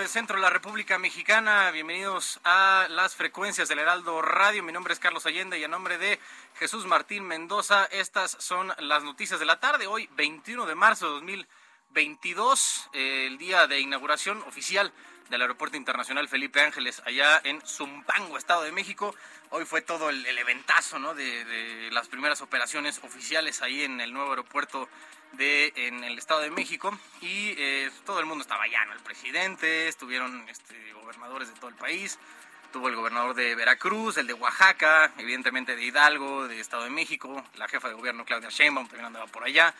Del 0.00 0.08
centro 0.08 0.36
de 0.36 0.42
la 0.42 0.48
República 0.48 0.98
Mexicana. 0.98 1.70
Bienvenidos 1.72 2.40
a 2.42 2.86
las 2.88 3.14
frecuencias 3.14 3.68
del 3.68 3.80
Heraldo 3.80 4.22
Radio. 4.22 4.62
Mi 4.62 4.72
nombre 4.72 4.94
es 4.94 4.98
Carlos 4.98 5.26
Allende 5.26 5.58
y 5.58 5.64
a 5.64 5.68
nombre 5.68 5.98
de 5.98 6.18
Jesús 6.58 6.86
Martín 6.86 7.22
Mendoza, 7.24 7.84
estas 7.84 8.34
son 8.40 8.72
las 8.78 9.02
noticias 9.02 9.38
de 9.38 9.44
la 9.44 9.60
tarde. 9.60 9.86
Hoy, 9.86 10.08
21 10.16 10.64
de 10.64 10.74
marzo 10.74 11.06
de 11.06 11.18
2022, 11.90 12.90
eh, 12.92 13.26
el 13.26 13.36
día 13.38 13.66
de 13.66 13.80
inauguración 13.80 14.38
oficial 14.42 14.92
del 15.28 15.42
Aeropuerto 15.42 15.76
Internacional 15.76 16.28
Felipe 16.28 16.60
Ángeles, 16.60 17.02
allá 17.04 17.40
en 17.42 17.60
Zumpango, 17.62 18.38
Estado 18.38 18.62
de 18.62 18.70
México. 18.70 19.14
Hoy 19.50 19.64
fue 19.64 19.82
todo 19.82 20.08
el, 20.08 20.24
el 20.24 20.38
eventazo 20.38 21.00
¿no? 21.00 21.14
de, 21.14 21.44
de 21.44 21.90
las 21.90 22.06
primeras 22.06 22.42
operaciones 22.42 23.00
oficiales 23.02 23.60
ahí 23.62 23.82
en 23.82 24.00
el 24.00 24.12
nuevo 24.12 24.30
aeropuerto 24.30 24.88
de 25.32 25.72
en 25.74 26.04
el 26.04 26.18
Estado 26.18 26.40
de 26.40 26.50
México 26.50 26.96
y 27.20 27.54
eh, 27.58 27.90
todo 28.06 28.20
el 28.20 28.26
mundo 28.26 28.42
estaba 28.42 28.64
allá, 28.64 28.84
¿no? 28.84 28.92
El 28.92 29.00
presidente, 29.00 29.88
estuvieron 29.88 30.48
este, 30.48 30.92
gobernadores 30.92 31.48
de 31.48 31.54
todo 31.54 31.70
el 31.70 31.76
país, 31.76 32.18
tuvo 32.72 32.88
el 32.88 32.94
gobernador 32.94 33.34
de 33.34 33.54
Veracruz, 33.56 34.16
el 34.16 34.28
de 34.28 34.34
Oaxaca, 34.34 35.12
evidentemente 35.18 35.74
de 35.74 35.84
Hidalgo, 35.84 36.46
de 36.46 36.60
Estado 36.60 36.84
de 36.84 36.90
México, 36.90 37.44
la 37.56 37.68
jefa 37.68 37.88
de 37.88 37.94
gobierno 37.94 38.24
Claudia 38.24 38.48
Sheinbaum 38.48 38.86
también 38.86 39.06
andaba 39.06 39.26
por 39.26 39.44
allá. 39.44 39.74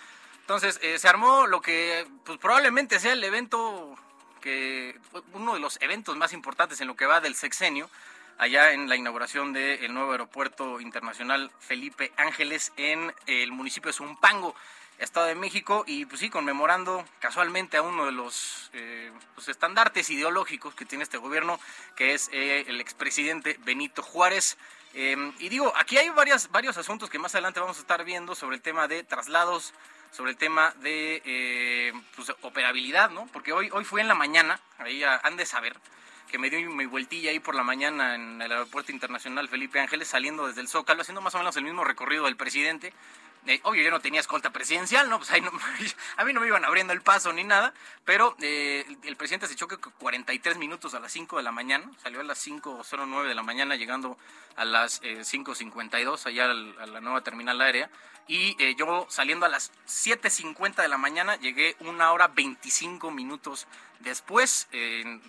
Entonces 0.50 0.80
eh, 0.82 0.98
se 0.98 1.06
armó 1.06 1.46
lo 1.46 1.60
que 1.60 2.08
pues, 2.24 2.36
probablemente 2.38 2.98
sea 2.98 3.12
el 3.12 3.22
evento 3.22 3.94
que 4.40 4.98
uno 5.32 5.54
de 5.54 5.60
los 5.60 5.80
eventos 5.80 6.16
más 6.16 6.32
importantes 6.32 6.80
en 6.80 6.88
lo 6.88 6.96
que 6.96 7.06
va 7.06 7.20
del 7.20 7.36
sexenio, 7.36 7.88
allá 8.36 8.72
en 8.72 8.88
la 8.88 8.96
inauguración 8.96 9.52
del 9.52 9.94
nuevo 9.94 10.10
aeropuerto 10.10 10.80
internacional 10.80 11.52
Felipe 11.60 12.12
Ángeles 12.16 12.72
en 12.76 13.14
el 13.28 13.52
municipio 13.52 13.90
de 13.90 13.92
Zumpango. 13.92 14.56
Estado 14.98 15.26
de 15.26 15.36
México 15.36 15.84
y 15.86 16.04
pues 16.04 16.20
sí, 16.20 16.28
conmemorando 16.28 17.04
casualmente 17.20 17.76
a 17.76 17.82
uno 17.82 18.04
de 18.04 18.12
los 18.12 18.70
eh, 18.72 19.12
pues, 19.36 19.48
estandartes 19.48 20.10
ideológicos 20.10 20.74
que 20.74 20.84
tiene 20.84 21.04
este 21.04 21.16
gobierno, 21.16 21.60
que 21.94 22.12
es 22.12 22.28
eh, 22.32 22.64
el 22.66 22.80
expresidente 22.80 23.56
Benito 23.60 24.02
Juárez. 24.02 24.58
Eh, 24.94 25.32
y 25.38 25.48
digo, 25.48 25.72
aquí 25.76 25.96
hay 25.96 26.10
varias, 26.10 26.50
varios 26.50 26.76
asuntos 26.76 27.08
que 27.08 27.20
más 27.20 27.34
adelante 27.36 27.60
vamos 27.60 27.78
a 27.78 27.80
estar 27.80 28.04
viendo 28.04 28.34
sobre 28.34 28.56
el 28.56 28.62
tema 28.62 28.88
de 28.88 29.04
traslados, 29.04 29.72
sobre 30.10 30.32
el 30.32 30.36
tema 30.36 30.74
de 30.80 31.92
pues, 32.16 32.32
operabilidad, 32.42 33.10
¿no? 33.10 33.26
Porque 33.32 33.52
hoy, 33.52 33.70
hoy 33.72 33.84
fui 33.84 34.00
en 34.00 34.08
la 34.08 34.14
mañana, 34.14 34.60
ahí 34.78 35.02
han 35.04 35.36
de 35.36 35.46
saber, 35.46 35.76
que 36.30 36.38
me 36.38 36.50
dio 36.50 36.60
mi 36.70 36.86
vueltilla 36.86 37.30
ahí 37.30 37.40
por 37.40 37.54
la 37.54 37.64
mañana 37.64 38.14
en 38.14 38.40
el 38.40 38.52
Aeropuerto 38.52 38.92
Internacional 38.92 39.48
Felipe 39.48 39.80
Ángeles, 39.80 40.08
saliendo 40.08 40.46
desde 40.46 40.60
el 40.60 40.68
Zócalo, 40.68 41.02
haciendo 41.02 41.20
más 41.20 41.34
o 41.34 41.38
menos 41.38 41.56
el 41.56 41.64
mismo 41.64 41.84
recorrido 41.84 42.24
del 42.24 42.36
presidente. 42.36 42.92
Eh, 43.46 43.60
obvio, 43.64 43.82
yo 43.82 43.90
no 43.90 44.00
tenía 44.00 44.20
escolta 44.20 44.50
presidencial, 44.50 45.08
¿no? 45.08 45.18
Pues 45.18 45.30
ahí 45.30 45.40
no, 45.40 45.50
a 46.16 46.24
mí 46.24 46.32
no 46.32 46.40
me 46.40 46.46
iban 46.46 46.64
abriendo 46.64 46.92
el 46.92 47.00
paso 47.00 47.32
ni 47.32 47.42
nada, 47.42 47.72
pero 48.04 48.36
eh, 48.40 48.84
el 49.04 49.16
presidente 49.16 49.46
se 49.46 49.54
choque 49.54 49.76
43 49.78 50.58
minutos 50.58 50.94
a 50.94 51.00
las 51.00 51.12
5 51.12 51.38
de 51.38 51.42
la 51.42 51.52
mañana, 51.52 51.90
salió 52.02 52.20
a 52.20 52.24
las 52.24 52.46
5.09 52.46 53.26
de 53.26 53.34
la 53.34 53.42
mañana, 53.42 53.76
llegando 53.76 54.18
a 54.56 54.64
las 54.64 55.00
eh, 55.02 55.20
5.52 55.20 56.26
allá 56.26 56.50
al, 56.50 56.76
a 56.78 56.86
la 56.86 57.00
nueva 57.00 57.22
terminal 57.22 57.60
aérea, 57.60 57.90
y 58.28 58.56
eh, 58.62 58.74
yo 58.76 59.06
saliendo 59.08 59.46
a 59.46 59.48
las 59.48 59.72
7.50 59.86 60.82
de 60.82 60.88
la 60.88 60.98
mañana, 60.98 61.36
llegué 61.36 61.76
una 61.80 62.12
hora 62.12 62.28
25 62.28 63.10
minutos 63.10 63.66
después, 64.00 64.68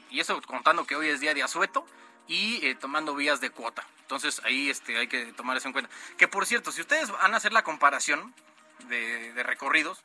y 0.10 0.20
eso 0.20 0.42
contando 0.44 0.86
que 0.86 0.96
hoy 0.96 1.08
es 1.10 1.20
día 1.20 1.34
de 1.34 1.44
asueto, 1.44 1.86
y 2.28 2.74
tomando 2.76 3.16
vías 3.16 3.42
de 3.42 3.50
cuota. 3.50 3.86
Entonces 4.12 4.42
ahí 4.44 4.70
este, 4.70 4.98
hay 4.98 5.08
que 5.08 5.32
tomar 5.34 5.56
eso 5.56 5.68
en 5.68 5.74
cuenta. 5.74 5.90
Que 6.18 6.28
por 6.28 6.46
cierto, 6.46 6.72
si 6.72 6.82
ustedes 6.82 7.10
van 7.12 7.34
a 7.34 7.38
hacer 7.38 7.54
la 7.54 7.64
comparación 7.64 8.34
de, 8.90 9.34
recorridos, 9.44 10.04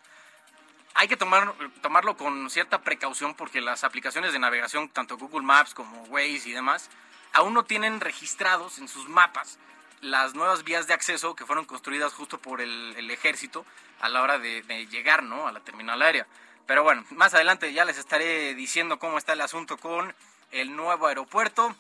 hay 0.95 1.09
que 1.09 1.17
tomar, 1.17 1.53
tomarlo 1.83 2.17
con 2.17 2.49
cierta 2.49 2.83
precaución 2.83 3.35
porque 3.35 3.61
las 3.61 3.85
aplicaciones 3.85 4.33
de 4.33 4.39
navegación, 4.39 4.89
tanto 4.89 5.17
Google 5.19 5.43
Maps 5.45 5.75
como 5.75 6.05
Waze 6.05 6.49
y 6.49 6.53
demás, 6.53 6.89
aún 7.33 7.53
no 7.53 7.65
tienen 7.65 8.01
registrados 8.01 8.79
en 8.79 8.87
sus 8.87 9.09
mapas 9.09 9.59
las 10.01 10.35
nuevas 10.35 10.63
vías 10.63 10.87
de 10.87 10.95
acceso 10.95 11.35
que 11.35 11.45
fueron 11.45 11.65
construidas 11.65 12.13
justo 12.13 12.39
por 12.39 12.61
el, 12.61 13.11
ejército 13.11 13.67
a 14.01 14.09
la 14.09 14.23
hora 14.23 14.39
de, 14.39 14.63
de, 14.63 14.87
llegar 14.87 15.23
¿no? 15.23 15.49
a 15.49 15.53
la 15.53 15.61
terminal 15.61 16.01
aérea. 16.01 16.27
Pero 16.67 16.83
bueno, 16.83 17.05
más 17.11 17.35
adelante 17.35 17.73
ya 17.73 17.85
les 17.85 17.99
estaré 17.99 18.55
diciendo 18.55 18.99
cómo 18.99 19.19
está 19.19 19.33
el 19.33 19.41
asunto 19.41 19.77
con 19.79 20.15
el 20.53 20.77
nuevo 20.77 21.07
aeropuerto. 21.07 21.75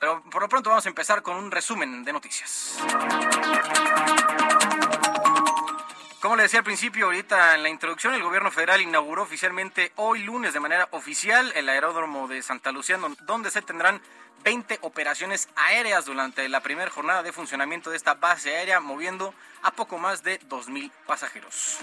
Pero 0.00 0.22
por 0.30 0.40
lo 0.40 0.48
pronto 0.48 0.70
vamos 0.70 0.86
a 0.86 0.88
empezar 0.88 1.22
con 1.22 1.36
un 1.36 1.50
resumen 1.50 2.02
de 2.02 2.12
noticias. 2.12 2.78
Como 6.20 6.36
le 6.36 6.44
decía 6.44 6.60
al 6.60 6.64
principio, 6.64 7.06
ahorita 7.06 7.54
en 7.54 7.62
la 7.62 7.68
introducción, 7.68 8.14
el 8.14 8.22
gobierno 8.22 8.50
federal 8.50 8.80
inauguró 8.80 9.22
oficialmente 9.22 9.92
hoy 9.96 10.22
lunes 10.22 10.54
de 10.54 10.60
manera 10.60 10.88
oficial 10.92 11.52
el 11.54 11.68
aeródromo 11.68 12.28
de 12.28 12.42
Santa 12.42 12.72
Lucía, 12.72 12.98
donde 13.22 13.50
se 13.50 13.60
tendrán 13.62 14.00
20 14.42 14.78
operaciones 14.82 15.48
aéreas 15.54 16.06
durante 16.06 16.48
la 16.48 16.60
primera 16.60 16.90
jornada 16.90 17.22
de 17.22 17.32
funcionamiento 17.32 17.90
de 17.90 17.98
esta 17.98 18.14
base 18.14 18.56
aérea, 18.56 18.80
moviendo 18.80 19.34
a 19.62 19.70
poco 19.70 19.98
más 19.98 20.22
de 20.22 20.40
2.000 20.40 20.90
pasajeros. 21.06 21.78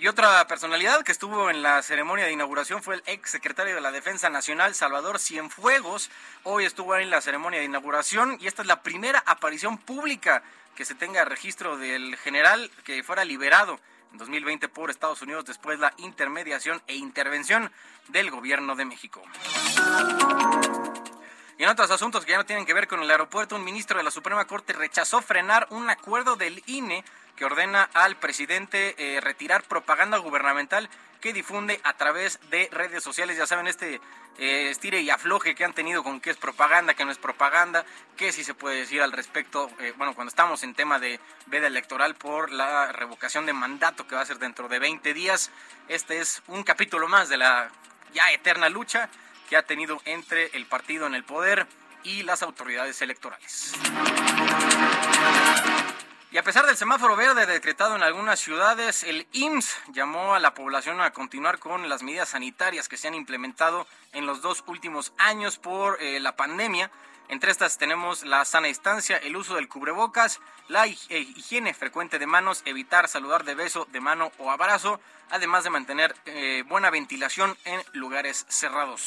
Y 0.00 0.06
otra 0.06 0.46
personalidad 0.46 1.02
que 1.02 1.10
estuvo 1.10 1.50
en 1.50 1.60
la 1.60 1.82
ceremonia 1.82 2.24
de 2.24 2.32
inauguración 2.32 2.84
fue 2.84 2.94
el 2.94 3.02
ex 3.06 3.30
secretario 3.30 3.74
de 3.74 3.80
la 3.80 3.90
Defensa 3.90 4.30
Nacional, 4.30 4.76
Salvador 4.76 5.18
Cienfuegos. 5.18 6.08
Hoy 6.44 6.66
estuvo 6.66 6.94
en 6.94 7.10
la 7.10 7.20
ceremonia 7.20 7.58
de 7.58 7.64
inauguración 7.64 8.38
y 8.40 8.46
esta 8.46 8.62
es 8.62 8.68
la 8.68 8.84
primera 8.84 9.24
aparición 9.26 9.76
pública 9.76 10.44
que 10.76 10.84
se 10.84 10.94
tenga 10.94 11.24
registro 11.24 11.76
del 11.78 12.16
general 12.16 12.70
que 12.84 13.02
fuera 13.02 13.24
liberado 13.24 13.80
en 14.12 14.18
2020 14.18 14.68
por 14.68 14.88
Estados 14.90 15.20
Unidos 15.22 15.46
después 15.46 15.78
de 15.78 15.86
la 15.86 15.94
intermediación 15.96 16.80
e 16.86 16.94
intervención 16.94 17.72
del 18.06 18.30
gobierno 18.30 18.76
de 18.76 18.84
México. 18.84 19.20
Y 21.58 21.64
en 21.64 21.68
otros 21.70 21.90
asuntos 21.90 22.24
que 22.24 22.30
ya 22.30 22.38
no 22.38 22.46
tienen 22.46 22.66
que 22.66 22.72
ver 22.72 22.86
con 22.86 23.02
el 23.02 23.10
aeropuerto, 23.10 23.56
un 23.56 23.64
ministro 23.64 23.98
de 23.98 24.04
la 24.04 24.12
Suprema 24.12 24.44
Corte 24.44 24.74
rechazó 24.74 25.20
frenar 25.20 25.66
un 25.70 25.90
acuerdo 25.90 26.36
del 26.36 26.62
INE 26.66 27.04
que 27.38 27.44
ordena 27.44 27.88
al 27.94 28.16
presidente 28.16 28.96
eh, 28.98 29.20
retirar 29.20 29.62
propaganda 29.62 30.18
gubernamental 30.18 30.90
que 31.20 31.32
difunde 31.32 31.80
a 31.84 31.96
través 31.96 32.40
de 32.50 32.68
redes 32.72 33.02
sociales. 33.02 33.36
Ya 33.36 33.46
saben, 33.46 33.68
este 33.68 34.00
eh, 34.38 34.70
estire 34.70 35.00
y 35.00 35.10
afloje 35.10 35.54
que 35.54 35.64
han 35.64 35.72
tenido 35.72 36.02
con 36.02 36.20
qué 36.20 36.30
es 36.30 36.36
propaganda, 36.36 36.94
qué 36.94 37.04
no 37.04 37.12
es 37.12 37.18
propaganda, 37.18 37.84
qué 38.16 38.32
sí 38.32 38.42
se 38.42 38.54
puede 38.54 38.78
decir 38.78 39.00
al 39.02 39.12
respecto. 39.12 39.70
Eh, 39.78 39.94
bueno, 39.96 40.14
cuando 40.14 40.28
estamos 40.28 40.62
en 40.64 40.74
tema 40.74 40.98
de 40.98 41.20
veda 41.46 41.68
electoral 41.68 42.16
por 42.16 42.50
la 42.50 42.90
revocación 42.90 43.46
de 43.46 43.52
mandato 43.52 44.06
que 44.06 44.16
va 44.16 44.22
a 44.22 44.26
ser 44.26 44.38
dentro 44.38 44.68
de 44.68 44.80
20 44.80 45.14
días, 45.14 45.50
este 45.86 46.20
es 46.20 46.42
un 46.48 46.64
capítulo 46.64 47.08
más 47.08 47.28
de 47.28 47.36
la 47.36 47.70
ya 48.12 48.32
eterna 48.32 48.68
lucha 48.68 49.08
que 49.48 49.56
ha 49.56 49.62
tenido 49.62 50.00
entre 50.04 50.56
el 50.56 50.66
partido 50.66 51.06
en 51.06 51.14
el 51.14 51.24
poder 51.24 51.66
y 52.02 52.22
las 52.22 52.42
autoridades 52.42 53.00
electorales. 53.02 53.74
Y 56.30 56.36
a 56.36 56.42
pesar 56.42 56.66
del 56.66 56.76
semáforo 56.76 57.16
verde 57.16 57.46
decretado 57.46 57.96
en 57.96 58.02
algunas 58.02 58.38
ciudades, 58.38 59.02
el 59.02 59.26
IMSS 59.32 59.78
llamó 59.92 60.34
a 60.34 60.38
la 60.38 60.52
población 60.52 61.00
a 61.00 61.10
continuar 61.10 61.58
con 61.58 61.88
las 61.88 62.02
medidas 62.02 62.28
sanitarias 62.30 62.86
que 62.86 62.98
se 62.98 63.08
han 63.08 63.14
implementado 63.14 63.86
en 64.12 64.26
los 64.26 64.42
dos 64.42 64.62
últimos 64.66 65.14
años 65.16 65.56
por 65.56 66.02
eh, 66.02 66.20
la 66.20 66.36
pandemia. 66.36 66.90
Entre 67.28 67.50
estas 67.50 67.78
tenemos 67.78 68.24
la 68.24 68.44
sana 68.44 68.66
distancia, 68.66 69.16
el 69.16 69.36
uso 69.36 69.54
del 69.54 69.68
cubrebocas, 69.68 70.40
la 70.68 70.86
eh, 70.86 70.96
higiene 71.08 71.72
frecuente 71.72 72.18
de 72.18 72.26
manos, 72.26 72.60
evitar 72.66 73.08
saludar 73.08 73.44
de 73.44 73.54
beso, 73.54 73.86
de 73.90 74.00
mano 74.00 74.30
o 74.36 74.50
abrazo, 74.50 75.00
además 75.30 75.64
de 75.64 75.70
mantener 75.70 76.14
eh, 76.26 76.62
buena 76.68 76.90
ventilación 76.90 77.56
en 77.64 77.82
lugares 77.94 78.44
cerrados. 78.50 79.02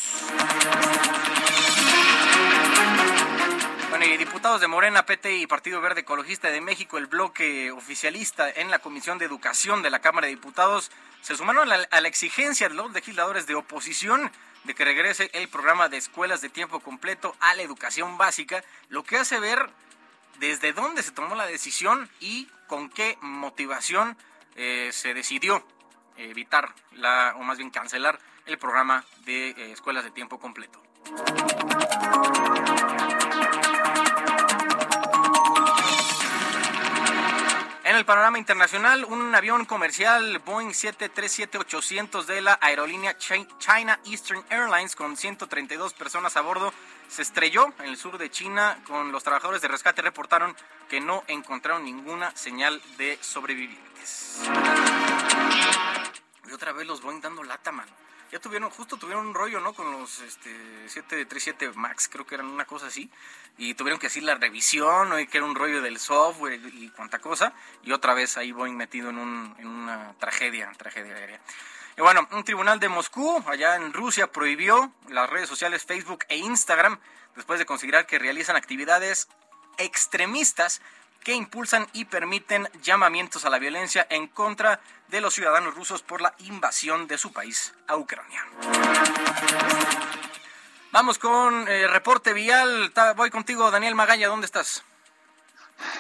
Bueno, 3.91 4.05
y 4.05 4.15
diputados 4.15 4.61
de 4.61 4.69
Morena, 4.69 5.05
PT 5.05 5.35
y 5.35 5.47
Partido 5.47 5.81
Verde 5.81 5.99
Ecologista 5.99 6.49
de 6.49 6.61
México, 6.61 6.97
el 6.97 7.07
bloque 7.07 7.71
oficialista 7.71 8.49
en 8.49 8.71
la 8.71 8.79
Comisión 8.79 9.17
de 9.17 9.25
Educación 9.25 9.81
de 9.81 9.89
la 9.89 9.99
Cámara 9.99 10.27
de 10.27 10.33
Diputados, 10.33 10.89
se 11.21 11.35
sumaron 11.35 11.69
a 11.69 11.99
la, 11.99 12.07
exigencia 12.07 12.69
de 12.69 12.75
los 12.75 12.93
legisladores 12.93 13.47
de 13.47 13.55
oposición 13.55 14.31
de 14.63 14.75
que 14.75 14.85
regrese 14.85 15.29
el 15.33 15.49
programa 15.49 15.89
de 15.89 15.97
escuelas 15.97 16.39
de 16.39 16.47
tiempo 16.47 16.79
completo 16.79 17.35
a 17.41 17.53
la 17.53 17.63
educación 17.63 18.17
básica, 18.17 18.63
lo 18.88 19.03
que 19.03 19.17
hace 19.17 19.41
ver 19.41 19.69
desde 20.39 20.71
dónde 20.71 21.03
se 21.03 21.11
tomó 21.11 21.35
la 21.35 21.45
decisión 21.45 22.09
y 22.21 22.47
con 22.67 22.89
qué 22.89 23.17
motivación 23.19 24.15
eh, 24.55 24.91
se 24.94 25.13
decidió 25.13 25.67
evitar 26.15 26.73
o 27.35 27.44
más 27.44 27.57
bien 27.57 27.69
cancelar 27.69 28.19
el 28.45 28.57
programa 28.57 29.03
de 29.25 29.49
eh, 29.49 29.71
escuelas 29.73 30.05
de 30.05 30.11
tiempo 30.11 30.39
completo. 30.39 30.81
En 37.91 37.97
el 37.97 38.05
panorama 38.05 38.38
internacional, 38.38 39.03
un 39.03 39.35
avión 39.35 39.65
comercial 39.65 40.39
Boeing 40.45 40.69
737-800 40.69 42.23
de 42.23 42.39
la 42.39 42.57
aerolínea 42.61 43.17
China 43.17 43.99
Eastern 44.05 44.45
Airlines 44.49 44.95
con 44.95 45.17
132 45.17 45.93
personas 45.95 46.38
a 46.38 46.41
bordo 46.41 46.71
se 47.09 47.21
estrelló 47.21 47.73
en 47.79 47.88
el 47.88 47.97
sur 47.97 48.17
de 48.17 48.31
China 48.31 48.79
con 48.88 49.11
los 49.11 49.25
trabajadores 49.25 49.61
de 49.61 49.67
rescate 49.67 50.01
reportaron 50.01 50.55
que 50.88 51.01
no 51.01 51.25
encontraron 51.27 51.83
ninguna 51.83 52.33
señal 52.33 52.81
de 52.97 53.19
sobrevivientes. 53.19 54.39
Y 56.47 56.53
otra 56.53 56.71
vez 56.71 56.87
los 56.87 57.01
Boeing 57.01 57.19
dando 57.19 57.44
lata, 57.44 57.73
mano 57.73 57.91
ya 58.31 58.39
tuvieron, 58.39 58.69
justo 58.69 58.98
tuvieron 58.98 59.28
un 59.28 59.33
rollo, 59.33 59.60
¿no? 59.60 59.74
Con 59.74 59.92
los 59.92 60.22
este, 60.22 60.50
737 60.88 61.72
Max, 61.75 62.10
creo 62.12 62.25
que 62.25 62.36
eran 62.36 62.48
una 62.48 62.66
cosa 62.66 62.88
así, 62.88 63.10
y 63.57 63.74
tuvieron 63.74 64.00
que 64.00 64.07
hacer 64.07 64.24
la 64.24 64.36
revisión, 64.36 65.10
¿no? 65.10 65.19
Y 65.19 65.28
que 65.28 65.38
era 65.38 65.45
un 65.45 65.56
rollo 65.56 65.81
del 65.81 66.00
software 66.00 66.60
y, 66.74 66.89
cuánta 66.95 67.19
cosa, 67.19 67.54
y 67.83 67.92
otra 67.92 68.13
vez 68.13 68.38
ahí 68.38 68.51
Boeing 68.51 68.75
metido 68.75 69.10
en, 69.10 69.18
un, 69.18 69.56
en 69.60 69.68
una 69.68 70.13
tragedia, 70.19 70.72
tragedia 70.78 71.16
aérea. 71.16 71.42
Y 71.98 72.01
bueno, 72.01 72.28
un 72.31 72.44
tribunal 72.45 72.80
de 72.80 72.88
Moscú, 72.88 73.44
allá 73.48 73.75
en 73.75 73.92
Rusia, 73.92 74.31
prohibió 74.31 74.94
las 75.10 75.30
redes 75.30 75.50
sociales 75.50 75.83
Facebook 75.83 76.25
e 76.30 76.38
Instagram 76.38 77.00
después 77.36 77.60
de 77.60 77.66
considerar 77.66 78.06
que 78.06 78.18
realizan 78.18 78.56
actividades 78.56 79.28
extremistas 79.78 80.81
que 81.23 81.33
impulsan 81.33 81.88
y 81.94 82.06
permiten 82.06 82.68
llamamientos 82.81 83.45
a 83.45 83.50
la 83.50 83.59
violencia 83.59 84.07
en 84.09 84.27
contra 84.27 84.79
de 85.07 85.21
los 85.21 85.33
ciudadanos 85.33 85.75
rusos 85.75 86.01
por 86.01 86.21
la 86.21 86.33
invasión 86.39 87.07
de 87.07 87.18
su 87.18 87.31
país 87.31 87.73
a 87.88 87.95
Ucrania. 87.95 88.45
Vamos 90.91 91.18
con 91.18 91.68
el 91.68 91.89
reporte 91.89 92.33
vial. 92.33 92.91
Voy 93.15 93.29
contigo, 93.29 93.71
Daniel 93.71 93.95
Magaña. 93.95 94.27
¿Dónde 94.27 94.45
estás? 94.45 94.83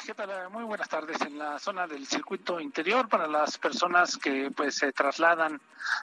¿Qué 0.05 0.13
tal? 0.13 0.49
Muy 0.49 0.63
buenas 0.63 0.89
tardes. 0.89 1.21
En 1.21 1.37
la 1.37 1.59
zona 1.59 1.87
del 1.87 2.05
circuito 2.05 2.59
interior 2.59 3.07
para 3.07 3.27
las 3.27 3.57
personas 3.57 4.17
que 4.17 4.51
pues 4.55 4.75
se 4.75 4.91
trasladan 4.91 5.59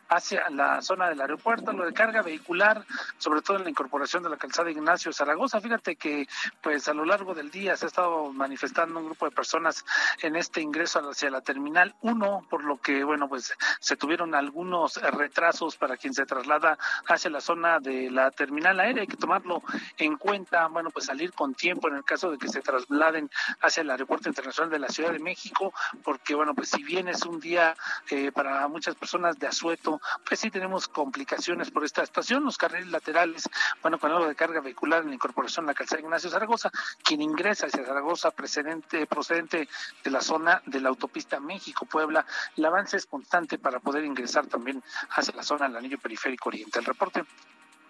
hacia 0.09 0.49
la 0.51 0.83
zona 0.83 1.09
del 1.09 1.21
aeropuerto, 1.21 1.73
lo 1.73 1.85
de 1.85 1.93
carga 1.93 2.23
vehicular, 2.23 2.85
sobre 3.19 3.43
todo 3.43 3.59
en 3.59 3.65
la 3.65 3.71
incorporación 3.71 4.23
de 4.23 4.31
la 4.31 4.37
calzada 4.37 4.71
Ignacio 4.71 5.13
Zaragoza. 5.13 5.61
Fíjate 5.61 5.97
que 5.97 6.27
pues 6.63 6.89
a 6.89 6.95
lo 6.95 7.05
largo 7.05 7.35
del 7.35 7.51
día 7.51 7.77
se 7.77 7.87
ha 7.87 7.89
estado 7.89 8.33
manifestando 8.33 8.99
un 8.99 9.07
grupo 9.07 9.27
de 9.27 9.33
personas 9.33 9.85
en 10.23 10.37
este 10.37 10.61
ingreso 10.61 10.99
hacia 11.11 11.31
la 11.31 11.41
terminal 11.41 11.95
1, 12.03 12.47
por 12.51 12.65
lo 12.65 12.81
que 12.81 13.05
bueno, 13.05 13.29
pues 13.29 13.53
se 13.81 13.97
tuvieron 13.97 14.35
algunos 14.35 14.97
retrasos 14.97 15.77
para 15.77 15.97
quien 15.97 16.15
se 16.15 16.27
traslada 16.27 16.79
hacia 17.07 17.31
la 17.31 17.41
zona 17.41 17.79
de 17.79 18.11
la 18.11 18.31
terminal 18.31 18.81
aérea. 18.81 19.03
Hay 19.03 19.09
que 19.09 19.17
tomarlo 19.17 19.63
en 19.97 20.17
cuenta, 20.17 20.67
bueno, 20.69 20.91
pues 20.91 21.07
salir 21.07 21.33
con 21.33 21.55
tiempo 21.55 21.89
en 21.89 21.97
el 21.97 22.05
caso 22.05 22.31
de 22.31 22.39
que 22.39 22.49
se 22.49 22.61
trasladen 22.61 23.31
hacia 23.69 23.83
el 23.83 23.91
Aeropuerto 23.91 24.29
Internacional 24.29 24.71
de 24.71 24.79
la 24.79 24.89
Ciudad 24.89 25.13
de 25.13 25.19
México, 25.19 25.73
porque 26.03 26.35
bueno, 26.35 26.55
pues 26.55 26.69
si 26.71 26.83
bien 26.83 27.09
es 27.09 27.25
un 27.25 27.41
día 27.41 27.77
eh, 28.11 28.33
para 28.33 28.67
muchas 28.69 28.95
personas 28.95 29.39
de 29.39 29.47
asueto, 29.47 30.01
pues 30.27 30.41
sí 30.41 30.51
tenemos 30.51 30.89
complicaciones 30.89 31.71
por 31.71 31.85
esta 31.85 32.03
estación, 32.03 32.45
los 32.45 32.59
carriles 32.59 32.89
laterales, 32.89 33.49
bueno, 33.83 33.99
con 33.99 34.11
algo 34.11 34.27
de 34.27 34.35
carga 34.35 34.61
vehicular 34.61 35.03
en 35.03 35.09
la 35.09 35.15
incorporación 35.15 35.67
de 35.67 35.73
la 35.73 35.75
calzada 35.75 36.01
Ignacio 36.01 36.31
Zaragoza, 36.31 36.71
quien 37.03 37.23
ingresa 37.23 37.67
hacia 37.67 37.85
Zaragoza 37.85 38.31
procedente, 38.31 39.07
procedente 39.07 39.69
de 40.03 40.11
la 40.11 40.21
zona 40.21 40.63
de 40.67 40.81
la 40.81 40.89
autopista 40.89 41.41
México-Puebla, 41.41 42.27
el 42.57 42.65
avance 42.65 42.97
es 42.97 43.07
constante 43.07 43.59
para 43.59 43.81
poder 43.81 44.05
ingresar 44.05 44.47
también 44.47 44.83
hacia 45.11 45.35
la 45.35 45.43
zona 45.43 45.69
del 45.69 45.77
anillo 45.77 45.99
periférico 45.99 46.49
oriente. 46.49 46.79
El 46.79 46.85
reporte, 46.85 47.25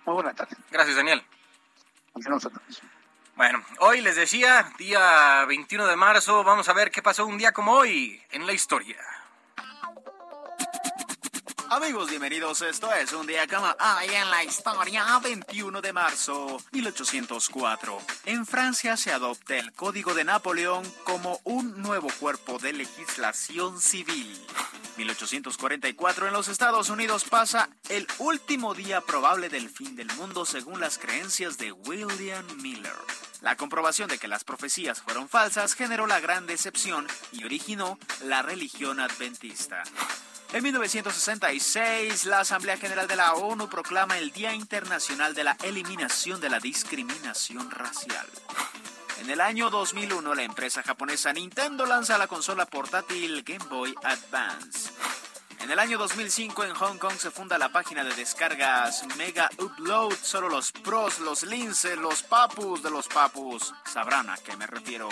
muy 0.04 0.14
buena 0.14 0.34
tarde. 0.34 0.56
Gracias, 0.70 0.96
Daniel. 0.96 1.22
Bueno, 3.38 3.62
hoy 3.78 4.00
les 4.00 4.16
decía, 4.16 4.68
día 4.78 5.44
21 5.44 5.86
de 5.86 5.94
marzo, 5.94 6.42
vamos 6.42 6.68
a 6.68 6.72
ver 6.72 6.90
qué 6.90 7.02
pasó 7.02 7.24
un 7.24 7.38
día 7.38 7.52
como 7.52 7.70
hoy 7.70 8.20
en 8.32 8.48
la 8.48 8.52
historia. 8.52 8.96
Amigos, 11.70 12.08
bienvenidos. 12.08 12.62
Esto 12.62 12.90
es 12.94 13.12
un 13.12 13.26
día 13.26 13.46
como 13.46 13.66
hoy 13.66 14.14
en 14.14 14.30
la 14.30 14.42
historia, 14.42 15.04
21 15.22 15.82
de 15.82 15.92
marzo 15.92 16.56
1804. 16.72 17.98
En 18.24 18.46
Francia 18.46 18.96
se 18.96 19.12
adopta 19.12 19.54
el 19.58 19.74
Código 19.74 20.14
de 20.14 20.24
Napoleón 20.24 20.82
como 21.04 21.40
un 21.44 21.82
nuevo 21.82 22.08
cuerpo 22.20 22.58
de 22.58 22.72
legislación 22.72 23.82
civil. 23.82 24.40
1844 24.96 26.28
en 26.28 26.32
los 26.32 26.48
Estados 26.48 26.88
Unidos 26.88 27.24
pasa 27.24 27.68
el 27.90 28.06
último 28.18 28.72
día 28.72 29.02
probable 29.02 29.50
del 29.50 29.68
fin 29.68 29.94
del 29.94 30.10
mundo 30.14 30.46
según 30.46 30.80
las 30.80 30.96
creencias 30.96 31.58
de 31.58 31.72
William 31.72 32.46
Miller. 32.62 32.96
La 33.42 33.56
comprobación 33.56 34.08
de 34.08 34.18
que 34.18 34.26
las 34.26 34.42
profecías 34.42 35.02
fueron 35.02 35.28
falsas 35.28 35.74
generó 35.74 36.06
la 36.06 36.18
gran 36.18 36.46
decepción 36.46 37.06
y 37.30 37.44
originó 37.44 37.98
la 38.24 38.40
religión 38.40 39.00
adventista. 39.00 39.82
En 40.50 40.62
1966, 40.62 42.24
la 42.24 42.40
Asamblea 42.40 42.78
General 42.78 43.06
de 43.06 43.16
la 43.16 43.34
ONU 43.34 43.68
proclama 43.68 44.16
el 44.18 44.32
Día 44.32 44.54
Internacional 44.54 45.34
de 45.34 45.44
la 45.44 45.58
Eliminación 45.62 46.40
de 46.40 46.48
la 46.48 46.58
Discriminación 46.58 47.70
Racial. 47.70 48.26
En 49.20 49.28
el 49.28 49.42
año 49.42 49.68
2001, 49.68 50.34
la 50.34 50.42
empresa 50.44 50.82
japonesa 50.82 51.34
Nintendo 51.34 51.84
lanza 51.84 52.16
la 52.16 52.28
consola 52.28 52.64
portátil 52.64 53.42
Game 53.42 53.66
Boy 53.68 53.94
Advance. 54.02 54.90
En 55.60 55.70
el 55.70 55.78
año 55.78 55.98
2005 55.98 56.64
en 56.64 56.74
Hong 56.74 56.98
Kong 56.98 57.14
se 57.18 57.30
funda 57.30 57.58
la 57.58 57.70
página 57.70 58.04
de 58.04 58.14
descargas 58.14 59.04
Mega 59.16 59.50
Upload. 59.58 60.14
Solo 60.22 60.48
los 60.48 60.72
pros, 60.72 61.18
los 61.18 61.42
linces, 61.42 61.98
los 61.98 62.22
papus 62.22 62.82
de 62.82 62.90
los 62.90 63.08
papus 63.08 63.74
sabrán 63.84 64.30
a 64.30 64.36
qué 64.36 64.56
me 64.56 64.66
refiero. 64.66 65.08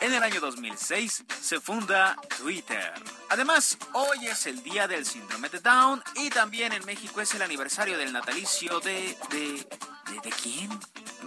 En 0.00 0.12
el 0.12 0.22
año 0.22 0.40
2006 0.40 1.24
se 1.40 1.60
funda 1.60 2.16
Twitter. 2.38 2.92
Además, 3.30 3.78
hoy 3.92 4.26
es 4.26 4.46
el 4.46 4.62
día 4.62 4.88
del 4.88 5.06
síndrome 5.06 5.48
de 5.48 5.60
Down 5.60 6.02
y 6.16 6.30
también 6.30 6.72
en 6.72 6.84
México 6.84 7.20
es 7.20 7.34
el 7.34 7.42
aniversario 7.42 7.96
del 7.98 8.12
natalicio 8.12 8.80
de... 8.80 9.16
¿De, 9.30 9.66
de, 10.10 10.20
de 10.22 10.30
quién? 10.30 10.70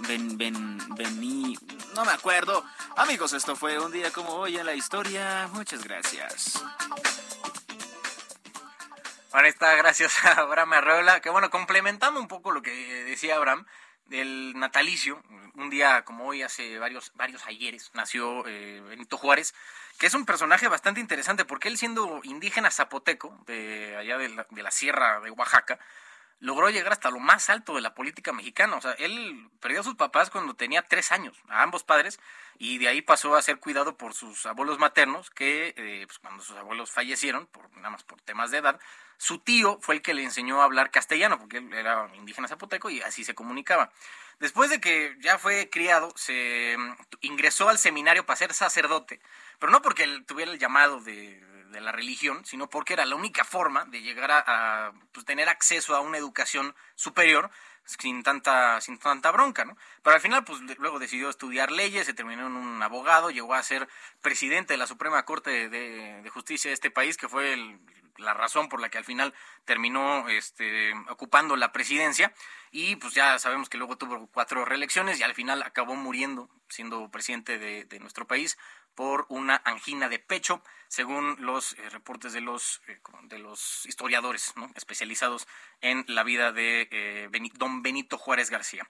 Ben, 0.08 0.38
ben, 0.38 0.77
Bení... 0.96 1.58
No 1.96 2.05
me 2.05 2.12
acuerdo. 2.12 2.63
Amigos, 2.96 3.34
esto 3.34 3.55
fue 3.55 3.77
un 3.79 3.91
día 3.91 4.12
como 4.12 4.34
hoy 4.34 4.58
en 4.58 4.65
la 4.65 4.74
historia. 4.74 5.50
Muchas 5.53 5.84
gracias. 5.84 6.63
Ahora 9.34 9.48
está, 9.48 9.76
gracias 9.76 10.14
a 10.26 10.42
Abraham 10.42 10.74
Arreola, 10.74 11.22
que 11.22 11.30
bueno, 11.30 11.50
complementando 11.50 12.20
un 12.20 12.28
poco 12.28 12.52
lo 12.52 12.62
que 12.62 12.72
decía 13.06 13.38
Abraham, 13.38 13.66
del 14.06 14.54
natalicio, 14.58 15.24
un 15.56 15.70
día 15.70 16.04
como 16.04 16.26
hoy, 16.26 16.42
hace 16.42 16.78
varios, 16.80 17.14
varios 17.16 17.46
ayeres, 17.48 17.92
nació 17.94 18.46
eh, 18.46 18.82
Benito 18.82 19.18
Juárez, 19.18 19.54
que 19.98 20.08
es 20.08 20.14
un 20.14 20.26
personaje 20.26 20.68
bastante 20.68 21.00
interesante, 21.00 21.46
porque 21.46 21.70
él 21.70 21.78
siendo 21.78 22.20
indígena 22.24 22.72
zapoteco, 22.72 23.42
de 23.46 23.96
allá 23.96 24.18
de 24.18 24.30
la, 24.30 24.48
de 24.50 24.64
la 24.64 24.72
sierra 24.72 25.22
de 25.22 25.32
Oaxaca, 25.32 25.80
logró 26.42 26.70
llegar 26.70 26.92
hasta 26.92 27.12
lo 27.12 27.20
más 27.20 27.50
alto 27.50 27.76
de 27.76 27.82
la 27.82 27.94
política 27.94 28.34
mexicana. 28.34 28.76
O 28.76 28.82
sea, 28.82 28.92
él 28.94 29.50
perdió 29.62 29.80
a 29.80 29.84
sus 29.84 29.96
papás 29.96 30.30
cuando 30.30 30.56
tenía 30.56 30.82
tres 30.82 31.12
años, 31.12 31.38
a 31.48 31.62
ambos 31.62 31.84
padres, 31.84 32.20
y 32.58 32.80
de 32.80 32.88
ahí 32.88 33.02
pasó 33.02 33.36
a 33.36 33.42
ser 33.42 33.60
cuidado 33.60 33.96
por 33.96 34.14
sus 34.14 34.46
abuelos 34.46 34.80
maternos, 34.80 35.30
que 35.30 35.74
eh, 35.78 36.04
pues, 36.08 36.20
cuando 36.20 36.44
sus 36.44 36.58
abuelos 36.58 36.92
fallecieron, 36.92 37.46
por, 37.48 37.72
nada 37.78 37.92
más 37.92 38.04
por 38.04 38.20
temas 38.22 38.52
de 38.52 38.58
edad, 38.58 38.80
su 39.18 39.38
tío 39.38 39.78
fue 39.82 39.96
el 39.96 40.02
que 40.02 40.16
le 40.16 40.24
enseñó 40.24 40.62
a 40.62 40.66
hablar 40.66 40.90
castellano, 40.90 41.38
porque 41.38 41.58
él 41.58 41.72
era 41.74 42.10
indígena 42.16 42.48
zapoteco 42.48 42.90
y 42.90 43.02
así 43.02 43.24
se 43.24 43.36
comunicaba. 43.36 43.92
Después 44.40 44.72
de 44.72 44.82
que 44.82 45.16
ya 45.20 45.38
fue 45.38 45.70
criado, 45.70 46.12
se 46.16 46.76
mm, 46.76 46.96
ingresó 47.22 47.70
al 47.70 47.78
seminario 47.78 48.26
para 48.26 48.38
ser 48.38 48.56
sacerdote, 48.56 49.22
pero 49.60 49.72
no 49.72 49.84
porque 49.84 50.04
él 50.04 50.26
tuviera 50.26 50.52
el 50.52 50.58
llamado 50.58 51.00
de, 51.02 51.40
la 51.80 51.94
religión, 51.94 52.44
sino 52.44 52.70
porque 52.70 52.94
era 52.94 53.06
la 53.06 53.16
única 53.16 53.46
forma 53.46 53.86
de 53.86 54.01
llegar 54.01 54.32
a, 54.32 54.92
pues, 55.13 55.25
tener 55.25 55.48
acceso 55.48 55.96
a 55.96 56.01
una 56.01 56.18
educación 56.18 56.75
superior 56.96 57.50
sin 57.86 58.24
tanta, 58.24 58.82
sin 58.82 59.00
tanta 59.00 59.32
bronca, 59.32 59.66
¿no? 59.66 59.78
Pero 60.04 60.16
al 60.16 60.22
final, 60.22 60.44
pues 60.44 60.60
luego 60.80 61.00
decidió 61.00 61.30
estudiar 61.30 61.72
leyes, 61.72 62.06
se 62.06 62.13
terminó 62.13 62.48
en 62.48 62.56
un 62.56 62.82
abogado, 62.84 63.32
llegó 63.32 63.54
a 63.54 63.63
ser 63.63 63.88
presidente 64.22 64.74
de 64.74 64.78
la 64.78 64.88
Suprema 64.88 65.24
Corte 65.24 65.70
de, 65.70 66.30
Justicia 66.30 66.70
de 66.70 66.74
este 66.74 66.92
país, 66.92 67.18
que 67.18 67.28
fue 67.28 67.80
la 68.18 68.34
razón 68.34 68.70
por 68.70 68.82
la 68.82 68.90
que 68.90 68.98
al 68.98 69.04
final 69.04 69.34
terminó 69.66 70.28
este, 70.30 70.94
ocupando 71.10 71.56
la 71.56 71.72
presidencia. 71.72 72.34
Y 72.72 72.96
pues 72.98 73.13
ya 73.13 73.38
sabemos 73.40 73.68
que 73.68 73.78
luego 73.78 73.98
tuvo 73.98 74.28
cuatro 74.28 74.63
reelecciones 74.63 75.20
y 75.20 75.24
al 75.24 75.34
final 75.34 75.63
acabó 75.63 75.96
muriendo 75.96 76.50
siendo 76.70 77.10
presidente 77.10 77.58
de 77.60 78.00
nuestro 78.00 78.25
país 78.28 78.58
por 78.96 79.26
una 79.30 79.62
angina 79.66 80.10
de 80.10 80.20
pecho, 80.20 80.62
según 80.88 81.38
los 81.40 81.74
eh, 81.74 81.90
reportes 81.90 82.34
de 82.34 82.42
los, 82.42 82.82
eh, 82.88 83.00
de 83.24 83.40
los 83.40 83.86
historiadores 83.86 84.54
especializados 84.76 85.48
en 85.80 86.04
la 86.08 86.24
vida 86.24 86.52
de 86.52 86.88
eh, 86.92 87.30
don 87.56 87.82
Benito 87.82 88.18
Juárez 88.18 88.50
García. 88.50 88.86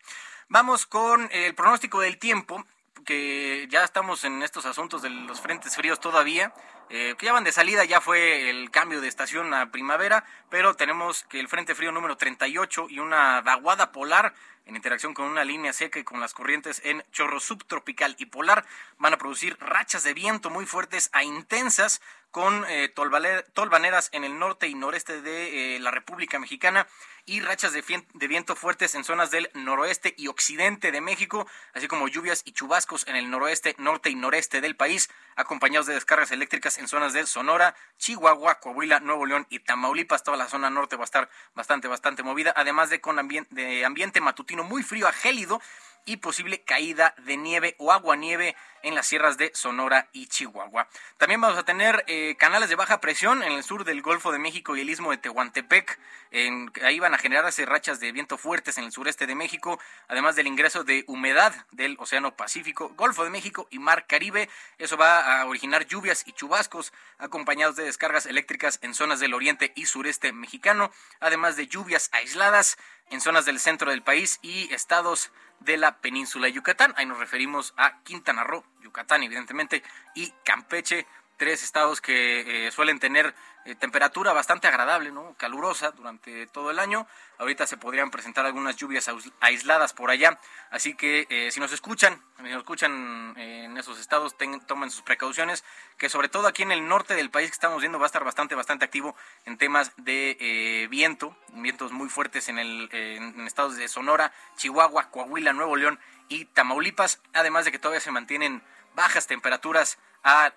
Vamos 0.47 0.85
con 0.85 1.29
el 1.31 1.53
pronóstico 1.53 2.01
del 2.01 2.17
tiempo, 2.17 2.65
que 3.05 3.67
ya 3.69 3.83
estamos 3.83 4.23
en 4.23 4.41
estos 4.43 4.65
asuntos 4.65 5.01
de 5.01 5.09
los 5.09 5.41
frentes 5.41 5.75
fríos 5.75 5.99
todavía. 5.99 6.53
que 6.89 7.15
ya 7.21 7.31
van 7.31 7.45
de 7.45 7.53
salida, 7.53 7.85
ya 7.85 8.01
fue 8.01 8.49
el 8.49 8.69
cambio 8.69 8.99
de 8.99 9.07
estación 9.07 9.53
a 9.53 9.71
primavera, 9.71 10.25
pero 10.49 10.75
tenemos 10.75 11.23
que 11.23 11.39
el 11.39 11.47
Frente 11.47 11.73
Frío 11.73 11.93
número 11.93 12.17
38 12.17 12.87
y 12.89 12.99
una 12.99 13.39
vaguada 13.41 13.93
polar 13.93 14.33
en 14.65 14.75
interacción 14.75 15.13
con 15.13 15.25
una 15.25 15.43
línea 15.43 15.73
seca 15.73 15.99
y 15.99 16.03
con 16.03 16.19
las 16.19 16.33
corrientes 16.33 16.81
en 16.83 17.03
chorro 17.11 17.39
subtropical 17.39 18.15
y 18.17 18.25
polar, 18.25 18.65
van 18.97 19.13
a 19.13 19.17
producir 19.17 19.57
rachas 19.59 20.03
de 20.03 20.13
viento 20.13 20.49
muy 20.49 20.65
fuertes 20.65 21.09
a 21.13 21.23
intensas 21.23 22.01
con 22.31 22.65
eh, 22.69 22.89
tolvaneras 22.89 24.09
en 24.13 24.23
el 24.23 24.39
norte 24.39 24.67
y 24.67 24.75
noreste 24.75 25.21
de 25.21 25.75
eh, 25.75 25.79
la 25.79 25.91
República 25.91 26.39
Mexicana 26.39 26.87
y 27.25 27.41
rachas 27.41 27.73
de, 27.73 27.83
viento 28.27 28.55
fuertes 28.55 28.95
en 28.95 29.03
zonas 29.03 29.31
del 29.31 29.49
noroeste 29.53 30.13
y 30.17 30.27
occidente 30.27 30.91
de 30.91 31.01
México, 31.01 31.47
así 31.73 31.87
como 31.87 32.07
lluvias 32.07 32.41
y 32.45 32.51
chubascos 32.51 33.07
en 33.07 33.15
el 33.15 33.29
noroeste, 33.29 33.75
norte 33.77 34.09
y 34.09 34.15
noreste 34.15 34.61
del 34.61 34.75
país, 34.75 35.09
acompañados 35.35 35.87
de 35.87 35.93
descargas 35.93 36.31
eléctricas 36.31 36.77
en 36.77 36.87
zonas 36.87 37.13
de 37.13 37.25
Sonora, 37.25 37.75
Chihuahua, 37.97 38.59
Coahuila, 38.59 38.99
Nuevo 38.99 39.25
León 39.25 39.47
y 39.49 39.59
Tamaulipas. 39.59 40.23
Toda 40.23 40.37
la 40.37 40.49
zona 40.49 40.69
norte 40.69 40.95
va 40.95 41.03
a 41.03 41.05
estar 41.05 41.29
bastante, 41.55 41.87
bastante 41.87 42.23
movida, 42.23 42.53
además 42.55 42.89
de 42.89 43.01
con 43.01 43.15
de 43.49 43.85
ambiente 43.85 44.21
matutino 44.21 44.63
muy 44.63 44.83
frío 44.83 45.07
a 45.07 45.11
gélido 45.11 45.61
y 46.05 46.17
posible 46.17 46.63
caída 46.63 47.15
de 47.25 47.37
nieve 47.37 47.75
o 47.79 47.91
agua-nieve 47.91 48.55
en 48.83 48.95
las 48.95 49.07
sierras 49.07 49.37
de 49.37 49.51
Sonora 49.53 50.07
y 50.11 50.27
Chihuahua. 50.27 50.87
También 51.17 51.41
vamos 51.41 51.57
a 51.57 51.63
tener 51.63 52.03
eh, 52.07 52.35
canales 52.37 52.69
de 52.69 52.75
baja 52.75 52.99
presión 52.99 53.43
en 53.43 53.51
el 53.51 53.63
sur 53.63 53.83
del 53.83 54.01
Golfo 54.01 54.31
de 54.31 54.39
México 54.39 54.75
y 54.75 54.81
el 54.81 54.89
istmo 54.89 55.11
de 55.11 55.17
Tehuantepec. 55.17 55.99
En, 56.31 56.71
ahí 56.83 56.99
van 56.99 57.13
a 57.13 57.17
generarse 57.17 57.65
rachas 57.65 57.99
de 57.99 58.11
viento 58.11 58.37
fuertes 58.37 58.77
en 58.77 58.85
el 58.85 58.91
sureste 58.91 59.27
de 59.27 59.35
México, 59.35 59.79
además 60.07 60.35
del 60.35 60.47
ingreso 60.47 60.83
de 60.83 61.03
humedad 61.07 61.53
del 61.71 61.95
Océano 61.99 62.35
Pacífico, 62.35 62.89
Golfo 62.95 63.23
de 63.23 63.29
México 63.29 63.67
y 63.69 63.79
Mar 63.79 64.07
Caribe. 64.07 64.49
Eso 64.77 64.97
va 64.97 65.41
a 65.41 65.45
originar 65.45 65.85
lluvias 65.85 66.23
y 66.25 66.33
chubascos 66.33 66.93
acompañados 67.17 67.75
de 67.75 67.83
descargas 67.83 68.25
eléctricas 68.25 68.79
en 68.81 68.93
zonas 68.93 69.19
del 69.19 69.33
oriente 69.33 69.73
y 69.75 69.85
sureste 69.85 70.33
mexicano, 70.33 70.91
además 71.19 71.55
de 71.55 71.67
lluvias 71.67 72.09
aisladas 72.13 72.77
en 73.11 73.21
zonas 73.21 73.45
del 73.45 73.59
centro 73.59 73.91
del 73.91 74.01
país 74.01 74.39
y 74.41 74.73
estados 74.73 75.31
de 75.59 75.77
la 75.77 75.97
península 75.99 76.47
de 76.47 76.53
Yucatán. 76.53 76.93
Ahí 76.97 77.05
nos 77.05 77.19
referimos 77.19 77.73
a 77.77 78.01
Quintana 78.03 78.43
Roo, 78.43 78.63
Yucatán 78.81 79.21
evidentemente, 79.23 79.83
y 80.15 80.33
Campeche, 80.43 81.05
tres 81.41 81.63
estados 81.63 82.01
que 82.01 82.67
eh, 82.67 82.71
suelen 82.71 82.99
tener 82.99 83.33
eh, 83.65 83.73
temperatura 83.73 84.31
bastante 84.31 84.67
agradable, 84.67 85.11
¿no? 85.11 85.33
calurosa 85.39 85.89
durante 85.89 86.45
todo 86.45 86.69
el 86.69 86.77
año. 86.77 87.07
Ahorita 87.39 87.65
se 87.65 87.77
podrían 87.77 88.11
presentar 88.11 88.45
algunas 88.45 88.75
lluvias 88.75 89.09
aisladas 89.39 89.91
por 89.91 90.11
allá, 90.11 90.39
así 90.69 90.93
que 90.93 91.25
eh, 91.31 91.49
si 91.51 91.59
nos 91.59 91.73
escuchan, 91.73 92.21
si 92.37 92.43
nos 92.43 92.59
escuchan 92.59 93.33
en 93.37 93.75
esos 93.75 93.99
estados, 93.99 94.35
tomen 94.67 94.91
sus 94.91 95.01
precauciones, 95.01 95.63
que 95.97 96.09
sobre 96.09 96.29
todo 96.29 96.45
aquí 96.45 96.61
en 96.61 96.71
el 96.71 96.87
norte 96.87 97.15
del 97.15 97.31
país 97.31 97.49
que 97.49 97.55
estamos 97.55 97.81
viendo 97.81 97.97
va 97.97 98.05
a 98.05 98.11
estar 98.13 98.23
bastante, 98.23 98.53
bastante 98.53 98.85
activo 98.85 99.15
en 99.45 99.57
temas 99.57 99.93
de 99.97 100.37
eh, 100.39 100.87
viento, 100.89 101.35
vientos 101.53 101.91
muy 101.91 102.09
fuertes 102.09 102.49
en, 102.49 102.59
el, 102.59 102.87
en 102.91 103.47
estados 103.47 103.77
de 103.77 103.87
Sonora, 103.87 104.31
Chihuahua, 104.57 105.09
Coahuila, 105.09 105.53
Nuevo 105.53 105.75
León 105.75 105.99
y 106.29 106.45
Tamaulipas, 106.45 107.19
además 107.33 107.65
de 107.65 107.71
que 107.71 107.79
todavía 107.79 107.99
se 107.99 108.11
mantienen 108.11 108.61
bajas 108.95 109.27
temperaturas 109.27 109.97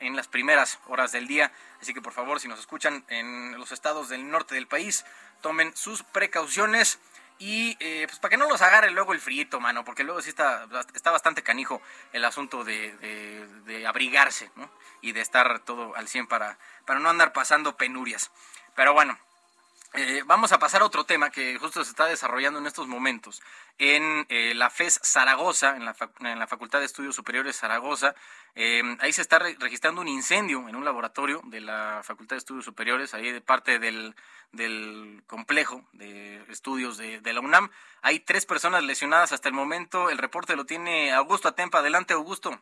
en 0.00 0.16
las 0.16 0.28
primeras 0.28 0.78
horas 0.86 1.12
del 1.12 1.26
día. 1.26 1.52
Así 1.80 1.94
que 1.94 2.02
por 2.02 2.12
favor, 2.12 2.40
si 2.40 2.48
nos 2.48 2.60
escuchan 2.60 3.04
en 3.08 3.58
los 3.58 3.72
estados 3.72 4.08
del 4.08 4.30
norte 4.30 4.54
del 4.54 4.66
país, 4.66 5.04
tomen 5.40 5.76
sus 5.76 6.02
precauciones. 6.02 6.98
Y 7.38 7.76
eh, 7.80 8.06
pues 8.06 8.20
para 8.20 8.30
que 8.30 8.36
no 8.36 8.48
los 8.48 8.62
agarre 8.62 8.90
luego 8.92 9.12
el 9.12 9.20
frío, 9.20 9.60
mano, 9.60 9.84
porque 9.84 10.04
luego 10.04 10.22
sí 10.22 10.28
está, 10.28 10.68
está 10.94 11.10
bastante 11.10 11.42
canijo 11.42 11.82
el 12.12 12.24
asunto 12.24 12.62
de, 12.62 12.96
de, 13.64 13.86
abrigarse, 13.86 14.50
Y 15.00 15.12
de 15.12 15.20
estar 15.20 15.58
todo 15.60 15.96
al 15.96 16.08
100 16.08 16.28
para, 16.28 16.58
para 16.84 17.00
no 17.00 17.10
andar 17.10 17.32
pasando 17.32 17.76
penurias. 17.76 18.30
Pero 18.76 18.92
bueno, 18.92 19.18
eh, 19.94 20.22
vamos 20.26 20.52
a 20.52 20.58
pasar 20.58 20.82
a 20.82 20.86
otro 20.86 21.04
tema 21.04 21.30
que 21.30 21.56
justo 21.58 21.84
se 21.84 21.90
está 21.90 22.06
desarrollando 22.06 22.58
en 22.58 22.66
estos 22.66 22.88
momentos 22.88 23.40
en 23.78 24.26
eh, 24.28 24.52
la 24.54 24.68
FES 24.68 25.00
Zaragoza, 25.04 25.76
en 25.76 25.84
la, 25.84 25.96
en 26.20 26.38
la, 26.38 26.46
Facultad 26.46 26.80
de 26.80 26.86
Estudios 26.86 27.14
Superiores 27.14 27.56
Zaragoza. 27.56 28.14
Eh, 28.54 28.82
ahí 29.00 29.12
se 29.12 29.22
está 29.22 29.38
registrando 29.38 30.00
un 30.00 30.08
incendio 30.08 30.68
en 30.68 30.76
un 30.76 30.84
laboratorio 30.84 31.40
de 31.44 31.60
la 31.60 32.00
Facultad 32.02 32.36
de 32.36 32.38
Estudios 32.38 32.64
Superiores, 32.64 33.14
ahí 33.14 33.30
de 33.30 33.40
parte 33.40 33.78
del, 33.78 34.14
del 34.52 35.22
complejo 35.26 35.84
de 35.92 36.42
estudios 36.48 36.96
de, 36.96 37.32
la 37.32 37.40
UNAM. 37.40 37.70
Hay 38.02 38.20
tres 38.20 38.46
personas 38.46 38.82
lesionadas 38.82 39.32
hasta 39.32 39.48
el 39.48 39.54
momento. 39.54 40.10
El 40.10 40.18
reporte 40.18 40.56
lo 40.56 40.66
tiene 40.66 41.12
Augusto 41.12 41.48
Atempa. 41.48 41.78
Adelante, 41.78 42.14
Augusto. 42.14 42.60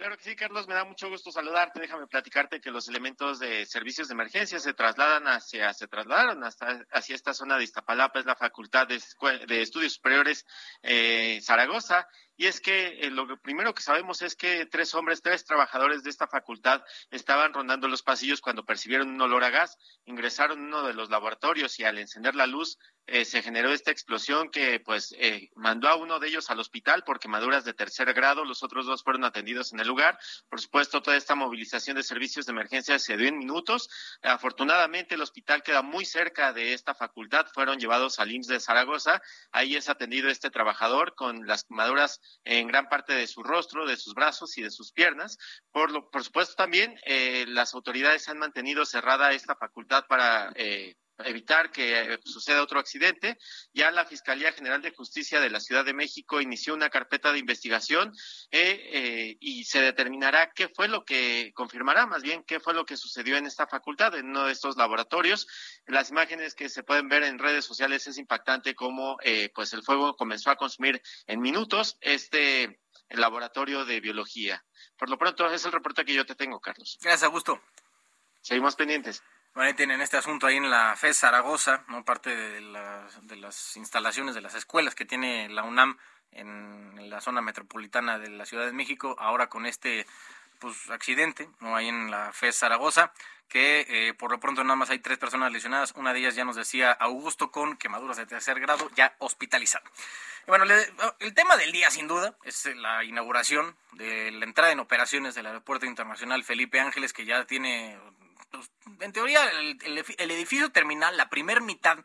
Claro 0.00 0.16
que 0.16 0.24
sí, 0.24 0.34
Carlos, 0.34 0.66
me 0.66 0.72
da 0.72 0.86
mucho 0.86 1.10
gusto 1.10 1.30
saludarte. 1.30 1.78
Déjame 1.78 2.06
platicarte 2.06 2.58
que 2.58 2.70
los 2.70 2.88
elementos 2.88 3.38
de 3.38 3.66
servicios 3.66 4.08
de 4.08 4.14
emergencia 4.14 4.58
se 4.58 4.72
trasladan 4.72 5.28
hacia, 5.28 5.74
se 5.74 5.88
trasladaron 5.88 6.42
hasta 6.42 6.86
hacia 6.90 7.14
esta 7.14 7.34
zona 7.34 7.58
de 7.58 7.64
Iztapalapa, 7.64 8.18
es 8.18 8.24
la 8.24 8.34
Facultad 8.34 8.86
de, 8.86 8.98
de 9.46 9.60
Estudios 9.60 9.92
Superiores 9.92 10.46
eh, 10.82 11.38
Zaragoza, 11.42 12.08
y 12.40 12.46
es 12.46 12.62
que 12.62 13.00
eh, 13.02 13.10
lo 13.10 13.38
primero 13.42 13.74
que 13.74 13.82
sabemos 13.82 14.22
es 14.22 14.34
que 14.34 14.64
tres 14.64 14.94
hombres, 14.94 15.20
tres 15.20 15.44
trabajadores 15.44 16.02
de 16.02 16.08
esta 16.08 16.26
facultad 16.26 16.82
estaban 17.10 17.52
rondando 17.52 17.86
los 17.86 18.02
pasillos 18.02 18.40
cuando 18.40 18.64
percibieron 18.64 19.10
un 19.10 19.20
olor 19.20 19.44
a 19.44 19.50
gas, 19.50 19.76
ingresaron 20.06 20.58
en 20.58 20.64
uno 20.64 20.86
de 20.86 20.94
los 20.94 21.10
laboratorios 21.10 21.78
y 21.78 21.84
al 21.84 21.98
encender 21.98 22.34
la 22.34 22.46
luz 22.46 22.78
eh, 23.06 23.24
se 23.24 23.42
generó 23.42 23.72
esta 23.72 23.90
explosión 23.90 24.50
que 24.50 24.78
pues 24.78 25.12
eh, 25.18 25.50
mandó 25.56 25.88
a 25.88 25.96
uno 25.96 26.20
de 26.20 26.28
ellos 26.28 26.48
al 26.48 26.60
hospital 26.60 27.02
por 27.02 27.18
quemaduras 27.18 27.64
de 27.64 27.74
tercer 27.74 28.14
grado, 28.14 28.44
los 28.44 28.62
otros 28.62 28.86
dos 28.86 29.02
fueron 29.02 29.24
atendidos 29.24 29.72
en 29.72 29.80
el 29.80 29.88
lugar. 29.88 30.16
Por 30.48 30.60
supuesto, 30.60 31.02
toda 31.02 31.16
esta 31.16 31.34
movilización 31.34 31.96
de 31.96 32.04
servicios 32.04 32.46
de 32.46 32.52
emergencia 32.52 32.98
se 33.00 33.16
dio 33.16 33.28
en 33.28 33.36
minutos. 33.36 33.90
Afortunadamente, 34.22 35.16
el 35.16 35.22
hospital 35.22 35.62
queda 35.62 35.82
muy 35.82 36.04
cerca 36.04 36.52
de 36.52 36.72
esta 36.72 36.94
facultad, 36.94 37.46
fueron 37.52 37.80
llevados 37.80 38.20
al 38.20 38.30
IMSS 38.30 38.46
de 38.46 38.60
Zaragoza, 38.60 39.20
ahí 39.50 39.74
es 39.74 39.88
atendido 39.88 40.30
este 40.30 40.50
trabajador 40.50 41.16
con 41.16 41.46
las 41.46 41.64
quemaduras 41.64 42.20
en 42.44 42.68
gran 42.68 42.88
parte 42.88 43.14
de 43.14 43.26
su 43.26 43.42
rostro, 43.42 43.86
de 43.86 43.96
sus 43.96 44.14
brazos 44.14 44.56
y 44.58 44.62
de 44.62 44.70
sus 44.70 44.92
piernas. 44.92 45.38
Por, 45.70 45.90
lo, 45.90 46.10
por 46.10 46.24
supuesto, 46.24 46.54
también 46.54 46.98
eh, 47.04 47.44
las 47.48 47.74
autoridades 47.74 48.28
han 48.28 48.38
mantenido 48.38 48.84
cerrada 48.84 49.32
esta 49.32 49.56
facultad 49.56 50.04
para 50.08 50.52
eh, 50.54 50.96
evitar 51.24 51.70
que 51.70 52.00
eh, 52.00 52.18
suceda 52.24 52.62
otro 52.62 52.78
accidente. 52.78 53.38
Ya 53.72 53.90
la 53.90 54.04
Fiscalía 54.04 54.52
General 54.52 54.82
de 54.82 54.92
Justicia 54.92 55.40
de 55.40 55.50
la 55.50 55.60
Ciudad 55.60 55.84
de 55.84 55.94
México 55.94 56.40
inició 56.40 56.74
una 56.74 56.90
carpeta 56.90 57.32
de 57.32 57.38
investigación 57.38 58.12
eh, 58.50 58.90
eh, 58.92 59.36
y 59.40 59.64
se 59.64 59.80
determinará 59.80 60.52
qué 60.52 60.68
fue 60.68 60.88
lo 60.88 61.04
que 61.04 61.52
confirmará, 61.54 62.06
más 62.06 62.22
bien 62.22 62.44
qué 62.44 62.60
fue 62.60 62.74
lo 62.74 62.84
que 62.84 62.96
sucedió 62.96 63.36
en 63.36 63.46
esta 63.46 63.66
facultad, 63.66 64.14
en 64.14 64.26
uno 64.26 64.46
de 64.46 64.52
estos 64.52 64.76
laboratorios. 64.76 65.46
Las 65.86 66.10
imágenes 66.10 66.54
que 66.54 66.68
se 66.68 66.82
pueden 66.82 67.08
ver 67.08 67.22
en 67.22 67.38
redes 67.38 67.64
sociales 67.64 68.06
es 68.06 68.18
impactante 68.18 68.74
cómo 68.74 69.18
pues 69.54 69.72
el 69.72 69.82
fuego 69.82 70.16
comenzó 70.16 70.50
a 70.50 70.56
consumir 70.56 71.00
en 71.26 71.40
minutos 71.40 71.96
este 72.00 72.80
laboratorio 73.08 73.84
de 73.84 74.00
biología. 74.00 74.64
Por 74.96 75.08
lo 75.08 75.18
pronto 75.18 75.50
es 75.50 75.64
el 75.64 75.72
reporte 75.72 76.04
que 76.04 76.14
yo 76.14 76.24
te 76.24 76.34
tengo, 76.34 76.60
Carlos. 76.60 76.98
Gracias, 77.00 77.24
Augusto. 77.24 77.60
Seguimos 78.40 78.76
pendientes. 78.76 79.22
Bueno, 79.54 79.74
tienen 79.74 80.00
este 80.00 80.16
asunto 80.16 80.46
ahí 80.46 80.56
en 80.56 80.70
la 80.70 80.94
FES 80.96 81.18
Zaragoza, 81.18 81.82
¿no? 81.88 82.04
parte 82.04 82.34
de, 82.34 82.60
de 83.22 83.36
las 83.36 83.76
instalaciones 83.76 84.34
de 84.34 84.40
las 84.40 84.54
escuelas 84.54 84.94
que 84.94 85.04
tiene 85.04 85.48
la 85.48 85.64
UNAM 85.64 85.98
en, 86.32 87.10
la 87.10 87.20
zona 87.20 87.40
metropolitana 87.40 88.18
de 88.18 88.30
la 88.30 88.46
Ciudad 88.46 88.66
de 88.66 88.72
México, 88.72 89.16
ahora 89.18 89.48
con 89.48 89.66
este 89.66 90.06
pues 90.60 90.90
accidente, 90.90 91.48
no 91.60 91.74
hay 91.74 91.88
en 91.88 92.10
la 92.10 92.32
FES 92.32 92.58
Zaragoza, 92.58 93.12
que 93.48 93.86
eh, 93.88 94.14
por 94.14 94.30
lo 94.30 94.38
pronto 94.38 94.62
nada 94.62 94.76
más 94.76 94.90
hay 94.90 95.00
tres 95.00 95.18
personas 95.18 95.50
lesionadas, 95.50 95.92
una 95.96 96.12
de 96.12 96.20
ellas 96.20 96.36
ya 96.36 96.44
nos 96.44 96.54
decía 96.54 96.92
Augusto 96.92 97.50
con 97.50 97.76
quemaduras 97.78 98.18
de 98.18 98.26
tercer 98.26 98.60
grado, 98.60 98.90
ya 98.94 99.16
hospitalizado. 99.18 99.84
bueno, 100.46 100.66
el 101.18 101.34
tema 101.34 101.56
del 101.56 101.72
día 101.72 101.90
sin 101.90 102.06
duda 102.06 102.36
es 102.44 102.66
la 102.76 103.02
inauguración 103.04 103.74
de 103.92 104.30
la 104.30 104.44
entrada 104.44 104.70
en 104.70 104.80
operaciones 104.80 105.34
del 105.34 105.46
Aeropuerto 105.46 105.86
Internacional 105.86 106.44
Felipe 106.44 106.78
Ángeles, 106.78 107.12
que 107.12 107.24
ya 107.24 107.46
tiene, 107.46 107.98
pues, 108.50 108.70
en 109.00 109.12
teoría, 109.12 109.48
el, 109.50 110.30
edificio 110.30 110.70
terminal, 110.70 111.16
la 111.16 111.28
primer 111.28 111.60
mitad 111.60 111.98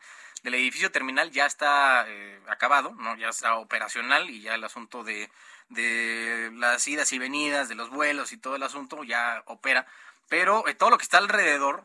del 0.43 0.55
edificio 0.55 0.91
terminal 0.91 1.31
ya 1.31 1.45
está 1.45 2.05
eh, 2.07 2.39
acabado, 2.47 2.93
no 2.95 3.17
ya 3.17 3.29
está 3.29 3.55
operacional 3.55 4.29
y 4.29 4.41
ya 4.41 4.55
el 4.55 4.63
asunto 4.63 5.03
de 5.03 5.29
de 5.69 6.51
las 6.55 6.87
idas 6.87 7.11
y 7.13 7.19
venidas, 7.19 7.69
de 7.69 7.75
los 7.75 7.89
vuelos 7.89 8.31
y 8.31 8.37
todo 8.37 8.55
el 8.55 8.63
asunto, 8.63 9.03
ya 9.03 9.43
opera. 9.45 9.87
Pero 10.29 10.67
eh, 10.67 10.75
todo 10.75 10.89
lo 10.89 10.97
que 10.97 11.03
está 11.03 11.17
alrededor, 11.17 11.83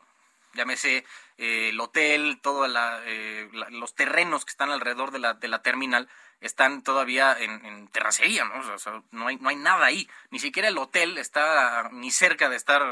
llámese 0.54 1.04
eh, 1.38 1.70
el 1.70 1.80
hotel, 1.80 2.40
todos 2.42 2.70
eh, 3.06 3.48
los 3.70 3.94
terrenos 3.94 4.44
que 4.44 4.50
están 4.50 4.70
alrededor 4.70 5.10
de 5.10 5.18
la, 5.18 5.34
de 5.34 5.48
la 5.48 5.62
terminal, 5.62 6.08
están 6.40 6.82
todavía 6.82 7.36
en, 7.38 7.88
terracería, 7.88 8.44
¿no? 8.44 8.74
O 8.74 8.78
sea, 8.78 9.02
no, 9.10 9.26
hay, 9.26 9.36
no 9.36 9.50
hay 9.50 9.56
nada 9.56 9.84
ahí. 9.84 10.08
Ni 10.30 10.38
siquiera 10.38 10.68
el 10.68 10.78
hotel 10.78 11.18
está 11.18 11.90
ni 11.92 12.10
cerca 12.10 12.48
de 12.48 12.56
estar 12.56 12.82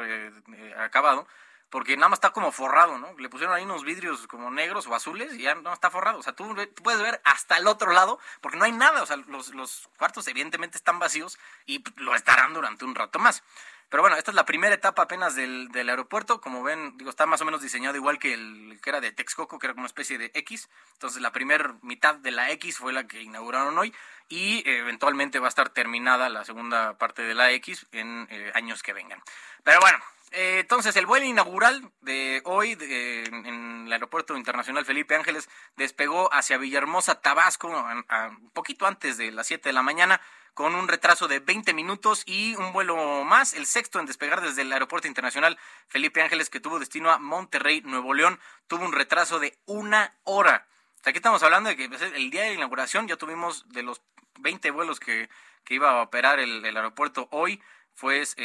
acabado 0.77 1.27
porque 1.71 1.97
nada 1.97 2.09
más 2.09 2.19
está 2.19 2.31
como 2.31 2.53
forrado, 2.53 2.99
¿no? 2.99 3.13
Le 3.19 3.29
pusieron 3.29 3.55
ahí 3.55 3.65
unos 3.65 3.85
vidrios 3.85 4.27
como 4.27 4.51
negros 4.51 4.87
o 4.87 4.95
azules 4.95 5.35
y 5.35 5.43
ya 5.43 5.55
no 5.55 5.73
está 5.73 5.91
forrado. 5.91 6.19
O 6.19 6.23
sea, 6.23 6.35
tú, 6.35 6.55
puedes 6.83 7.01
ver 7.01 7.21
hasta 7.25 7.57
el 7.59 7.67
otro 7.67 7.93
lado 7.93 8.19
porque 8.41 8.57
no 8.57 8.65
hay 8.65 8.73
nada. 8.73 9.03
O 9.03 9.07
sea, 9.07 9.17
los, 9.17 9.55
los 9.55 9.89
cuartos 9.99 10.27
evidentemente 10.29 10.79
están 10.79 10.99
vacíos 10.99 11.39
y 11.67 11.85
lo 11.97 12.15
estarán 12.15 12.55
durante 12.55 12.85
un 12.85 12.95
rato 12.95 13.19
más. 13.19 13.43
Pero 13.91 14.03
bueno, 14.03 14.17
esta 14.17 14.31
es 14.31 14.35
la 14.35 14.45
primera 14.45 14.75
etapa 14.75 15.03
apenas 15.03 15.35
del, 15.35 15.69
del, 15.69 15.89
aeropuerto. 15.89 16.41
Como 16.41 16.63
ven, 16.63 16.97
digo, 16.99 17.11
está 17.11 17.25
más 17.25 17.41
o 17.41 17.45
menos 17.47 17.63
diseñado 17.63 17.97
igual 17.97 18.19
que 18.19 18.35
el 18.35 18.79
que 18.83 18.91
era 18.91 19.01
de 19.01 19.13
Texcoco, 19.13 19.59
que 19.59 19.67
era 19.67 19.75
como 19.75 19.83
una 19.83 19.89
especie 19.89 20.19
de 20.19 20.31
X. 20.35 20.69
Entonces, 20.93 21.23
la 21.23 21.33
primera 21.33 21.75
mitad 21.83 22.15
de 22.15 22.31
la 22.31 22.51
X 22.51 22.79
fue 22.79 22.93
la 22.93 23.07
que 23.07 23.23
inauguraron 23.23 23.79
hoy 23.79 23.95
y 24.29 24.63
eventualmente 24.69 25.39
va 25.39 25.47
a 25.47 25.49
estar 25.49 25.71
terminada 25.71 26.29
la 26.29 26.45
segunda 26.45 26.99
parte 26.99 27.23
de 27.23 27.35
la 27.35 27.51
X 27.53 27.87
en 27.93 28.27
eh, 28.31 28.53
años 28.55 28.83
que 28.83 28.93
vengan. 28.93 29.23
Pero 29.65 29.81
bueno, 29.81 29.99
eh, 30.33 30.59
entonces, 30.61 30.95
el 30.97 31.07
vuelo 31.07 31.25
inaugural 31.25 31.91
de 32.03 32.43
hoy 32.45 32.77
en 32.81 33.87
el 33.87 33.93
Aeropuerto 33.93 34.37
Internacional 34.37 34.85
Felipe 34.85 35.17
Ángeles 35.17 35.49
despegó 35.77 36.33
hacia 36.33 36.59
Villahermosa, 36.59 37.21
Tabasco, 37.21 37.69
un 37.69 38.51
poquito 38.51 38.87
antes 38.87 39.17
de 39.17 39.33
las 39.33 39.47
7 39.47 39.71
de 39.71 39.73
la 39.73 39.83
mañana, 39.83 40.21
con 40.59 40.75
un 40.75 40.89
retraso 40.89 41.29
de 41.29 41.39
20 41.39 41.73
minutos 41.73 42.25
y 42.27 42.57
un 42.57 42.73
vuelo 42.73 43.23
más, 43.23 43.55
el 43.55 43.65
sexto 43.65 44.01
en 44.01 44.07
despegar 44.07 44.41
desde 44.41 44.63
el 44.63 44.73
Aeropuerto 44.73 45.07
Internacional 45.07 45.57
Felipe 45.87 46.21
Ángeles, 46.21 46.51
que 46.51 46.59
tuvo 46.59 46.81
destino 46.81 47.13
a 47.13 47.19
Monterrey, 47.21 47.81
Nuevo 47.83 48.13
León, 48.13 48.41
tuvo 48.67 48.85
un 48.85 48.93
retraso 48.93 49.39
de 49.39 49.57
una 49.67 50.17
hora. 50.25 50.67
aquí 51.05 51.19
estamos 51.19 51.45
hablando 51.45 51.69
de 51.69 51.77
que 51.77 51.89
pues, 51.89 52.03
el 52.03 52.29
día 52.31 52.43
de 52.43 52.55
inauguración 52.55 53.07
ya 53.07 53.15
tuvimos 53.15 53.69
de 53.69 53.85
los 53.85 54.03
20 54.41 54.73
vuelos 54.73 54.99
que, 54.99 55.31
iba 55.69 55.91
a 55.91 56.03
operar 56.03 56.41
el 56.41 56.65
aeropuerto 56.65 57.29
hoy, 57.31 57.63
pues 58.01 58.37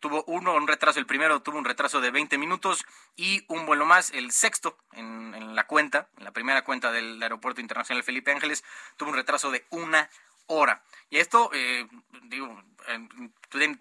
tuvo 0.00 0.24
uno, 0.26 0.54
un 0.54 0.66
retraso, 0.66 0.98
el 0.98 1.06
primero 1.06 1.42
tuvo 1.42 1.58
un 1.58 1.64
retraso 1.64 2.00
de 2.00 2.10
20 2.10 2.38
minutos 2.38 2.84
y 3.14 3.44
un 3.48 3.66
vuelo 3.66 3.84
más, 3.84 4.10
el 4.10 4.32
sexto 4.32 4.78
en, 4.92 5.54
la 5.54 5.66
cuenta, 5.66 6.08
en 6.16 6.24
la 6.24 6.32
primera 6.32 6.64
cuenta 6.64 6.90
del 6.92 7.22
Aeropuerto 7.22 7.60
Internacional 7.60 8.02
Felipe 8.02 8.32
Ángeles, 8.32 8.64
tuvo 8.96 9.10
un 9.10 9.16
retraso 9.16 9.50
de 9.50 9.66
una 9.70 10.08
hora. 10.46 10.82
Y 11.10 11.18
esto, 11.18 11.50
eh, 11.52 11.86
digo, 12.24 12.62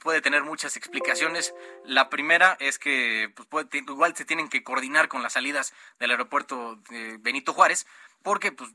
puede 0.01 0.21
tener 0.21 0.43
muchas 0.43 0.77
explicaciones. 0.77 1.53
La 1.85 2.09
primera 2.09 2.57
es 2.59 2.79
que 2.79 3.33
pues, 3.49 3.67
igual 3.73 4.15
se 4.15 4.25
tienen 4.25 4.49
que 4.49 4.63
coordinar 4.63 5.07
con 5.07 5.23
las 5.23 5.33
salidas 5.33 5.73
del 5.99 6.11
aeropuerto 6.11 6.75
de 6.89 7.17
Benito 7.17 7.53
Juárez, 7.53 7.87
porque 8.21 8.51
pues, 8.51 8.69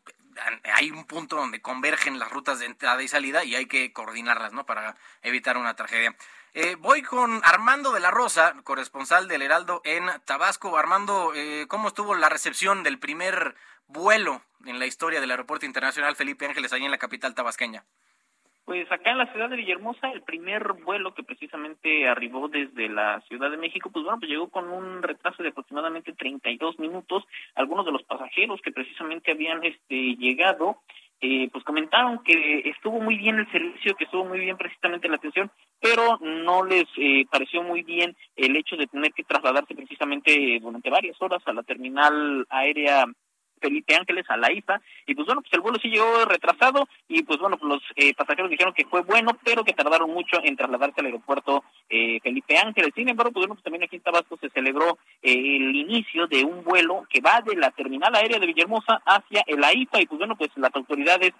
hay 0.74 0.90
un 0.90 1.04
punto 1.04 1.36
donde 1.36 1.62
convergen 1.62 2.18
las 2.18 2.30
rutas 2.30 2.58
de 2.58 2.66
entrada 2.66 3.02
y 3.02 3.08
salida 3.08 3.44
y 3.44 3.54
hay 3.54 3.66
que 3.66 3.92
coordinarlas, 3.92 4.52
¿no? 4.52 4.66
Para 4.66 4.96
evitar 5.22 5.56
una 5.56 5.74
tragedia. 5.74 6.16
Eh, 6.54 6.76
voy 6.76 7.02
con 7.02 7.42
Armando 7.44 7.92
de 7.92 8.00
la 8.00 8.10
Rosa, 8.10 8.54
corresponsal 8.64 9.28
del 9.28 9.42
Heraldo 9.42 9.82
en 9.84 10.06
Tabasco. 10.24 10.78
Armando, 10.78 11.32
eh, 11.34 11.66
¿cómo 11.68 11.88
estuvo 11.88 12.14
la 12.14 12.30
recepción 12.30 12.82
del 12.82 12.98
primer 12.98 13.56
vuelo 13.88 14.42
en 14.66 14.78
la 14.78 14.86
historia 14.86 15.20
del 15.20 15.30
Aeropuerto 15.30 15.66
Internacional 15.66 16.16
Felipe 16.16 16.46
Ángeles, 16.46 16.72
ahí 16.72 16.84
en 16.84 16.90
la 16.90 16.98
capital 16.98 17.34
tabasqueña? 17.34 17.84
Pues 18.64 18.90
acá 18.90 19.12
en 19.12 19.18
la 19.18 19.30
ciudad 19.30 19.48
de 19.48 19.56
Villahermosa, 19.56 20.10
el 20.10 20.22
primer 20.22 20.72
vuelo 20.72 21.14
que 21.14 21.22
precisamente 21.22 22.08
arribó 22.08 22.48
desde 22.48 22.88
la 22.88 23.20
Ciudad 23.28 23.48
de 23.48 23.56
México, 23.56 23.90
pues 23.92 24.04
bueno, 24.04 24.18
pues 24.18 24.28
llegó 24.28 24.48
con 24.48 24.68
un 24.68 25.04
retraso 25.04 25.40
de 25.44 25.50
aproximadamente 25.50 26.12
32 26.12 26.80
minutos. 26.80 27.22
Algunos 27.54 27.86
de 27.86 27.92
los 27.92 28.02
pasajeros 28.02 28.60
que 28.62 28.72
precisamente 28.72 29.30
habían 29.30 29.62
este, 29.62 30.16
llegado 30.16 30.78
eh, 31.20 31.48
pues 31.50 31.64
comentaron 31.64 32.22
que 32.22 32.68
estuvo 32.68 33.00
muy 33.00 33.16
bien 33.16 33.38
el 33.38 33.50
servicio, 33.50 33.94
que 33.94 34.04
estuvo 34.04 34.24
muy 34.24 34.38
bien 34.38 34.58
precisamente 34.58 35.08
la 35.08 35.16
atención, 35.16 35.50
pero 35.80 36.18
no 36.20 36.62
les 36.62 36.84
eh, 36.98 37.24
pareció 37.30 37.62
muy 37.62 37.82
bien 37.82 38.14
el 38.36 38.54
hecho 38.54 38.76
de 38.76 38.86
tener 38.86 39.12
que 39.12 39.24
trasladarse 39.24 39.74
precisamente 39.74 40.58
durante 40.60 40.90
varias 40.90 41.16
horas 41.22 41.42
a 41.46 41.54
la 41.54 41.62
terminal 41.62 42.46
aérea 42.50 43.06
Felipe 43.60 43.94
Ángeles 43.94 44.24
a 44.28 44.36
la 44.36 44.52
IFA 44.52 44.80
y 45.06 45.14
pues 45.14 45.26
bueno 45.26 45.42
pues 45.42 45.52
el 45.52 45.60
vuelo 45.60 45.78
sí 45.80 45.88
llegó 45.88 46.24
retrasado 46.24 46.88
y 47.08 47.22
pues 47.22 47.38
bueno 47.38 47.56
pues 47.56 47.72
los 47.72 47.82
eh, 47.96 48.14
pasajeros 48.14 48.50
dijeron 48.50 48.74
que 48.74 48.86
fue 48.86 49.02
bueno 49.02 49.36
pero 49.44 49.64
que 49.64 49.72
tardaron 49.72 50.10
mucho 50.10 50.38
en 50.42 50.56
trasladarse 50.56 51.00
al 51.00 51.06
aeropuerto 51.06 51.64
eh, 51.88 52.20
Felipe 52.22 52.58
Ángeles. 52.58 52.92
Sin 52.94 53.08
embargo 53.08 53.32
pues 53.32 53.42
bueno 53.42 53.54
pues 53.54 53.64
también 53.64 53.84
aquí 53.84 53.96
en 53.96 54.02
Tabasco 54.02 54.36
se 54.40 54.50
celebró 54.50 54.98
eh, 55.22 55.32
el 55.32 55.74
inicio 55.74 56.26
de 56.26 56.44
un 56.44 56.64
vuelo 56.64 57.06
que 57.10 57.20
va 57.20 57.40
de 57.40 57.56
la 57.56 57.70
terminal 57.70 58.14
aérea 58.14 58.38
de 58.38 58.46
Villahermosa 58.46 59.00
hacia 59.04 59.42
el 59.46 59.62
AIFA 59.62 60.02
y 60.02 60.06
pues 60.06 60.18
bueno 60.18 60.36
pues 60.36 60.50
las 60.56 60.74
autoridades 60.74 61.32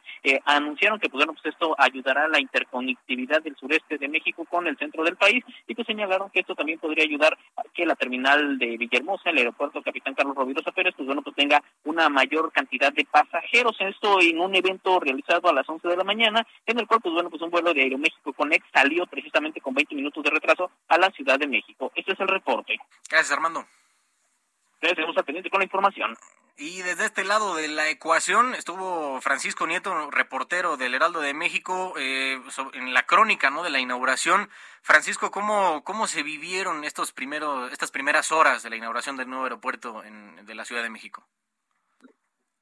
anunciaron 0.44 0.98
que 0.98 1.09
pues 1.09 1.24
bueno 1.24 1.35
pues 1.35 1.55
esto 1.55 1.74
ayudará 1.79 2.24
a 2.24 2.29
la 2.29 2.40
interconectividad 2.40 3.42
del 3.42 3.57
sureste 3.57 3.98
de 3.98 4.09
México 4.09 4.44
con 4.44 4.66
el 4.66 4.76
centro 4.76 5.05
del 5.05 5.16
país. 5.16 5.44
Y 5.66 5.74
pues 5.74 5.87
señalaron 5.87 6.31
que 6.31 6.40
esto 6.40 6.55
también 6.55 6.79
podría 6.79 7.05
ayudar 7.05 7.37
a 7.57 7.62
que 7.74 7.87
la 7.87 7.94
terminal 7.94 8.59
de 8.59 8.76
Villahermosa 8.76 9.31
el 9.31 9.38
aeropuerto 9.38 9.83
Capitán 9.83 10.14
Carlos 10.14 10.37
Rovirosa 10.37 10.72
Pérez 10.72 10.94
pues 10.96 11.07
bueno 11.07 11.22
pues 11.22 11.37
tenga 11.37 11.62
una 11.85 12.06
mayor 12.09 12.53
cantidad 12.53 12.92
de 12.92 13.05
pasajeros. 13.05 13.77
Esto 13.81 14.21
en 14.21 14.40
un 14.40 14.55
evento 14.55 15.01
realizado 15.01 15.49
a 15.49 15.53
las 15.53 15.69
11 15.69 15.88
de 15.88 15.97
la 15.97 16.05
mañana, 16.05 16.47
en 16.66 16.79
el 16.79 16.87
cual, 16.87 17.01
pues 17.01 17.14
bueno, 17.14 17.31
pues 17.31 17.42
un 17.42 17.51
vuelo 17.51 17.73
de 17.73 17.83
Aeroméxico 17.83 18.33
Conex 18.33 18.64
salió 18.73 19.07
precisamente 19.07 19.61
con 19.61 19.75
20 19.75 19.95
minutos 19.95 20.23
de 20.23 20.31
retraso 20.31 20.71
a 20.88 20.99
la 20.99 21.11
Ciudad 21.11 21.38
de 21.38 21.47
México. 21.47 21.92
Este 21.95 22.12
es 22.12 22.21
el 22.21 22.29
reporte. 22.29 22.79
Gracias, 23.09 23.33
Armando. 23.33 23.64
Tenemos 24.81 25.16
al 25.16 25.25
pendiente 25.25 25.51
con 25.51 25.61
la 25.61 25.64
información. 25.64 26.16
Y 26.59 26.81
desde 26.81 27.05
este 27.05 27.25
lado 27.25 27.55
de 27.55 27.69
la 27.69 27.90
ecuación 27.90 28.55
estuvo 28.55 29.21
Francisco 29.21 29.66
Nieto, 29.66 30.11
reportero 30.11 30.79
del 30.79 30.95
Heraldo 30.95 31.21
de 31.21 31.35
México, 31.35 31.92
eh, 31.99 32.40
en 32.73 32.95
la 32.95 33.05
crónica 33.05 33.51
¿no? 33.51 33.62
de 33.62 33.69
la 33.69 33.79
inauguración. 33.79 34.49
Francisco, 34.81 35.31
¿cómo, 35.31 35.85
¿cómo 35.85 36.07
se 36.07 36.23
vivieron 36.23 36.85
estos 36.85 37.12
primeros, 37.12 37.71
estas 37.73 37.90
primeras 37.90 38.33
horas 38.33 38.62
de 38.62 38.71
la 38.71 38.77
inauguración 38.77 39.19
del 39.19 39.29
nuevo 39.29 39.45
aeropuerto 39.45 40.03
en, 40.03 40.47
de 40.47 40.55
la 40.55 40.64
Ciudad 40.64 40.83
de 40.83 40.88
México? 40.88 41.27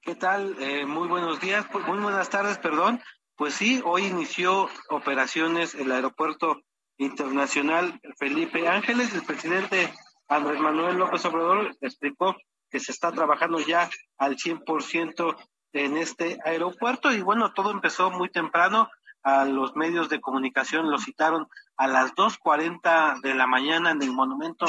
¿Qué 0.04 0.14
tal? 0.14 0.54
Eh, 0.60 0.84
muy 0.84 1.08
buenos 1.08 1.40
días, 1.40 1.64
muy 1.88 1.98
buenas 1.98 2.28
tardes, 2.28 2.58
perdón. 2.58 3.00
Pues 3.36 3.54
sí, 3.54 3.80
hoy 3.86 4.04
inició 4.04 4.68
operaciones 4.90 5.74
el 5.74 5.90
Aeropuerto 5.90 6.60
Internacional 6.98 7.98
Felipe 8.18 8.68
Ángeles. 8.68 9.14
El 9.14 9.22
presidente 9.22 9.94
Andrés 10.28 10.60
Manuel 10.60 10.98
López 10.98 11.24
Obrador 11.24 11.74
explicó 11.80 12.36
que 12.68 12.80
se 12.80 12.92
está 12.92 13.12
trabajando 13.12 13.60
ya 13.60 13.88
al 14.18 14.36
100% 14.36 15.36
en 15.72 15.96
este 15.96 16.36
aeropuerto 16.44 17.10
y 17.10 17.22
bueno, 17.22 17.54
todo 17.54 17.70
empezó 17.70 18.10
muy 18.10 18.28
temprano. 18.28 18.90
A 19.22 19.46
los 19.46 19.74
medios 19.74 20.10
de 20.10 20.20
comunicación 20.20 20.90
lo 20.90 20.98
citaron 20.98 21.48
a 21.78 21.88
las 21.88 22.12
2.40 22.12 23.22
de 23.22 23.34
la 23.34 23.46
mañana 23.46 23.92
en 23.92 24.02
el 24.02 24.12
Monumento 24.12 24.66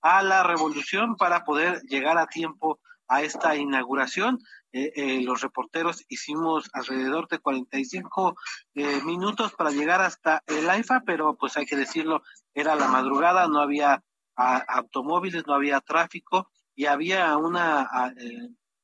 a 0.00 0.22
la 0.22 0.44
Revolución 0.44 1.16
para 1.16 1.44
poder 1.44 1.82
llegar 1.82 2.16
a 2.16 2.26
tiempo 2.26 2.80
a 3.08 3.22
esta 3.22 3.56
inauguración. 3.56 4.38
Eh, 4.72 4.92
eh, 4.96 5.22
los 5.22 5.40
reporteros 5.40 6.04
hicimos 6.08 6.68
alrededor 6.74 7.26
de 7.28 7.38
45 7.38 8.36
eh, 8.74 9.00
minutos 9.02 9.54
para 9.54 9.70
llegar 9.70 10.02
hasta 10.02 10.42
el 10.46 10.68
AIFA, 10.68 11.04
pero 11.06 11.36
pues 11.36 11.56
hay 11.56 11.64
que 11.64 11.76
decirlo, 11.76 12.22
era 12.52 12.76
la 12.76 12.88
madrugada, 12.88 13.48
no 13.48 13.60
había 13.60 14.02
automóviles, 14.36 15.46
no 15.46 15.54
había 15.54 15.80
tráfico 15.80 16.48
y 16.76 16.86
había 16.86 17.36
una 17.36 17.90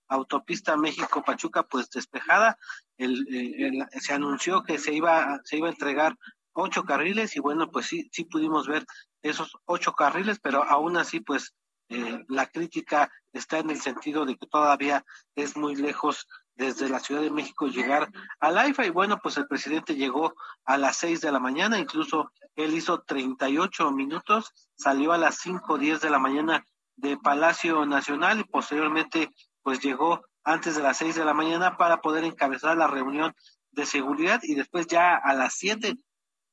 autopista 0.08 0.76
México-Pachuca 0.76 1.62
pues 1.62 1.88
despejada. 1.90 2.58
El, 2.96 3.86
se 4.00 4.14
anunció 4.14 4.64
que 4.64 4.78
se 4.78 4.92
iba, 4.92 5.40
se 5.44 5.58
iba 5.58 5.68
a 5.68 5.72
entregar 5.72 6.16
ocho 6.54 6.82
carriles 6.82 7.36
y 7.36 7.40
bueno, 7.40 7.70
pues 7.70 7.86
sí, 7.86 8.08
sí 8.10 8.24
pudimos 8.24 8.66
ver 8.66 8.84
esos 9.22 9.52
ocho 9.64 9.92
carriles, 9.92 10.40
pero 10.40 10.64
aún 10.64 10.96
así 10.96 11.20
pues 11.20 11.54
eh, 11.88 12.24
la 12.28 12.46
crítica 12.46 13.10
está 13.32 13.58
en 13.58 13.70
el 13.70 13.80
sentido 13.80 14.24
de 14.24 14.36
que 14.36 14.46
todavía 14.46 15.04
es 15.34 15.56
muy 15.56 15.76
lejos 15.76 16.26
desde 16.56 16.88
la 16.88 17.00
Ciudad 17.00 17.20
de 17.20 17.30
México 17.30 17.66
llegar 17.66 18.10
al 18.38 18.58
AIFA 18.58 18.86
y 18.86 18.90
bueno, 18.90 19.18
pues 19.22 19.36
el 19.36 19.46
presidente 19.46 19.96
llegó 19.96 20.34
a 20.64 20.78
las 20.78 20.96
seis 20.96 21.20
de 21.20 21.32
la 21.32 21.40
mañana, 21.40 21.78
incluso 21.78 22.30
él 22.54 22.74
hizo 22.74 23.02
38 23.02 23.90
minutos, 23.90 24.52
salió 24.76 25.12
a 25.12 25.18
las 25.18 25.38
cinco 25.38 25.78
diez 25.78 26.00
de 26.00 26.10
la 26.10 26.18
mañana 26.18 26.64
de 26.96 27.16
Palacio 27.16 27.84
Nacional 27.86 28.40
y 28.40 28.44
posteriormente 28.44 29.30
pues 29.62 29.80
llegó 29.80 30.22
antes 30.44 30.76
de 30.76 30.82
las 30.82 30.98
seis 30.98 31.16
de 31.16 31.24
la 31.24 31.34
mañana 31.34 31.76
para 31.76 32.00
poder 32.00 32.24
encabezar 32.24 32.76
la 32.76 32.86
reunión 32.86 33.34
de 33.72 33.86
seguridad 33.86 34.40
y 34.42 34.54
después 34.54 34.86
ya 34.86 35.16
a 35.16 35.34
las 35.34 35.54
siete 35.54 35.96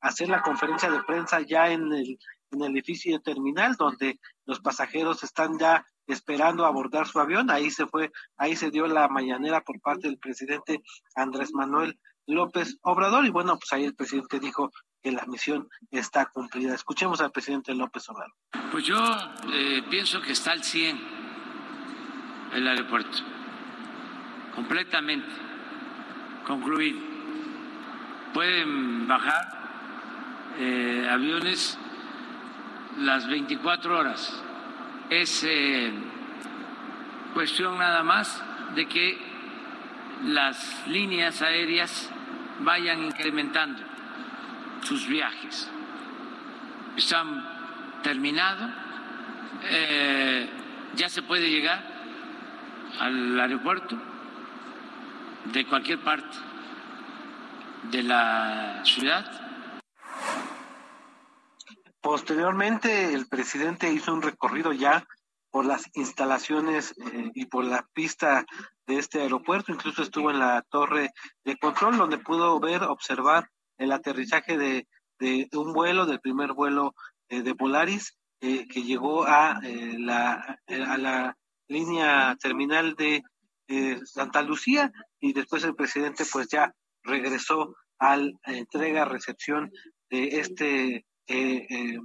hacer 0.00 0.28
la 0.28 0.42
conferencia 0.42 0.90
de 0.90 1.02
prensa 1.04 1.40
ya 1.40 1.70
en 1.70 1.92
el, 1.92 2.18
en 2.52 2.62
el 2.62 2.72
edificio 2.72 3.20
terminal 3.20 3.76
donde 3.76 4.20
los 4.46 4.60
pasajeros 4.60 5.24
están 5.24 5.58
ya 5.58 5.84
esperando 6.06 6.66
abordar 6.66 7.06
su 7.06 7.18
avión. 7.18 7.50
Ahí 7.50 7.70
se 7.70 7.86
fue, 7.86 8.12
ahí 8.36 8.56
se 8.56 8.70
dio 8.70 8.86
la 8.86 9.08
mañanera 9.08 9.62
por 9.62 9.80
parte 9.80 10.08
del 10.08 10.18
presidente 10.18 10.82
Andrés 11.14 11.52
Manuel 11.52 11.98
López 12.26 12.78
Obrador 12.82 13.26
y 13.26 13.30
bueno, 13.30 13.58
pues 13.58 13.72
ahí 13.72 13.84
el 13.84 13.94
presidente 13.94 14.38
dijo 14.38 14.70
que 15.02 15.10
la 15.10 15.26
misión 15.26 15.68
está 15.90 16.26
cumplida. 16.26 16.74
Escuchemos 16.74 17.20
al 17.20 17.32
presidente 17.32 17.74
López 17.74 18.08
Obrador. 18.08 18.34
Pues 18.70 18.84
yo 18.84 18.98
eh, 19.52 19.82
pienso 19.90 20.20
que 20.20 20.32
está 20.32 20.52
al 20.52 20.62
100 20.62 21.22
el 22.54 22.68
aeropuerto, 22.68 23.18
completamente 24.54 25.28
concluido. 26.46 27.00
Pueden 28.34 29.08
bajar 29.08 29.62
eh, 30.58 31.08
aviones 31.10 31.78
las 32.98 33.26
24 33.26 33.98
horas 33.98 34.42
es 35.10 35.44
eh, 35.44 35.92
cuestión 37.34 37.78
nada 37.78 38.02
más 38.02 38.42
de 38.74 38.86
que 38.86 39.18
las 40.26 40.86
líneas 40.86 41.42
aéreas 41.42 42.10
vayan 42.60 43.04
incrementando 43.04 43.82
sus 44.82 45.06
viajes. 45.06 45.70
Están 46.96 47.44
terminados, 48.02 48.70
eh, 49.64 50.48
ya 50.94 51.08
se 51.08 51.22
puede 51.22 51.48
llegar 51.50 51.82
al 53.00 53.40
aeropuerto 53.40 53.96
de 55.46 55.64
cualquier 55.66 55.98
parte 55.98 56.36
de 57.90 58.02
la 58.02 58.80
ciudad. 58.84 59.41
Posteriormente, 62.02 63.14
el 63.14 63.28
presidente 63.28 63.92
hizo 63.92 64.12
un 64.12 64.22
recorrido 64.22 64.72
ya 64.72 65.06
por 65.52 65.64
las 65.64 65.84
instalaciones 65.94 66.94
eh, 66.98 67.30
y 67.32 67.46
por 67.46 67.64
la 67.64 67.88
pista 67.94 68.44
de 68.88 68.98
este 68.98 69.20
aeropuerto, 69.20 69.70
incluso 69.70 70.02
estuvo 70.02 70.32
en 70.32 70.40
la 70.40 70.62
torre 70.68 71.10
de 71.44 71.56
control 71.58 71.98
donde 71.98 72.18
pudo 72.18 72.58
ver, 72.58 72.82
observar 72.82 73.48
el 73.78 73.92
aterrizaje 73.92 74.58
de, 74.58 74.86
un 75.52 75.72
vuelo, 75.72 76.04
del 76.04 76.18
primer 76.18 76.54
vuelo 76.54 76.96
eh, 77.28 77.42
de 77.42 77.54
Polaris, 77.54 78.18
eh, 78.40 78.66
que 78.66 78.82
llegó 78.82 79.24
a, 79.24 79.60
la, 79.62 80.58
a 80.66 80.98
la 80.98 81.38
línea 81.68 82.36
terminal 82.40 82.96
de 82.96 83.22
Santa 84.04 84.42
Lucía 84.42 84.90
y 85.20 85.32
después 85.32 85.62
el 85.62 85.76
presidente 85.76 86.24
pues 86.30 86.48
ya 86.48 86.74
regresó 87.04 87.76
a 88.00 88.16
la 88.16 88.32
entrega, 88.46 89.04
recepción 89.04 89.70
de 90.10 90.40
este 90.40 91.06
eh, 91.26 91.66
eh, 91.68 91.98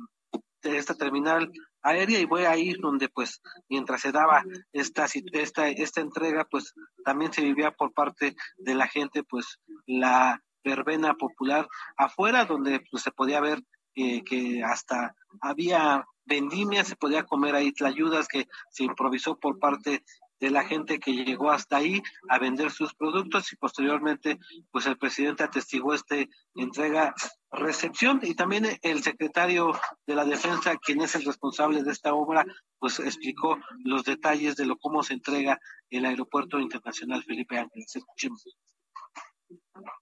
esta 0.63 0.95
terminal 0.95 1.51
aérea 1.82 2.19
y 2.19 2.27
fue 2.27 2.47
ahí 2.47 2.73
donde 2.73 3.10
pues 3.10 3.41
mientras 3.69 4.01
se 4.01 4.12
daba 4.12 4.43
esta 4.73 5.06
esta 5.32 5.69
esta 5.69 6.01
entrega 6.01 6.45
pues 6.49 6.73
también 7.06 7.32
se 7.32 7.41
vivía 7.41 7.71
por 7.71 7.93
parte 7.93 8.36
de 8.58 8.75
la 8.75 8.88
gente 8.88 9.23
pues 9.23 9.60
la 9.86 10.43
verbena 10.63 11.13
popular 11.13 11.67
afuera 11.95 12.45
donde 12.45 12.82
pues 12.91 13.03
se 13.03 13.12
podía 13.12 13.39
ver 13.39 13.62
eh, 13.95 14.23
que 14.23 14.63
hasta 14.63 15.15
había 15.41 16.06
vendimia 16.25 16.84
se 16.84 16.97
podía 16.97 17.23
comer 17.23 17.56
ahí 17.56 17.71
tlayudas 17.71 18.27
que 18.27 18.47
se 18.71 18.84
improvisó 18.84 19.39
por 19.39 19.60
parte 19.60 20.03
de 20.39 20.52
la 20.52 20.63
gente 20.63 21.00
que 21.00 21.13
llegó 21.13 21.52
hasta 21.52 21.78
ahí 21.78 22.02
a 22.30 22.39
vender 22.39 22.71
sus 22.71 22.93
productos 22.93 23.52
y 23.52 23.56
posteriormente 23.56 24.39
pues 24.71 24.86
el 24.86 24.97
presidente 24.97 25.43
atestiguó 25.43 25.93
este 25.93 26.30
entrega 26.56 27.13
recepción. 27.52 28.19
Y 28.23 28.36
también 28.36 28.67
el 28.82 29.04
secretario 29.04 29.71
de 30.06 30.15
la 30.15 30.26
defensa 30.26 30.78
quien 30.78 31.02
es 31.02 31.15
el 31.15 31.26
responsable 31.26 31.84
de 31.84 31.91
esta 31.91 32.13
obra 32.13 32.45
pues 32.80 33.00
explicó 33.00 33.58
los 33.84 34.04
detalles 34.04 34.56
de 34.56 34.65
lo 34.65 34.78
cómo 34.78 35.04
se 35.04 35.13
entrega 35.13 35.60
el 35.89 36.06
aeropuerto 36.06 36.60
internacional 36.60 37.23
Felipe 37.23 37.58
Ángeles. 37.58 37.95
Escuchemos 37.95 38.45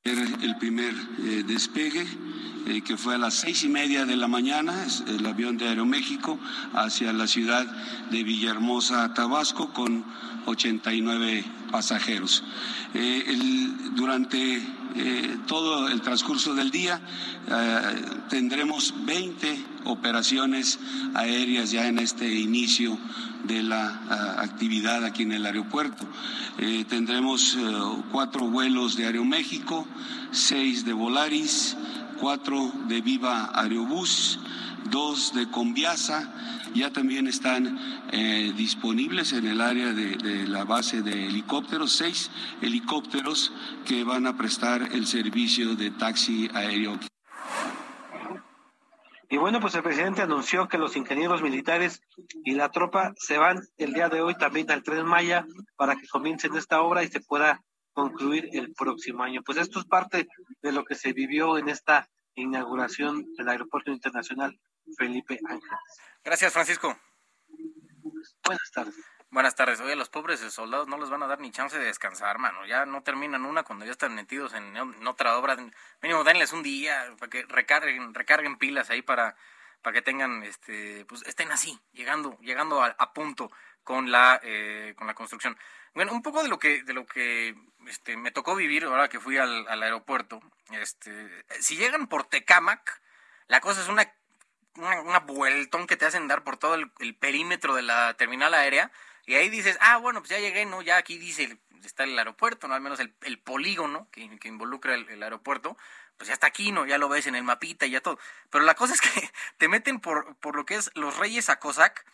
el 0.03 0.55
primer 0.57 0.93
eh, 0.93 1.43
despegue, 1.45 2.05
eh, 2.67 2.81
que 2.83 2.97
fue 2.97 3.15
a 3.15 3.17
las 3.17 3.35
seis 3.35 3.63
y 3.63 3.69
media 3.69 4.05
de 4.05 4.15
la 4.15 4.27
mañana, 4.27 4.85
el 5.07 5.25
avión 5.25 5.57
de 5.57 5.67
Aeroméxico, 5.67 6.39
hacia 6.73 7.13
la 7.13 7.27
ciudad 7.27 7.65
de 8.11 8.23
Villahermosa, 8.23 9.13
Tabasco, 9.13 9.73
con 9.73 10.05
89 10.45 11.43
pasajeros. 11.71 12.43
Eh, 12.93 13.23
durante 13.95 14.61
todo 15.47 15.89
el 15.89 16.01
transcurso 16.01 16.53
del 16.55 16.71
día 16.71 17.01
tendremos 18.29 18.93
20 19.05 19.65
operaciones 19.85 20.79
aéreas 21.13 21.71
ya 21.71 21.87
en 21.87 21.99
este 21.99 22.33
inicio 22.33 22.97
de 23.43 23.63
la 23.63 24.37
actividad 24.39 25.03
aquí 25.05 25.23
en 25.23 25.33
el 25.33 25.45
aeropuerto. 25.45 26.05
Eh, 26.57 26.85
tendremos 26.87 27.55
eh, 27.55 27.61
cuatro 28.11 28.47
vuelos 28.49 28.95
de 28.95 29.05
Aeroméxico, 29.05 29.85
seis 30.31 30.85
de 30.85 30.93
Volaris, 30.93 31.77
cuatro 32.19 32.71
de 32.87 33.01
Viva 33.01 33.51
Aerobús, 33.53 34.39
dos 34.85 35.33
de 35.33 35.49
Conviasa. 35.49 36.33
Ya 36.73 36.91
también 36.91 37.27
están 37.27 37.77
eh, 38.11 38.53
disponibles 38.55 39.33
en 39.33 39.45
el 39.47 39.61
área 39.61 39.93
de, 39.93 40.17
de, 40.17 40.47
la 40.47 40.65
base 40.65 41.01
de 41.01 41.27
helicópteros, 41.27 41.91
seis 41.91 42.31
helicópteros 42.61 43.53
que 43.85 44.03
van 44.03 44.27
a 44.27 44.37
prestar 44.37 44.81
el 44.93 45.07
servicio 45.07 45.75
de 45.75 45.91
taxi 45.91 46.49
aéreo. 46.53 46.99
Y 49.29 49.37
bueno, 49.37 49.59
pues 49.59 49.73
el 49.75 49.83
presidente 49.83 50.21
anunció 50.21 50.67
que 50.67 50.77
los 50.77 50.95
ingenieros 50.95 51.41
militares 51.41 52.01
y 52.43 52.53
la 52.53 52.69
tropa 52.69 53.13
se 53.17 53.37
van 53.37 53.59
el 53.77 53.93
día 53.93 54.07
de 54.07 54.21
hoy 54.21 54.35
también 54.35 54.69
al 54.69 54.83
Tren 54.83 55.05
Maya 55.05 55.45
para 55.75 55.95
que 55.95 56.07
comiencen 56.07 56.55
esta 56.55 56.81
obra 56.81 57.03
y 57.03 57.07
se 57.07 57.21
pueda 57.21 57.61
concluir 57.93 58.49
el 58.53 58.73
próximo 58.73 59.23
año. 59.23 59.41
Pues 59.43 59.57
esto 59.57 59.79
es 59.79 59.85
parte 59.85 60.27
de 60.61 60.71
lo 60.71 60.85
que 60.85 60.95
se 60.95 61.13
vivió 61.13 61.57
en 61.57 61.69
esta 61.69 62.07
inauguración 62.35 63.25
del 63.35 63.49
Aeropuerto 63.49 63.91
Internacional 63.91 64.59
Felipe 64.97 65.39
Ángeles. 65.47 65.79
Gracias, 66.23 66.53
Francisco. 66.53 66.97
Buenas 68.43 68.71
tardes. 68.71 68.95
Buenas 69.35 69.55
tardes. 69.55 69.81
Oye, 69.81 69.95
los 69.95 70.09
pobres 70.09 70.39
soldados 70.53 70.87
no 70.87 70.97
les 70.97 71.09
van 71.09 71.23
a 71.23 71.27
dar 71.27 71.39
ni 71.39 71.51
chance 71.51 71.77
de 71.77 71.85
descansar, 71.85 72.37
mano. 72.37 72.65
Ya 72.65 72.85
no 72.85 73.03
terminan 73.03 73.45
una 73.45 73.63
cuando 73.63 73.83
ya 73.83 73.91
están 73.91 74.15
metidos 74.15 74.53
en, 74.53 74.77
otra 75.07 75.37
obra. 75.37 75.57
Mínimo, 76.01 76.23
denles 76.23 76.53
un 76.53 76.63
día 76.63 77.13
para 77.19 77.29
que 77.29 77.43
recarguen, 77.43 78.13
recarguen 78.13 78.57
pilas 78.57 78.89
ahí 78.89 79.01
para, 79.01 79.35
para 79.81 79.93
que 79.93 80.01
tengan, 80.01 80.43
este, 80.43 81.05
pues 81.05 81.21
estén 81.25 81.51
así, 81.51 81.77
llegando, 81.91 82.37
llegando 82.39 82.81
a, 82.81 83.13
punto 83.13 83.51
con 83.83 84.09
la, 84.09 84.39
eh, 84.41 84.93
con 84.97 85.05
la 85.05 85.15
construcción. 85.15 85.57
Bueno, 85.93 86.13
un 86.13 86.21
poco 86.21 86.41
de 86.41 86.49
lo 86.49 86.57
que, 86.57 86.83
de 86.83 86.93
lo 86.93 87.05
que 87.05 87.55
este, 87.87 88.17
me 88.17 88.31
tocó 88.31 88.55
vivir 88.55 88.85
ahora 88.85 89.09
que 89.09 89.19
fui 89.19 89.37
al, 89.37 89.67
aeropuerto. 89.67 90.39
Este, 90.71 91.45
si 91.59 91.75
llegan 91.75 92.07
por 92.07 92.25
Tecamac, 92.25 93.01
la 93.47 93.59
cosa 93.59 93.81
es 93.81 93.87
una, 93.87 94.11
una, 94.77 95.19
vueltón 95.19 95.87
que 95.87 95.97
te 95.97 96.05
hacen 96.05 96.27
dar 96.27 96.43
por 96.43 96.57
todo 96.57 96.75
el 96.75 97.15
perímetro 97.15 97.75
de 97.75 97.81
la 97.81 98.13
terminal 98.15 98.53
aérea 98.53 98.91
y 99.25 99.35
ahí 99.35 99.49
dices, 99.49 99.77
ah, 99.81 99.97
bueno, 99.97 100.21
pues 100.21 100.29
ya 100.29 100.39
llegué, 100.39 100.65
¿no? 100.65 100.81
Ya 100.81 100.97
aquí 100.97 101.17
dice, 101.17 101.57
está 101.83 102.03
el 102.03 102.17
aeropuerto, 102.17 102.67
¿no? 102.67 102.75
Al 102.75 102.81
menos 102.81 102.99
el, 102.99 103.39
polígono 103.39 104.07
que, 104.11 104.21
involucra 104.43 104.93
el, 104.95 105.23
aeropuerto, 105.23 105.77
pues 106.17 106.27
ya 106.27 106.33
está 106.33 106.47
aquí, 106.47 106.71
¿no? 106.71 106.85
Ya 106.85 106.97
lo 106.97 107.09
ves 107.09 107.27
en 107.27 107.35
el 107.35 107.43
mapita 107.43 107.85
y 107.85 107.91
ya 107.91 108.01
todo. 108.01 108.19
Pero 108.49 108.63
la 108.63 108.75
cosa 108.75 108.93
es 108.93 109.01
que 109.01 109.09
te 109.57 109.67
meten 109.67 109.99
por, 109.99 110.35
por 110.37 110.55
lo 110.55 110.65
que 110.65 110.75
es 110.75 110.91
los 110.93 111.17
Reyes 111.17 111.49
a 111.49 111.59
Cosac 111.59 112.05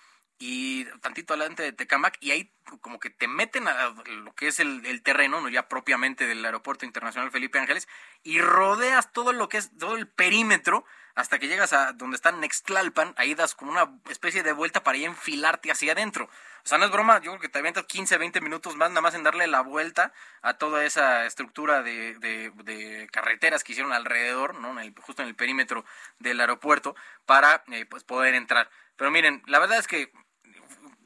y 0.42 0.86
tantito 1.02 1.36
adelante 1.36 1.62
de 1.62 1.72
Tecamac 1.72 2.18
y 2.20 2.32
ahí 2.32 2.52
como 2.82 3.00
que 3.00 3.12
te 3.12 3.28
meten 3.28 3.68
a 3.68 3.94
lo 4.08 4.34
que 4.34 4.48
es 4.48 4.60
el, 4.60 5.04
terreno, 5.04 5.40
no 5.40 5.50
ya 5.50 5.68
propiamente 5.68 6.26
del 6.26 6.44
Aeropuerto 6.44 6.84
Internacional 6.84 7.30
Felipe 7.30 7.60
Ángeles, 7.60 7.88
y 8.24 8.42
rodeas 8.42 9.12
todo 9.14 9.34
lo 9.34 9.50
que 9.50 9.58
es 9.58 9.70
todo 9.78 9.98
el 9.98 10.08
perímetro 10.08 10.84
hasta 11.14 11.38
que 11.38 11.48
llegas 11.48 11.74
a 11.74 11.94
donde 11.94 12.16
está 12.16 12.32
Nextlalpan, 12.32 13.14
ahí 13.18 13.36
das 13.36 13.54
como 13.54 13.72
una 13.72 14.00
especie 14.10 14.42
de 14.42 14.54
vuelta 14.54 14.84
para 14.84 14.98
ir 14.98 15.06
enfilarte 15.06 15.70
hacia 15.70 15.92
adentro. 15.92 16.26
O 16.26 16.68
sea, 16.68 16.80
no 16.80 16.86
es 16.86 16.92
broma, 16.92 17.18
yo 17.22 17.32
creo 17.32 17.40
que 17.40 17.50
te 17.50 17.60
avientas 17.60 17.86
15, 17.86 18.18
20 18.18 18.42
minutos 18.42 18.76
más 18.76 18.90
nada 18.90 19.02
más 19.02 19.14
en 19.14 19.24
darle 19.24 19.46
la 19.46 19.62
vuelta 19.62 20.12
a 20.42 20.56
toda 20.56 20.86
esa 20.86 21.26
estructura 21.28 21.84
de, 21.84 22.16
de, 22.16 23.10
carreteras 23.12 23.64
que 23.64 23.74
hicieron 23.74 23.94
alrededor, 23.94 24.56
¿no? 24.56 24.76
justo 25.02 25.22
en 25.22 25.28
el 25.28 25.36
perímetro 25.36 25.86
del 26.18 26.40
aeropuerto, 26.40 26.96
para 27.28 27.64
eh, 27.72 27.86
pues 27.86 28.04
poder 28.04 28.34
entrar. 28.34 28.70
Pero 28.96 29.12
miren, 29.12 29.44
la 29.46 29.60
verdad 29.60 29.78
es 29.78 29.88
que 29.88 30.12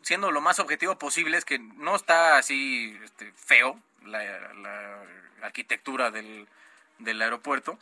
siendo 0.02 0.32
lo 0.32 0.42
más 0.42 0.60
objetivo 0.60 0.98
posible, 0.98 1.38
es 1.38 1.46
que 1.46 1.58
no 1.60 1.96
está 1.96 2.38
así 2.38 2.98
este, 3.04 3.32
feo 3.34 3.80
la, 4.06 5.02
arquitectura 5.42 6.12
del, 6.12 6.48
del 7.00 7.22
aeropuerto. 7.22 7.78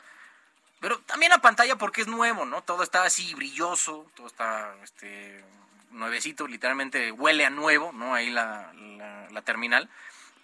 Pero 0.79 0.99
también 0.99 1.29
la 1.29 1.39
pantalla 1.39 1.77
porque 1.77 2.01
es 2.01 2.07
nuevo, 2.07 2.45
¿no? 2.45 2.61
Todo 2.61 2.83
está 2.83 3.03
así 3.03 3.33
brilloso, 3.35 4.05
todo 4.15 4.27
está 4.27 4.75
este, 4.83 5.43
nuevecito, 5.91 6.47
literalmente 6.47 7.11
huele 7.11 7.45
a 7.45 7.49
nuevo, 7.49 7.91
¿no? 7.93 8.13
Ahí 8.13 8.29
la, 8.29 8.71
la 9.31 9.41
terminal. 9.41 9.89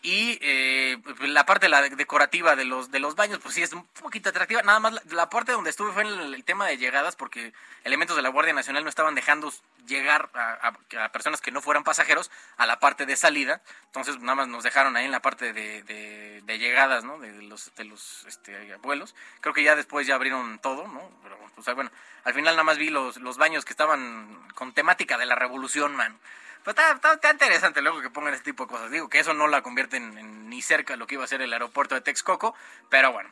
Y 0.02 0.40
eh, 0.42 0.98
la 1.22 1.46
parte 1.46 1.68
la 1.68 1.82
decorativa 1.82 2.56
de 2.56 2.64
los 2.64 2.90
de 2.90 3.00
los 3.00 3.16
baños, 3.16 3.40
pues 3.44 3.56
sí 3.56 3.64
es 3.64 3.74
un 3.74 3.86
poquito 3.86 4.30
atractiva. 4.30 4.62
Nada 4.62 4.80
más 4.80 5.06
la, 5.12 5.30
parte 5.30 5.52
donde 5.52 5.70
estuve 5.70 5.92
fue 5.92 6.04
en 6.04 6.34
el, 6.34 6.44
tema 6.46 6.68
de 6.68 6.78
llegadas, 6.78 7.18
porque 7.18 7.52
elementos 7.84 8.16
de 8.16 8.22
la 8.22 8.30
Guardia 8.30 8.54
Nacional 8.54 8.84
no 8.84 8.90
estaban 8.90 9.14
dejando 9.14 9.52
llegar 9.88 10.30
a, 10.34 11.10
personas 11.10 11.42
que 11.42 11.52
no 11.52 11.62
fueran 11.62 11.84
pasajeros 11.84 12.32
a 12.56 12.66
la 12.66 12.80
parte 12.80 13.06
de 13.06 13.18
salida. 13.18 13.62
Entonces 13.88 14.20
nada 14.22 14.36
más 14.36 14.48
nos 14.48 14.64
dejaron 14.64 14.96
ahí 14.96 15.04
en 15.04 15.12
la 15.12 15.22
parte 15.22 15.52
de, 15.52 16.44
llegadas, 16.48 17.04
¿no? 17.04 17.20
De, 17.20 17.34
los 17.42 17.76
de 17.76 17.84
los 17.84 18.24
este, 18.26 18.78
vuelos. 18.78 19.16
Creo 19.42 19.54
que 19.54 19.64
ya 19.64 19.76
después 19.76 20.08
ya 20.08 20.16
abrieron 20.16 20.60
todo, 20.60 20.88
¿no? 20.88 21.12
Pero, 21.24 21.38
pues, 21.56 21.76
bueno, 21.76 21.92
al 22.24 22.34
final 22.34 22.54
nada 22.56 22.64
más 22.64 22.78
vi 22.78 22.90
los, 22.90 23.18
los 23.18 23.38
baños 23.38 23.66
que 23.66 23.74
estaban 23.74 24.48
con 24.56 24.72
temática 24.74 25.18
de 25.18 25.26
la 25.26 25.36
revolución, 25.36 25.94
man. 25.98 26.18
Pues 26.64 26.76
está, 26.78 27.14
está, 27.14 27.32
interesante 27.32 27.82
luego 27.82 28.02
que 28.02 28.10
pongan 28.10 28.34
este 28.34 28.52
tipo 28.52 28.66
de 28.66 28.72
cosas. 28.72 28.92
Digo 28.92 29.10
que 29.10 29.20
eso 29.20 29.34
no 29.34 29.48
la 29.48 29.62
convierte 29.62 29.98
en, 29.98 30.50
ni 30.50 30.62
cerca 30.62 30.96
lo 30.96 31.08
que 31.08 31.16
iba 31.16 31.24
a 31.24 31.28
ser 31.28 31.42
el 31.42 31.54
aeropuerto 31.54 31.96
de 31.96 32.02
Texcoco, 32.02 32.56
pero 32.90 33.12
bueno. 33.12 33.30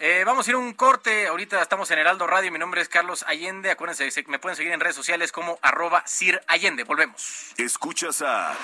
Eh, 0.00 0.22
vamos 0.24 0.46
a 0.46 0.50
ir 0.50 0.54
a 0.54 0.58
un 0.58 0.74
corte. 0.74 1.26
Ahorita 1.26 1.60
estamos 1.62 1.90
en 1.90 1.98
Heraldo 1.98 2.26
Radio. 2.26 2.52
Mi 2.52 2.58
nombre 2.58 2.80
es 2.80 2.88
Carlos 2.88 3.24
Allende. 3.26 3.70
Acuérdense, 3.70 4.24
me 4.28 4.38
pueden 4.38 4.54
seguir 4.54 4.72
en 4.72 4.80
redes 4.80 4.94
sociales 4.94 5.32
como 5.32 5.58
arroba 5.62 6.02
Sir 6.06 6.40
Allende. 6.46 6.84
Volvemos. 6.84 7.52
Escuchas 7.56 8.22
a 8.22 8.54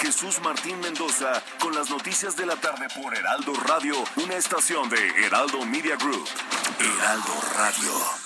Jesús 0.00 0.40
Martín 0.40 0.80
Mendoza 0.80 1.42
con 1.60 1.74
las 1.74 1.90
noticias 1.90 2.36
de 2.36 2.46
la 2.46 2.56
tarde 2.56 2.86
por 3.00 3.14
Heraldo 3.14 3.54
Radio, 3.66 3.94
una 4.16 4.34
estación 4.34 4.88
de 4.88 5.08
Heraldo 5.24 5.64
Media 5.64 5.96
Group. 5.96 6.28
Heraldo 6.80 7.34
Radio. 7.54 8.25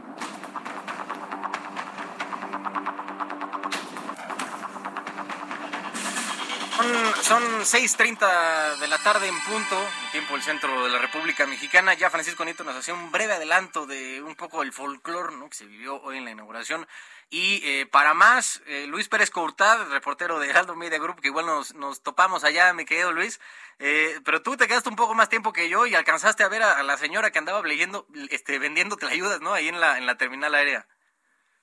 Son, 7.21 7.43
6.30 7.61 8.77
de 8.77 8.87
la 8.87 8.97
tarde 8.97 9.27
en 9.27 9.39
punto, 9.43 9.77
tiempo 10.11 10.33
del 10.33 10.43
centro 10.43 10.83
de 10.83 10.89
la 10.89 10.97
República 10.97 11.45
Mexicana. 11.45 11.93
Ya 11.93 12.09
Francisco 12.09 12.43
Nieto 12.43 12.63
nos 12.63 12.75
hacía 12.75 12.93
un 12.93 13.11
breve 13.11 13.33
adelanto 13.33 13.85
de 13.85 14.21
un 14.21 14.35
poco 14.35 14.63
el 14.63 14.73
folclore 14.73 15.33
que 15.49 15.55
se 15.55 15.65
vivió 15.65 16.01
hoy 16.01 16.17
en 16.17 16.25
la 16.25 16.31
inauguración 16.31 16.87
y 17.33 17.61
eh, 17.63 17.85
para 17.85 18.13
más, 18.13 18.61
eh, 18.65 18.87
Luis 18.87 19.07
Pérez 19.07 19.31
Courtad, 19.31 19.89
reportero 19.89 20.37
de 20.37 20.49
Heraldo 20.49 20.75
Media 20.75 20.99
Group, 20.99 21.21
que 21.21 21.29
igual 21.29 21.45
nos, 21.45 21.73
nos 21.75 22.03
topamos 22.03 22.43
allá, 22.43 22.73
mi 22.73 22.83
querido 22.83 23.13
Luis. 23.13 23.39
Eh, 23.79 24.19
pero 24.25 24.41
tú 24.41 24.57
te 24.57 24.67
quedaste 24.67 24.89
un 24.89 24.97
poco 24.97 25.13
más 25.13 25.29
tiempo 25.29 25.53
que 25.53 25.69
yo 25.69 25.85
y 25.85 25.95
alcanzaste 25.95 26.43
a 26.43 26.49
ver 26.49 26.61
a, 26.61 26.83
la 26.83 26.97
señora 26.97 27.31
que 27.31 27.39
andaba 27.39 27.61
leyendo, 27.65 28.05
este, 28.29 28.59
vendiéndote 28.59 29.05
ayudas, 29.05 29.39
¿no? 29.39 29.53
Ahí 29.53 29.69
en 29.69 29.79
la, 29.79 29.97
en 29.97 30.05
la 30.05 30.17
terminal 30.17 30.53
aérea. 30.53 30.85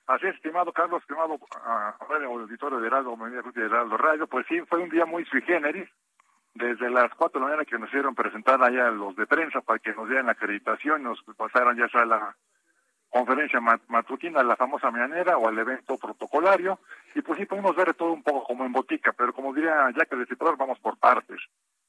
Así 0.09 0.25
es, 0.25 0.33
estimado 0.33 0.73
Carlos, 0.73 1.03
estimado 1.03 1.35
uh, 1.35 2.13
auditorio 2.25 2.79
de 2.79 2.87
Heraldo 2.87 3.15
de 3.53 3.61
Heraldo 3.63 3.95
Radio. 3.95 4.25
Pues 4.25 4.43
sí, 4.47 4.59
fue 4.61 4.79
un 4.79 4.89
día 4.89 5.05
muy 5.05 5.23
sui 5.25 5.39
generis. 5.43 5.87
Desde 6.55 6.89
las 6.89 7.13
cuatro 7.13 7.39
de 7.39 7.45
la 7.45 7.51
mañana 7.51 7.65
que 7.65 7.77
nos 7.77 7.89
hicieron 7.89 8.15
presentar 8.15 8.59
allá 8.63 8.89
los 8.89 9.15
de 9.15 9.27
prensa 9.27 9.61
para 9.61 9.77
que 9.77 9.93
nos 9.93 10.07
dieran 10.07 10.25
la 10.25 10.31
acreditación, 10.31 11.03
nos 11.03 11.23
pasaron 11.37 11.77
ya 11.77 11.85
a 11.93 12.05
la 12.05 12.35
conferencia 13.09 13.61
matutina, 13.87 14.41
la 14.41 14.55
famosa 14.55 14.89
mañanera 14.89 15.37
o 15.37 15.47
al 15.47 15.59
evento 15.59 15.95
protocolario, 15.99 16.79
y 17.13 17.21
pues 17.21 17.37
sí 17.37 17.45
pudimos 17.45 17.75
ver 17.75 17.93
todo 17.93 18.11
un 18.11 18.23
poco 18.23 18.45
como 18.45 18.65
en 18.65 18.71
botica, 18.71 19.13
pero 19.13 19.31
como 19.31 19.53
diría 19.53 19.91
ya 19.95 20.05
que 20.05 20.15
de 20.15 20.25
Ciprar, 20.25 20.57
vamos 20.57 20.79
por 20.79 20.97
partes. 20.97 21.39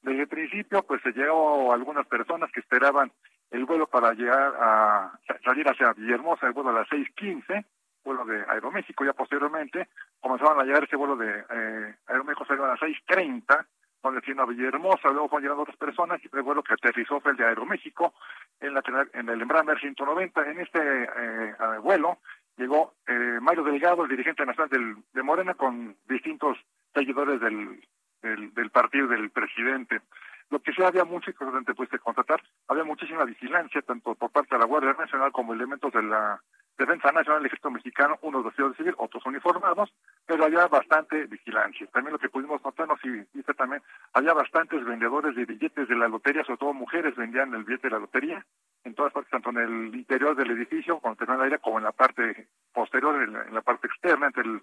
Desde 0.03 0.21
el 0.21 0.27
principio, 0.27 0.83
pues 0.83 1.01
se 1.01 1.11
llegó 1.11 1.73
algunas 1.73 2.05
personas 2.05 2.51
que 2.51 2.59
esperaban 2.59 3.11
el 3.49 3.65
vuelo 3.65 3.87
para 3.87 4.13
llegar 4.13 4.53
a 4.59 5.19
salir 5.43 5.67
hacia 5.67 5.93
Villahermosa, 5.93 6.45
el 6.45 6.53
vuelo 6.53 6.69
a 6.69 6.73
las 6.73 6.87
6.15, 6.87 7.65
vuelo 8.03 8.25
de 8.25 8.43
Aeroméxico, 8.47 9.05
ya 9.05 9.13
posteriormente 9.13 9.89
comenzaban 10.19 10.59
a 10.59 10.63
llegar 10.63 10.83
ese 10.83 10.95
vuelo 10.95 11.15
de 11.15 11.45
eh, 11.49 11.95
Aeroméxico 12.07 12.45
salió 12.45 12.65
a 12.65 12.69
las 12.69 12.79
6.30, 12.79 13.65
con 14.01 14.15
destino 14.15 14.43
a 14.43 14.45
Villahermosa, 14.47 15.09
luego 15.09 15.29
fueron 15.29 15.43
llegando 15.43 15.63
otras 15.63 15.77
personas, 15.77 16.19
y 16.23 16.35
el 16.35 16.41
vuelo 16.41 16.63
que 16.63 16.73
aterrizó 16.73 17.19
fue 17.21 17.31
el 17.31 17.37
de 17.37 17.45
Aeroméxico, 17.45 18.13
en, 18.59 18.73
la, 18.73 18.83
en 19.13 19.29
el 19.29 19.41
Embraer 19.41 19.79
190. 19.79 20.49
En 20.49 20.59
este 20.59 20.79
eh, 20.79 21.55
vuelo 21.81 22.17
llegó 22.57 22.93
eh, 23.07 23.39
Mario 23.41 23.63
Delgado, 23.63 24.03
el 24.03 24.09
dirigente 24.09 24.45
nacional 24.45 24.69
del, 24.69 24.97
de 25.13 25.23
Morena, 25.23 25.53
con 25.53 25.95
distintos 26.07 26.57
seguidores 26.93 27.39
del, 27.39 27.81
del, 28.21 28.69
partido 28.71 29.07
del 29.07 29.29
presidente. 29.29 30.01
Lo 30.49 30.59
que 30.59 30.73
sí 30.73 30.83
había 30.83 31.05
mucho, 31.05 31.31
importante 31.31 31.73
pues 31.73 31.89
de 31.89 31.99
constatar, 31.99 32.41
había 32.67 32.83
muchísima 32.83 33.23
vigilancia, 33.23 33.81
tanto 33.81 34.15
por 34.15 34.31
parte 34.31 34.55
de 34.55 34.59
la 34.59 34.65
Guardia 34.65 34.93
Nacional 34.93 35.31
como 35.31 35.53
elementos 35.53 35.93
de 35.93 36.03
la 36.03 36.41
Defensa 36.81 37.11
Nacional 37.11 37.41
del 37.41 37.47
Ejército 37.47 37.71
Mexicano, 37.71 38.17
unos 38.21 38.43
vestidos 38.43 38.71
de 38.71 38.77
civil, 38.77 38.95
otros 38.97 39.25
uniformados, 39.25 39.93
pero 40.25 40.45
había 40.45 40.67
bastante 40.67 41.25
vigilancia. 41.25 41.87
También 41.87 42.13
lo 42.13 42.19
que 42.19 42.29
pudimos 42.29 42.63
notarnos, 42.63 42.99
y 43.03 43.09
dice 43.33 43.53
también, 43.53 43.81
había 44.13 44.33
bastantes 44.33 44.83
vendedores 44.83 45.35
de 45.35 45.45
billetes 45.45 45.87
de 45.87 45.95
la 45.95 46.07
lotería, 46.07 46.43
sobre 46.43 46.57
todo 46.57 46.73
mujeres 46.73 47.15
vendían 47.15 47.53
el 47.53 47.63
billete 47.63 47.87
de 47.87 47.93
la 47.93 47.99
lotería, 47.99 48.45
en 48.83 48.95
todas 48.95 49.13
partes, 49.13 49.31
tanto 49.31 49.51
en 49.51 49.57
el 49.57 49.95
interior 49.95 50.35
del 50.35 50.51
edificio, 50.51 50.99
con 50.99 51.15
el 51.19 51.41
aire, 51.41 51.59
como 51.59 51.77
en 51.77 51.83
la 51.83 51.91
parte 51.91 52.47
posterior, 52.73 53.21
en 53.21 53.53
la, 53.53 53.61
parte 53.61 53.87
externa, 53.87 54.27
entre 54.27 54.43
el, 54.43 54.61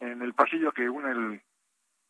en 0.00 0.22
el 0.22 0.34
pasillo 0.34 0.72
que 0.72 0.88
une 0.88 1.10
el, 1.10 1.42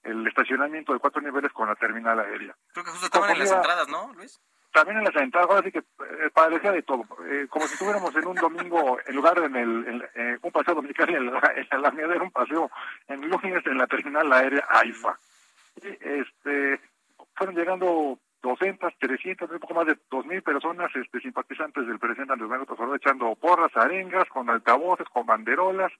el 0.05 0.27
estacionamiento 0.27 0.93
de 0.93 0.99
cuatro 0.99 1.21
niveles 1.21 1.53
con 1.53 1.69
la 1.69 1.75
terminal 1.77 2.19
aérea. 2.19 2.57
Creo 2.73 2.85
que 2.85 2.91
justo 2.91 3.07
estaban 3.07 3.31
en 3.31 3.39
las 3.39 3.53
entradas, 3.53 3.89
¿no, 3.89 4.13
Luis? 4.15 4.41
También 4.75 4.99
en 4.99 5.05
las 5.05 5.17
entradas, 5.17 5.49
ahora 5.49 5.63
sí 5.63 5.71
que 5.71 5.79
eh, 5.79 6.31
parecía 6.35 6.73
de 6.73 6.83
todo, 6.83 7.05
eh, 7.27 7.47
como 7.49 7.65
si 7.67 7.75
estuviéramos 7.75 8.15
en 8.17 8.27
un 8.27 8.35
domingo, 8.35 8.99
en 9.07 9.15
lugar 9.15 9.41
de 9.41 9.47
en 9.47 9.57
el, 9.57 10.05
eh, 10.17 10.37
un 10.43 10.51
paseo 10.51 10.75
dominical 10.75 11.09
en 11.15 11.27
la, 11.27 11.41
la 11.79 12.15
era 12.15 12.23
un 12.23 12.33
paseo 12.33 12.71
en 13.07 13.21
lunes 13.29 13.65
en 13.67 13.79
la 13.79 13.87
terminal 13.87 14.31
aérea 14.33 14.67
AIFA. 14.69 15.19
Este, 15.77 16.81
fueron 17.35 17.55
llegando 17.55 18.19
200, 18.43 18.93
300, 18.99 19.51
un 19.51 19.59
poco 19.61 19.75
más 19.75 19.87
de 19.87 19.97
2.000 20.11 20.43
personas 20.43 20.91
este, 20.97 21.21
simpatizantes 21.21 21.87
del 21.87 21.99
presidente 22.01 22.33
Andrés 22.33 22.51
Manuel 22.51 22.67
López 22.69 23.01
echando 23.01 23.35
porras, 23.37 23.75
arengas, 23.77 24.29
con 24.29 24.51
altavoces, 24.51 25.09
con 25.09 25.25
banderolas, 25.25 25.93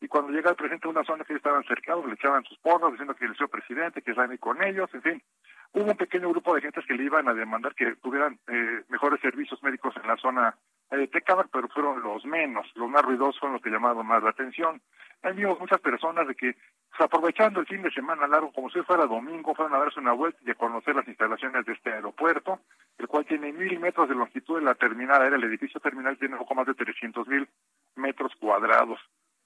y 0.00 0.08
cuando 0.08 0.32
llega 0.32 0.50
el 0.50 0.56
presidente 0.56 0.86
a 0.86 0.90
una 0.90 1.04
zona 1.04 1.24
que 1.24 1.34
estaban 1.34 1.62
cercados, 1.64 2.06
le 2.06 2.14
echaban 2.14 2.42
sus 2.44 2.58
porras 2.58 2.90
diciendo 2.92 3.14
que 3.14 3.26
el 3.26 3.36
señor 3.36 3.50
presidente, 3.50 4.02
que 4.02 4.14
sabe 4.14 4.38
con 4.38 4.62
ellos, 4.62 4.88
en 4.94 5.02
fin. 5.02 5.22
Hubo 5.72 5.84
un 5.84 5.96
pequeño 5.96 6.30
grupo 6.30 6.54
de 6.54 6.62
gentes 6.62 6.84
que 6.86 6.94
le 6.94 7.04
iban 7.04 7.28
a 7.28 7.34
demandar 7.34 7.74
que 7.74 7.94
tuvieran 7.96 8.38
eh, 8.48 8.82
mejores 8.88 9.20
servicios 9.20 9.62
médicos 9.62 9.94
en 9.96 10.08
la 10.08 10.16
zona 10.16 10.56
de 10.90 11.06
Tecámac, 11.06 11.48
pero 11.52 11.68
fueron 11.68 12.02
los 12.02 12.24
menos, 12.24 12.66
los 12.74 12.88
más 12.88 13.02
ruidosos 13.02 13.38
fueron 13.38 13.54
los 13.54 13.62
que 13.62 13.70
llamaron 13.70 14.04
más 14.06 14.22
la 14.22 14.30
atención. 14.30 14.80
Hay 15.22 15.34
muchas 15.34 15.80
personas 15.80 16.26
de 16.26 16.34
que, 16.34 16.56
aprovechando 16.98 17.60
el 17.60 17.66
fin 17.66 17.82
de 17.82 17.90
semana 17.90 18.26
largo, 18.26 18.52
como 18.52 18.70
si 18.70 18.80
fuera 18.82 19.06
domingo, 19.06 19.54
fueron 19.54 19.74
a 19.74 19.78
darse 19.78 20.00
una 20.00 20.12
vuelta 20.12 20.38
y 20.44 20.50
a 20.50 20.54
conocer 20.54 20.96
las 20.96 21.06
instalaciones 21.06 21.64
de 21.66 21.74
este 21.74 21.92
aeropuerto, 21.92 22.58
el 22.98 23.06
cual 23.06 23.26
tiene 23.26 23.52
mil 23.52 23.78
metros 23.78 24.08
de 24.08 24.14
longitud 24.14 24.58
de 24.58 24.64
la 24.64 24.74
terminal 24.74 25.20
aérea. 25.20 25.36
El 25.36 25.44
edificio 25.44 25.78
terminal 25.78 26.18
tiene 26.18 26.34
un 26.34 26.40
poco 26.40 26.54
más 26.54 26.66
de 26.66 26.74
300 26.74 27.28
mil 27.28 27.46
metros 27.96 28.32
cuadrados. 28.40 28.98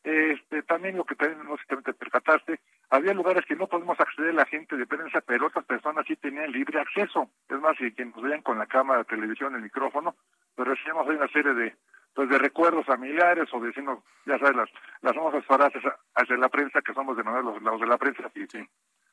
Este, 0.04 0.62
también 0.64 0.98
lo 0.98 1.04
que 1.04 1.14
tenemos 1.14 1.58
que 1.66 1.76
percatarse, 1.94 2.60
había 2.90 3.14
lugares 3.14 3.46
que 3.46 3.56
no 3.56 3.66
podemos 3.66 3.98
acceder 3.98 4.30
a 4.32 4.34
la 4.34 4.46
gente 4.46 4.76
de 4.76 4.86
prensa, 4.86 5.22
pero 5.22 5.46
otras 5.46 5.64
personas 5.64 6.04
sí 6.06 6.14
tenían 6.16 6.52
libre 6.52 6.78
acceso. 6.78 7.30
Es 7.48 7.58
más, 7.58 7.74
si 7.78 7.90
quienes 7.92 8.14
nos 8.14 8.22
veían 8.22 8.42
con 8.42 8.58
la 8.58 8.66
cámara, 8.66 8.98
de 8.98 9.06
televisión, 9.06 9.54
el 9.54 9.62
micrófono, 9.62 10.14
pues 10.54 10.68
recibimos 10.68 11.08
una 11.08 11.26
serie 11.28 11.54
de 11.54 11.74
pues 12.14 12.28
de 12.28 12.38
recuerdos 12.38 12.86
familiares 12.86 13.48
o 13.52 13.60
diciendo, 13.60 14.04
ya 14.24 14.38
sabes, 14.38 14.54
las, 14.54 14.70
las 15.02 15.14
famosas 15.16 15.44
frases 15.46 15.82
hacia 16.14 16.36
la 16.36 16.48
prensa 16.48 16.80
que 16.80 16.94
somos 16.94 17.16
de 17.16 17.24
los, 17.24 17.60
los 17.60 17.80
de 17.80 17.86
la 17.86 17.98
prensa, 17.98 18.30
sí, 18.32 18.46
sí. 18.46 18.64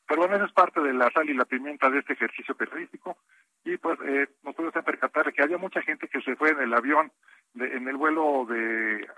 Pero 0.06 0.20
bueno, 0.20 0.36
eso 0.36 0.44
es 0.44 0.52
parte 0.52 0.80
de 0.80 0.92
la 0.92 1.10
sal 1.10 1.28
y 1.28 1.34
la 1.34 1.44
pimienta 1.44 1.90
de 1.90 1.98
este 1.98 2.12
ejercicio 2.12 2.54
periodístico 2.54 3.16
y 3.64 3.76
pues 3.76 3.98
eh, 4.04 4.28
nos 4.42 4.54
pudimos 4.54 4.84
percatar 4.84 5.32
que 5.32 5.42
había 5.42 5.58
mucha 5.58 5.82
gente 5.82 6.06
que 6.06 6.20
se 6.20 6.36
fue 6.36 6.50
en 6.50 6.60
el 6.60 6.74
avión, 6.74 7.10
de, 7.54 7.76
en 7.76 7.88
el 7.88 7.96
vuelo 7.96 8.46
de 8.48 9.08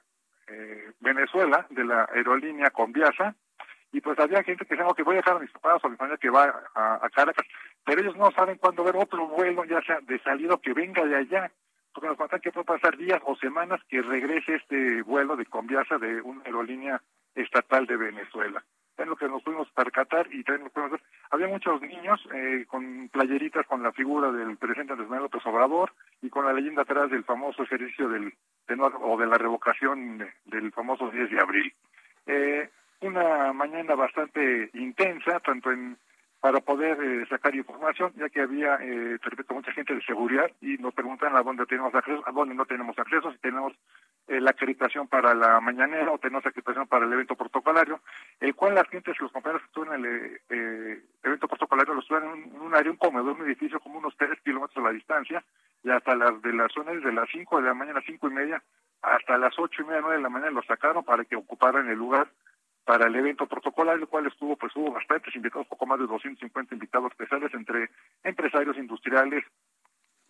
eh, 0.48 0.92
Venezuela, 1.00 1.66
de 1.70 1.84
la 1.84 2.08
aerolínea 2.14 2.70
Conviasa, 2.70 3.34
y 3.92 4.00
pues 4.00 4.18
había 4.18 4.42
gente 4.42 4.64
que 4.64 4.74
decía, 4.74 4.92
que 4.96 5.04
voy 5.04 5.14
a 5.14 5.18
dejar 5.18 5.36
a 5.36 5.40
mis 5.40 5.52
papás 5.52 5.82
o 5.82 5.86
a 5.86 5.90
mi 5.90 5.96
familia 5.96 6.18
que 6.18 6.30
va 6.30 6.62
a, 6.74 7.08
Caracas, 7.10 7.46
pero 7.84 8.00
ellos 8.00 8.16
no 8.16 8.30
saben 8.32 8.58
cuándo 8.58 8.82
ver 8.82 8.96
otro 8.96 9.28
vuelo, 9.28 9.64
ya 9.64 9.80
sea 9.82 10.00
de 10.00 10.18
salido 10.20 10.58
que 10.60 10.72
venga 10.72 11.04
de 11.04 11.16
allá, 11.16 11.52
porque 11.92 12.08
nos 12.08 12.16
cuentan 12.16 12.40
que 12.40 12.50
puede 12.50 12.64
pasar 12.64 12.96
días 12.96 13.20
o 13.24 13.36
semanas 13.36 13.80
que 13.88 14.02
regrese 14.02 14.56
este 14.56 15.02
vuelo 15.02 15.36
de 15.36 15.46
Conviasa 15.46 15.98
de 15.98 16.20
una 16.22 16.42
aerolínea 16.44 17.00
estatal 17.36 17.86
de 17.86 17.96
Venezuela. 17.96 18.64
Es 18.96 19.06
lo 19.06 19.16
que 19.16 19.28
nos 19.28 19.42
pudimos 19.42 19.68
percatar 19.70 20.28
y 20.32 20.44
también 20.44 20.64
nos 20.64 20.72
pudimos 20.72 20.92
ver. 20.92 21.02
Había 21.30 21.48
muchos 21.48 21.80
niños 21.82 22.20
eh, 22.32 22.64
con 22.68 23.08
playeritas 23.08 23.66
con 23.66 23.82
la 23.82 23.92
figura 23.92 24.30
del 24.30 24.56
presidente 24.56 24.92
Andrés 24.92 25.08
Manuel 25.08 25.30
López 25.32 25.44
Obrador 25.46 25.92
y 26.22 26.30
con 26.30 26.44
la 26.44 26.52
leyenda 26.52 26.82
atrás 26.82 27.10
del 27.10 27.24
famoso 27.24 27.64
ejercicio 27.64 28.08
del, 28.08 28.32
de 28.68 28.76
o 29.00 29.16
de 29.16 29.26
la 29.26 29.36
revocación 29.36 30.24
del 30.44 30.72
famoso 30.72 31.10
10 31.10 31.30
de 31.30 31.40
abril. 31.40 31.74
Eh, 32.26 32.70
una 33.00 33.52
mañana 33.52 33.94
bastante 33.94 34.70
intensa, 34.74 35.40
tanto 35.40 35.70
en 35.72 35.98
para 36.44 36.60
poder 36.60 37.02
eh, 37.02 37.26
sacar 37.30 37.54
información, 37.54 38.12
ya 38.16 38.28
que 38.28 38.42
había, 38.42 38.74
eh, 38.74 39.16
repito, 39.22 39.54
mucha 39.54 39.72
gente 39.72 39.94
de 39.94 40.02
seguridad 40.02 40.50
y 40.60 40.76
nos 40.76 40.92
preguntan 40.92 41.34
a 41.34 41.42
dónde 41.42 41.64
tenemos 41.64 41.94
acceso, 41.94 42.22
a 42.26 42.32
dónde 42.32 42.54
no 42.54 42.66
tenemos 42.66 42.98
acceso, 42.98 43.32
si 43.32 43.38
tenemos 43.38 43.72
eh, 44.28 44.42
la 44.42 44.50
acreditación 44.50 45.08
para 45.08 45.34
la 45.34 45.58
mañanera 45.62 46.12
o 46.12 46.18
tenemos 46.18 46.44
acreditación 46.44 46.86
para 46.86 47.06
el 47.06 47.12
evento 47.14 47.34
protocolario, 47.34 48.00
el 48.40 48.54
cual 48.54 48.74
las 48.74 48.86
gentes, 48.90 49.18
los 49.20 49.32
compañeros 49.32 49.62
que 49.62 49.68
estuvieron 49.68 50.04
en 50.04 50.04
el 50.04 50.40
eh, 50.50 51.02
evento 51.22 51.48
protocolario, 51.48 51.94
los 51.94 52.04
estuvieron 52.04 52.38
en 52.38 52.60
un, 52.60 52.74
área, 52.74 52.90
un 52.90 52.98
comedor, 52.98 53.40
un 53.40 53.46
edificio 53.46 53.80
como 53.80 53.98
unos 53.98 54.14
tres 54.18 54.38
kilómetros 54.44 54.76
a 54.84 54.88
la 54.88 54.92
distancia, 54.92 55.42
y 55.82 55.88
hasta 55.88 56.14
las 56.14 56.42
de 56.42 56.52
las 56.52 56.70
zonas 56.72 57.02
de 57.02 57.10
las 57.10 57.26
cinco 57.30 57.56
de 57.56 57.68
la 57.68 57.72
mañana, 57.72 58.02
cinco 58.04 58.28
y 58.28 58.32
media, 58.32 58.62
hasta 59.00 59.38
las 59.38 59.58
ocho 59.58 59.80
y 59.80 59.86
media, 59.86 60.02
nueve 60.02 60.18
de 60.18 60.22
la 60.22 60.28
mañana 60.28 60.50
los 60.50 60.66
sacaron 60.66 61.04
para 61.04 61.24
que 61.24 61.36
ocuparan 61.36 61.88
el 61.88 61.96
lugar 61.96 62.28
para 62.84 63.06
el 63.06 63.16
evento 63.16 63.46
protocolar, 63.46 63.98
el 63.98 64.06
cual 64.06 64.26
estuvo, 64.26 64.56
pues 64.56 64.74
hubo 64.76 64.92
bastantes 64.92 65.34
invitados, 65.34 65.66
poco 65.66 65.86
más 65.86 65.98
de 65.98 66.06
250 66.06 66.74
invitados 66.74 67.10
especiales 67.12 67.52
entre 67.54 67.90
empresarios 68.22 68.76
industriales, 68.76 69.44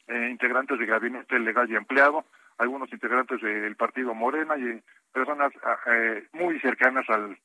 eh, 0.07 0.29
integrantes 0.31 0.79
de 0.79 0.87
gabinete 0.87 1.39
legal 1.39 1.71
y 1.71 1.75
empleado, 1.75 2.25
algunos 2.59 2.93
integrantes 2.93 3.41
del 3.41 3.75
partido 3.75 4.15
Morena 4.15 4.57
y 4.57 4.81
personas 5.13 5.53
ah, 5.65 5.79
eh, 5.87 6.29
muy 6.33 6.61
cercanas 6.61 7.09
al, 7.09 7.39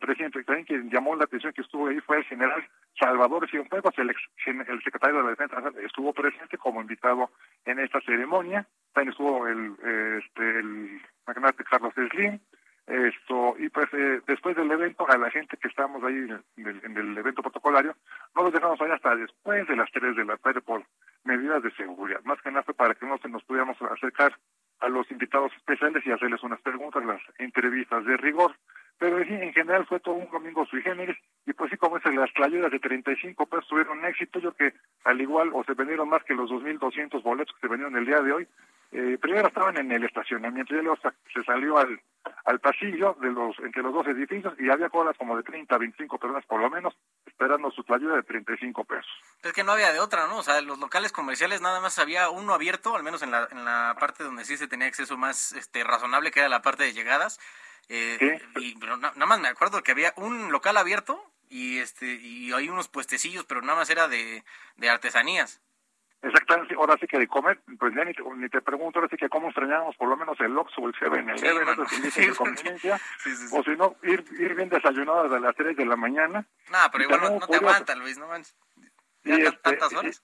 presidente. 0.00 0.42
También 0.44 0.64
quien 0.64 0.90
llamó 0.90 1.14
la 1.16 1.24
atención 1.24 1.52
que 1.52 1.60
estuvo 1.60 1.88
ahí 1.88 2.00
fue 2.00 2.18
el 2.18 2.24
general 2.24 2.66
Salvador 2.98 3.46
Cienfuegos, 3.50 3.92
el, 3.98 4.14
el 4.46 4.82
secretario 4.82 5.18
de 5.18 5.22
la 5.24 5.30
Defensa, 5.30 5.56
estuvo 5.84 6.14
presente 6.14 6.56
como 6.56 6.80
invitado 6.80 7.30
en 7.66 7.78
esta 7.78 8.00
ceremonia. 8.00 8.66
También 8.94 9.10
estuvo 9.10 9.46
el, 9.46 9.72
este, 10.18 10.58
el 10.60 11.02
magnate 11.26 11.64
Carlos 11.64 11.92
Slim, 11.94 12.40
esto 12.92 13.54
y 13.58 13.68
pues 13.70 13.88
eh, 13.94 14.20
después 14.26 14.54
del 14.56 14.70
evento 14.70 15.08
a 15.08 15.16
la 15.16 15.30
gente 15.30 15.56
que 15.56 15.68
estábamos 15.68 16.02
ahí 16.04 16.14
en 16.14 16.96
el, 16.96 17.18
evento 17.18 17.42
protocolario 17.42 17.96
no 18.34 18.42
los 18.42 18.52
dejamos 18.52 18.80
ahí 18.80 18.90
hasta 18.90 19.16
después 19.16 19.66
de 19.66 19.76
las 19.76 19.90
3 19.92 20.16
de 20.16 20.24
la 20.24 20.36
tarde 20.36 20.60
por 20.60 20.84
medidas 21.24 21.62
de 21.62 21.70
seguridad. 21.72 22.20
Más 22.24 22.40
que 22.42 22.50
nada 22.50 22.64
para 22.74 22.94
que 22.94 23.06
no 23.06 23.18
se 23.18 23.28
nos 23.28 23.42
pudiéramos 23.44 23.80
acercar 23.82 24.36
a 24.80 24.88
los 24.88 25.10
invitados 25.10 25.52
especiales 25.56 26.04
y 26.04 26.10
hacerles 26.10 26.42
unas 26.42 26.60
preguntas 26.60 27.04
las 27.04 27.22
entrevistas 27.38 28.04
de 28.04 28.16
rigor 28.16 28.54
pero 29.02 29.18
en 29.18 29.52
general 29.52 29.84
fue 29.84 29.98
todo 29.98 30.14
un 30.14 30.30
domingo 30.30 30.64
sui 30.64 30.80
generis 30.80 31.18
y 31.44 31.52
pues 31.54 31.72
sí 31.72 31.76
como 31.76 31.96
es 31.96 32.04
las 32.04 32.30
playudas 32.30 32.70
de 32.70 32.78
35 32.78 33.46
pesos 33.46 33.66
tuvieron 33.66 34.04
éxito 34.04 34.38
yo 34.38 34.54
que 34.54 34.74
al 35.02 35.20
igual 35.20 35.50
o 35.54 35.64
se 35.64 35.74
vendieron 35.74 36.08
más 36.08 36.22
que 36.22 36.34
los 36.34 36.48
2.200 36.48 37.20
boletos 37.20 37.52
que 37.56 37.62
se 37.62 37.66
vendieron 37.66 37.96
el 37.96 38.06
día 38.06 38.20
de 38.20 38.32
hoy 38.32 38.48
eh, 38.92 39.18
primero 39.20 39.48
estaban 39.48 39.76
en 39.76 39.90
el 39.90 40.04
estacionamiento 40.04 40.76
y 40.76 40.82
luego 40.82 40.96
se 41.34 41.42
salió 41.42 41.78
al, 41.78 42.00
al 42.44 42.60
pasillo 42.60 43.16
de 43.20 43.32
los 43.32 43.58
entre 43.58 43.82
los 43.82 43.92
dos 43.92 44.06
edificios 44.06 44.54
y 44.60 44.70
había 44.70 44.88
colas 44.88 45.18
como 45.18 45.36
de 45.36 45.42
30 45.42 45.78
25 45.78 46.18
personas 46.18 46.46
por 46.46 46.60
lo 46.60 46.70
menos 46.70 46.94
esperando 47.26 47.72
su 47.72 47.82
ayuda 47.92 48.14
de 48.14 48.22
35 48.22 48.84
pesos. 48.84 49.10
Es 49.42 49.52
que 49.52 49.64
no 49.64 49.72
había 49.72 49.92
de 49.92 49.98
otra, 49.98 50.28
¿no? 50.28 50.38
O 50.38 50.42
sea, 50.44 50.60
los 50.60 50.78
locales 50.78 51.10
comerciales 51.10 51.60
nada 51.60 51.80
más 51.80 51.98
había 51.98 52.30
uno 52.30 52.54
abierto, 52.54 52.94
al 52.94 53.02
menos 53.02 53.22
en 53.22 53.32
la, 53.32 53.48
en 53.50 53.64
la 53.64 53.96
parte 53.98 54.22
donde 54.22 54.44
sí 54.44 54.56
se 54.56 54.68
tenía 54.68 54.86
acceso 54.86 55.16
más 55.16 55.52
este 55.54 55.82
razonable, 55.82 56.30
que 56.30 56.38
era 56.38 56.48
la 56.48 56.62
parte 56.62 56.84
de 56.84 56.92
llegadas. 56.92 57.40
Eh, 57.94 58.40
y 58.56 58.74
pero 58.78 58.96
nada 58.96 59.26
más 59.26 59.38
me 59.38 59.48
acuerdo 59.48 59.82
que 59.82 59.92
había 59.92 60.14
un 60.16 60.50
local 60.50 60.78
abierto 60.78 61.22
y 61.50 61.76
este 61.76 62.06
y 62.06 62.50
hay 62.52 62.70
unos 62.70 62.88
puestecillos, 62.88 63.44
pero 63.44 63.60
nada 63.60 63.80
más 63.80 63.90
era 63.90 64.08
de, 64.08 64.44
de 64.76 64.88
artesanías. 64.88 65.60
Exactamente, 66.22 66.74
ahora 66.74 66.96
sí 66.98 67.06
que 67.06 67.18
de 67.18 67.28
comer, 67.28 67.60
pues 67.78 67.94
ya 67.94 68.04
ni 68.04 68.14
te, 68.14 68.22
ni 68.22 68.48
te 68.48 68.62
pregunto, 68.62 68.98
ahora 68.98 69.10
sí 69.10 69.16
que 69.18 69.28
cómo 69.28 69.48
extrañamos 69.48 69.94
por 69.96 70.08
lo 70.08 70.16
menos 70.16 70.40
el 70.40 70.56
Oxxo 70.56 70.80
o 70.80 70.88
el 70.88 70.94
Seven, 70.94 71.28
el 71.28 71.38
Seven, 71.38 71.66
sí, 72.12 72.26
de 72.28 72.34
conveniencia, 72.34 73.00
o 73.50 73.62
si 73.62 73.70
no, 73.70 73.96
ir, 74.04 74.24
ir 74.38 74.54
bien 74.54 74.70
desayunado 74.70 75.24
desde 75.24 75.40
las 75.40 75.54
3 75.56 75.76
de 75.76 75.84
la 75.84 75.96
mañana. 75.96 76.46
No, 76.70 76.78
pero 76.92 77.04
igual 77.04 77.38
no, 77.40 77.46
te 77.46 77.56
aguanta, 77.56 77.94
Luis, 77.96 78.16
no 78.16 78.28
manches. 78.28 78.54
¿Ya 79.24 79.34
este, 79.34 79.50
tantas 79.62 79.92
horas? 79.92 80.22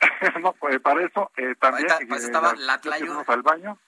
no, 0.40 0.54
pues 0.54 0.80
para 0.80 1.04
eso 1.04 1.30
eh, 1.36 1.54
también... 1.60 1.86
Estaba 2.14 2.54
la 2.56 2.80
tlayuda. 2.80 3.22
al 3.28 3.42
baño, 3.42 3.78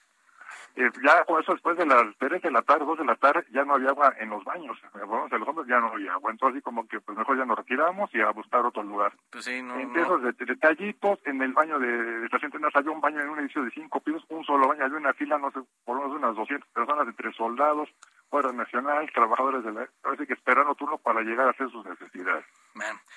eh, 0.79 0.89
ya 1.03 1.25
eso 1.41 1.51
después 1.51 1.77
de 1.77 1.85
las 1.85 2.15
3 2.17 2.41
de 2.41 2.51
la 2.51 2.61
tarde, 2.61 2.85
2 2.85 2.99
de 2.99 3.05
la 3.05 3.15
tarde, 3.15 3.45
ya 3.51 3.65
no 3.65 3.73
había 3.75 3.89
agua 3.89 4.15
en 4.17 4.29
los 4.29 4.45
baños. 4.45 4.77
Los 4.93 5.47
hombres 5.47 5.67
ya 5.67 5.79
no 5.79 5.87
había 5.87 6.13
agua. 6.13 6.31
Entonces, 6.31 6.55
así 6.55 6.63
como 6.63 6.87
que 6.87 7.01
pues 7.01 7.17
mejor 7.17 7.37
ya 7.37 7.43
nos 7.43 7.57
retiramos 7.57 8.09
y 8.13 8.21
a 8.21 8.31
buscar 8.31 8.65
otro 8.65 8.81
lugar. 8.83 9.11
Pues 9.29 9.43
sí, 9.43 9.61
no, 9.61 9.77
Entre 9.77 10.01
esos 10.01 10.21
detallitos, 10.23 11.19
en 11.25 11.41
el 11.41 11.51
baño 11.51 11.79
de 11.79 12.23
estación 12.23 12.51
Tenas 12.51 12.73
había 12.75 12.91
un 12.91 13.01
baño 13.01 13.19
en 13.19 13.29
un 13.29 13.39
edificio 13.39 13.63
de 13.63 13.71
cinco 13.71 13.99
pisos, 13.99 14.23
un 14.29 14.45
solo 14.45 14.69
baño, 14.69 14.85
había 14.85 14.97
una 14.97 15.13
fila, 15.13 15.37
no 15.37 15.51
sé, 15.51 15.59
por 15.83 15.97
lo 15.97 16.03
menos 16.03 16.17
unas 16.17 16.35
200 16.37 16.69
personas 16.69 17.07
entre 17.07 17.33
soldados, 17.33 17.89
Fuera 18.29 18.53
Nacional, 18.53 19.11
trabajadores 19.13 19.63
de 19.63 19.73
la... 19.73 19.89
Así 20.03 20.25
que 20.25 20.33
esperando 20.33 20.75
turno 20.75 20.97
para 20.97 21.21
llegar 21.21 21.47
a 21.47 21.51
hacer 21.51 21.69
sus 21.71 21.85
necesidades. 21.85 22.45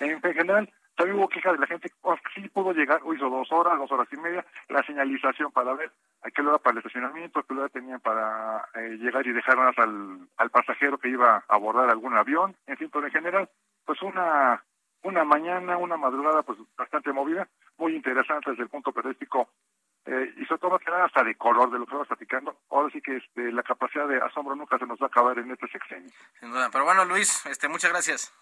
En, 0.00 0.20
general, 0.20 0.72
también 1.02 1.18
hubo 1.18 1.28
quejas 1.28 1.54
de 1.54 1.58
la 1.58 1.66
gente, 1.66 1.90
oh, 2.02 2.14
sí 2.32 2.48
pudo 2.50 2.72
llegar, 2.72 3.00
hizo 3.12 3.28
dos 3.28 3.50
horas, 3.50 3.76
dos 3.76 3.90
horas 3.90 4.06
y 4.12 4.16
media, 4.16 4.46
la 4.68 4.84
señalización 4.84 5.50
para 5.50 5.74
ver 5.74 5.90
a 6.22 6.30
qué 6.30 6.42
hora 6.42 6.58
para 6.58 6.74
el 6.74 6.78
estacionamiento, 6.78 7.40
a 7.40 7.42
qué 7.42 7.54
hora 7.54 7.68
tenían 7.70 7.98
para 7.98 8.68
eh, 8.76 8.96
llegar 9.00 9.26
y 9.26 9.32
dejar 9.32 9.58
al, 9.58 10.28
al 10.36 10.50
pasajero 10.50 10.98
que 10.98 11.08
iba 11.08 11.38
a 11.38 11.44
abordar 11.48 11.90
algún 11.90 12.16
avión, 12.16 12.54
en 12.68 12.76
fin, 12.76 12.88
pero 12.92 13.06
en 13.06 13.12
general, 13.12 13.48
pues 13.84 14.00
una 14.02 14.62
una 15.02 15.24
mañana, 15.24 15.76
una 15.76 15.96
madrugada 15.96 16.44
pues 16.44 16.60
bastante 16.76 17.12
movida, 17.12 17.48
muy 17.78 17.96
interesante 17.96 18.50
desde 18.50 18.62
el 18.62 18.68
punto 18.68 18.92
periodístico 18.92 19.48
eh, 20.06 20.32
y 20.36 20.44
sobre 20.44 20.60
todo 20.60 20.78
que 20.78 20.88
nada 20.88 21.06
hasta 21.06 21.24
de 21.24 21.34
color 21.34 21.68
de 21.72 21.80
lo 21.80 21.84
que 21.84 21.90
estamos 21.90 22.06
platicando. 22.06 22.56
Ahora 22.70 22.90
sí 22.92 23.02
que 23.02 23.16
este, 23.16 23.50
la 23.50 23.64
capacidad 23.64 24.06
de 24.06 24.18
asombro 24.18 24.54
nunca 24.54 24.78
se 24.78 24.86
nos 24.86 25.00
va 25.00 25.06
a 25.06 25.08
acabar 25.08 25.36
en 25.40 25.50
este 25.50 25.66
sexenio. 25.66 26.12
Sin 26.38 26.52
duda, 26.52 26.68
pero 26.70 26.84
bueno 26.84 27.04
Luis, 27.04 27.44
este, 27.46 27.68
muchas 27.68 27.90
gracias. 27.90 28.32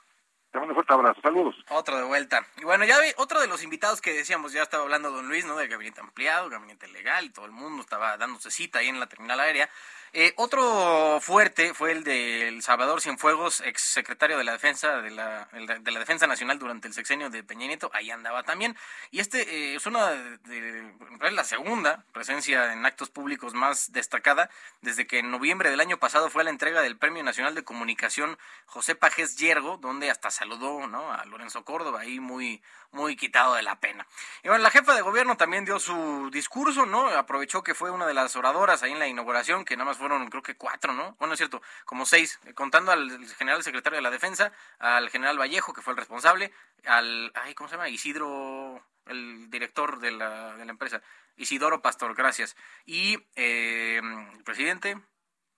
Te 0.50 0.58
mando 0.58 0.72
un 0.72 0.74
fuerte 0.74 0.92
abrazo, 0.92 1.20
saludos. 1.20 1.54
Otro 1.68 1.96
de 1.96 2.02
vuelta. 2.02 2.44
Y 2.56 2.64
bueno, 2.64 2.84
ya 2.84 2.96
otro 3.18 3.40
de 3.40 3.46
los 3.46 3.62
invitados 3.62 4.00
que 4.00 4.12
decíamos, 4.12 4.52
ya 4.52 4.62
estaba 4.62 4.82
hablando 4.82 5.12
don 5.12 5.28
Luis, 5.28 5.44
¿no? 5.44 5.56
Del 5.56 5.68
gabinete 5.68 6.00
ampliado, 6.00 6.48
gabinete 6.48 6.88
legal, 6.88 7.26
y 7.26 7.30
todo 7.30 7.46
el 7.46 7.52
mundo 7.52 7.82
estaba 7.82 8.16
dándose 8.16 8.50
cita 8.50 8.80
ahí 8.80 8.88
en 8.88 8.98
la 8.98 9.06
terminal 9.06 9.38
aérea. 9.38 9.70
Eh, 10.12 10.32
otro 10.36 11.20
fuerte 11.20 11.72
fue 11.72 11.92
el 11.92 12.02
de 12.02 12.58
Salvador 12.62 13.00
Cienfuegos, 13.00 13.60
ex 13.60 13.80
secretario 13.80 14.38
de 14.38 14.42
la 14.42 14.52
Defensa 14.52 15.00
de 15.02 15.10
la, 15.12 15.48
de 15.52 15.90
la 15.92 16.00
Defensa 16.00 16.26
Nacional 16.26 16.58
durante 16.58 16.88
el 16.88 16.94
sexenio 16.94 17.30
de 17.30 17.44
Peña 17.44 17.68
Nieto, 17.68 17.92
ahí 17.94 18.10
andaba 18.10 18.42
también. 18.42 18.76
Y 19.12 19.20
este 19.20 19.42
eh, 19.42 19.74
es 19.76 19.86
una 19.86 20.08
de, 20.08 20.92
la 21.30 21.44
segunda 21.44 22.04
presencia 22.12 22.72
en 22.72 22.84
actos 22.84 23.08
públicos 23.08 23.54
más 23.54 23.92
destacada 23.92 24.50
desde 24.80 25.06
que 25.06 25.20
en 25.20 25.30
noviembre 25.30 25.70
del 25.70 25.80
año 25.80 25.98
pasado 25.98 26.28
fue 26.28 26.42
la 26.42 26.50
entrega 26.50 26.82
del 26.82 26.96
Premio 26.96 27.22
Nacional 27.22 27.54
de 27.54 27.62
Comunicación 27.62 28.36
José 28.66 28.96
Pajes 28.96 29.36
Yergo, 29.36 29.76
donde 29.76 30.10
hasta 30.10 30.32
saludó 30.32 30.88
¿no? 30.88 31.12
a 31.12 31.24
Lorenzo 31.26 31.64
Córdoba, 31.64 32.00
ahí 32.00 32.18
muy, 32.18 32.60
muy 32.90 33.16
quitado 33.16 33.54
de 33.54 33.62
la 33.62 33.78
pena. 33.78 34.06
Y 34.42 34.48
bueno, 34.48 34.62
la 34.64 34.70
jefa 34.70 34.94
de 34.94 35.02
gobierno 35.02 35.36
también 35.36 35.64
dio 35.64 35.78
su 35.78 36.30
discurso, 36.32 36.84
¿no? 36.86 37.06
Aprovechó 37.08 37.62
que 37.62 37.74
fue 37.74 37.90
una 37.90 38.06
de 38.06 38.14
las 38.14 38.34
oradoras 38.34 38.82
ahí 38.82 38.92
en 38.92 38.98
la 38.98 39.06
inauguración, 39.06 39.64
que 39.64 39.76
nada 39.76 39.90
más 39.90 39.99
fueron 40.00 40.28
creo 40.30 40.42
que 40.42 40.56
cuatro, 40.56 40.92
¿no? 40.92 41.14
Bueno, 41.18 41.34
es 41.34 41.38
cierto, 41.38 41.62
como 41.84 42.06
seis, 42.06 42.40
eh, 42.46 42.54
contando 42.54 42.90
al 42.92 43.26
general 43.36 43.62
secretario 43.62 43.98
de 43.98 44.02
la 44.02 44.10
Defensa, 44.10 44.52
al 44.78 45.10
general 45.10 45.38
Vallejo, 45.38 45.72
que 45.72 45.82
fue 45.82 45.92
el 45.92 45.98
responsable, 45.98 46.52
al, 46.84 47.30
ay, 47.34 47.54
¿cómo 47.54 47.68
se 47.68 47.76
llama? 47.76 47.88
Isidro, 47.88 48.84
el 49.06 49.50
director 49.50 50.00
de 50.00 50.10
la, 50.10 50.56
de 50.56 50.64
la 50.64 50.72
empresa, 50.72 51.02
Isidoro 51.36 51.82
Pastor, 51.82 52.14
gracias. 52.14 52.56
Y 52.84 53.18
eh, 53.36 54.00
el 54.02 54.44
presidente 54.44 55.00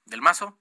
del 0.04 0.22
Mazo, 0.22 0.58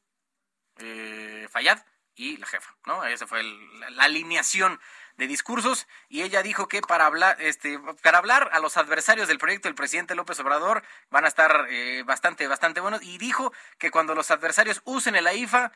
eh, 0.78 1.48
Fayad, 1.52 1.84
y 2.16 2.38
la 2.38 2.46
jefa, 2.46 2.76
¿no? 2.86 3.04
Esa 3.06 3.26
fue 3.26 3.42
la 3.44 4.04
alineación 4.04 4.80
de 5.22 5.28
discursos 5.28 5.88
y 6.10 6.24
ella 6.24 6.42
dijo 6.42 6.68
que 6.68 6.82
para 6.82 7.06
hablar, 7.06 7.38
este, 7.40 7.80
para 8.02 8.18
hablar 8.18 8.50
a 8.54 8.60
los 8.60 8.76
adversarios 8.76 9.28
del 9.28 9.38
proyecto 9.38 9.68
del 9.68 9.76
presidente 9.76 10.16
López 10.16 10.40
Obrador 10.40 10.84
van 11.12 11.26
a 11.26 11.28
estar 11.28 11.68
eh, 11.70 12.02
bastante, 12.04 12.48
bastante 12.48 12.80
buenos 12.80 13.04
y 13.04 13.20
dijo 13.20 13.54
que 13.78 13.92
cuando 13.92 14.16
los 14.16 14.32
adversarios 14.32 14.82
usen 14.84 15.16
el 15.16 15.28
AIFA 15.28 15.72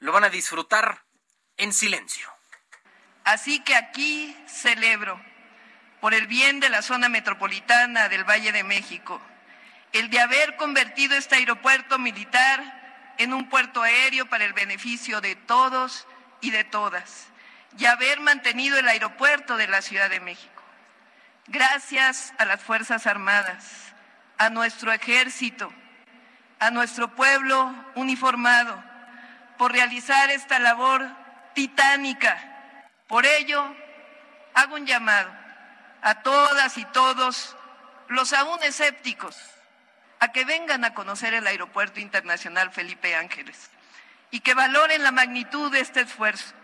lo 0.00 0.10
van 0.10 0.24
a 0.24 0.30
disfrutar 0.30 1.04
en 1.56 1.72
silencio. 1.72 2.28
Así 3.22 3.60
que 3.60 3.76
aquí 3.76 4.36
celebro, 4.48 5.20
por 6.00 6.12
el 6.12 6.26
bien 6.26 6.58
de 6.58 6.68
la 6.68 6.82
zona 6.82 7.08
metropolitana 7.08 8.08
del 8.08 8.24
Valle 8.24 8.50
de 8.50 8.64
México, 8.64 9.22
el 9.92 10.10
de 10.10 10.18
haber 10.18 10.56
convertido 10.56 11.16
este 11.16 11.36
aeropuerto 11.36 12.00
militar 12.00 13.14
en 13.18 13.32
un 13.32 13.48
puerto 13.48 13.80
aéreo 13.80 14.28
para 14.28 14.44
el 14.44 14.54
beneficio 14.54 15.20
de 15.20 15.36
todos 15.36 16.08
y 16.40 16.50
de 16.50 16.64
todas 16.64 17.28
y 17.76 17.84
haber 17.86 18.20
mantenido 18.20 18.78
el 18.78 18.88
aeropuerto 18.88 19.56
de 19.56 19.68
la 19.68 19.82
Ciudad 19.82 20.08
de 20.08 20.20
México. 20.20 20.62
Gracias 21.46 22.32
a 22.38 22.44
las 22.44 22.60
Fuerzas 22.60 23.06
Armadas, 23.06 23.94
a 24.38 24.50
nuestro 24.50 24.92
ejército, 24.92 25.72
a 26.58 26.70
nuestro 26.70 27.14
pueblo 27.14 27.74
uniformado, 27.94 28.82
por 29.56 29.72
realizar 29.72 30.30
esta 30.30 30.58
labor 30.58 31.06
titánica. 31.54 32.38
Por 33.06 33.26
ello, 33.26 33.74
hago 34.54 34.76
un 34.76 34.86
llamado 34.86 35.30
a 36.02 36.22
todas 36.22 36.78
y 36.78 36.84
todos 36.86 37.56
los 38.08 38.32
aún 38.32 38.62
escépticos 38.62 39.36
a 40.20 40.32
que 40.32 40.44
vengan 40.44 40.84
a 40.84 40.94
conocer 40.94 41.34
el 41.34 41.46
Aeropuerto 41.46 42.00
Internacional 42.00 42.70
Felipe 42.70 43.14
Ángeles 43.14 43.70
y 44.30 44.40
que 44.40 44.54
valoren 44.54 45.02
la 45.02 45.12
magnitud 45.12 45.70
de 45.72 45.80
este 45.80 46.00
esfuerzo 46.02 46.54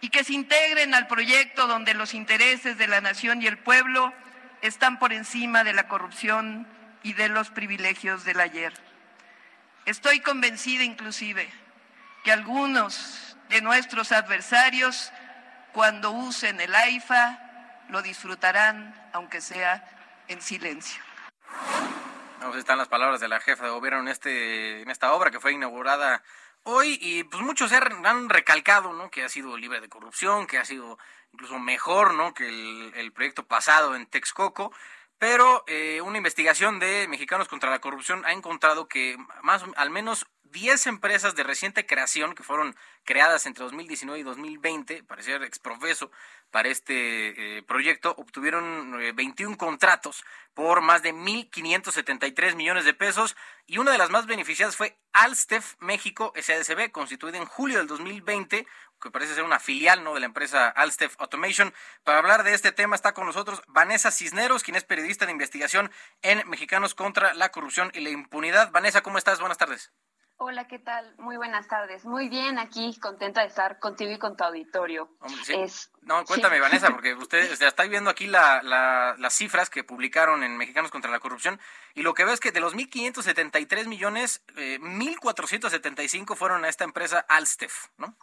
y 0.00 0.10
que 0.10 0.24
se 0.24 0.32
integren 0.32 0.94
al 0.94 1.06
proyecto 1.06 1.66
donde 1.66 1.94
los 1.94 2.14
intereses 2.14 2.78
de 2.78 2.86
la 2.86 3.00
nación 3.00 3.42
y 3.42 3.46
el 3.46 3.58
pueblo 3.58 4.12
están 4.62 4.98
por 4.98 5.12
encima 5.12 5.64
de 5.64 5.72
la 5.72 5.88
corrupción 5.88 6.66
y 7.02 7.12
de 7.14 7.28
los 7.28 7.50
privilegios 7.50 8.24
del 8.24 8.40
ayer. 8.40 8.72
Estoy 9.86 10.20
convencida 10.20 10.84
inclusive 10.84 11.48
que 12.24 12.32
algunos 12.32 13.36
de 13.48 13.62
nuestros 13.62 14.12
adversarios, 14.12 15.12
cuando 15.72 16.10
usen 16.10 16.60
el 16.60 16.74
AIFA, 16.74 17.38
lo 17.88 18.02
disfrutarán, 18.02 18.94
aunque 19.12 19.40
sea 19.40 19.84
en 20.28 20.42
silencio. 20.42 21.02
Están 22.56 22.78
las 22.78 22.88
palabras 22.88 23.20
de 23.20 23.28
la 23.28 23.40
jefa 23.40 23.64
de 23.64 23.70
gobierno 23.70 24.00
en, 24.00 24.08
este, 24.08 24.82
en 24.82 24.90
esta 24.90 25.12
obra 25.12 25.30
que 25.30 25.40
fue 25.40 25.52
inaugurada 25.52 26.22
hoy 26.64 26.98
y 27.00 27.24
pues 27.24 27.42
muchos 27.42 27.72
han 27.72 28.28
recalcado 28.28 28.92
¿no? 28.92 29.10
que 29.10 29.24
ha 29.24 29.28
sido 29.28 29.56
libre 29.56 29.80
de 29.80 29.88
corrupción, 29.88 30.46
que 30.46 30.58
ha 30.58 30.64
sido 30.64 30.98
incluso 31.32 31.58
mejor 31.58 32.14
¿no? 32.14 32.34
que 32.34 32.48
el, 32.48 33.12
proyecto 33.12 33.46
pasado 33.46 33.94
en 33.94 34.06
Texcoco. 34.06 34.72
Pero 35.18 35.64
eh, 35.66 36.00
una 36.00 36.18
investigación 36.18 36.78
de 36.78 37.08
Mexicanos 37.08 37.48
contra 37.48 37.70
la 37.70 37.80
Corrupción 37.80 38.24
ha 38.24 38.32
encontrado 38.32 38.86
que 38.86 39.16
más, 39.42 39.64
al 39.74 39.90
menos 39.90 40.26
10 40.50 40.86
empresas 40.86 41.34
de 41.34 41.42
reciente 41.42 41.86
creación 41.86 42.34
que 42.34 42.42
fueron 42.42 42.74
creadas 43.04 43.46
entre 43.46 43.64
2019 43.64 44.20
y 44.20 44.22
2020, 44.22 45.02
parecía 45.04 45.36
exprofeso 45.36 46.10
para 46.50 46.68
este 46.68 47.58
eh, 47.58 47.62
proyecto, 47.62 48.14
obtuvieron 48.16 48.98
21 49.14 49.54
eh, 49.54 49.56
contratos 49.58 50.24
por 50.54 50.80
más 50.80 51.02
de 51.02 51.14
1.573 51.14 52.54
millones 52.54 52.84
de 52.84 52.94
pesos 52.94 53.36
y 53.66 53.78
una 53.78 53.92
de 53.92 53.98
las 53.98 54.10
más 54.10 54.26
beneficiadas 54.26 54.76
fue 54.76 54.98
Alstef 55.12 55.74
México 55.78 56.32
SADCB, 56.36 56.90
constituida 56.90 57.36
en 57.36 57.44
julio 57.44 57.78
del 57.78 57.86
2020, 57.86 58.66
que 59.00 59.10
parece 59.10 59.34
ser 59.34 59.44
una 59.44 59.60
filial 59.60 60.02
¿no? 60.02 60.14
de 60.14 60.20
la 60.20 60.26
empresa 60.26 60.68
Alstef 60.68 61.14
Automation. 61.18 61.72
Para 62.02 62.18
hablar 62.18 62.44
de 62.44 62.54
este 62.54 62.72
tema 62.72 62.96
está 62.96 63.12
con 63.12 63.26
nosotros 63.26 63.62
Vanessa 63.68 64.10
Cisneros, 64.10 64.62
quien 64.62 64.76
es 64.76 64.84
periodista 64.84 65.26
de 65.26 65.32
investigación 65.32 65.90
en 66.22 66.48
Mexicanos 66.48 66.94
contra 66.94 67.34
la 67.34 67.50
Corrupción 67.50 67.90
y 67.94 68.00
la 68.00 68.10
Impunidad. 68.10 68.70
Vanessa, 68.72 69.02
¿cómo 69.02 69.18
estás? 69.18 69.40
Buenas 69.40 69.58
tardes. 69.58 69.92
Hola, 70.40 70.68
¿qué 70.68 70.78
tal? 70.78 71.12
Muy 71.18 71.36
buenas 71.36 71.66
tardes. 71.66 72.04
Muy 72.04 72.28
bien, 72.28 72.60
aquí 72.60 72.96
contenta 73.00 73.40
de 73.40 73.48
estar 73.48 73.80
contigo 73.80 74.12
y 74.12 74.18
con 74.18 74.36
tu 74.36 74.44
auditorio. 74.44 75.10
no, 76.02 76.24
cuéntame, 76.24 76.60
Vanessa, 76.60 76.90
porque 76.90 77.12
ustedes 77.14 77.60
está 77.60 77.82
viendo 77.82 78.08
aquí 78.08 78.28
la, 78.28 78.62
las 79.18 79.34
cifras 79.34 79.68
que 79.68 79.82
publicaron 79.82 80.44
en 80.44 80.56
Mexicanos 80.56 80.92
contra 80.92 81.10
la 81.10 81.18
Corrupción 81.18 81.58
y 81.94 82.02
lo 82.02 82.14
que 82.14 82.24
veo 82.24 82.34
es 82.34 82.38
que 82.38 82.52
de 82.52 82.60
los 82.60 82.76
1.573 82.76 83.88
millones, 83.88 84.44
eh, 84.56 84.78
1.475 84.80 86.36
fueron 86.36 86.64
a 86.64 86.68
esta 86.68 86.84
empresa 86.84 87.18
Alstef, 87.28 87.88
¿no? 87.96 88.16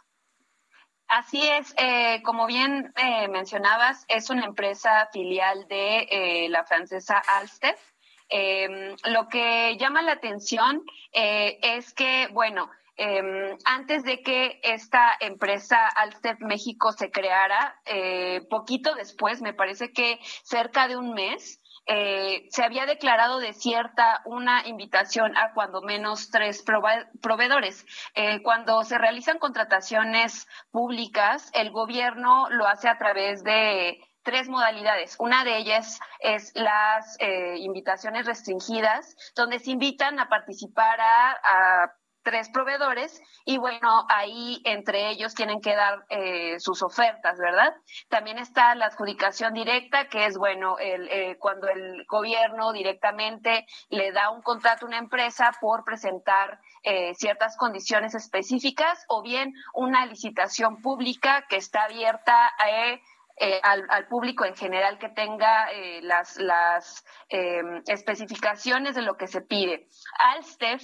Así 1.08 1.46
es, 1.46 1.72
eh, 1.76 2.22
como 2.24 2.46
bien 2.46 2.92
eh, 2.96 3.28
mencionabas, 3.28 4.04
es 4.08 4.30
una 4.30 4.44
empresa 4.44 5.08
filial 5.12 5.68
de 5.68 5.98
eh, 6.10 6.48
la 6.48 6.64
francesa 6.64 7.18
Alstef 7.18 7.78
eh, 8.28 8.94
lo 9.04 9.28
que 9.28 9.76
llama 9.78 10.02
la 10.02 10.12
atención 10.12 10.82
eh, 11.12 11.58
es 11.62 11.92
que, 11.92 12.28
bueno, 12.32 12.70
eh, 12.98 13.58
antes 13.66 14.04
de 14.04 14.22
que 14.22 14.58
esta 14.62 15.16
empresa 15.20 15.86
Alstef 15.86 16.40
México 16.40 16.92
se 16.92 17.10
creara, 17.10 17.78
eh, 17.84 18.40
poquito 18.48 18.94
después, 18.94 19.42
me 19.42 19.52
parece 19.52 19.92
que 19.92 20.18
cerca 20.42 20.88
de 20.88 20.96
un 20.96 21.12
mes, 21.12 21.60
eh, 21.88 22.46
se 22.50 22.64
había 22.64 22.86
declarado 22.86 23.38
desierta 23.38 24.22
una 24.24 24.66
invitación 24.66 25.36
a 25.36 25.52
cuando 25.52 25.82
menos 25.82 26.30
tres 26.30 26.64
proveedores. 27.22 27.86
Cuando 28.42 28.82
se 28.82 28.98
realizan 28.98 29.38
contrataciones 29.38 30.48
públicas, 30.72 31.50
el 31.54 31.70
gobierno 31.70 32.48
lo 32.50 32.66
hace 32.66 32.88
a 32.88 32.98
través 32.98 33.44
de 33.44 34.00
tres 34.26 34.48
modalidades. 34.48 35.14
Una 35.20 35.44
de 35.44 35.56
ellas 35.56 36.00
es 36.18 36.52
las 36.56 37.16
eh, 37.20 37.58
invitaciones 37.58 38.26
restringidas, 38.26 39.16
donde 39.36 39.60
se 39.60 39.70
invitan 39.70 40.18
a 40.18 40.28
participar 40.28 41.00
a, 41.00 41.92
tres 42.24 42.48
proveedores 42.48 43.22
y 43.44 43.56
bueno, 43.56 44.04
ahí 44.08 44.60
entre 44.64 45.10
ellos 45.10 45.32
tienen 45.36 45.60
que 45.60 45.76
dar 45.76 46.04
eh, 46.08 46.58
sus 46.58 46.82
ofertas, 46.82 47.38
¿verdad? 47.38 47.72
También 48.08 48.38
está 48.38 48.74
la 48.74 48.86
adjudicación 48.86 49.54
directa, 49.54 50.08
que 50.08 50.26
es 50.26 50.36
bueno, 50.36 50.76
el, 50.80 51.08
eh, 51.08 51.36
cuando 51.38 51.68
el 51.68 52.04
gobierno 52.08 52.72
directamente 52.72 53.64
le 53.90 54.10
da 54.10 54.30
un 54.30 54.42
contrato 54.42 54.86
a 54.86 54.88
una 54.88 54.98
empresa 54.98 55.52
por 55.60 55.84
presentar 55.84 56.58
ciertas 57.14 57.56
condiciones 57.56 58.14
específicas 58.14 59.04
o 59.08 59.22
bien 59.22 59.52
una 59.74 60.06
licitación 60.06 60.82
pública 60.82 61.44
que 61.48 61.56
está 61.56 61.84
abierta 61.84 62.52
a 62.58 62.70
eh, 63.38 63.60
al, 63.62 64.08
público 64.08 64.46
en 64.46 64.56
general 64.56 64.98
que 64.98 65.10
tenga 65.10 65.70
eh, 65.70 66.00
las, 66.02 66.38
las 66.38 67.04
em, 67.28 67.82
especificaciones 67.86 68.94
de 68.94 69.02
lo 69.02 69.18
que 69.18 69.26
se 69.26 69.42
pide. 69.42 69.88
Alstef 70.18 70.82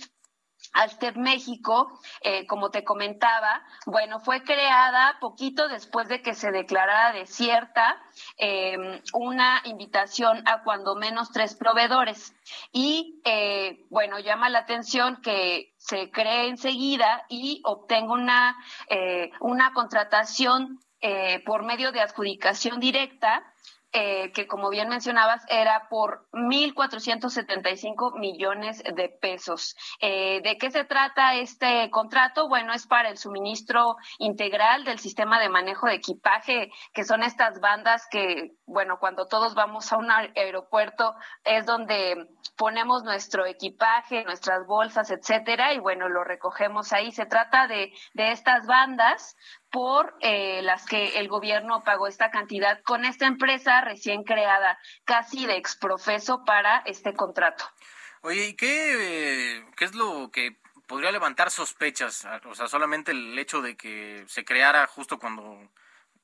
Alstef 0.74 1.16
México, 1.16 1.98
eh, 2.20 2.46
como 2.46 2.70
te 2.70 2.84
comentaba, 2.84 3.64
bueno, 3.84 4.20
fue 4.20 4.44
creada 4.44 5.16
poquito 5.18 5.66
después 5.66 6.07
de 6.07 6.22
que 6.22 6.34
se 6.34 6.53
declarara 6.53 7.12
desierta 7.12 8.00
em, 8.36 9.00
una 9.12 9.61
invitación 9.64 10.46
a 10.46 10.62
cuando 10.62 10.94
menos 10.94 11.32
tres 11.32 11.57
proveedores. 11.57 12.32
Y 12.70 13.20
bueno, 13.90 14.20
llama 14.20 14.50
la 14.50 14.61
atención 14.61 15.20
que 15.20 15.74
se 15.78 16.11
cree 16.12 16.48
enseguida 16.48 17.24
y 17.28 17.61
obtenga 17.64 18.12
una, 18.12 18.57
una 19.40 19.72
contratación 19.72 20.78
eh, 21.03 21.42
por 21.44 21.64
medio 21.64 21.92
de 21.92 22.00
adjudicación 22.00 22.80
directa, 22.80 23.53
eh, 23.94 24.32
que 24.32 24.46
como 24.46 24.70
bien 24.70 24.88
mencionabas 24.88 25.44
era 25.50 25.88
por 25.90 26.26
1.475 26.32 28.18
millones 28.18 28.82
de 28.82 29.11
pesos. 29.11 29.76
Eh, 30.00 30.40
¿De 30.42 30.57
qué 30.57 30.70
se 30.70 30.84
trata 30.84 31.34
este 31.34 31.90
contrato? 31.90 32.48
Bueno, 32.48 32.72
es 32.72 32.86
para 32.86 33.11
el 33.11 33.18
suministro 33.18 33.96
integral 34.18 34.84
del 34.84 34.98
sistema 34.98 35.38
de 35.38 35.50
manejo 35.50 35.88
de 35.88 35.96
equipaje, 35.96 36.72
que 36.94 37.05
son 37.05 37.22
estas 37.22 37.61
bandas 37.61 38.07
que, 38.11 38.53
bueno, 38.64 38.98
cuando 38.98 39.26
todos 39.26 39.55
vamos 39.55 39.92
a 39.92 39.98
un 39.98 40.11
aeropuerto 40.11 41.14
es 41.44 41.66
donde 41.66 42.28
ponemos 42.57 43.05
nuestro 43.05 43.44
equipaje, 43.44 44.24
nuestras 44.24 44.66
bolsas, 44.66 45.11
etcétera, 45.11 45.74
y 45.74 45.80
bueno, 45.80 46.09
lo 46.09 46.24
recogemos 46.24 46.94
ahí. 46.94 47.12
Se 47.12 47.26
trata 47.26 47.66
de, 47.66 47.92
de 48.14 48.32
estas 48.32 48.66
bandas 48.66 49.36
por 49.73 50.14
eh, 50.20 50.61
las 50.62 50.85
que 50.85 51.18
el 51.18 51.29
gobierno 51.29 51.83
pagó 51.83 52.07
esta 52.07 52.31
cantidad 52.31 52.81
con 52.83 53.05
esta 53.05 53.27
empresa 53.27 53.81
recién 53.81 54.23
creada, 54.23 54.79
casi 55.05 55.47
de 55.47 55.57
exprofeso 55.57 56.45
para 56.45 56.83
este 56.85 57.14
contrato. 57.14 57.64
Oye, 58.20 58.49
¿y 58.49 58.55
qué, 58.55 59.64
qué 59.75 59.85
es 59.87 59.95
lo 59.95 60.31
que 60.31 60.59
podría 60.87 61.11
levantar 61.11 61.51
sospechas? 61.51 62.27
O 62.45 62.55
sea, 62.55 62.68
solamente 62.68 63.12
el 63.12 63.37
hecho 63.39 63.62
de 63.62 63.77
que 63.77 64.25
se 64.29 64.45
creara 64.45 64.87
justo 64.87 65.18
cuando 65.18 65.59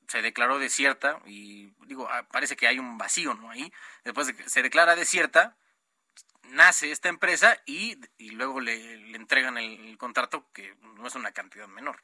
se 0.07 0.21
declaró 0.21 0.59
desierta 0.59 1.19
y 1.25 1.71
digo, 1.87 2.07
ah, 2.09 2.27
parece 2.31 2.55
que 2.55 2.67
hay 2.67 2.77
un 2.77 2.99
vacío, 2.99 3.33
¿no? 3.33 3.49
Ahí, 3.49 3.73
después 4.03 4.27
de 4.27 4.35
que 4.35 4.47
se 4.47 4.61
declara 4.61 4.95
desierta, 4.95 5.57
nace 6.43 6.91
esta 6.91 7.09
empresa 7.09 7.57
y, 7.65 7.99
y 8.19 8.29
luego 8.29 8.59
le 8.59 9.15
entregan 9.15 9.57
el 9.57 9.97
contrato 9.97 10.45
que 10.53 10.75
no 10.95 11.07
es 11.07 11.15
una 11.15 11.31
cantidad 11.31 11.67
menor. 11.67 12.03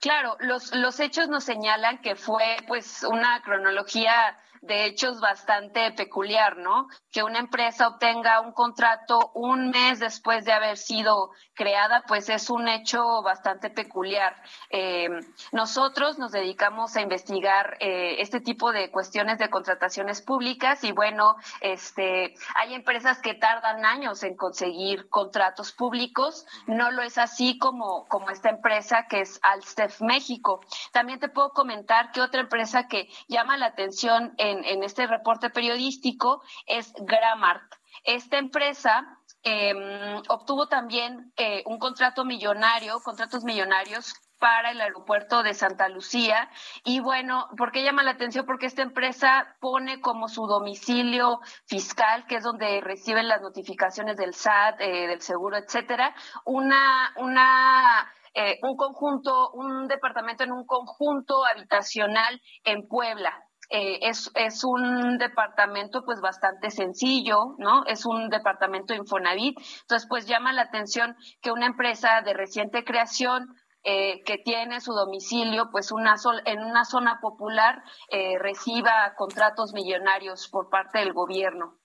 Claro, 0.00 0.36
los, 0.40 0.74
los 0.74 1.00
hechos 1.00 1.28
nos 1.28 1.44
señalan 1.44 1.98
que 1.98 2.16
fue 2.16 2.56
pues 2.68 3.02
una 3.02 3.42
cronología 3.42 4.38
de 4.66 4.86
hechos 4.86 5.20
bastante 5.20 5.92
peculiar, 5.92 6.56
¿no? 6.56 6.88
Que 7.12 7.22
una 7.22 7.38
empresa 7.38 7.88
obtenga 7.88 8.40
un 8.40 8.52
contrato 8.52 9.30
un 9.34 9.70
mes 9.70 10.00
después 10.00 10.44
de 10.44 10.52
haber 10.52 10.76
sido 10.76 11.30
creada, 11.54 12.02
pues 12.06 12.28
es 12.28 12.50
un 12.50 12.68
hecho 12.68 13.22
bastante 13.22 13.70
peculiar. 13.70 14.36
Eh, 14.70 15.08
nosotros 15.52 16.18
nos 16.18 16.32
dedicamos 16.32 16.96
a 16.96 17.00
investigar 17.00 17.76
eh, 17.80 18.16
este 18.20 18.40
tipo 18.40 18.72
de 18.72 18.90
cuestiones 18.90 19.38
de 19.38 19.48
contrataciones 19.48 20.20
públicas 20.20 20.82
y 20.84 20.92
bueno, 20.92 21.36
este, 21.60 22.34
hay 22.54 22.74
empresas 22.74 23.20
que 23.20 23.34
tardan 23.34 23.84
años 23.84 24.22
en 24.22 24.36
conseguir 24.36 25.08
contratos 25.08 25.72
públicos. 25.72 26.46
No 26.66 26.90
lo 26.90 27.02
es 27.02 27.18
así 27.18 27.58
como, 27.58 28.06
como 28.08 28.30
esta 28.30 28.50
empresa 28.50 29.06
que 29.08 29.20
es 29.20 29.38
Alsted 29.42 29.85
México. 30.00 30.60
También 30.92 31.18
te 31.18 31.28
puedo 31.28 31.50
comentar 31.50 32.12
que 32.12 32.20
otra 32.20 32.40
empresa 32.40 32.88
que 32.88 33.08
llama 33.28 33.56
la 33.56 33.66
atención 33.66 34.34
en, 34.38 34.82
este 34.82 35.06
reporte 35.06 35.50
periodístico 35.50 36.42
es 36.66 36.92
Gramart. 36.98 37.72
Esta 38.04 38.38
empresa 38.38 39.18
eh, 39.42 39.74
obtuvo 40.28 40.68
también 40.68 41.32
eh, 41.36 41.62
un 41.66 41.78
contrato 41.78 42.24
millonario, 42.24 43.00
contratos 43.00 43.44
millonarios 43.44 44.14
para 44.38 44.70
el 44.70 44.80
aeropuerto 44.80 45.42
de 45.42 45.54
Santa 45.54 45.88
Lucía. 45.88 46.50
Y 46.84 47.00
bueno, 47.00 47.48
¿por 47.56 47.72
qué 47.72 47.82
llama 47.82 48.02
la 48.02 48.12
atención? 48.12 48.46
Porque 48.46 48.66
esta 48.66 48.82
empresa 48.82 49.56
pone 49.60 50.00
como 50.00 50.28
su 50.28 50.46
domicilio 50.46 51.40
fiscal, 51.66 52.26
que 52.26 52.36
es 52.36 52.44
donde 52.44 52.80
reciben 52.80 53.28
las 53.28 53.40
notificaciones 53.40 54.16
del 54.16 54.34
SAT, 54.34 54.80
eh, 54.80 55.06
del 55.06 55.20
seguro, 55.22 55.56
etcétera, 55.56 56.14
una, 56.44 57.12
una 57.16 58.12
eh, 58.36 58.58
un 58.62 58.76
conjunto, 58.76 59.50
un 59.52 59.88
departamento 59.88 60.44
en 60.44 60.52
un 60.52 60.66
conjunto 60.66 61.44
habitacional 61.46 62.40
en 62.64 62.86
Puebla. 62.86 63.32
Eh, 63.70 63.98
es, 64.02 64.30
es 64.34 64.62
un 64.62 65.16
departamento 65.18 66.04
pues 66.04 66.20
bastante 66.20 66.70
sencillo, 66.70 67.56
¿no? 67.58 67.84
Es 67.86 68.04
un 68.04 68.28
departamento 68.28 68.94
Infonavit. 68.94 69.58
Entonces, 69.80 70.06
pues 70.08 70.26
llama 70.26 70.52
la 70.52 70.62
atención 70.62 71.16
que 71.40 71.50
una 71.50 71.66
empresa 71.66 72.20
de 72.22 72.34
reciente 72.34 72.84
creación 72.84 73.48
eh, 73.82 74.22
que 74.24 74.36
tiene 74.38 74.80
su 74.80 74.92
domicilio 74.92 75.70
pues 75.72 75.90
una 75.90 76.18
sol, 76.18 76.42
en 76.44 76.60
una 76.60 76.84
zona 76.84 77.18
popular 77.20 77.82
eh, 78.10 78.38
reciba 78.38 79.14
contratos 79.16 79.72
millonarios 79.72 80.48
por 80.52 80.68
parte 80.68 80.98
del 80.98 81.14
gobierno. 81.14 81.78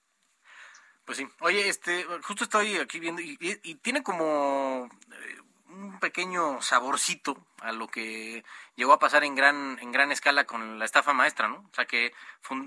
Pues 1.06 1.18
sí. 1.18 1.26
Oye, 1.40 1.68
este, 1.68 2.04
justo 2.26 2.44
estoy 2.44 2.76
aquí 2.76 3.00
viendo 3.00 3.22
y, 3.22 3.38
y 3.40 3.74
tiene 3.76 4.02
como 4.02 4.84
eh, 4.84 5.51
un 5.72 5.98
pequeño 5.98 6.60
saborcito 6.62 7.36
a 7.60 7.72
lo 7.72 7.88
que 7.88 8.44
llegó 8.76 8.92
a 8.92 8.98
pasar 8.98 9.24
en 9.24 9.34
gran 9.34 9.78
en 9.80 9.92
gran 9.92 10.12
escala 10.12 10.44
con 10.44 10.78
la 10.78 10.84
estafa 10.84 11.12
maestra, 11.12 11.48
¿no? 11.48 11.66
O 11.70 11.74
sea 11.74 11.86
que 11.86 12.12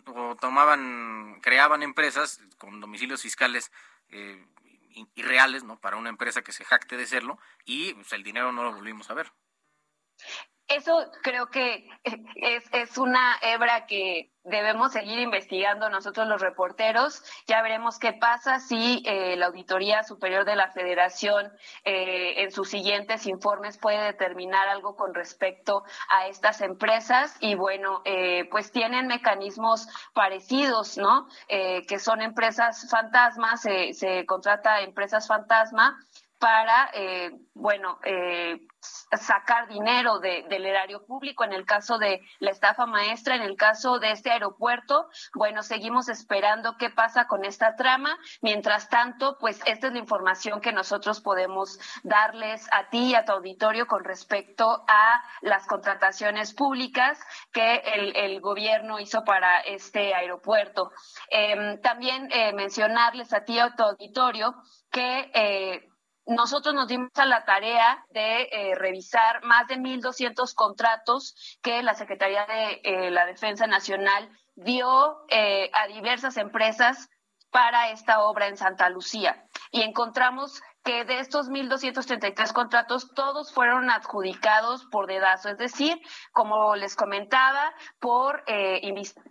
o 0.07 0.35
tomaban, 0.35 1.39
creaban 1.41 1.83
empresas 1.83 2.41
con 2.57 2.81
domicilios 2.81 3.21
fiscales 3.21 3.71
eh, 4.09 4.45
irreales, 5.15 5.63
¿no? 5.63 5.79
Para 5.79 5.97
una 5.97 6.09
empresa 6.09 6.41
que 6.41 6.51
se 6.51 6.65
jacte 6.65 6.97
de 6.97 7.05
serlo 7.05 7.39
y 7.65 7.93
pues, 7.93 8.13
el 8.13 8.23
dinero 8.23 8.51
no 8.51 8.63
lo 8.63 8.73
volvimos 8.73 9.09
a 9.09 9.13
ver. 9.13 9.31
Eso 10.67 11.11
creo 11.21 11.47
que 11.47 11.87
es, 12.35 12.63
es 12.71 12.97
una 12.97 13.37
hebra 13.41 13.85
que 13.85 14.31
debemos 14.45 14.91
seguir 14.91 15.19
investigando 15.19 15.89
nosotros 15.89 16.27
los 16.27 16.39
reporteros. 16.39 17.23
Ya 17.47 17.61
veremos 17.61 17.99
qué 17.99 18.13
pasa 18.13 18.59
si 18.59 19.03
eh, 19.05 19.35
la 19.35 19.47
Auditoría 19.47 20.03
Superior 20.03 20.45
de 20.45 20.55
la 20.55 20.71
Federación 20.71 21.51
eh, 21.83 22.43
en 22.43 22.51
sus 22.51 22.69
siguientes 22.69 23.25
informes 23.25 23.77
puede 23.77 24.03
determinar 24.03 24.67
algo 24.67 24.95
con 24.95 25.13
respecto 25.13 25.83
a 26.09 26.27
estas 26.27 26.61
empresas. 26.61 27.35
Y 27.41 27.55
bueno, 27.55 28.01
eh, 28.05 28.47
pues 28.51 28.71
tienen 28.71 29.07
mecanismos 29.07 29.87
parecidos, 30.13 30.97
¿no? 30.97 31.27
Eh, 31.47 31.85
que 31.87 31.99
son 31.99 32.21
empresas 32.21 32.87
fantasmas, 32.89 33.61
se, 33.61 34.25
contrata 34.25 34.81
empresas 34.81 35.27
fantasma 35.27 35.97
para, 36.39 36.89
eh, 36.93 37.31
bueno, 37.53 37.99
eh, 38.03 38.67
sacar 39.11 39.67
dinero 39.67 40.19
de, 40.19 40.45
del 40.49 40.65
erario 40.65 41.05
público. 41.05 41.43
En 41.43 41.53
el 41.53 41.65
caso 41.65 41.97
de 41.97 42.21
la 42.39 42.51
estafa 42.51 42.85
maestra, 42.85 43.35
en 43.35 43.41
el 43.41 43.55
caso 43.55 43.99
de 43.99 44.11
este 44.11 44.31
aeropuerto, 44.31 45.07
bueno, 45.33 45.63
seguimos 45.63 46.09
esperando 46.09 46.75
qué 46.77 46.89
pasa 46.89 47.27
con 47.27 47.45
esta 47.45 47.75
trama. 47.75 48.17
Mientras 48.41 48.89
tanto, 48.89 49.37
pues 49.39 49.61
esta 49.65 49.87
es 49.87 49.93
la 49.93 49.99
información 49.99 50.61
que 50.61 50.71
nosotros 50.71 51.21
podemos 51.21 51.79
darles 52.03 52.67
a 52.71 52.89
ti 52.89 53.11
y 53.11 53.15
a 53.15 53.25
tu 53.25 53.31
auditorio 53.31 53.87
con 53.87 54.03
respecto 54.03 54.83
a 54.87 55.23
las 55.41 55.65
contrataciones 55.65 56.53
públicas 56.53 57.19
que 57.51 57.77
el, 57.77 58.15
el 58.15 58.41
gobierno 58.41 58.99
hizo 58.99 59.23
para 59.23 59.59
este 59.61 60.13
aeropuerto. 60.13 60.91
Eh, 61.29 61.79
también 61.81 62.29
eh, 62.31 62.53
mencionarles 62.53 63.33
a 63.33 63.43
ti 63.43 63.55
y 63.55 63.59
a 63.59 63.73
tu 63.75 63.83
auditorio 63.83 64.55
que 64.91 65.31
eh, 65.33 65.89
nosotros 66.25 66.73
nos 66.73 66.87
dimos 66.87 67.11
a 67.15 67.25
la 67.25 67.45
tarea 67.45 68.03
de 68.09 68.49
eh, 68.51 68.75
revisar 68.75 69.43
más 69.43 69.67
de 69.67 69.77
1.200 69.77 70.53
contratos 70.55 71.35
que 71.61 71.83
la 71.83 71.93
Secretaría 71.93 72.45
de 72.45 72.81
eh, 72.83 73.11
la 73.11 73.25
Defensa 73.25 73.67
Nacional 73.67 74.29
dio 74.55 75.17
eh, 75.29 75.69
a 75.73 75.87
diversas 75.87 76.37
empresas 76.37 77.09
para 77.51 77.89
esta 77.91 78.23
obra 78.23 78.47
en 78.47 78.57
Santa 78.57 78.89
Lucía. 78.89 79.45
Y 79.71 79.81
encontramos 79.81 80.61
que 80.85 81.03
de 81.03 81.19
estos 81.19 81.49
1.233 81.49 82.53
contratos, 82.53 83.11
todos 83.15 83.51
fueron 83.51 83.89
adjudicados 83.89 84.85
por 84.85 85.07
dedazo, 85.07 85.49
es 85.49 85.57
decir, 85.57 85.99
como 86.31 86.75
les 86.75 86.95
comentaba, 86.95 87.73
por 87.99 88.43
eh, 88.45 88.81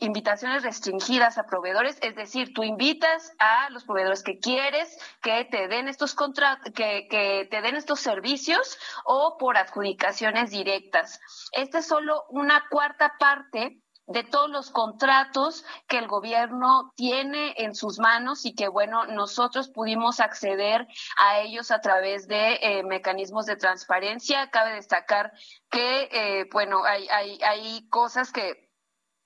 invitaciones 0.00 0.64
restringidas 0.64 1.38
a 1.38 1.46
proveedores, 1.46 1.96
es 2.02 2.16
decir, 2.16 2.52
tú 2.52 2.64
invitas 2.64 3.32
a 3.38 3.70
los 3.70 3.84
proveedores 3.84 4.24
que 4.24 4.40
quieres 4.40 4.98
que 5.22 5.44
te 5.44 5.68
den 5.68 5.86
estos 5.86 6.14
contratos, 6.14 6.72
que, 6.74 7.06
que 7.08 7.46
te 7.48 7.62
den 7.62 7.76
estos 7.76 8.00
servicios 8.00 8.76
o 9.04 9.36
por 9.38 9.56
adjudicaciones 9.56 10.50
directas. 10.50 11.20
Esta 11.52 11.78
es 11.78 11.86
solo 11.86 12.24
una 12.30 12.64
cuarta 12.68 13.14
parte 13.18 13.83
de 14.06 14.22
todos 14.22 14.50
los 14.50 14.70
contratos 14.70 15.64
que 15.88 15.98
el 15.98 16.08
gobierno 16.08 16.92
tiene 16.96 17.54
en 17.58 17.74
sus 17.74 17.98
manos 17.98 18.44
y 18.44 18.54
que, 18.54 18.68
bueno, 18.68 19.06
nosotros 19.06 19.68
pudimos 19.68 20.20
acceder 20.20 20.86
a 21.16 21.40
ellos 21.40 21.70
a 21.70 21.80
través 21.80 22.28
de 22.28 22.58
eh, 22.60 22.82
mecanismos 22.82 23.46
de 23.46 23.56
transparencia. 23.56 24.50
Cabe 24.50 24.74
destacar 24.74 25.32
que, 25.70 26.08
eh, 26.12 26.48
bueno, 26.52 26.84
hay, 26.84 27.08
hay, 27.08 27.38
hay 27.42 27.88
cosas 27.88 28.30
que, 28.30 28.70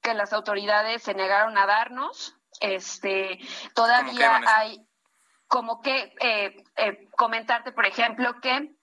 que 0.00 0.14
las 0.14 0.32
autoridades 0.32 1.02
se 1.02 1.14
negaron 1.14 1.58
a 1.58 1.66
darnos. 1.66 2.36
Este, 2.60 3.38
todavía 3.74 4.40
hay 4.46 4.88
como 5.48 5.80
que 5.80 6.14
eh, 6.20 6.62
eh, 6.76 7.08
comentarte, 7.16 7.72
por 7.72 7.86
ejemplo, 7.86 8.40
que 8.40 8.76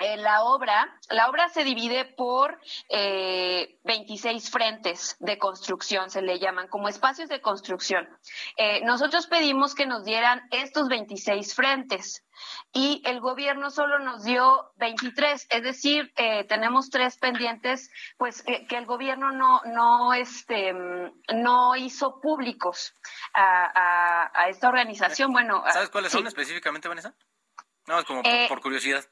eh, 0.00 0.16
la 0.16 0.42
obra, 0.42 0.98
la 1.10 1.28
obra 1.28 1.48
se 1.48 1.62
divide 1.62 2.04
por 2.04 2.58
eh, 2.88 3.78
26 3.84 4.50
frentes 4.50 5.16
de 5.20 5.38
construcción, 5.38 6.10
se 6.10 6.22
le 6.22 6.38
llaman 6.38 6.68
como 6.68 6.88
espacios 6.88 7.28
de 7.28 7.40
construcción. 7.40 8.08
Eh, 8.56 8.84
nosotros 8.84 9.26
pedimos 9.26 9.74
que 9.74 9.86
nos 9.86 10.04
dieran 10.04 10.42
estos 10.50 10.88
26 10.88 11.54
frentes 11.54 12.24
y 12.72 13.02
el 13.04 13.20
gobierno 13.20 13.70
solo 13.70 14.00
nos 14.00 14.24
dio 14.24 14.72
23, 14.76 15.46
es 15.48 15.62
decir, 15.62 16.12
eh, 16.16 16.44
tenemos 16.44 16.90
tres 16.90 17.16
pendientes, 17.18 17.90
pues 18.18 18.42
que 18.42 18.76
el 18.76 18.86
gobierno 18.86 19.30
no 19.30 19.60
no 19.66 20.12
este 20.12 20.72
no 21.32 21.76
hizo 21.76 22.20
públicos 22.20 22.92
a, 23.32 23.70
a, 23.74 24.30
a 24.34 24.48
esta 24.48 24.68
organización. 24.68 25.32
Bueno, 25.32 25.62
¿sabes 25.72 25.90
cuáles 25.90 26.10
sí. 26.10 26.18
son 26.18 26.26
específicamente, 26.26 26.88
Vanessa? 26.88 27.14
No, 27.86 27.98
es 27.98 28.04
como 28.04 28.22
por, 28.22 28.32
Eh, 28.32 28.46
por 28.48 28.60
curiosidad. 28.60 29.04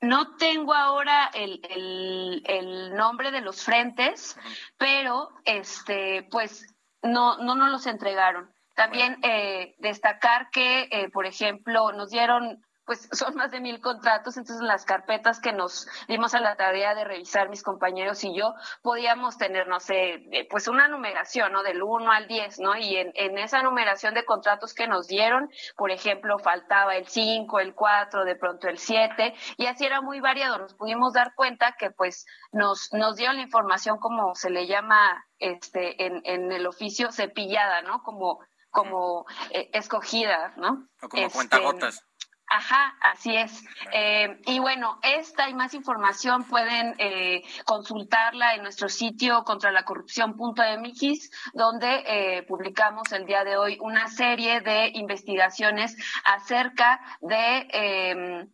No 0.00 0.36
tengo 0.36 0.74
ahora 0.74 1.30
el, 1.34 1.60
el, 1.70 2.42
el 2.46 2.94
nombre 2.94 3.30
de 3.30 3.40
los 3.40 3.64
frentes, 3.64 4.36
pero 4.76 5.30
este, 5.44 6.26
pues 6.30 6.66
no, 7.02 7.38
no 7.38 7.54
nos 7.54 7.70
los 7.70 7.86
entregaron. 7.86 8.52
También 8.74 9.18
eh, 9.22 9.76
destacar 9.78 10.50
que, 10.50 10.88
eh, 10.90 11.08
por 11.10 11.26
ejemplo, 11.26 11.92
nos 11.92 12.10
dieron, 12.10 12.63
pues 12.84 13.08
son 13.12 13.34
más 13.34 13.50
de 13.50 13.60
mil 13.60 13.80
contratos, 13.80 14.36
entonces 14.36 14.62
las 14.62 14.84
carpetas 14.84 15.40
que 15.40 15.52
nos 15.52 15.86
dimos 16.08 16.34
a 16.34 16.40
la 16.40 16.56
tarea 16.56 16.94
de 16.94 17.04
revisar 17.04 17.48
mis 17.48 17.62
compañeros 17.62 18.22
y 18.24 18.34
yo, 18.36 18.54
podíamos 18.82 19.38
tener, 19.38 19.68
no 19.68 19.80
sé, 19.80 20.24
eh, 20.32 20.46
pues 20.50 20.68
una 20.68 20.88
numeración, 20.88 21.52
¿no? 21.52 21.62
Del 21.62 21.82
1 21.82 22.10
al 22.10 22.26
10, 22.28 22.60
¿no? 22.60 22.76
Y 22.76 22.96
en, 22.96 23.12
en 23.14 23.38
esa 23.38 23.62
numeración 23.62 24.14
de 24.14 24.24
contratos 24.24 24.74
que 24.74 24.86
nos 24.86 25.06
dieron, 25.06 25.50
por 25.76 25.90
ejemplo, 25.90 26.38
faltaba 26.38 26.96
el 26.96 27.06
5, 27.06 27.60
el 27.60 27.74
4, 27.74 28.24
de 28.24 28.36
pronto 28.36 28.68
el 28.68 28.78
7, 28.78 29.34
y 29.56 29.66
así 29.66 29.84
era 29.84 30.00
muy 30.00 30.20
variado. 30.20 30.58
Nos 30.58 30.74
pudimos 30.74 31.12
dar 31.12 31.34
cuenta 31.34 31.74
que 31.78 31.90
pues 31.90 32.26
nos, 32.52 32.92
nos 32.92 33.16
dieron 33.16 33.36
la 33.36 33.42
información 33.42 33.98
como 33.98 34.34
se 34.34 34.50
le 34.50 34.66
llama 34.66 35.24
este 35.38 36.06
en, 36.06 36.22
en 36.24 36.52
el 36.52 36.66
oficio 36.66 37.10
cepillada, 37.12 37.82
¿no? 37.82 38.02
Como, 38.02 38.40
como 38.70 39.24
eh, 39.50 39.70
escogida, 39.72 40.54
¿no? 40.56 40.88
O 41.02 41.08
como 41.08 41.22
Este, 41.24 41.36
cuentagotas. 41.36 42.04
Ajá, 42.46 42.96
así 43.00 43.34
es. 43.34 43.64
Eh, 43.92 44.40
y 44.46 44.58
bueno, 44.58 44.98
esta 45.02 45.48
y 45.48 45.54
más 45.54 45.74
información 45.74 46.44
pueden 46.44 46.94
eh, 46.98 47.42
consultarla 47.64 48.54
en 48.54 48.62
nuestro 48.62 48.88
sitio 48.88 49.44
contra 49.44 49.72
la 49.72 49.84
corrupción.mx, 49.84 51.30
donde 51.54 52.04
eh, 52.06 52.42
publicamos 52.44 53.10
el 53.12 53.26
día 53.26 53.44
de 53.44 53.56
hoy 53.56 53.78
una 53.80 54.08
serie 54.08 54.60
de 54.60 54.90
investigaciones 54.94 55.96
acerca 56.24 57.00
de 57.20 57.68
eh, 57.72 58.46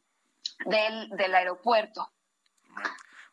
del, 0.66 1.08
del 1.10 1.34
aeropuerto. 1.34 2.10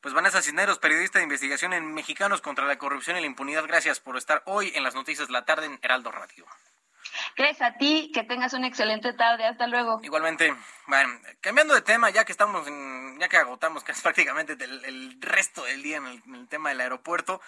Pues 0.02 0.14
Vanessa 0.14 0.42
Cisneros, 0.42 0.80
periodista 0.80 1.20
de 1.20 1.24
investigación 1.24 1.74
en 1.74 1.94
Mexicanos 1.94 2.42
contra 2.42 2.66
la 2.66 2.78
Corrupción 2.78 3.18
y 3.18 3.22
la 3.22 3.28
Impunidad, 3.28 3.66
gracias 3.66 4.00
por 4.00 4.16
estar 4.16 4.42
hoy 4.46 4.72
en 4.76 4.84
las 4.84 4.96
noticias 4.96 5.28
de 5.28 5.34
la 5.34 5.46
tarde 5.46 5.66
en 5.66 5.80
Heraldo 5.82 6.12
Radio. 6.12 6.46
Gracias 7.36 7.62
a 7.62 7.78
ti, 7.78 8.12
que 8.14 8.24
tengas 8.24 8.54
una 8.54 8.68
excelente 8.68 9.14
tarde. 9.14 9.46
Hasta 9.46 9.68
luego. 9.68 10.00
Igualmente, 10.04 10.54
bueno, 10.88 11.20
cambiando 11.42 11.74
de 11.74 11.82
tema, 11.82 12.10
ya 12.10 12.26
que 12.26 12.32
estamos 12.32 12.68
en 12.68 13.08
ya 13.20 13.28
que 13.28 13.38
agotamos 13.38 13.84
casi 13.84 14.02
prácticamente 14.04 14.54
el, 14.64 15.18
resto 15.22 15.64
del 15.64 15.84
día 15.84 15.98
en 15.98 16.08
el, 16.08 16.48
tema 16.48 16.70
del 16.70 16.82
aeropuerto, 16.82 17.42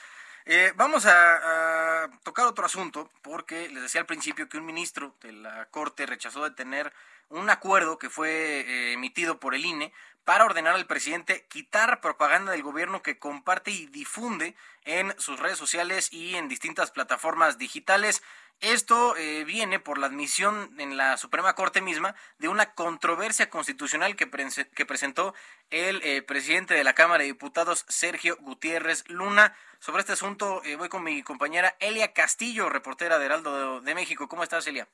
eh, 0.46 0.74
vamos 0.76 1.06
a, 1.06 2.10
tocar 2.24 2.46
otro 2.46 2.66
asunto, 2.66 3.12
porque 3.22 3.70
les 3.70 3.84
decía 3.84 4.02
al 4.02 4.08
principio 4.08 4.50
que 4.50 4.58
un 4.58 4.66
ministro 4.66 5.16
de 5.22 5.32
la 5.34 5.66
Corte 5.66 6.06
rechazó 6.06 6.44
de 6.44 6.52
tener 6.52 6.92
un 7.30 7.50
acuerdo 7.50 8.00
que 8.00 8.10
fue 8.10 8.62
eh, 8.62 8.94
emitido 8.94 9.40
por 9.40 9.54
el 9.54 9.66
INE 9.66 9.94
para 10.26 10.46
ordenar 10.46 10.76
al 10.76 10.88
presidente 10.88 11.46
quitar 11.50 12.02
propaganda 12.02 12.52
del 12.52 12.64
gobierno 12.64 13.02
que 13.02 13.20
comparte 13.20 13.72
y 13.72 13.88
difunde 13.88 14.56
en 14.86 15.14
sus 15.20 15.40
redes 15.40 15.58
sociales 15.58 16.12
y 16.12 16.36
en 16.36 16.48
distintas 16.48 16.92
plataformas 16.92 17.58
digitales. 17.58 18.24
Esto 18.62 19.16
eh, 19.16 19.45
viene 19.45 19.80
por 19.80 19.97
la 19.97 20.07
admisión 20.07 20.70
en 20.80 20.97
la 20.97 21.16
Suprema 21.16 21.53
Corte 21.53 21.80
misma 21.80 22.14
de 22.39 22.49
una 22.49 22.74
controversia 22.74 23.49
constitucional 23.49 24.18
que, 24.18 24.28
presentó 24.28 25.34
el 25.70 26.01
eh, 26.03 26.22
presidente 26.22 26.74
de 26.74 26.84
la 26.84 26.91
Cámara 26.91 27.20
de 27.20 27.28
Diputados, 27.28 27.86
Sergio 27.88 28.36
Gutiérrez 28.41 29.10
Luna. 29.10 29.55
Sobre 29.80 30.01
este 30.01 30.12
asunto 30.12 30.62
eh, 30.66 30.76
voy 30.76 30.89
con 30.89 31.05
mi 31.05 31.24
compañera 31.24 31.76
Elia 31.80 32.12
Castillo, 32.12 32.68
reportera 32.68 33.18
de 33.18 33.28
Heraldo 33.28 33.80
de 33.80 33.95
México. 33.95 34.28
¿Cómo 34.28 34.43
estás, 34.43 34.68
Elia? 34.68 34.89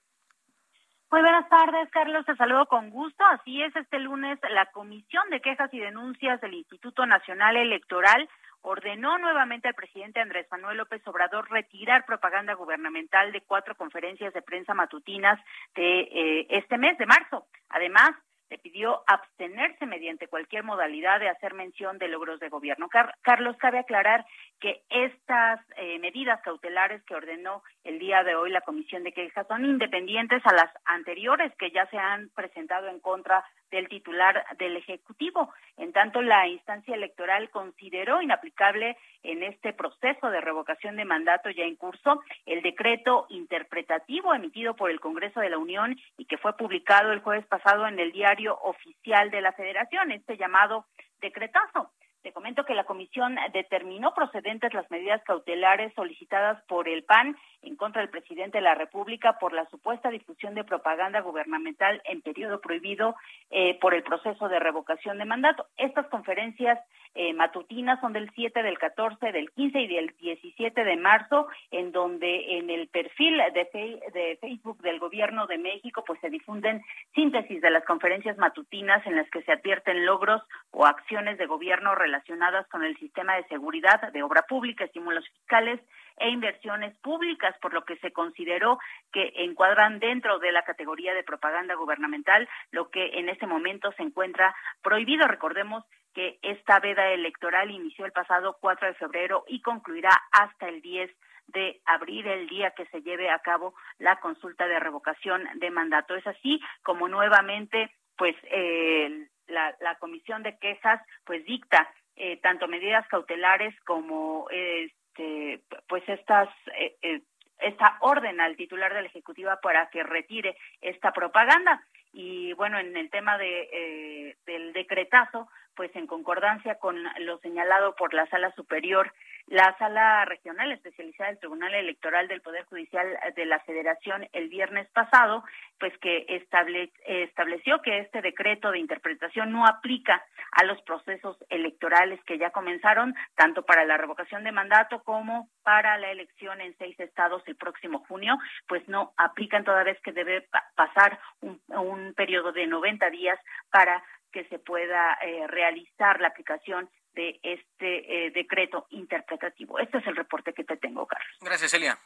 Muy 1.09 1.21
buenas 1.21 1.49
tardes, 1.49 1.89
Carlos. 1.89 2.23
Te 2.27 2.35
saludo 2.35 2.67
con 2.67 2.91
gusto. 2.91 3.23
Así 3.25 3.63
es, 3.63 3.75
este 3.75 3.97
lunes 3.97 4.37
la 4.51 4.67
Comisión 4.67 5.27
de 5.31 5.41
Quejas 5.41 5.73
y 5.73 5.79
Denuncias 5.79 6.39
del 6.41 6.53
Instituto 6.53 7.07
Nacional 7.07 7.57
Electoral 7.57 8.29
ordenó 8.65 9.17
nuevamente 9.17 9.67
al 9.67 9.75
presidente 9.75 10.19
Andrés 10.19 10.47
Manuel 10.51 10.77
López 10.77 11.01
Obrador 11.07 11.49
retirar 11.49 12.05
propaganda 12.05 12.53
gubernamental 12.53 13.31
de 13.31 13.41
cuatro 13.41 13.75
conferencias 13.75 14.33
de 14.33 14.41
prensa 14.41 14.73
matutinas 14.73 15.39
de 15.75 15.99
eh, 16.01 16.47
este 16.49 16.77
mes 16.77 16.97
de 16.97 17.05
marzo. 17.05 17.45
Además, 17.69 18.11
le 18.49 18.57
pidió 18.59 19.03
abstenerse 19.07 19.85
mediante 19.85 20.27
cualquier 20.27 20.63
modalidad 20.63 21.19
de 21.19 21.29
hacer 21.29 21.53
mención 21.53 21.97
de 21.97 22.07
logros 22.07 22.39
de 22.39 22.49
gobierno. 22.49 22.87
Carlos, 23.21 23.57
cabe 23.57 23.79
aclarar 23.79 24.25
que 24.59 24.83
estas 24.89 25.59
eh, 25.77 25.97
medidas 25.99 26.41
cautelares 26.41 27.03
que 27.03 27.15
ordenó 27.15 27.63
el 27.83 27.97
día 27.99 28.23
de 28.23 28.35
hoy 28.35 28.51
la 28.51 28.61
Comisión 28.61 29.03
de 29.03 29.13
Quejas 29.13 29.47
son 29.47 29.65
independientes 29.65 30.41
a 30.45 30.53
las 30.53 30.71
anteriores 30.85 31.53
que 31.57 31.71
ya 31.71 31.87
se 31.87 31.97
han 31.97 32.29
presentado 32.29 32.87
en 32.87 32.99
contra 32.99 33.43
del 33.71 33.87
titular 33.89 34.45
del 34.57 34.77
Ejecutivo. 34.77 35.53
En 35.77 35.91
tanto, 35.91 36.21
la 36.21 36.47
instancia 36.47 36.95
electoral 36.95 37.49
consideró 37.49 38.21
inaplicable 38.21 38.97
en 39.23 39.43
este 39.43 39.73
proceso 39.73 40.29
de 40.29 40.41
revocación 40.41 40.95
de 40.95 41.05
mandato 41.05 41.49
ya 41.49 41.63
en 41.63 41.75
curso 41.75 42.21
el 42.45 42.61
decreto 42.61 43.25
interpretativo 43.29 44.33
emitido 44.33 44.75
por 44.75 44.91
el 44.91 44.99
Congreso 44.99 45.39
de 45.39 45.49
la 45.49 45.57
Unión 45.57 45.97
y 46.17 46.25
que 46.25 46.37
fue 46.37 46.55
publicado 46.55 47.11
el 47.11 47.21
jueves 47.21 47.45
pasado 47.47 47.87
en 47.87 47.99
el 47.99 48.11
diario 48.11 48.57
oficial 48.61 49.31
de 49.31 49.41
la 49.41 49.53
Federación, 49.53 50.11
este 50.11 50.37
llamado 50.37 50.85
decretazo. 51.21 51.91
Te 52.25 52.33
comento 52.33 52.65
que 52.65 52.73
la 52.73 52.85
comisión 52.85 53.37
determinó 53.53 54.15
procedentes 54.15 54.73
las 54.73 54.89
medidas 54.89 55.21
cautelares 55.25 55.93
solicitadas 55.93 56.59
por 56.63 56.89
el 56.89 57.03
PAN 57.03 57.37
en 57.61 57.75
contra 57.75 58.01
del 58.01 58.09
presidente 58.09 58.57
de 58.57 58.63
la 58.63 58.73
República 58.73 59.37
por 59.37 59.53
la 59.53 59.69
supuesta 59.69 60.09
difusión 60.09 60.55
de 60.55 60.63
propaganda 60.63 61.21
gubernamental 61.21 62.01
en 62.05 62.23
periodo 62.23 62.61
prohibido 62.61 63.15
eh, 63.51 63.77
por 63.79 63.93
el 63.93 64.01
proceso 64.01 64.49
de 64.49 64.59
revocación 64.59 65.19
de 65.19 65.25
mandato. 65.25 65.67
Estas 65.77 66.07
conferencias 66.07 66.79
eh, 67.13 67.31
matutinas 67.33 67.99
son 68.01 68.13
del 68.13 68.31
7, 68.33 68.63
del 68.63 68.79
14, 68.79 69.31
del 69.31 69.51
15 69.51 69.79
y 69.81 69.87
del 69.87 70.15
17 70.19 70.83
de 70.83 70.97
marzo, 70.97 71.47
en 71.69 71.91
donde 71.91 72.57
en 72.57 72.71
el 72.71 72.87
perfil 72.87 73.37
de, 73.53 74.01
de 74.13 74.37
Facebook 74.41 74.81
del 74.81 74.97
Gobierno 74.99 75.45
de 75.45 75.59
México 75.59 76.03
pues 76.05 76.19
se 76.21 76.31
difunden 76.31 76.83
síntesis 77.13 77.61
de 77.61 77.69
las 77.69 77.85
conferencias 77.85 78.37
matutinas 78.37 79.05
en 79.05 79.15
las 79.15 79.29
que 79.29 79.43
se 79.43 79.51
advierten 79.51 80.05
logros 80.05 80.41
o 80.71 80.85
acciones 80.85 81.37
de 81.37 81.45
gobierno 81.45 81.93
relacionadas 81.93 82.14
relacionadas 82.15 82.67
con 82.67 82.83
el 82.83 82.97
sistema 82.97 83.35
de 83.35 83.47
seguridad 83.47 84.11
de 84.11 84.23
obra 84.23 84.43
pública, 84.43 84.85
estímulos 84.85 85.27
fiscales 85.29 85.81
e 86.17 86.29
inversiones 86.29 86.95
públicas, 86.99 87.55
por 87.61 87.73
lo 87.73 87.83
que 87.83 87.97
se 87.97 88.11
consideró 88.11 88.79
que 89.11 89.33
encuadran 89.35 89.99
dentro 89.99 90.39
de 90.39 90.51
la 90.51 90.63
categoría 90.63 91.13
de 91.13 91.23
propaganda 91.23 91.75
gubernamental, 91.75 92.47
lo 92.71 92.89
que 92.89 93.19
en 93.19 93.29
este 93.29 93.47
momento 93.47 93.91
se 93.93 94.03
encuentra 94.03 94.55
prohibido. 94.81 95.27
Recordemos 95.27 95.83
que 96.13 96.39
esta 96.41 96.79
veda 96.79 97.09
electoral 97.09 97.69
inició 97.69 98.05
el 98.05 98.13
pasado 98.13 98.57
4 98.61 98.87
de 98.87 98.93
febrero 98.93 99.43
y 99.47 99.61
concluirá 99.61 100.11
hasta 100.31 100.69
el 100.69 100.81
10 100.81 101.11
de 101.47 101.81
abril, 101.85 102.25
el 102.27 102.47
día 102.47 102.71
que 102.71 102.85
se 102.87 103.01
lleve 103.01 103.29
a 103.29 103.39
cabo 103.39 103.75
la 103.99 104.19
consulta 104.19 104.67
de 104.67 104.79
revocación 104.79 105.43
de 105.55 105.69
mandato. 105.69 106.15
Es 106.15 106.25
así 106.25 106.61
como 106.81 107.07
nuevamente, 107.09 107.91
pues, 108.17 108.35
eh, 108.43 109.27
la, 109.47 109.75
la 109.81 109.95
comisión 109.95 110.41
de 110.41 110.57
quejas, 110.57 111.01
pues, 111.25 111.45
dicta 111.45 111.87
eh, 112.15 112.37
tanto 112.37 112.67
medidas 112.67 113.07
cautelares 113.07 113.73
como 113.81 114.47
este, 114.49 115.61
pues 115.87 116.03
estas 116.07 116.49
eh, 116.79 116.95
eh, 117.01 117.21
esta 117.59 117.97
orden 118.01 118.41
al 118.41 118.55
titular 118.55 118.93
de 118.93 119.01
la 119.01 119.07
ejecutiva 119.07 119.59
para 119.61 119.89
que 119.89 120.03
retire 120.03 120.57
esta 120.81 121.11
propaganda. 121.11 121.85
Y 122.13 122.53
bueno 122.53 122.79
en 122.79 122.95
el 122.95 123.09
tema 123.09 123.37
de 123.37 124.35
del 124.45 124.73
decretazo 124.73 125.49
pues 125.75 125.93
en 125.95 126.07
concordancia 126.07 126.75
con 126.75 126.97
lo 127.19 127.37
señalado 127.39 127.95
por 127.95 128.13
la 128.13 128.25
sala 128.27 128.51
superior 128.55 129.11
la 129.47 129.75
sala 129.77 130.25
regional 130.25 130.71
especializada 130.71 131.29
del 131.29 131.39
Tribunal 131.39 131.75
Electoral 131.75 132.27
del 132.27 132.41
Poder 132.41 132.65
Judicial 132.65 133.07
de 133.35 133.45
la 133.45 133.59
Federación 133.59 134.27
el 134.33 134.49
viernes 134.49 134.89
pasado, 134.89 135.43
pues 135.79 135.95
que 135.99 136.25
estableció 136.27 137.81
que 137.81 137.99
este 137.99 138.21
decreto 138.21 138.71
de 138.71 138.79
interpretación 138.79 139.51
no 139.51 139.65
aplica 139.65 140.23
a 140.51 140.63
los 140.65 140.81
procesos 140.81 141.37
electorales 141.49 142.19
que 142.25 142.37
ya 142.37 142.49
comenzaron, 142.49 143.13
tanto 143.35 143.63
para 143.63 143.85
la 143.85 143.97
revocación 143.97 144.43
de 144.43 144.51
mandato 144.51 145.03
como 145.03 145.49
para 145.63 145.97
la 145.97 146.11
elección 146.11 146.61
en 146.61 146.75
seis 146.77 146.99
estados 146.99 147.43
el 147.45 147.55
próximo 147.55 147.99
junio, 148.07 148.37
pues 148.67 148.87
no 148.87 149.13
aplican 149.17 149.63
toda 149.63 149.83
vez 149.83 149.99
que 150.01 150.11
debe 150.11 150.47
pasar 150.75 151.19
un, 151.41 151.61
un 151.69 152.13
periodo 152.15 152.51
de 152.51 152.65
90 152.65 153.09
días 153.11 153.39
para 153.69 154.03
que 154.31 154.43
se 154.45 154.59
pueda 154.59 155.13
eh, 155.21 155.47
realizar 155.47 156.19
la 156.19 156.27
aplicación 156.27 156.89
de 157.15 157.39
este 157.41 158.27
eh, 158.27 158.31
decreto 158.31 158.87
interpretativo. 158.91 159.79
Este 159.79 159.97
es 159.97 160.07
el 160.07 160.15
reporte 160.15 160.53
que 160.53 160.63
te 160.63 160.77
tengo, 160.77 161.07
Carlos. 161.07 161.37
Gracias, 161.41 161.73
Elia. 161.73 161.97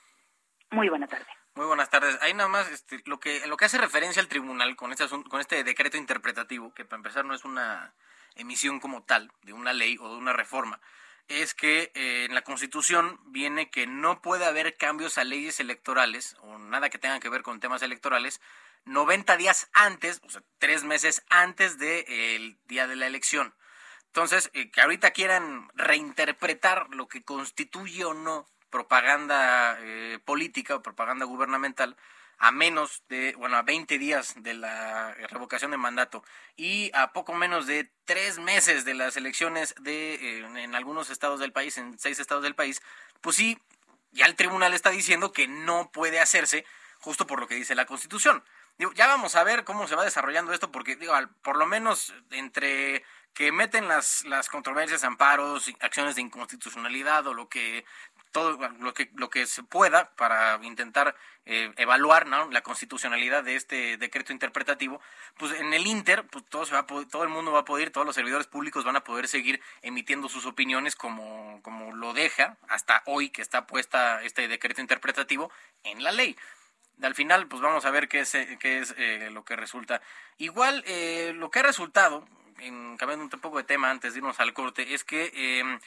Muy 0.71 0.87
buena 0.87 1.07
tarde. 1.07 1.25
Muy 1.55 1.65
buenas 1.65 1.89
tardes. 1.89 2.17
Ahí 2.21 2.33
nada 2.33 2.47
más 2.47 2.71
este, 2.71 3.01
lo 3.05 3.19
que 3.19 3.45
lo 3.47 3.57
que 3.57 3.65
hace 3.65 3.77
referencia 3.77 4.21
al 4.21 4.27
tribunal 4.27 4.75
con 4.75 4.91
este 4.91 5.05
con 5.27 5.41
este 5.41 5.63
decreto 5.63 5.97
interpretativo, 5.97 6.73
que 6.73 6.85
para 6.85 6.97
empezar 6.97 7.25
no 7.25 7.33
es 7.33 7.43
una 7.43 7.93
emisión 8.35 8.79
como 8.79 9.03
tal 9.03 9.31
de 9.41 9.53
una 9.53 9.73
ley 9.73 9.97
o 9.99 10.09
de 10.09 10.17
una 10.17 10.31
reforma, 10.31 10.79
es 11.27 11.53
que 11.53 11.91
eh, 11.95 12.25
en 12.25 12.35
la 12.35 12.43
Constitución 12.43 13.19
viene 13.25 13.69
que 13.69 13.87
no 13.87 14.21
puede 14.21 14.45
haber 14.45 14.77
cambios 14.77 15.17
a 15.17 15.23
leyes 15.23 15.59
electorales 15.59 16.37
o 16.41 16.57
nada 16.59 16.89
que 16.89 16.99
tenga 16.99 17.19
que 17.19 17.29
ver 17.29 17.41
con 17.41 17.59
temas 17.59 17.81
electorales 17.81 18.39
90 18.85 19.37
días 19.37 19.69
antes, 19.73 20.21
o 20.23 20.29
sea, 20.29 20.41
tres 20.57 20.83
meses 20.83 21.23
antes 21.29 21.77
del 21.77 22.57
día 22.65 22.87
de 22.87 22.95
la 22.95 23.07
elección. 23.07 23.53
Entonces, 24.09 24.49
eh, 24.53 24.71
que 24.71 24.81
ahorita 24.81 25.11
quieran 25.11 25.69
reinterpretar 25.75 26.87
lo 26.89 27.07
que 27.07 27.23
constituye 27.23 28.05
o 28.05 28.13
no 28.13 28.47
propaganda 28.69 29.77
eh, 29.81 30.19
política 30.25 30.75
o 30.75 30.81
propaganda 30.81 31.25
gubernamental 31.25 31.95
a 32.39 32.51
menos 32.51 33.03
de, 33.09 33.35
bueno, 33.35 33.57
a 33.57 33.63
20 33.63 33.99
días 33.99 34.33
de 34.37 34.53
la 34.53 35.13
revocación 35.29 35.71
de 35.71 35.77
mandato 35.77 36.23
y 36.55 36.89
a 36.93 37.11
poco 37.11 37.33
menos 37.33 37.67
de 37.67 37.91
tres 38.05 38.39
meses 38.39 38.85
de 38.85 38.93
las 38.93 39.17
elecciones 39.17 39.75
de, 39.81 40.15
eh, 40.15 40.63
en 40.63 40.73
algunos 40.73 41.09
estados 41.09 41.39
del 41.39 41.51
país, 41.51 41.77
en 41.77 41.99
seis 41.99 42.17
estados 42.17 42.43
del 42.43 42.55
país, 42.55 42.81
pues 43.21 43.35
sí, 43.35 43.59
ya 44.11 44.25
el 44.25 44.35
tribunal 44.35 44.73
está 44.73 44.89
diciendo 44.89 45.33
que 45.33 45.47
no 45.47 45.91
puede 45.91 46.19
hacerse 46.19 46.65
justo 46.99 47.27
por 47.27 47.39
lo 47.39 47.47
que 47.47 47.55
dice 47.55 47.75
la 47.75 47.85
Constitución. 47.85 48.43
ya 48.95 49.07
vamos 49.07 49.35
a 49.35 49.43
ver 49.43 49.65
cómo 49.65 49.87
se 49.87 49.95
va 49.95 50.05
desarrollando 50.05 50.53
esto, 50.53 50.71
porque 50.71 50.95
digo, 50.95 51.13
por 51.41 51.57
lo 51.57 51.65
menos 51.65 52.13
entre 52.31 53.03
que 53.33 53.51
meten 53.51 53.87
las, 53.87 54.25
las 54.25 54.49
controversias, 54.49 55.03
amparos, 55.03 55.71
acciones 55.79 56.15
de 56.15 56.21
inconstitucionalidad 56.21 57.25
o 57.27 57.33
lo 57.33 57.47
que 57.49 57.85
todo 58.31 58.57
lo 58.79 58.93
que 58.93 59.09
lo 59.15 59.29
que 59.29 59.47
se 59.47 59.63
pueda 59.63 60.11
para 60.15 60.59
intentar 60.61 61.15
eh, 61.45 61.73
evaluar 61.77 62.27
la 62.27 62.61
constitucionalidad 62.61 63.43
de 63.43 63.55
este 63.55 63.97
decreto 63.97 64.33
interpretativo 64.33 65.01
pues 65.37 65.53
en 65.59 65.73
el 65.73 65.87
Inter 65.87 66.27
pues 66.27 66.45
todo 66.47 66.63
se 66.65 66.75
va 66.75 66.85
todo 66.85 67.23
el 67.23 67.29
mundo 67.29 67.51
va 67.51 67.61
a 67.61 67.65
poder 67.65 67.89
todos 67.89 68.05
los 68.05 68.13
servidores 68.13 68.45
públicos 68.45 68.85
van 68.85 68.97
a 68.97 69.03
poder 69.03 69.27
seguir 69.27 69.61
emitiendo 69.81 70.29
sus 70.29 70.45
opiniones 70.45 70.95
como 70.95 71.59
como 71.63 71.91
lo 71.95 72.13
deja 72.13 72.57
hasta 72.67 73.01
hoy 73.07 73.31
que 73.31 73.41
está 73.41 73.65
puesta 73.65 74.21
este 74.21 74.47
decreto 74.47 74.81
interpretativo 74.81 75.51
en 75.83 76.03
la 76.03 76.11
ley 76.11 76.35
al 77.01 77.15
final, 77.15 77.47
pues 77.47 77.61
vamos 77.61 77.85
a 77.85 77.91
ver 77.91 78.09
qué 78.09 78.21
es, 78.21 78.31
qué 78.59 78.79
es 78.79 78.93
eh, 78.97 79.29
lo 79.31 79.45
que 79.45 79.55
resulta. 79.55 80.01
Igual, 80.37 80.83
eh, 80.85 81.31
lo 81.35 81.49
que 81.49 81.59
ha 81.59 81.63
resultado, 81.63 82.27
en, 82.61 82.97
cambiando 82.97 83.25
un 83.25 83.41
poco 83.41 83.57
de 83.57 83.63
tema 83.63 83.89
antes 83.89 84.13
de 84.13 84.19
irnos 84.19 84.39
al 84.39 84.53
corte, 84.53 84.93
es 84.93 85.03
que 85.03 85.31
em, 85.33 85.79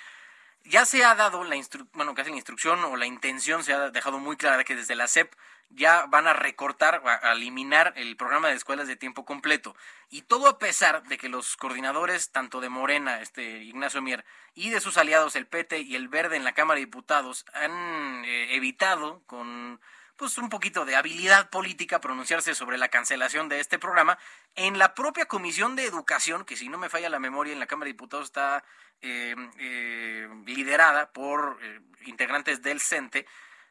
ya 0.65 0.85
se 0.87 1.05
ha 1.05 1.15
dado 1.15 1.45
la 1.45 1.57
bueno, 1.93 2.15
casi 2.15 2.31
la 2.31 2.37
instrucción 2.37 2.83
o 2.85 2.97
la 2.97 3.07
intención 3.07 3.65
se 3.65 3.73
ha 3.73 3.91
dejado 3.91 4.19
muy 4.19 4.37
clara 4.37 4.65
que 4.65 4.77
desde 4.77 4.95
la 4.95 5.09
SEP 5.09 5.33
ya 5.75 6.07
van 6.07 6.27
a 6.27 6.35
recortar, 6.35 7.03
a 7.05 7.33
eliminar 7.33 7.95
el 7.97 8.17
programa 8.17 8.49
de 8.49 8.55
escuelas 8.55 8.89
de 8.89 8.97
tiempo 8.97 9.25
completo. 9.25 9.75
Y 10.11 10.23
todo 10.23 10.49
a 10.49 10.59
pesar 10.59 11.03
de 11.05 11.17
que 11.17 11.29
los 11.29 11.57
coordinadores, 11.57 12.31
tanto 12.31 12.61
de 12.61 12.69
Morena, 12.69 13.21
este 13.21 13.63
Ignacio 13.63 14.03
Mier, 14.03 14.25
y 14.55 14.71
de 14.71 14.81
sus 14.81 14.99
aliados, 14.99 15.35
el 15.37 15.47
PT 15.47 15.81
y 15.81 15.97
el 15.97 16.09
Verde 16.09 16.37
en 16.37 16.45
la 16.45 16.53
Cámara 16.53 16.79
de 16.79 16.87
Diputados, 16.87 17.47
han 17.55 18.25
eh, 18.25 18.55
evitado 18.55 19.23
con 19.27 19.81
pues 20.23 20.39
un 20.39 20.51
poquito 20.51 20.85
de 20.85 20.95
habilidad 20.95 21.51
política 21.51 22.01
pronunciarse 22.01 22.55
sobre 22.55 22.79
la 22.79 22.91
cancelación 22.91 23.49
de 23.49 23.59
este 23.59 23.81
programa. 23.81 24.21
En 24.55 24.79
la 24.79 24.95
propia 24.95 25.27
Comisión 25.27 25.75
de 25.75 25.85
Educación, 25.85 26.45
que 26.45 26.55
si 26.55 26.69
no 26.69 26.79
me 26.79 26.89
falla 26.89 27.11
la 27.11 27.19
memoria 27.19 27.53
en 27.53 27.59
la 27.59 27.67
Cámara 27.67 27.87
de 27.87 27.95
Diputados 27.95 28.27
está 28.27 28.63
eh, 29.01 29.35
eh, 29.59 30.29
liderada 30.47 31.11
por 31.11 31.59
integrantes 32.07 32.63
del 32.63 32.81
CENTE, 32.81 33.27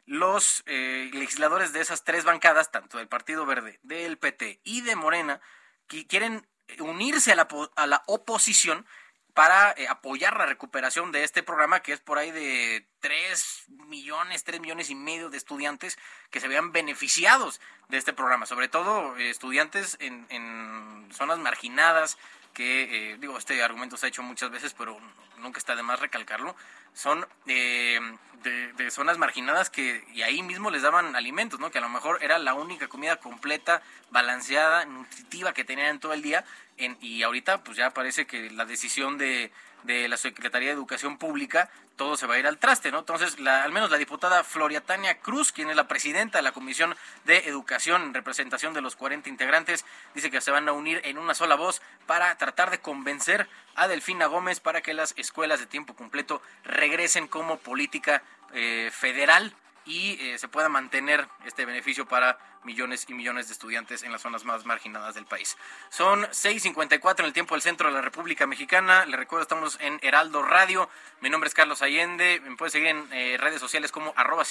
los 0.06 0.62
eh, 0.66 1.10
legisladores 1.14 1.72
de 1.72 1.80
esas 1.80 2.04
tres 2.04 2.26
bancadas, 2.26 2.70
tanto 2.70 2.98
del 2.98 3.08
Partido 3.08 3.46
Verde, 3.46 3.80
del 3.82 4.18
PT 4.18 4.60
y 4.66 4.82
de 4.82 4.98
Morena, 4.98 5.40
que 5.88 6.06
quieren 6.06 6.46
unirse 6.80 7.32
a 7.32 7.36
la, 7.36 7.48
a 7.78 7.88
la 7.88 8.04
oposición 8.08 8.86
para 9.34 9.72
eh, 9.78 9.88
apoyar 9.88 10.38
la 10.38 10.46
recuperación 10.46 11.12
de 11.12 11.24
este 11.24 11.44
programa 11.44 11.82
que 11.82 11.94
es 11.94 12.00
por 12.00 12.18
ahí 12.18 12.32
de 12.32 12.86
3 13.00 13.66
millones, 13.88 14.44
3 14.44 14.60
millones 14.60 14.90
y 14.90 14.96
medio 14.96 15.30
de 15.30 15.38
estudiantes 15.38 15.98
que 16.30 16.40
se 16.40 16.48
vean 16.48 16.72
beneficiados 16.72 17.62
de 17.90 17.98
este 17.98 18.14
programa, 18.14 18.46
sobre 18.46 18.68
todo 18.68 19.18
eh, 19.18 19.30
estudiantes 19.30 19.98
en, 20.00 20.26
en, 20.30 21.10
zonas 21.14 21.40
marginadas, 21.40 22.18
que 22.54 23.18
digo, 23.20 23.38
este 23.38 23.62
argumento 23.64 23.98
se 23.98 24.06
ha 24.06 24.10
hecho 24.10 24.24
muchas 24.24 24.52
veces, 24.52 24.74
pero 24.78 24.98
nunca 25.38 25.58
está 25.58 25.76
de 25.76 25.84
más 25.84 26.00
recalcarlo, 26.00 26.56
son 26.94 27.26
eh, 27.48 28.00
de, 28.44 28.92
zonas 28.92 29.18
marginadas 29.18 29.70
que 29.70 30.04
y 30.14 30.24
ahí 30.24 30.42
mismo 30.42 30.70
les 30.70 30.82
daban 30.82 31.16
alimentos, 31.16 31.60
¿no? 31.60 31.72
Que 31.72 31.78
a 31.78 31.82
lo 31.82 31.90
mejor 31.90 32.20
era 32.22 32.40
la 32.40 32.54
única 32.54 32.88
comida 32.88 33.18
completa, 33.18 33.82
balanceada, 34.10 34.86
nutritiva 34.86 35.54
que 35.54 35.64
tenían 35.64 36.00
todo 36.00 36.14
el 36.14 36.22
día. 36.22 36.44
En, 36.78 36.98
y 37.02 37.24
ahorita 37.24 37.64
pues 37.64 37.78
ya 37.78 37.92
parece 37.92 38.26
que 38.26 38.50
la 38.50 38.66
decisión 38.66 39.18
de, 39.18 39.52
de 39.84 40.08
la 40.08 40.18
Secretaría 40.18 40.70
de 40.70 40.76
Educación 40.76 41.18
Pública 41.18 41.70
todo 41.96 42.18
se 42.18 42.26
va 42.26 42.34
a 42.34 42.40
ir 42.40 42.48
al 42.48 42.58
traste, 42.58 42.92
¿no? 42.92 43.00
Entonces, 43.00 43.40
la, 43.40 43.64
al 43.64 43.72
menos 43.72 43.92
la 43.92 43.98
diputada 43.98 44.44
Floria 44.44 44.82
Tania 44.82 45.20
Cruz, 45.20 45.52
quien 45.52 45.70
es 45.70 45.76
la 45.76 45.88
presidenta 45.88 46.40
de 46.40 46.42
la 46.42 46.52
Comisión 46.52 46.96
de 47.26 47.48
Educación 47.48 48.02
en 48.02 48.14
representación 48.16 48.74
de 48.74 48.82
los 48.82 48.96
40 48.96 49.30
integrantes, 49.30 49.86
dice 50.16 50.32
que 50.32 50.42
se 50.42 50.50
van 50.50 50.68
a 50.68 50.72
unir 50.72 51.00
en 51.04 51.20
una 51.20 51.36
sola 51.36 51.54
voz 51.54 51.80
para 52.08 52.36
tratar 52.40 52.72
de 52.72 52.80
convencer 52.80 53.48
a 53.76 53.88
Delfina 53.88 54.26
Gómez 54.26 54.60
para 54.60 54.82
que 54.82 54.94
las 54.94 55.14
escuelas 55.18 55.60
de 55.60 55.66
tiempo 55.66 55.96
completo 55.96 56.42
regresen 56.64 57.28
como 57.28 57.58
política 57.58 58.24
eh, 58.54 58.90
federal 58.92 59.54
y 59.86 60.18
eh, 60.22 60.38
se 60.38 60.48
pueda 60.48 60.70
mantener 60.70 61.28
este 61.46 61.66
beneficio 61.66 62.06
para 62.08 62.38
millones 62.64 63.06
y 63.10 63.14
millones 63.14 63.48
de 63.48 63.54
estudiantes 63.54 64.04
en 64.04 64.12
las 64.12 64.22
zonas 64.22 64.46
más 64.46 64.66
marginadas 64.66 65.16
del 65.16 65.26
país. 65.26 65.58
Son 65.90 66.24
6.54 66.24 67.20
en 67.20 67.26
el 67.26 67.34
tiempo 67.34 67.56
del 67.56 67.62
centro 67.62 67.88
de 67.88 67.94
la 67.94 68.02
República 68.02 68.46
Mexicana. 68.46 69.06
Le 69.06 69.18
recuerdo, 69.18 69.44
estamos 69.44 69.78
en 69.82 70.00
Heraldo 70.04 70.44
Radio. 70.44 70.90
Mi 71.22 71.30
nombre 71.30 71.48
es 71.48 71.54
Carlos 71.54 71.82
Allende. 71.82 72.42
Me 72.46 72.56
puede 72.56 72.72
seguir 72.72 72.90
en 72.90 73.08
eh, 73.12 73.38
redes 73.40 73.60
sociales 73.60 73.92
como 73.92 74.14
arroba. 74.16 74.44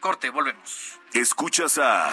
Corte, 0.00 0.30
volvemos. 0.30 0.98
Escuchas 1.12 1.78
a 1.78 2.12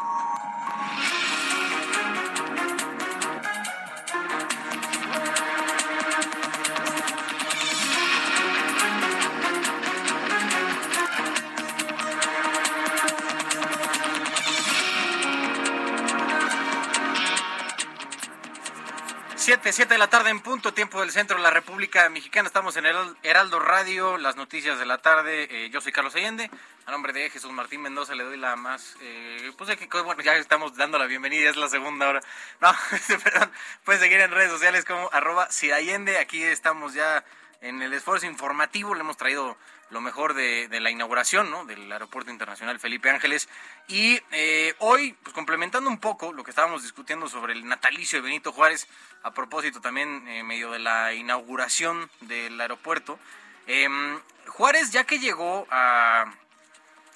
Siete, 19.51 19.73
siete 19.73 19.95
de 19.95 19.97
la 19.97 20.09
tarde 20.09 20.29
en 20.29 20.39
punto, 20.39 20.73
tiempo 20.73 21.01
del 21.01 21.11
centro 21.11 21.35
de 21.35 21.43
la 21.43 21.51
República 21.51 22.07
Mexicana. 22.07 22.47
Estamos 22.47 22.77
en 22.77 22.85
el 22.85 22.95
Heraldo 23.21 23.59
Radio, 23.59 24.17
las 24.17 24.37
noticias 24.37 24.79
de 24.79 24.85
la 24.85 24.99
tarde. 24.99 25.49
Eh, 25.51 25.69
yo 25.69 25.81
soy 25.81 25.91
Carlos 25.91 26.15
Allende. 26.15 26.49
A 26.85 26.91
nombre 26.91 27.11
de 27.11 27.29
Jesús 27.29 27.51
Martín 27.51 27.81
Mendoza 27.81 28.15
le 28.15 28.23
doy 28.23 28.37
la 28.37 28.55
más. 28.55 28.95
Eh, 29.01 29.51
pues 29.57 29.75
que, 29.75 29.87
bueno, 30.03 30.21
ya 30.21 30.37
estamos 30.37 30.77
dando 30.77 30.97
la 30.97 31.05
bienvenida, 31.05 31.49
es 31.49 31.57
la 31.57 31.67
segunda 31.67 32.07
hora. 32.07 32.21
No, 32.61 32.73
este, 32.93 33.19
perdón. 33.19 33.51
Pueden 33.83 33.99
seguir 33.99 34.21
en 34.21 34.31
redes 34.31 34.51
sociales 34.51 34.85
como 34.85 35.09
arroba 35.11 35.49
Allende. 35.75 36.17
Aquí 36.19 36.41
estamos 36.41 36.93
ya 36.93 37.25
en 37.59 37.81
el 37.81 37.91
esfuerzo 37.91 38.27
informativo. 38.27 38.95
Le 38.95 39.01
hemos 39.01 39.17
traído 39.17 39.57
lo 39.91 39.99
mejor 40.01 40.33
de, 40.33 40.67
la 40.79 40.89
inauguración 40.89 41.51
¿no? 41.51 41.65
del 41.65 41.91
Aeropuerto 41.91 42.31
Internacional 42.31 42.79
Felipe 42.79 43.09
Ángeles. 43.09 43.49
Y 43.87 44.19
eh, 44.31 44.73
hoy, 44.79 45.13
pues 45.21 45.33
complementando 45.35 45.89
un 45.89 45.99
poco 45.99 46.33
lo 46.33 46.43
que 46.43 46.51
estábamos 46.51 46.81
discutiendo 46.81 47.27
sobre 47.27 47.53
el 47.53 47.67
natalicio 47.67 48.19
de 48.19 48.23
Benito 48.23 48.53
Juárez, 48.53 48.87
a 49.21 49.31
propósito 49.31 49.81
también 49.81 50.27
en 50.27 50.47
medio 50.47 50.71
de 50.71 50.79
la 50.79 51.13
inauguración 51.13 52.09
del 52.21 52.59
aeropuerto, 52.59 53.19
em, 53.67 54.19
Juárez 54.47 54.91
ya 54.91 55.03
que 55.03 55.19
llegó 55.19 55.67
a, 55.69 56.33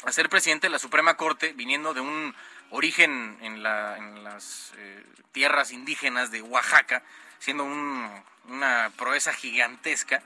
ser 0.10 0.30
presidente 0.30 0.68
de 0.68 0.72
la 0.72 0.80
Suprema 0.80 1.16
Corte, 1.16 1.54
viniendo 1.54 1.94
de 1.94 2.02
un 2.02 2.36
origen 2.70 3.38
en, 3.42 3.66
en 3.66 4.24
las 4.24 4.74
eh, 4.78 5.04
tierras 5.32 5.72
indígenas 5.72 6.30
de 6.30 6.42
Oaxaca, 6.42 7.04
siendo 7.40 7.64
una 7.64 8.92
proeza 8.98 9.34
gigantesca, 9.34 10.22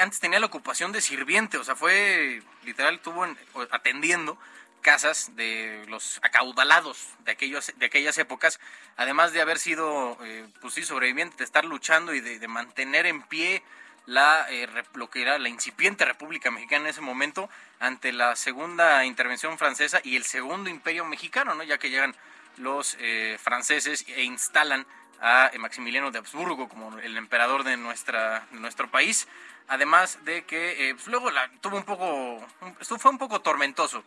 antes 0.00 0.20
tenía 0.20 0.40
la 0.40 0.46
ocupación 0.46 0.92
de 0.92 1.00
sirviente, 1.00 1.58
o 1.58 1.64
sea, 1.64 1.76
fue 1.76 2.42
literal, 2.64 2.96
estuvo 2.96 3.26
atendiendo 3.70 4.38
casas 4.86 5.34
de 5.34 5.84
los 5.88 6.20
acaudalados 6.22 7.08
de 7.24 7.32
aquellos 7.32 7.72
de 7.76 7.86
aquellas 7.86 8.18
épocas, 8.18 8.60
además 8.96 9.32
de 9.32 9.40
haber 9.40 9.58
sido, 9.58 10.16
eh, 10.22 10.46
pues 10.60 10.74
sí, 10.74 10.84
sobreviviente, 10.84 11.38
de 11.38 11.44
estar 11.44 11.64
luchando 11.64 12.14
y 12.14 12.20
de, 12.20 12.46
mantener 12.46 13.06
en 13.06 13.22
pie 13.22 13.64
la 14.06 14.46
eh, 14.48 14.68
lo 14.94 15.10
que 15.10 15.22
era 15.22 15.38
la 15.40 15.48
incipiente 15.48 16.04
República 16.04 16.52
Mexicana 16.52 16.84
en 16.84 16.90
ese 16.90 17.00
momento 17.00 17.50
ante 17.80 18.12
la 18.12 18.36
segunda 18.36 19.04
intervención 19.04 19.58
francesa 19.58 20.00
y 20.04 20.14
el 20.14 20.24
segundo 20.24 20.70
imperio 20.70 21.04
mexicano, 21.04 21.56
¿no? 21.56 21.64
Ya 21.64 21.78
que 21.78 21.90
llegan 21.90 22.14
los 22.56 22.96
eh, 23.00 23.38
franceses 23.42 24.04
e 24.08 24.22
instalan 24.22 24.86
a 25.20 25.50
Maximiliano 25.58 26.10
de 26.10 26.18
Habsburgo 26.18 26.68
como 26.68 26.98
el 26.98 27.16
emperador 27.16 27.64
de, 27.64 27.76
nuestra, 27.76 28.46
nuestro 28.52 28.90
país. 28.90 29.28
Además 29.68 30.24
de 30.24 30.44
que 30.44 30.90
eh, 30.90 30.94
pues, 30.94 31.08
luego 31.08 31.30
la, 31.30 31.50
tuvo 31.60 31.76
un 31.76 31.84
poco, 31.84 32.46
esto 32.80 32.98
fue 32.98 33.10
un 33.10 33.18
poco 33.18 33.40
tormentoso 33.40 34.04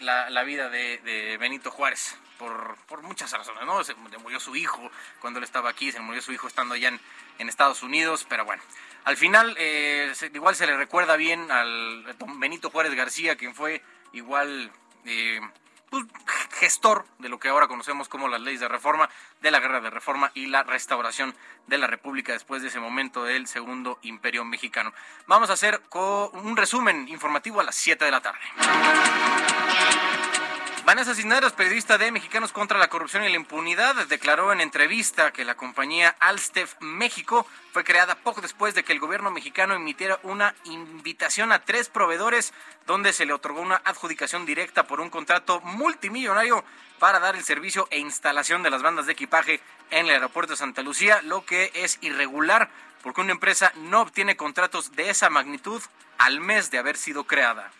la, 0.00 0.42
vida 0.42 0.68
de, 0.68 1.36
Benito 1.38 1.70
Juárez 1.70 2.16
por, 2.38 2.76
por, 2.88 3.02
muchas 3.02 3.30
razones, 3.30 3.64
¿no? 3.64 3.84
Se 3.84 3.94
murió 3.94 4.40
su 4.40 4.56
hijo 4.56 4.90
cuando 5.20 5.38
él 5.38 5.44
estaba 5.44 5.70
aquí, 5.70 5.92
se 5.92 6.00
murió 6.00 6.20
su 6.20 6.32
hijo 6.32 6.48
estando 6.48 6.74
allá 6.74 6.88
en, 6.88 7.00
en 7.38 7.48
Estados 7.48 7.82
Unidos, 7.82 8.26
pero 8.28 8.44
bueno, 8.44 8.62
al 9.04 9.16
final 9.16 9.54
eh, 9.58 10.12
igual 10.34 10.54
se 10.54 10.66
le 10.66 10.76
recuerda 10.76 11.16
bien 11.16 11.50
al 11.50 12.04
Benito 12.36 12.70
Juárez 12.70 12.94
García, 12.94 13.36
quien 13.36 13.54
fue 13.54 13.82
igual 14.12 14.70
eh, 15.04 15.40
pues, 15.92 16.06
gestor 16.52 17.04
de 17.18 17.28
lo 17.28 17.38
que 17.38 17.50
ahora 17.50 17.68
conocemos 17.68 18.08
como 18.08 18.26
las 18.26 18.40
leyes 18.40 18.60
de 18.60 18.68
reforma, 18.68 19.10
de 19.42 19.50
la 19.50 19.60
guerra 19.60 19.82
de 19.82 19.90
reforma 19.90 20.32
y 20.32 20.46
la 20.46 20.62
restauración 20.62 21.34
de 21.66 21.76
la 21.76 21.86
República 21.86 22.32
después 22.32 22.62
de 22.62 22.68
ese 22.68 22.80
momento 22.80 23.24
del 23.24 23.46
segundo 23.46 23.98
imperio 24.00 24.42
mexicano. 24.42 24.94
Vamos 25.26 25.50
a 25.50 25.52
hacer 25.52 25.82
un 25.92 26.56
resumen 26.56 27.08
informativo 27.08 27.60
a 27.60 27.64
las 27.64 27.74
7 27.74 28.06
de 28.06 28.10
la 28.10 28.22
tarde. 28.22 28.40
Vanessa 30.92 31.14
Cisneros, 31.14 31.54
periodista 31.54 31.96
de 31.96 32.12
Mexicanos 32.12 32.52
contra 32.52 32.78
la 32.78 32.88
Corrupción 32.88 33.24
y 33.24 33.30
la 33.30 33.36
Impunidad, 33.36 33.94
declaró 34.08 34.52
en 34.52 34.60
entrevista 34.60 35.32
que 35.32 35.46
la 35.46 35.54
compañía 35.54 36.14
Alstef 36.20 36.74
México 36.80 37.46
fue 37.72 37.82
creada 37.82 38.14
poco 38.14 38.42
después 38.42 38.74
de 38.74 38.84
que 38.84 38.92
el 38.92 39.00
gobierno 39.00 39.30
mexicano 39.30 39.72
emitiera 39.72 40.20
una 40.22 40.54
invitación 40.64 41.50
a 41.50 41.60
tres 41.60 41.88
proveedores 41.88 42.52
donde 42.86 43.14
se 43.14 43.24
le 43.24 43.32
otorgó 43.32 43.62
una 43.62 43.80
adjudicación 43.86 44.44
directa 44.44 44.86
por 44.86 45.00
un 45.00 45.08
contrato 45.08 45.62
multimillonario 45.62 46.62
para 46.98 47.20
dar 47.20 47.36
el 47.36 47.42
servicio 47.42 47.88
e 47.90 47.98
instalación 47.98 48.62
de 48.62 48.68
las 48.68 48.82
bandas 48.82 49.06
de 49.06 49.12
equipaje 49.12 49.62
en 49.90 50.04
el 50.04 50.12
aeropuerto 50.12 50.52
de 50.52 50.58
Santa 50.58 50.82
Lucía, 50.82 51.22
lo 51.22 51.46
que 51.46 51.70
es 51.72 51.96
irregular 52.02 52.68
porque 53.02 53.22
una 53.22 53.32
empresa 53.32 53.72
no 53.76 54.02
obtiene 54.02 54.36
contratos 54.36 54.92
de 54.92 55.08
esa 55.08 55.30
magnitud 55.30 55.80
al 56.18 56.40
mes 56.40 56.70
de 56.70 56.76
haber 56.76 56.98
sido 56.98 57.24
creada. 57.24 57.72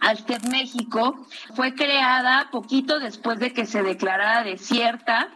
Alstef 0.00 0.44
México 0.44 1.26
fue 1.54 1.74
creada 1.74 2.48
poquito 2.50 2.98
después 2.98 3.38
de 3.38 3.52
que 3.52 3.66
se 3.66 3.82
declarara 3.82 4.42
desierta 4.42 5.28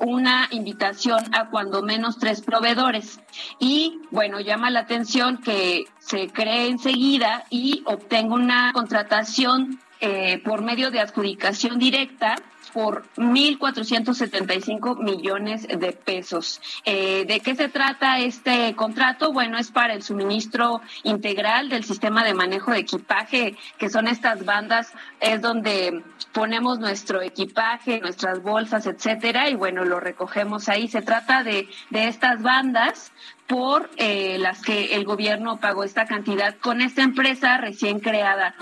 una 0.00 0.48
invitación 0.50 1.34
a 1.34 1.50
cuando 1.50 1.82
menos 1.82 2.18
tres 2.18 2.40
proveedores. 2.40 3.20
Y 3.58 4.00
bueno, 4.10 4.40
llama 4.40 4.70
la 4.70 4.80
atención 4.80 5.38
que 5.38 5.84
se 5.98 6.28
cree 6.28 6.68
enseguida 6.68 7.44
y 7.50 7.82
obtenga 7.86 8.34
una 8.34 8.72
contratación 8.72 9.80
eh, 10.00 10.40
por 10.44 10.62
medio 10.62 10.90
de 10.90 11.00
adjudicación 11.00 11.78
directa 11.78 12.36
por 12.72 13.04
1.475 13.16 14.98
millones 14.98 15.66
de 15.66 15.92
pesos. 15.92 16.60
Eh, 16.84 17.24
¿De 17.26 17.40
qué 17.40 17.54
se 17.54 17.68
trata 17.68 18.18
este 18.18 18.74
contrato? 18.74 19.32
Bueno, 19.32 19.58
es 19.58 19.70
para 19.70 19.94
el 19.94 20.02
suministro 20.02 20.80
integral 21.02 21.68
del 21.68 21.84
sistema 21.84 22.24
de 22.24 22.34
manejo 22.34 22.70
de 22.70 22.78
equipaje, 22.78 23.56
que 23.78 23.88
son 23.88 24.08
estas 24.08 24.44
bandas, 24.44 24.92
es 25.20 25.40
donde 25.40 26.02
ponemos 26.32 26.78
nuestro 26.78 27.22
equipaje, 27.22 28.00
nuestras 28.00 28.42
bolsas, 28.42 28.86
etcétera, 28.86 29.48
y 29.50 29.54
bueno, 29.54 29.84
lo 29.84 30.00
recogemos 30.00 30.68
ahí. 30.68 30.88
Se 30.88 31.02
trata 31.02 31.42
de, 31.42 31.68
de 31.90 32.08
estas 32.08 32.42
bandas 32.42 33.12
por 33.46 33.90
eh, 33.96 34.38
las 34.38 34.62
que 34.62 34.94
el 34.94 35.04
gobierno 35.04 35.60
pagó 35.60 35.84
esta 35.84 36.06
cantidad 36.06 36.56
con 36.56 36.80
esta 36.80 37.02
empresa 37.02 37.58
recién 37.58 38.00
creada. 38.00 38.54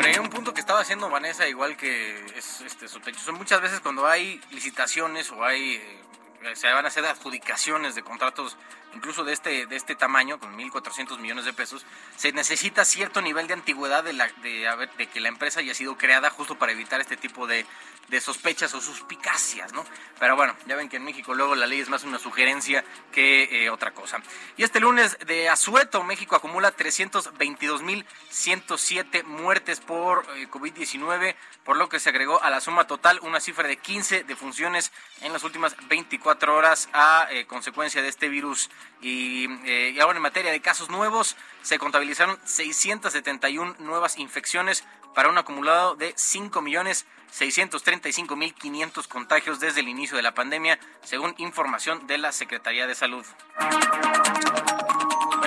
Bueno, 0.00 0.14
hay 0.14 0.18
un 0.18 0.30
punto 0.30 0.54
que 0.54 0.62
estaba 0.62 0.80
haciendo 0.80 1.10
Vanessa, 1.10 1.46
igual 1.46 1.76
que 1.76 2.24
es 2.34 2.62
este, 2.62 2.88
sospechoso. 2.88 3.34
Muchas 3.34 3.60
veces 3.60 3.80
cuando 3.80 4.06
hay 4.06 4.40
licitaciones 4.50 5.30
o 5.30 5.44
hay 5.44 5.74
eh, 5.74 6.56
se 6.56 6.72
van 6.72 6.86
a 6.86 6.88
hacer 6.88 7.04
adjudicaciones 7.04 7.94
de 7.94 8.02
contratos 8.02 8.56
incluso 8.94 9.24
de 9.24 9.32
este 9.32 9.66
de 9.66 9.76
este 9.76 9.94
tamaño 9.94 10.38
con 10.38 10.56
1.400 10.58 11.18
millones 11.18 11.44
de 11.44 11.52
pesos 11.52 11.84
se 12.16 12.32
necesita 12.32 12.84
cierto 12.84 13.20
nivel 13.20 13.46
de 13.46 13.54
antigüedad 13.54 14.04
de, 14.04 14.12
la, 14.12 14.28
de, 14.42 14.88
de, 14.98 15.06
que 15.08 15.20
la 15.20 15.28
empresa 15.28 15.60
haya 15.60 15.74
sido 15.74 15.96
creada 15.96 16.30
justo 16.30 16.56
para 16.56 16.72
evitar 16.72 17.00
este 17.00 17.16
tipo 17.16 17.46
de, 17.46 17.66
de 18.08 18.20
sospechas 18.20 18.74
o 18.74 18.80
suspicacias 18.80 19.72
no 19.72 19.84
pero 20.18 20.36
bueno 20.36 20.56
ya 20.66 20.76
ven 20.76 20.88
que 20.88 20.96
en 20.96 21.04
México 21.04 21.34
luego 21.34 21.54
la 21.54 21.66
ley 21.66 21.80
es 21.80 21.88
más 21.88 22.04
una 22.04 22.18
sugerencia 22.18 22.84
que 23.12 23.64
eh, 23.64 23.70
otra 23.70 23.92
cosa. 23.92 24.18
Y 24.56 24.62
este 24.62 24.80
lunes 24.80 25.18
de 25.26 25.48
asueto 25.48 26.02
México 26.02 26.36
acumula 26.36 26.76
322.107 26.76 29.24
muertes 29.24 29.80
por 29.80 30.26
eh, 30.36 30.46
COVID-19 30.50 31.34
por 31.64 31.76
lo 31.76 31.88
que 31.88 31.98
se 32.00 32.10
agregó 32.10 32.42
a 32.42 32.50
la 32.50 32.60
suma 32.60 32.86
total 32.86 33.18
una 33.22 33.40
cifra 33.40 33.66
de 33.68 33.76
15 33.76 34.24
defunciones 34.24 34.92
en 35.22 35.32
las 35.32 35.44
últimas 35.44 35.76
24 35.88 36.56
horas 36.56 36.90
a 36.92 37.28
eh, 37.30 37.46
consecuencia 37.46 38.02
de 38.02 38.08
este 38.08 38.28
virus 38.28 38.68
y, 39.00 39.46
eh, 39.66 39.92
y 39.94 40.00
ahora 40.00 40.16
en 40.16 40.22
materia 40.22 40.52
de 40.52 40.60
casos 40.60 40.90
nuevos, 40.90 41.36
se 41.62 41.78
contabilizaron 41.78 42.38
671 42.44 43.76
nuevas 43.78 44.18
infecciones 44.18 44.84
para 45.14 45.28
un 45.28 45.38
acumulado 45.38 45.94
de 45.96 46.14
5.635.500 46.14 49.08
contagios 49.08 49.58
desde 49.60 49.80
el 49.80 49.88
inicio 49.88 50.16
de 50.16 50.22
la 50.22 50.34
pandemia, 50.34 50.78
según 51.02 51.34
información 51.38 52.06
de 52.06 52.18
la 52.18 52.32
Secretaría 52.32 52.86
de 52.86 52.94
Salud. 52.94 53.24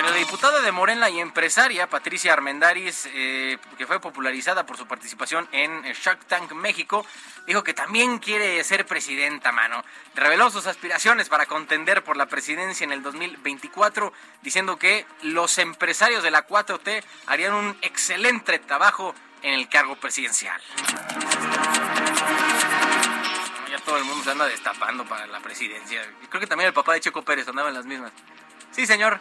La 0.04 0.12
diputada 0.12 0.60
de 0.60 0.70
Morena 0.70 1.08
y 1.08 1.18
empresaria 1.18 1.88
Patricia 1.88 2.34
Armendaris, 2.34 3.08
eh, 3.14 3.56
que 3.78 3.86
fue 3.86 4.00
popularizada 4.00 4.66
por 4.66 4.76
su 4.76 4.86
participación 4.86 5.48
en 5.50 5.82
Shark 5.82 6.26
Tank 6.26 6.52
México, 6.52 7.06
dijo 7.46 7.64
que 7.64 7.72
también 7.72 8.18
quiere 8.18 8.62
ser 8.64 8.84
presidenta, 8.84 9.50
mano. 9.50 9.82
Reveló 10.14 10.50
sus 10.50 10.66
aspiraciones 10.66 11.30
para 11.30 11.46
contender 11.46 12.04
por 12.04 12.18
la 12.18 12.26
presidencia 12.26 12.84
en 12.84 12.92
el 12.92 13.02
2024, 13.02 14.12
diciendo 14.42 14.78
que 14.78 15.06
los 15.22 15.56
empresarios 15.56 16.22
de 16.22 16.30
la 16.30 16.46
4T 16.46 17.02
harían 17.26 17.54
un 17.54 17.76
excelente 17.80 18.58
trabajo 18.58 19.14
en 19.42 19.54
el 19.54 19.70
cargo 19.70 19.96
presidencial. 19.96 20.60
Ya 23.70 23.78
todo 23.86 23.96
el 23.96 24.04
mundo 24.04 24.22
se 24.22 24.30
anda 24.32 24.46
destapando 24.46 25.06
para 25.06 25.26
la 25.26 25.40
presidencia. 25.40 26.02
Creo 26.28 26.40
que 26.40 26.46
también 26.46 26.68
el 26.68 26.74
papá 26.74 26.92
de 26.92 27.00
Checo 27.00 27.22
Pérez 27.22 27.48
andaba 27.48 27.70
en 27.70 27.74
las 27.74 27.86
mismas. 27.86 28.12
Sí, 28.70 28.86
señor. 28.86 29.18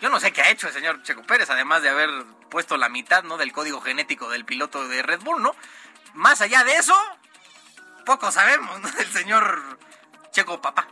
Yo 0.00 0.08
no 0.08 0.20
sé 0.20 0.32
qué 0.32 0.42
ha 0.42 0.50
hecho 0.50 0.68
el 0.68 0.72
señor 0.72 1.02
Checo 1.02 1.22
Pérez, 1.24 1.50
además 1.50 1.82
de 1.82 1.88
haber 1.88 2.10
puesto 2.50 2.76
la 2.76 2.88
mitad 2.88 3.24
¿no? 3.24 3.36
del 3.36 3.52
código 3.52 3.80
genético 3.80 4.30
del 4.30 4.44
piloto 4.44 4.86
de 4.88 5.02
Red 5.02 5.20
Bull, 5.20 5.42
¿no? 5.42 5.54
Más 6.14 6.40
allá 6.40 6.62
de 6.64 6.76
eso, 6.76 6.94
poco 8.06 8.30
sabemos 8.30 8.80
¿no? 8.80 8.90
del 8.90 9.10
señor 9.12 9.78
Checo 10.30 10.60
Papá. 10.60 10.86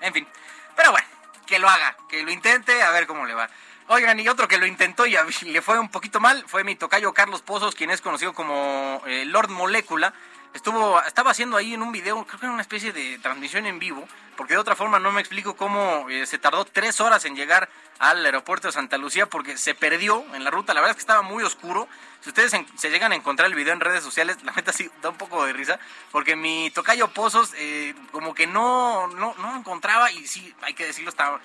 En 0.00 0.14
fin, 0.14 0.26
pero 0.74 0.90
bueno, 0.90 1.06
que 1.46 1.58
lo 1.58 1.68
haga, 1.68 1.96
que 2.08 2.22
lo 2.22 2.30
intente, 2.30 2.82
a 2.82 2.90
ver 2.90 3.06
cómo 3.06 3.26
le 3.26 3.34
va. 3.34 3.50
Oigan, 3.88 4.20
y 4.20 4.28
otro 4.28 4.46
que 4.46 4.56
lo 4.56 4.66
intentó 4.66 5.04
y 5.04 5.16
le 5.42 5.62
fue 5.62 5.78
un 5.78 5.88
poquito 5.88 6.20
mal 6.20 6.44
fue 6.46 6.62
mi 6.62 6.76
tocayo 6.76 7.12
Carlos 7.12 7.42
Pozos, 7.42 7.74
quien 7.74 7.90
es 7.90 8.00
conocido 8.00 8.32
como 8.32 9.02
eh, 9.04 9.24
Lord 9.26 9.50
Molécula. 9.50 10.14
Estuvo, 10.52 11.00
estaba 11.02 11.30
haciendo 11.30 11.56
ahí 11.56 11.74
en 11.74 11.82
un 11.82 11.92
video, 11.92 12.24
creo 12.24 12.40
que 12.40 12.46
era 12.46 12.52
una 12.52 12.62
especie 12.62 12.92
de 12.92 13.18
transmisión 13.18 13.66
en 13.66 13.78
vivo, 13.78 14.06
porque 14.36 14.54
de 14.54 14.60
otra 14.60 14.74
forma 14.74 14.98
no 14.98 15.12
me 15.12 15.20
explico 15.20 15.54
cómo 15.54 16.08
eh, 16.10 16.26
se 16.26 16.38
tardó 16.38 16.64
tres 16.64 17.00
horas 17.00 17.24
en 17.24 17.36
llegar 17.36 17.68
al 18.00 18.24
aeropuerto 18.24 18.66
de 18.66 18.72
Santa 18.72 18.98
Lucía 18.98 19.26
porque 19.26 19.56
se 19.56 19.74
perdió 19.74 20.24
en 20.34 20.42
la 20.42 20.50
ruta. 20.50 20.74
La 20.74 20.80
verdad 20.80 20.92
es 20.92 20.96
que 20.96 21.02
estaba 21.02 21.22
muy 21.22 21.44
oscuro. 21.44 21.86
Si 22.20 22.30
ustedes 22.30 22.52
se 22.74 22.90
llegan 22.90 23.12
a 23.12 23.14
encontrar 23.14 23.46
el 23.46 23.54
video 23.54 23.72
en 23.74 23.80
redes 23.80 24.02
sociales, 24.02 24.38
la 24.44 24.52
neta 24.52 24.72
sí 24.72 24.90
da 25.02 25.10
un 25.10 25.16
poco 25.16 25.44
de 25.44 25.52
risa, 25.52 25.78
porque 26.10 26.34
mi 26.34 26.70
tocayo 26.70 27.08
Pozos 27.08 27.52
eh, 27.56 27.94
como 28.10 28.34
que 28.34 28.48
no, 28.48 29.06
no, 29.06 29.34
no 29.38 29.56
encontraba, 29.56 30.10
y 30.10 30.26
sí, 30.26 30.52
hay 30.62 30.74
que 30.74 30.86
decirlo, 30.86 31.10
estaba 31.10 31.40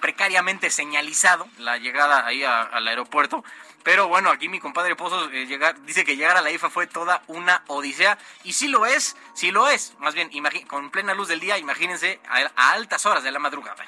precariamente 0.00 0.70
señalizado 0.70 1.46
la 1.58 1.76
llegada 1.78 2.26
ahí 2.26 2.42
a, 2.44 2.62
al 2.62 2.88
aeropuerto. 2.88 3.44
Pero 3.82 4.08
bueno, 4.08 4.30
aquí 4.30 4.48
mi 4.48 4.60
compadre 4.60 4.96
Pozos 4.96 5.28
eh, 5.32 5.46
llegar, 5.46 5.78
dice 5.82 6.06
que 6.06 6.16
llegar 6.16 6.38
a 6.38 6.40
la 6.40 6.50
IFA 6.50 6.70
fue 6.70 6.86
toda 6.86 7.22
una 7.26 7.62
odisea. 7.66 8.16
Y 8.42 8.54
sí 8.54 8.66
lo 8.66 8.86
es, 8.86 9.14
sí 9.34 9.50
lo 9.50 9.68
es. 9.68 9.94
Más 9.98 10.14
bien, 10.14 10.30
con 10.66 10.90
plena 10.90 11.12
luz 11.14 11.28
del 11.28 11.40
día, 11.40 11.58
imagínense 11.58 12.18
a, 12.26 12.50
a 12.56 12.72
altas 12.72 13.04
horas 13.04 13.22
de 13.22 13.30
la 13.30 13.38
madrugada. 13.38 13.84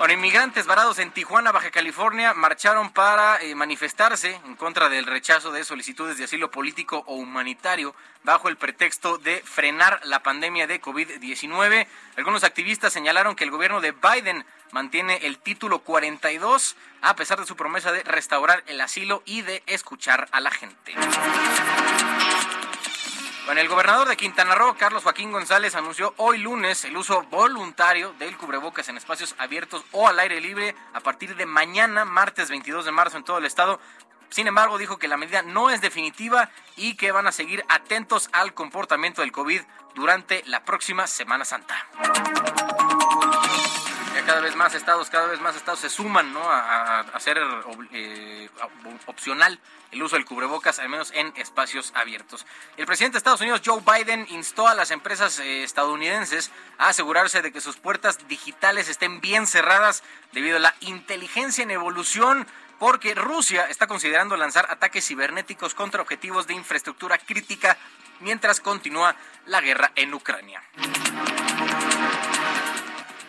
Bueno, 0.00 0.14
inmigrantes 0.14 0.64
varados 0.64 0.98
en 0.98 1.10
Tijuana, 1.10 1.52
Baja 1.52 1.70
California, 1.70 2.32
marcharon 2.32 2.88
para 2.88 3.38
eh, 3.42 3.54
manifestarse 3.54 4.40
en 4.46 4.56
contra 4.56 4.88
del 4.88 5.04
rechazo 5.04 5.52
de 5.52 5.62
solicitudes 5.62 6.16
de 6.16 6.24
asilo 6.24 6.50
político 6.50 7.04
o 7.06 7.16
humanitario 7.16 7.94
bajo 8.24 8.48
el 8.48 8.56
pretexto 8.56 9.18
de 9.18 9.42
frenar 9.44 10.00
la 10.04 10.22
pandemia 10.22 10.66
de 10.66 10.80
COVID-19. 10.80 11.86
Algunos 12.16 12.44
activistas 12.44 12.94
señalaron 12.94 13.36
que 13.36 13.44
el 13.44 13.50
gobierno 13.50 13.82
de 13.82 13.92
Biden 13.92 14.46
mantiene 14.72 15.18
el 15.26 15.36
título 15.36 15.80
42 15.80 16.76
a 17.02 17.14
pesar 17.14 17.38
de 17.38 17.44
su 17.44 17.54
promesa 17.54 17.92
de 17.92 18.02
restaurar 18.02 18.64
el 18.68 18.80
asilo 18.80 19.22
y 19.26 19.42
de 19.42 19.62
escuchar 19.66 20.28
a 20.32 20.40
la 20.40 20.50
gente. 20.50 20.94
Bueno, 23.50 23.62
el 23.62 23.68
gobernador 23.68 24.06
de 24.06 24.16
Quintana 24.16 24.54
Roo, 24.54 24.76
Carlos 24.78 25.02
Joaquín 25.02 25.32
González, 25.32 25.74
anunció 25.74 26.14
hoy 26.18 26.38
lunes 26.38 26.84
el 26.84 26.96
uso 26.96 27.22
voluntario 27.32 28.12
del 28.12 28.36
cubrebocas 28.36 28.88
en 28.88 28.96
espacios 28.96 29.34
abiertos 29.38 29.84
o 29.90 30.06
al 30.06 30.20
aire 30.20 30.40
libre 30.40 30.76
a 30.92 31.00
partir 31.00 31.34
de 31.34 31.46
mañana, 31.46 32.04
martes 32.04 32.48
22 32.48 32.84
de 32.84 32.92
marzo, 32.92 33.16
en 33.16 33.24
todo 33.24 33.38
el 33.38 33.46
estado. 33.46 33.80
Sin 34.28 34.46
embargo, 34.46 34.78
dijo 34.78 35.00
que 35.00 35.08
la 35.08 35.16
medida 35.16 35.42
no 35.42 35.68
es 35.68 35.80
definitiva 35.80 36.48
y 36.76 36.94
que 36.94 37.10
van 37.10 37.26
a 37.26 37.32
seguir 37.32 37.64
atentos 37.68 38.30
al 38.30 38.54
comportamiento 38.54 39.20
del 39.20 39.32
COVID 39.32 39.62
durante 39.96 40.44
la 40.46 40.64
próxima 40.64 41.08
Semana 41.08 41.44
Santa. 41.44 41.74
Ya 44.20 44.26
cada 44.26 44.40
vez 44.40 44.54
más 44.54 44.74
estados, 44.74 45.08
cada 45.08 45.28
vez 45.28 45.40
más 45.40 45.56
estados 45.56 45.80
se 45.80 45.88
suman 45.88 46.34
¿no? 46.34 46.42
a, 46.42 46.58
a 46.60 47.00
hacer 47.14 47.40
eh, 47.92 48.50
opcional 49.06 49.58
el 49.92 50.02
uso 50.02 50.16
del 50.16 50.26
cubrebocas, 50.26 50.78
al 50.78 50.90
menos 50.90 51.10
en 51.14 51.32
espacios 51.36 51.90
abiertos. 51.94 52.44
El 52.76 52.84
presidente 52.84 53.14
de 53.14 53.18
Estados 53.18 53.40
Unidos, 53.40 53.62
Joe 53.64 53.80
Biden, 53.80 54.26
instó 54.28 54.68
a 54.68 54.74
las 54.74 54.90
empresas 54.90 55.38
eh, 55.38 55.62
estadounidenses 55.62 56.50
a 56.76 56.88
asegurarse 56.88 57.40
de 57.40 57.50
que 57.50 57.62
sus 57.62 57.78
puertas 57.78 58.28
digitales 58.28 58.90
estén 58.90 59.22
bien 59.22 59.46
cerradas 59.46 60.02
debido 60.32 60.58
a 60.58 60.60
la 60.60 60.74
inteligencia 60.80 61.62
en 61.62 61.70
evolución 61.70 62.46
porque 62.78 63.14
Rusia 63.14 63.64
está 63.70 63.86
considerando 63.86 64.36
lanzar 64.36 64.66
ataques 64.68 65.06
cibernéticos 65.06 65.72
contra 65.74 66.02
objetivos 66.02 66.46
de 66.46 66.52
infraestructura 66.52 67.16
crítica 67.16 67.78
mientras 68.20 68.60
continúa 68.60 69.16
la 69.46 69.62
guerra 69.62 69.92
en 69.94 70.12
Ucrania. 70.12 70.62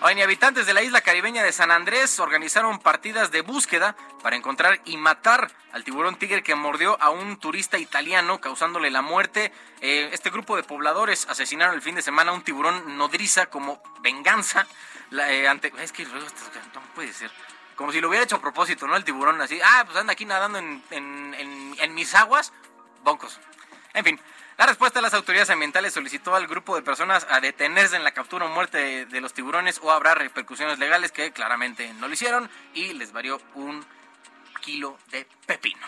Oye, 0.04 0.24
habitantes 0.24 0.66
de 0.66 0.74
la 0.74 0.82
isla 0.82 1.02
caribeña 1.02 1.44
de 1.44 1.52
San 1.52 1.70
Andrés 1.70 2.20
organizaron 2.20 2.80
partidas 2.80 3.30
de 3.30 3.42
búsqueda 3.42 3.96
para 4.24 4.36
encontrar 4.36 4.82
y 4.84 4.98
matar 4.98 5.52
al 5.74 5.84
tiburón 5.84 6.16
tigre 6.16 6.42
que 6.42 6.56
mordió 6.56 7.00
a 7.00 7.12
un 7.12 7.38
turista 7.38 7.78
italiano 7.78 8.42
causándole 8.42 8.90
la 8.90 9.04
muerte. 9.04 9.54
Eh, 9.80 10.10
este 10.12 10.32
grupo 10.32 10.56
de 10.56 10.64
pobladores 10.64 11.28
asesinaron 11.30 11.76
el 11.76 11.84
fin 11.84 11.94
de 11.94 12.02
semana 12.02 12.32
a 12.32 12.34
un 12.34 12.42
tiburón 12.42 12.98
nodriza 12.98 13.46
como 13.46 13.80
venganza. 14.02 14.66
Eh, 15.12 15.48
ante, 15.48 15.72
es 15.80 15.92
que 15.92 16.04
no 16.06 16.82
puede 16.96 17.14
ser. 17.14 17.30
Como 17.76 17.92
si 17.92 18.02
lo 18.02 18.10
hubiera 18.10 18.26
hecho 18.26 18.38
a 18.38 18.42
propósito, 18.42 18.88
¿no? 18.88 18.96
El 18.96 19.04
tiburón 19.04 19.40
así, 19.40 19.60
ah, 19.64 19.84
pues 19.86 19.96
anda 19.98 20.14
aquí 20.14 20.26
nadando 20.26 20.58
en, 20.58 20.82
en 20.90 21.94
mis 21.94 22.16
aguas, 22.16 22.52
boncos. 23.04 23.40
En 23.94 24.04
fin, 24.04 24.20
la 24.58 24.66
respuesta 24.68 25.00
de 25.00 25.04
las 25.04 25.14
autoridades 25.14 25.50
ambientales 25.50 25.94
solicitó 25.94 26.36
al 26.36 26.48
grupo 26.48 26.76
de 26.76 26.82
personas 26.82 27.26
a 27.30 27.40
detenerse 27.40 27.96
en 27.96 28.04
la 28.04 28.12
captura 28.12 28.46
o 28.46 28.50
muerte 28.50 29.06
de, 29.06 29.22
los 29.22 29.34
tiburones 29.34 29.80
o 29.82 29.92
habrá 29.92 30.14
repercusiones 30.14 30.78
legales 30.78 31.12
que 31.12 31.32
claramente 31.32 31.92
no 31.94 32.08
lo 32.08 32.14
hicieron 32.14 32.50
y 32.74 32.94
les 32.94 33.12
varió 33.12 33.40
un 33.56 33.84
kilo 34.62 34.98
de 35.08 35.26
pepino. 35.46 35.86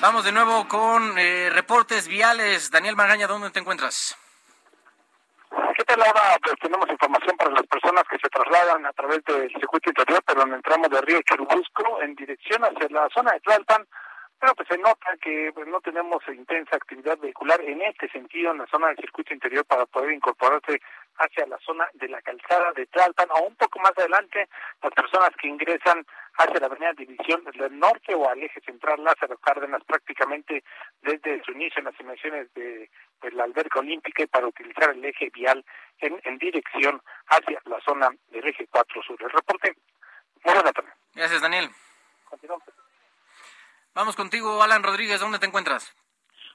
Vamos 0.00 0.24
de 0.24 0.32
nuevo 0.32 0.66
con 0.66 1.18
eh, 1.18 1.50
reportes 1.50 2.08
viales. 2.08 2.70
Daniel 2.70 2.96
Magaña, 2.96 3.26
¿dónde 3.26 3.50
te 3.50 3.60
encuentras? 3.60 4.16
¿Qué 5.76 5.84
tal? 5.84 6.02
Pues 6.42 6.54
tenemos 6.60 6.88
información 6.88 7.36
para 7.36 7.50
las 7.50 7.66
personas 7.66 8.04
que 8.10 8.18
se 8.18 8.28
trasladan 8.28 8.84
a 8.86 8.92
través 8.92 9.22
del 9.24 9.50
circuito 9.52 9.90
interior, 9.90 10.22
pero 10.26 10.40
donde 10.40 10.56
entramos 10.56 10.90
de 10.90 11.00
Río 11.02 11.20
Churubusco 11.22 12.02
en 12.02 12.14
dirección 12.14 12.64
hacia 12.64 12.88
la 12.90 13.08
zona 13.14 13.32
de 13.32 13.40
Tlalpan 13.40 13.86
bueno, 14.40 14.54
pues 14.54 14.68
se 14.68 14.78
nota 14.78 15.16
que 15.20 15.52
pues, 15.54 15.66
no 15.68 15.80
tenemos 15.80 16.22
intensa 16.28 16.76
actividad 16.76 17.18
vehicular 17.18 17.60
en 17.60 17.82
este 17.82 18.08
sentido 18.08 18.52
en 18.52 18.58
la 18.58 18.66
zona 18.68 18.88
del 18.88 18.96
circuito 18.96 19.34
interior 19.34 19.66
para 19.66 19.84
poder 19.84 20.12
incorporarse 20.12 20.80
hacia 21.18 21.46
la 21.46 21.58
zona 21.58 21.86
de 21.92 22.08
la 22.08 22.22
calzada 22.22 22.72
de 22.72 22.86
Tlalpan 22.86 23.28
o 23.32 23.42
un 23.46 23.54
poco 23.56 23.78
más 23.80 23.92
adelante 23.98 24.48
las 24.82 24.92
personas 24.94 25.30
que 25.36 25.48
ingresan 25.48 26.06
hacia 26.38 26.58
la 26.58 26.66
avenida 26.66 26.94
División 26.94 27.44
del 27.44 27.78
Norte 27.78 28.14
o 28.14 28.30
al 28.30 28.42
eje 28.42 28.60
central 28.62 29.04
Lázaro 29.04 29.36
Cárdenas 29.36 29.84
prácticamente 29.84 30.64
desde 31.02 31.42
su 31.44 31.52
inicio 31.52 31.80
en 31.80 31.84
las 31.84 32.00
inmersiones 32.00 32.52
de, 32.54 32.88
la 33.32 33.44
alberca 33.44 33.80
olímpica 33.80 34.22
y 34.22 34.26
para 34.26 34.46
utilizar 34.46 34.90
el 34.90 35.04
eje 35.04 35.28
vial 35.28 35.62
en, 35.98 36.18
en 36.24 36.38
dirección 36.38 37.02
hacia 37.26 37.60
la 37.66 37.78
zona 37.80 38.08
del 38.28 38.48
eje 38.48 38.66
4 38.70 39.02
sur. 39.02 39.22
El 39.22 39.30
reporte. 39.30 39.76
Muy 40.44 40.54
buena 40.54 40.72
tarde. 40.72 40.88
Gracias, 41.14 41.42
Daniel. 41.42 41.68
Continuamos. 42.24 42.79
Vamos 43.94 44.14
contigo, 44.14 44.62
Alan 44.62 44.84
Rodríguez, 44.84 45.20
¿dónde 45.20 45.40
te 45.40 45.46
encuentras? 45.46 45.92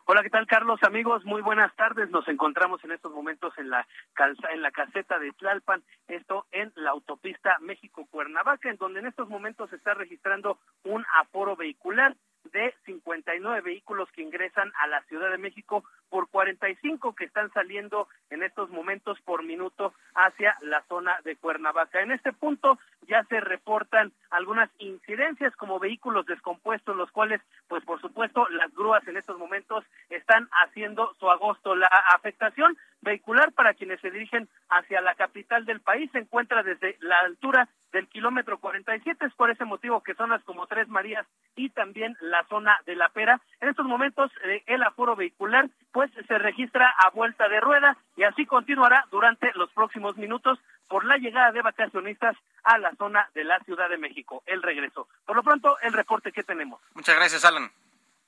Hola, 0.06 0.24
¿qué 0.24 0.30
tal, 0.30 0.48
Carlos? 0.48 0.80
Amigos, 0.84 1.26
muy 1.26 1.42
buenas 1.42 1.76
tardes. 1.76 2.10
Nos 2.12 2.28
encontramos 2.28 2.82
en 2.84 2.92
estos 2.92 3.12
momentos 3.12 3.54
en 3.58 3.70
la 3.70 3.86
calza, 4.14 4.52
en 4.52 4.62
la 4.62 4.72
caseta 4.72 5.20
de 5.20 5.32
Tlalpan, 5.32 5.84
esto 6.08 6.46
en 6.52 6.72
la 6.76 6.92
autopista 6.92 7.58
México-Cuernavaca, 7.60 8.70
en 8.70 8.78
donde 8.78 9.00
en 9.00 9.08
estos 9.08 9.28
momentos 9.28 9.70
se 9.70 9.76
está 9.76 9.96
registrando 9.96 10.60
un 10.84 11.04
aforo 11.20 11.56
vehicular 11.56 12.16
de 12.52 12.74
59 12.86 13.62
vehículos 13.62 14.10
que 14.12 14.22
ingresan 14.22 14.72
a 14.82 14.88
la 14.88 15.02
Ciudad 15.04 15.30
de 15.32 15.38
México 15.38 15.84
por 16.10 16.30
45 16.30 17.14
que 17.16 17.26
están 17.26 17.52
saliendo 17.52 18.08
en 18.30 18.44
estos 18.44 18.70
momentos 18.70 19.20
por 19.22 19.44
minuto 19.44 19.94
hacia 20.14 20.56
la 20.62 20.82
zona 20.84 21.20
de 21.24 21.36
Cuernavaca. 21.36 22.02
En 22.02 22.12
este 22.12 22.34
punto 22.34 22.80
ya 23.08 23.24
se 23.26 23.40
reportan 23.40 24.12
algunas 24.30 24.70
incidencias 24.80 25.56
como 25.56 25.80
vehículos 25.80 26.26
descompuestos, 26.26 26.96
los 26.96 27.12
cuales, 27.12 27.42
pues 27.68 27.84
por 27.84 28.00
supuesto, 28.02 28.48
las 28.50 28.74
grúas 28.74 29.08
en 29.08 29.18
estos 29.18 29.38
momentos 29.38 29.84
están 30.10 30.48
haciendo 30.64 31.14
su 31.20 31.30
agosto. 31.30 31.76
La 31.76 31.88
afectación 32.16 32.78
vehicular 33.02 33.52
para 33.54 33.74
quienes 33.74 34.00
se 34.02 34.12
dirigen 34.12 34.48
hacia 34.70 35.02
la 35.02 35.16
capital 35.16 35.66
del 35.66 35.80
país 35.80 36.10
se 36.12 36.20
encuentra 36.20 36.64
desde 36.64 36.98
la 37.00 37.20
altura 37.20 37.70
del 37.96 38.10
kilómetro 38.10 38.58
47. 38.58 39.26
Es 39.26 39.34
por 39.36 39.50
ese 39.50 39.64
motivo 39.64 40.04
que 40.04 40.16
zonas 40.16 40.44
como 40.44 40.68
Tres 40.68 40.90
Marías 40.90 41.26
y 41.56 41.70
también 41.70 42.18
la 42.20 42.44
zona 42.50 42.78
de 42.86 42.94
La 42.94 43.08
Pera, 43.08 43.40
en 43.62 43.70
estos 43.70 43.86
momentos 43.86 44.30
eh, 44.44 44.64
el 44.66 44.84
aforo 44.84 45.16
vehicular 45.16 45.70
pues 45.94 46.12
se 46.28 46.38
registra 46.38 46.90
a 46.90 47.10
vuelta 47.12 47.48
de 47.48 47.62
rueda 47.62 47.98
y 48.18 48.24
así 48.24 48.46
continuará 48.46 49.06
durante 49.12 49.50
los 49.56 49.72
próximos 49.72 50.18
minutos 50.18 50.60
por 50.90 51.06
la 51.06 51.16
llegada 51.16 51.54
de 51.54 51.62
vacacionistas 51.62 52.36
a 52.66 52.78
la 52.80 52.94
zona 52.96 53.30
de 53.34 53.46
la 53.46 53.60
Ciudad 53.62 53.90
de 53.90 53.98
México. 53.98 54.44
El 54.46 54.62
regreso. 54.62 55.08
Por 55.26 55.38
lo 55.38 55.44
pronto, 55.44 55.78
el 55.80 55.94
reporte 55.94 56.34
que 56.34 56.44
tenemos. 56.44 56.82
Muchas 56.96 57.16
gracias, 57.16 57.46
Alan. 57.46 57.72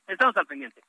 Estamos 0.07 0.37
al 0.37 0.45
pendiente. 0.45 0.81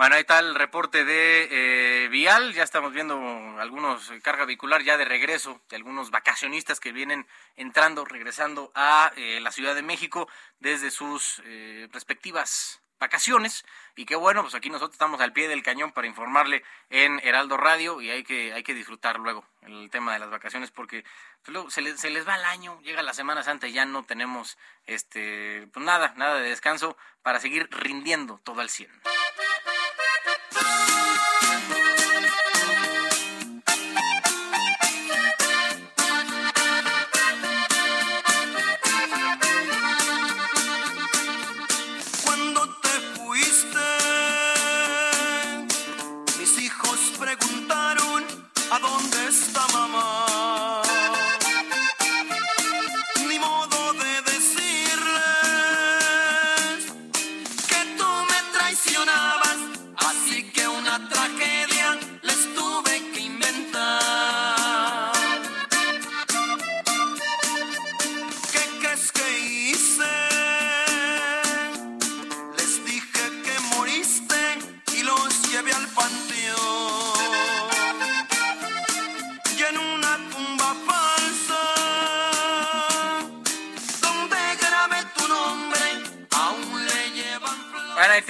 Bueno, 0.00 0.14
ahí 0.14 0.22
está 0.22 0.38
el 0.38 0.54
reporte 0.54 1.04
de 1.04 1.48
eh, 1.50 2.08
Vial. 2.08 2.54
Ya 2.54 2.62
estamos 2.62 2.94
viendo 2.94 3.20
algunos 3.58 4.10
eh, 4.10 4.18
carga 4.22 4.46
vehicular 4.46 4.82
ya 4.82 4.96
de 4.96 5.04
regreso 5.04 5.60
de 5.68 5.76
algunos 5.76 6.10
vacacionistas 6.10 6.80
que 6.80 6.90
vienen 6.90 7.26
entrando, 7.54 8.06
regresando 8.06 8.72
a 8.74 9.12
eh, 9.16 9.40
la 9.42 9.52
Ciudad 9.52 9.74
de 9.74 9.82
México 9.82 10.26
desde 10.58 10.90
sus 10.90 11.42
respectivas 11.92 12.80
vacaciones. 12.98 13.66
Y 13.94 14.06
qué 14.06 14.16
bueno, 14.16 14.40
pues 14.40 14.54
aquí 14.54 14.70
nosotros 14.70 14.94
estamos 14.94 15.20
al 15.20 15.34
pie 15.34 15.48
del 15.48 15.62
cañón 15.62 15.92
para 15.92 16.06
informarle 16.06 16.64
en 16.88 17.20
Heraldo 17.22 17.58
Radio 17.58 18.00
y 18.00 18.08
hay 18.08 18.24
que, 18.24 18.54
hay 18.54 18.62
que 18.62 18.72
disfrutar 18.72 19.18
luego 19.18 19.44
el 19.60 19.90
tema 19.90 20.14
de 20.14 20.20
las 20.20 20.30
vacaciones 20.30 20.70
porque 20.70 21.04
pues, 21.44 21.74
se 21.74 21.82
les, 21.82 22.00
se 22.00 22.08
les 22.08 22.26
va 22.26 22.36
el 22.36 22.44
año, 22.46 22.80
llega 22.80 23.02
la 23.02 23.12
Semana 23.12 23.42
Santa 23.42 23.68
y 23.68 23.72
ya 23.72 23.84
no 23.84 24.02
tenemos 24.04 24.56
este, 24.86 25.68
pues 25.74 25.84
nada, 25.84 26.14
nada 26.16 26.36
de 26.36 26.48
descanso 26.48 26.96
para 27.20 27.38
seguir 27.38 27.68
rindiendo 27.70 28.40
todo 28.44 28.62
al 28.62 28.70
100. 28.70 28.90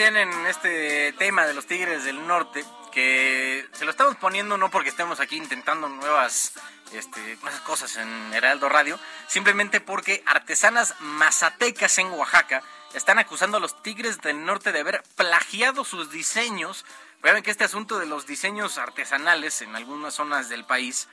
En 0.06 0.46
este 0.46 1.12
tema 1.18 1.44
de 1.44 1.52
los 1.52 1.66
Tigres 1.66 2.04
del 2.04 2.26
Norte, 2.26 2.64
que 2.90 3.68
se 3.72 3.84
lo 3.84 3.90
estamos 3.90 4.16
poniendo 4.16 4.56
no 4.56 4.70
porque 4.70 4.88
estemos 4.88 5.20
aquí 5.20 5.36
intentando 5.36 5.90
nuevas, 5.90 6.54
este, 6.92 7.38
cosas 7.66 7.96
en 7.96 8.32
Heraldo 8.32 8.70
Radio, 8.70 8.98
simplemente 9.26 9.80
porque 9.80 10.22
artesanas 10.24 10.94
mazatecas 11.00 11.98
en 11.98 12.06
Oaxaca 12.12 12.62
están 12.94 13.18
acusando 13.18 13.58
a 13.58 13.60
los 13.60 13.82
Tigres 13.82 14.22
del 14.22 14.42
Norte 14.42 14.72
de 14.72 14.80
haber 14.80 15.02
plagiado 15.16 15.84
sus 15.84 16.10
diseños. 16.10 16.86
Vean 17.22 17.42
que 17.42 17.50
este 17.50 17.64
asunto 17.64 17.98
de 17.98 18.06
los 18.06 18.26
diseños 18.26 18.78
artesanales 18.78 19.60
en 19.60 19.76
algunas 19.76 20.14
zonas 20.14 20.48
del 20.48 20.64
país 20.64 21.08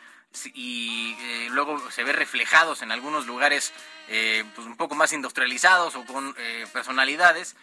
y 0.53 1.15
eh, 1.19 1.47
luego 1.51 1.91
se 1.91 2.03
ve 2.03 2.13
reflejados 2.13 2.81
en 2.81 2.91
algunos 2.91 3.25
lugares 3.25 3.73
eh, 4.07 4.45
pues 4.55 4.67
un 4.67 4.77
poco 4.77 4.95
más 4.95 5.11
industrializados 5.13 5.95
o 5.95 6.05
con 6.05 6.35
eh, 6.37 6.65
personalidades, 6.71 7.55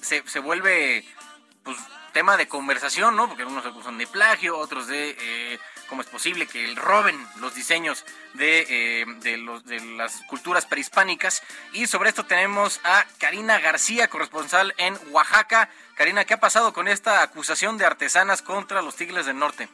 se, 0.00 0.22
se, 0.28 0.38
vuelve 0.38 1.04
pues 1.62 1.76
tema 2.12 2.36
de 2.36 2.48
conversación, 2.48 3.16
¿no? 3.16 3.28
Porque 3.28 3.42
algunos 3.42 3.66
acusan 3.66 3.98
de 3.98 4.06
plagio, 4.06 4.56
otros 4.56 4.86
de 4.86 5.58
cómo 5.88 6.02
es 6.02 6.08
posible 6.08 6.46
que 6.46 6.74
roben 6.74 7.16
los 7.40 7.54
diseños 7.54 8.04
de, 8.34 9.06
de, 9.20 9.36
los, 9.36 9.64
de 9.64 9.80
las 9.80 10.22
culturas 10.22 10.66
prehispánicas. 10.66 11.42
Y 11.72 11.86
sobre 11.86 12.08
esto 12.08 12.24
tenemos 12.24 12.80
a 12.84 13.04
Karina 13.18 13.58
García, 13.58 14.08
corresponsal 14.08 14.74
en 14.78 14.98
Oaxaca. 15.10 15.68
Karina, 15.96 16.24
¿qué 16.24 16.34
ha 16.34 16.40
pasado 16.40 16.72
con 16.72 16.88
esta 16.88 17.22
acusación 17.22 17.78
de 17.78 17.86
artesanas 17.86 18.42
contra 18.42 18.82
los 18.82 18.96
Tigres 18.96 19.26
del 19.26 19.38
Norte? 19.38 19.68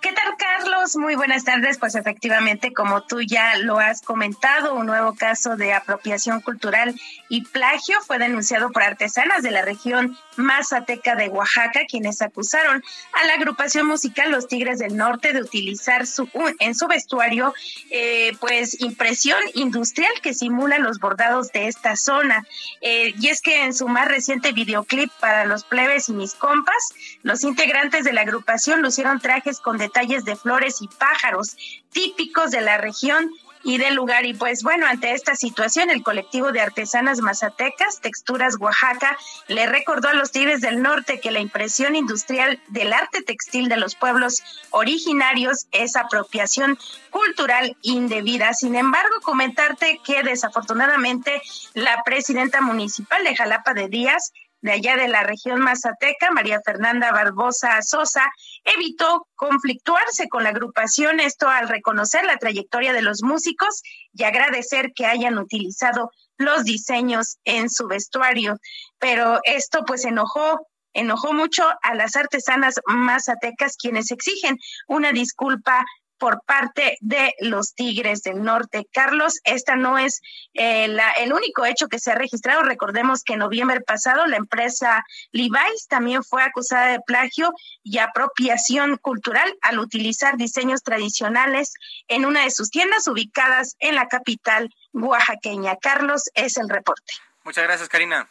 ¿Qué 0.00 0.12
tal, 0.12 0.36
Carlos? 0.36 0.96
Muy 0.96 1.16
buenas 1.16 1.44
tardes. 1.44 1.78
Pues 1.78 1.94
efectivamente, 1.94 2.72
como 2.72 3.02
tú 3.02 3.20
ya 3.22 3.56
lo 3.58 3.78
has 3.78 4.02
comentado, 4.02 4.74
un 4.74 4.86
nuevo 4.86 5.14
caso 5.14 5.56
de 5.56 5.72
apropiación 5.72 6.40
cultural 6.40 6.94
y 7.28 7.42
plagio 7.42 8.00
fue 8.06 8.18
denunciado 8.18 8.70
por 8.70 8.82
artesanas 8.82 9.42
de 9.42 9.50
la 9.50 9.62
región 9.62 10.16
Mazateca 10.36 11.16
de 11.16 11.28
Oaxaca, 11.28 11.80
quienes 11.88 12.22
acusaron 12.22 12.82
a 13.12 13.26
la 13.26 13.34
agrupación 13.34 13.86
musical 13.86 14.30
Los 14.30 14.48
Tigres 14.48 14.78
del 14.78 14.96
Norte 14.96 15.32
de 15.32 15.40
utilizar 15.40 16.06
su, 16.06 16.28
en 16.60 16.74
su 16.74 16.86
vestuario, 16.86 17.52
eh, 17.90 18.32
pues, 18.40 18.80
impresión 18.80 19.38
industrial 19.54 20.12
que 20.22 20.34
simula 20.34 20.78
los 20.78 21.00
bordados 21.00 21.52
de 21.52 21.68
esta 21.68 21.96
zona. 21.96 22.46
Eh, 22.80 23.14
y 23.18 23.28
es 23.28 23.40
que 23.40 23.64
en 23.64 23.74
su 23.74 23.88
más 23.88 24.08
reciente 24.08 24.52
videoclip 24.52 25.10
para 25.20 25.46
los 25.46 25.64
plebes 25.64 26.08
y 26.08 26.12
mis 26.12 26.34
compas, 26.34 26.94
los 27.22 27.42
integrantes 27.44 28.04
de 28.04 28.12
la 28.12 28.22
agrupación 28.22 28.82
lucieron 28.82 29.20
trajes 29.20 29.60
con 29.66 29.78
detalles 29.78 30.24
de 30.24 30.36
flores 30.36 30.80
y 30.80 30.86
pájaros 30.86 31.56
típicos 31.90 32.52
de 32.52 32.60
la 32.60 32.78
región 32.78 33.32
y 33.64 33.78
del 33.78 33.96
lugar. 33.96 34.24
Y 34.24 34.32
pues 34.32 34.62
bueno, 34.62 34.86
ante 34.86 35.10
esta 35.10 35.34
situación, 35.34 35.90
el 35.90 36.04
colectivo 36.04 36.52
de 36.52 36.60
artesanas 36.60 37.18
mazatecas, 37.18 38.00
Texturas 38.00 38.58
Oaxaca, 38.60 39.18
le 39.48 39.66
recordó 39.66 40.06
a 40.06 40.14
los 40.14 40.30
Tigres 40.30 40.60
del 40.60 40.82
Norte 40.82 41.18
que 41.18 41.32
la 41.32 41.40
impresión 41.40 41.96
industrial 41.96 42.60
del 42.68 42.92
arte 42.92 43.22
textil 43.22 43.68
de 43.68 43.76
los 43.76 43.96
pueblos 43.96 44.44
originarios 44.70 45.66
es 45.72 45.96
apropiación 45.96 46.78
cultural 47.10 47.76
indebida. 47.82 48.54
Sin 48.54 48.76
embargo, 48.76 49.16
comentarte 49.20 50.00
que 50.04 50.22
desafortunadamente 50.22 51.42
la 51.74 52.04
presidenta 52.04 52.60
municipal 52.60 53.24
de 53.24 53.34
Jalapa 53.34 53.74
de 53.74 53.88
Díaz 53.88 54.32
de 54.60 54.72
allá 54.72 54.96
de 54.96 55.08
la 55.08 55.22
región 55.22 55.60
mazateca, 55.60 56.30
María 56.30 56.60
Fernanda 56.64 57.12
Barbosa 57.12 57.80
Sosa, 57.82 58.24
evitó 58.64 59.26
conflictuarse 59.34 60.28
con 60.28 60.42
la 60.42 60.50
agrupación, 60.50 61.20
esto 61.20 61.48
al 61.48 61.68
reconocer 61.68 62.24
la 62.24 62.38
trayectoria 62.38 62.92
de 62.92 63.02
los 63.02 63.22
músicos 63.22 63.82
y 64.12 64.24
agradecer 64.24 64.92
que 64.94 65.06
hayan 65.06 65.38
utilizado 65.38 66.10
los 66.38 66.64
diseños 66.64 67.38
en 67.44 67.70
su 67.70 67.86
vestuario. 67.86 68.58
Pero 68.98 69.40
esto 69.44 69.84
pues 69.84 70.04
enojó 70.04 70.66
enojó 70.96 71.34
mucho 71.34 71.62
a 71.82 71.94
las 71.94 72.16
artesanas 72.16 72.80
mazatecas 72.86 73.76
quienes 73.76 74.10
exigen 74.10 74.56
una 74.88 75.12
disculpa 75.12 75.84
por 76.18 76.42
parte 76.42 76.98
de 77.00 77.34
los 77.40 77.74
Tigres 77.74 78.22
del 78.22 78.42
Norte. 78.42 78.86
Carlos, 78.92 79.40
esta 79.44 79.76
no 79.76 79.98
es 79.98 80.20
eh, 80.54 80.88
el 81.18 81.32
único 81.32 81.64
hecho 81.64 81.88
que 81.88 81.98
se 81.98 82.12
ha 82.12 82.14
registrado. 82.14 82.62
Recordemos 82.62 83.22
que 83.22 83.34
en 83.34 83.40
noviembre 83.40 83.80
pasado 83.80 84.26
la 84.26 84.36
empresa 84.36 85.04
Levi's 85.32 85.86
también 85.88 86.24
fue 86.24 86.42
acusada 86.42 86.86
de 86.88 87.00
plagio 87.00 87.52
y 87.82 87.98
apropiación 87.98 88.96
cultural 88.96 89.56
al 89.62 89.78
utilizar 89.78 90.36
diseños 90.36 90.82
tradicionales 90.82 91.74
en 92.08 92.24
una 92.24 92.44
de 92.44 92.50
sus 92.50 92.70
tiendas 92.70 93.06
ubicadas 93.08 93.76
en 93.78 93.94
la 93.94 94.08
capital 94.08 94.74
oaxaqueña. 94.92 95.76
Carlos, 95.76 96.22
es 96.34 96.56
el 96.56 96.68
reporte. 96.68 97.14
Muchas 97.44 97.64
gracias, 97.64 97.88
Karina. 97.88 98.28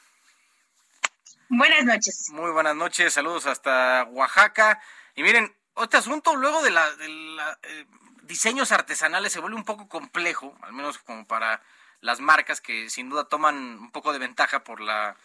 Buenas 1.47 1.85
noches. 1.85 2.29
Muy 2.31 2.51
buenas 2.51 2.75
noches, 2.75 3.13
saludos 3.13 3.45
hasta 3.45 4.07
Oaxaca. 4.11 4.81
Y 5.15 5.23
miren, 5.23 5.55
este 5.83 5.97
asunto 5.97 6.35
luego 6.35 6.61
de 6.61 6.71
la, 6.71 6.89
eh, 7.63 7.85
diseños 8.23 8.71
artesanales 8.71 9.33
se 9.33 9.39
vuelve 9.39 9.57
un 9.57 9.65
poco 9.65 9.87
complejo, 9.87 10.57
al 10.61 10.73
menos 10.73 10.97
como 10.99 11.25
para 11.25 11.61
las 12.01 12.19
marcas 12.19 12.61
que 12.61 12.89
sin 12.89 13.09
duda 13.09 13.25
toman 13.25 13.55
un 13.55 13.91
poco 13.91 14.13
de 14.13 14.19
ventaja 14.19 14.63
por 14.63 14.81
la 14.81 15.15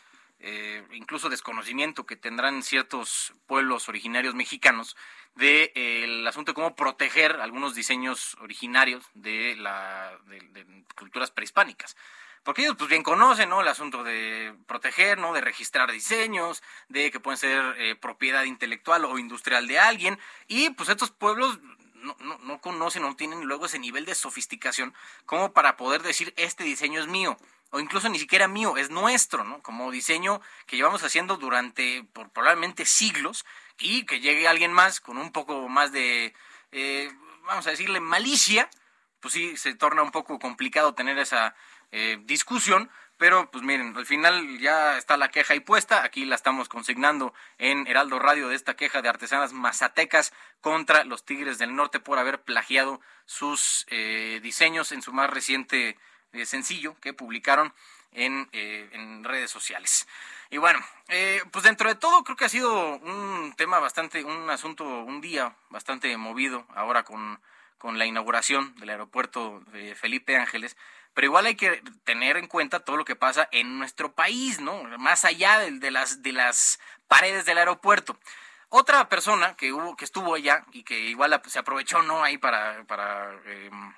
eh, 0.42 0.82
incluso 0.92 1.28
desconocimiento 1.28 2.06
que 2.06 2.16
tendrán 2.16 2.62
ciertos 2.62 3.34
pueblos 3.46 3.90
originarios 3.90 4.34
mexicanos 4.34 4.96
del 5.34 5.70
de, 5.74 6.04
el 6.04 6.26
asunto 6.26 6.52
de 6.52 6.54
cómo 6.54 6.74
proteger 6.74 7.40
algunos 7.40 7.74
diseños 7.74 8.36
originarios 8.40 9.04
de, 9.12 9.54
la, 9.56 10.18
de 10.28 10.84
culturas 10.96 11.30
prehispánicas 11.30 11.94
porque 12.42 12.62
ellos 12.62 12.76
pues 12.78 12.90
bien 12.90 13.02
conocen, 13.02 13.48
¿no? 13.48 13.60
El 13.60 13.68
asunto 13.68 14.02
de 14.02 14.54
proteger, 14.66 15.18
¿no? 15.18 15.32
De 15.32 15.40
registrar 15.40 15.90
diseños, 15.92 16.62
de 16.88 17.10
que 17.10 17.20
pueden 17.20 17.38
ser 17.38 17.74
eh, 17.78 17.96
propiedad 17.96 18.44
intelectual 18.44 19.04
o 19.04 19.18
industrial 19.18 19.66
de 19.66 19.78
alguien, 19.78 20.18
y 20.48 20.70
pues 20.70 20.88
estos 20.88 21.10
pueblos 21.10 21.58
no, 21.94 22.16
no, 22.20 22.38
no 22.38 22.60
conocen, 22.60 23.02
no 23.02 23.16
tienen 23.16 23.44
luego 23.44 23.66
ese 23.66 23.78
nivel 23.78 24.06
de 24.06 24.14
sofisticación 24.14 24.94
como 25.26 25.52
para 25.52 25.76
poder 25.76 26.02
decir 26.02 26.32
este 26.36 26.64
diseño 26.64 27.00
es 27.00 27.06
mío 27.06 27.36
o 27.70 27.80
incluso 27.80 28.08
ni 28.08 28.18
siquiera 28.18 28.48
mío, 28.48 28.76
es 28.76 28.90
nuestro, 28.90 29.44
¿no? 29.44 29.62
Como 29.62 29.90
diseño 29.90 30.40
que 30.66 30.76
llevamos 30.76 31.04
haciendo 31.04 31.36
durante 31.36 32.04
por 32.12 32.30
probablemente 32.30 32.84
siglos 32.84 33.44
y 33.78 34.04
que 34.06 34.20
llegue 34.20 34.48
alguien 34.48 34.72
más 34.72 35.00
con 35.00 35.18
un 35.18 35.32
poco 35.32 35.68
más 35.68 35.92
de, 35.92 36.34
eh, 36.72 37.10
vamos 37.44 37.66
a 37.66 37.70
decirle, 37.70 38.00
malicia, 38.00 38.68
pues 39.20 39.34
sí, 39.34 39.56
se 39.56 39.74
torna 39.74 40.02
un 40.02 40.10
poco 40.10 40.38
complicado 40.38 40.94
tener 40.94 41.18
esa 41.18 41.54
eh, 41.92 42.18
discusión, 42.22 42.90
pero 43.16 43.50
pues 43.50 43.64
miren, 43.64 43.96
al 43.96 44.06
final 44.06 44.58
ya 44.58 44.96
está 44.96 45.16
la 45.16 45.28
queja 45.28 45.54
ahí 45.54 45.60
puesta, 45.60 46.04
aquí 46.04 46.24
la 46.24 46.36
estamos 46.36 46.68
consignando 46.68 47.34
en 47.58 47.86
Heraldo 47.86 48.18
Radio 48.18 48.48
de 48.48 48.54
esta 48.54 48.76
queja 48.76 49.02
de 49.02 49.08
artesanas 49.08 49.52
mazatecas 49.52 50.32
contra 50.60 51.04
los 51.04 51.24
Tigres 51.24 51.58
del 51.58 51.74
Norte 51.74 52.00
por 52.00 52.18
haber 52.18 52.40
plagiado 52.42 53.00
sus 53.26 53.86
eh, 53.88 54.40
diseños 54.42 54.92
en 54.92 55.02
su 55.02 55.12
más 55.12 55.28
reciente 55.28 55.98
eh, 56.32 56.46
sencillo 56.46 56.96
que 57.00 57.12
publicaron 57.12 57.74
en, 58.12 58.48
en, 58.52 59.22
redes 59.22 59.50
sociales. 59.50 60.08
Y 60.50 60.58
bueno, 60.58 60.80
pues 61.52 61.62
dentro 61.62 61.88
de 61.88 61.94
todo 61.94 62.24
creo 62.24 62.36
que 62.36 62.44
ha 62.44 62.48
sido 62.48 62.96
un 62.96 63.54
tema 63.56 63.78
bastante, 63.78 64.24
un 64.24 64.50
asunto, 64.50 64.84
un 64.84 65.20
día 65.20 65.54
bastante 65.68 66.16
movido 66.16 66.66
ahora 66.74 67.04
con, 67.04 67.40
con 67.80 67.98
la 67.98 68.04
inauguración 68.04 68.74
del 68.76 68.90
aeropuerto 68.90 69.60
de 69.72 69.94
Felipe 69.94 70.36
Ángeles 70.36 70.76
pero 71.14 71.26
igual 71.26 71.46
hay 71.46 71.56
que 71.56 71.82
tener 72.04 72.36
en 72.36 72.46
cuenta 72.46 72.80
todo 72.80 72.96
lo 72.96 73.04
que 73.04 73.16
pasa 73.16 73.48
en 73.52 73.78
nuestro 73.78 74.12
país, 74.14 74.60
¿no? 74.60 74.84
Más 74.98 75.24
allá 75.24 75.58
de, 75.58 75.90
las, 75.90 76.22
de 76.22 76.32
las 76.32 76.80
paredes 77.08 77.44
del 77.44 77.58
aeropuerto. 77.58 78.18
Otra 78.68 79.08
persona 79.08 79.56
que 79.56 79.72
hubo, 79.72 79.96
que 79.96 80.04
estuvo 80.04 80.34
allá 80.34 80.64
y 80.72 80.84
que 80.84 80.98
igual 80.98 81.40
se 81.46 81.58
aprovechó, 81.58 82.02
¿no? 82.02 82.22
Ahí 82.22 82.38
para, 82.38 82.84
para 82.84 83.32
em, 83.46 83.92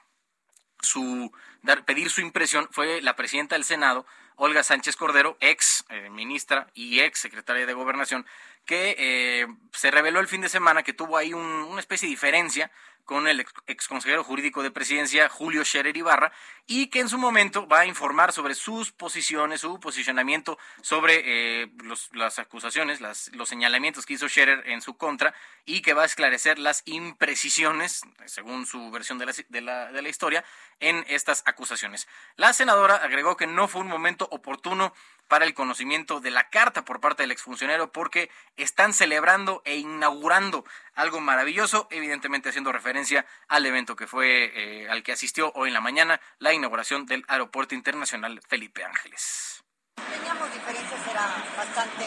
su 0.81 1.31
dar, 1.63 1.85
pedir 1.85 2.11
su 2.11 2.23
impresión 2.23 2.69
fue 2.71 3.03
la 3.03 3.15
presidenta 3.15 3.55
del 3.55 3.65
Senado, 3.65 4.07
Olga 4.37 4.63
Sánchez 4.63 4.97
Cordero, 4.97 5.37
ex 5.41 5.85
eh, 5.91 6.09
ministra 6.11 6.69
y 6.75 7.01
ex 7.01 7.21
secretaria 7.21 7.67
de 7.67 7.75
Gobernación, 7.75 8.27
que 8.65 8.97
eh, 8.99 9.47
se 9.73 9.91
reveló 9.91 10.21
el 10.21 10.29
fin 10.29 10.41
de 10.41 10.49
semana 10.49 10.83
que 10.83 10.93
tuvo 10.93 11.17
ahí 11.17 11.35
una 11.35 11.81
especie 11.81 12.07
de 12.07 12.15
diferencia 12.15 12.71
con 13.05 13.29
el 13.29 13.45
ex 13.67 13.89
consejero 13.89 14.25
jurídico 14.25 14.63
de 14.63 14.71
presidencia 14.71 15.29
Julio 15.29 15.65
Scherer 15.65 15.97
Ibarra 15.97 16.33
y 16.67 16.87
que 16.87 17.01
en 17.01 17.09
su 17.09 17.19
momento 17.19 17.67
va 17.67 17.81
a 17.81 17.87
informar 17.87 18.33
sobre 18.33 18.55
sus 18.55 18.93
posiciones, 18.93 19.61
su 19.61 19.81
posicionamiento 19.81 20.59
sobre 20.81 21.23
eh, 21.63 21.71
las 22.13 22.39
acusaciones, 22.39 23.01
los 23.01 23.49
señalamientos 23.49 24.07
que 24.07 24.15
hizo 24.15 24.29
Scherer 24.29 24.63
en 24.67 24.81
su 24.81 24.97
contra 24.97 25.35
y 25.65 25.83
que 25.83 25.95
va 25.95 26.03
a 26.03 26.07
esclarecer 26.07 26.59
las 26.59 26.83
imprecisiones, 26.87 28.03
según 28.27 28.67
su 28.67 28.91
versión 28.91 29.19
de 29.19 29.61
la, 29.61 29.93
de 29.93 30.03
la 30.03 30.09
historia, 30.09 30.45
en 30.81 31.05
estas 31.09 31.43
acusaciones. 31.47 32.09
La 32.37 32.53
senadora 32.53 32.97
agregó 32.97 33.37
que 33.37 33.47
no 33.47 33.69
fue 33.69 33.81
un 33.81 33.89
momento 33.89 34.29
oportuno 34.31 34.95
para 35.33 35.47
el 35.47 35.55
conocimiento 35.55 36.21
de 36.21 36.31
la 36.31 36.51
carta 36.51 36.85
por 36.85 37.01
parte 37.01 37.23
del 37.23 37.31
exfuncionario 37.31 37.91
porque 37.91 38.31
están 38.59 38.93
celebrando 38.93 39.63
e 39.65 39.79
inaugurando 39.79 40.67
algo 40.95 41.23
maravilloso, 41.23 41.89
evidentemente 41.91 42.51
haciendo 42.51 42.71
referencia 42.71 43.25
al 43.49 43.65
evento 43.65 43.97
que 43.97 44.07
fue 44.07 44.53
eh, 44.55 44.91
al 44.91 45.03
que 45.03 45.13
asistió 45.13 45.51
hoy 45.55 45.69
en 45.69 45.73
la 45.73 45.81
mañana, 45.81 46.21
la 46.39 46.53
inauguración 46.53 47.07
del 47.07 47.25
Aeropuerto 47.29 47.75
Internacional 47.75 48.43
Felipe 48.47 48.85
Ángeles. 48.85 49.65
Teníamos 49.97 50.53
diferencias, 50.53 51.01
era 51.11 51.27
bastante 51.57 52.05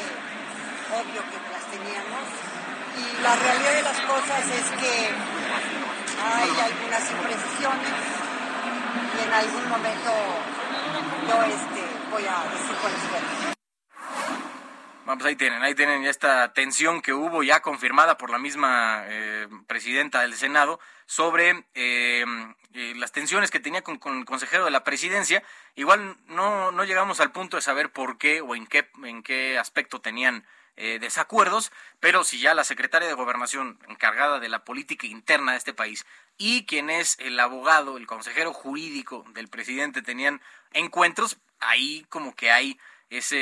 obvio 0.94 1.24
que 1.24 1.52
las 1.52 1.66
teníamos 1.72 2.30
y 2.94 3.24
la 3.24 3.36
realidad 3.38 3.74
de 3.74 3.82
las 3.82 4.02
cosas 4.02 4.50
es 4.52 4.70
que 4.70 5.10
hay 6.22 6.50
algunas 6.62 7.10
imprecisiones 7.10 7.94
y 9.18 9.24
en 9.26 9.34
algún 9.34 9.68
momento 9.68 10.12
yo 11.28 11.44
este 11.44 11.85
voy 12.12 12.24
a 12.26 12.44
decir 12.52 12.76
cuáles 12.82 13.56
Vamos, 15.06 15.24
ahí 15.24 15.36
tienen, 15.36 15.62
ahí 15.62 15.76
tienen 15.76 16.04
esta 16.06 16.52
tensión 16.54 17.04
que 17.04 17.14
hubo 17.14 17.44
ya 17.44 17.62
confirmada 17.62 18.18
por 18.18 18.32
la 18.32 18.40
misma 18.40 19.04
eh, 19.06 19.48
presidenta 19.68 20.22
del 20.22 20.34
Senado 20.34 20.80
sobre 21.06 21.64
eh, 21.76 22.26
eh, 22.74 22.94
las 22.96 23.12
tensiones 23.12 23.52
que 23.52 23.60
tenía 23.60 23.84
con, 23.84 24.00
el 24.18 24.26
consejero 24.26 24.66
de 24.66 24.72
la 24.72 24.84
presidencia. 24.84 25.44
Igual 25.76 26.18
no, 26.26 26.72
no 26.72 26.84
llegamos 26.86 27.20
al 27.20 27.32
punto 27.32 27.56
de 27.56 27.62
saber 27.62 27.92
por 27.92 28.18
qué 28.18 28.42
o 28.42 28.56
en 28.56 28.66
qué, 28.66 28.90
en 29.04 29.22
qué 29.22 29.60
aspecto 29.60 30.02
tenían 30.02 30.46
desacuerdos, 30.76 31.72
pero 32.02 32.26
si 32.26 32.42
ya 32.42 32.54
la 32.54 32.66
secretaria 32.66 33.08
de 33.08 33.14
Gobernación 33.14 33.80
encargada 33.88 34.42
de 34.42 34.50
la 34.50 34.66
política 34.66 35.08
interna 35.08 35.54
de 35.54 35.58
este 35.58 35.74
país 35.74 36.06
y 36.38 36.66
quien 36.66 36.90
es 36.90 37.18
el 37.20 37.40
abogado, 37.40 37.96
el 37.96 38.06
consejero 38.08 38.52
jurídico 38.52 39.24
del 39.30 39.48
presidente 39.48 40.02
tenían 40.02 40.42
encuentros, 40.74 41.38
ahí 41.70 42.06
como 42.10 42.36
que 42.36 42.52
hay 42.52 42.80
ese 43.10 43.38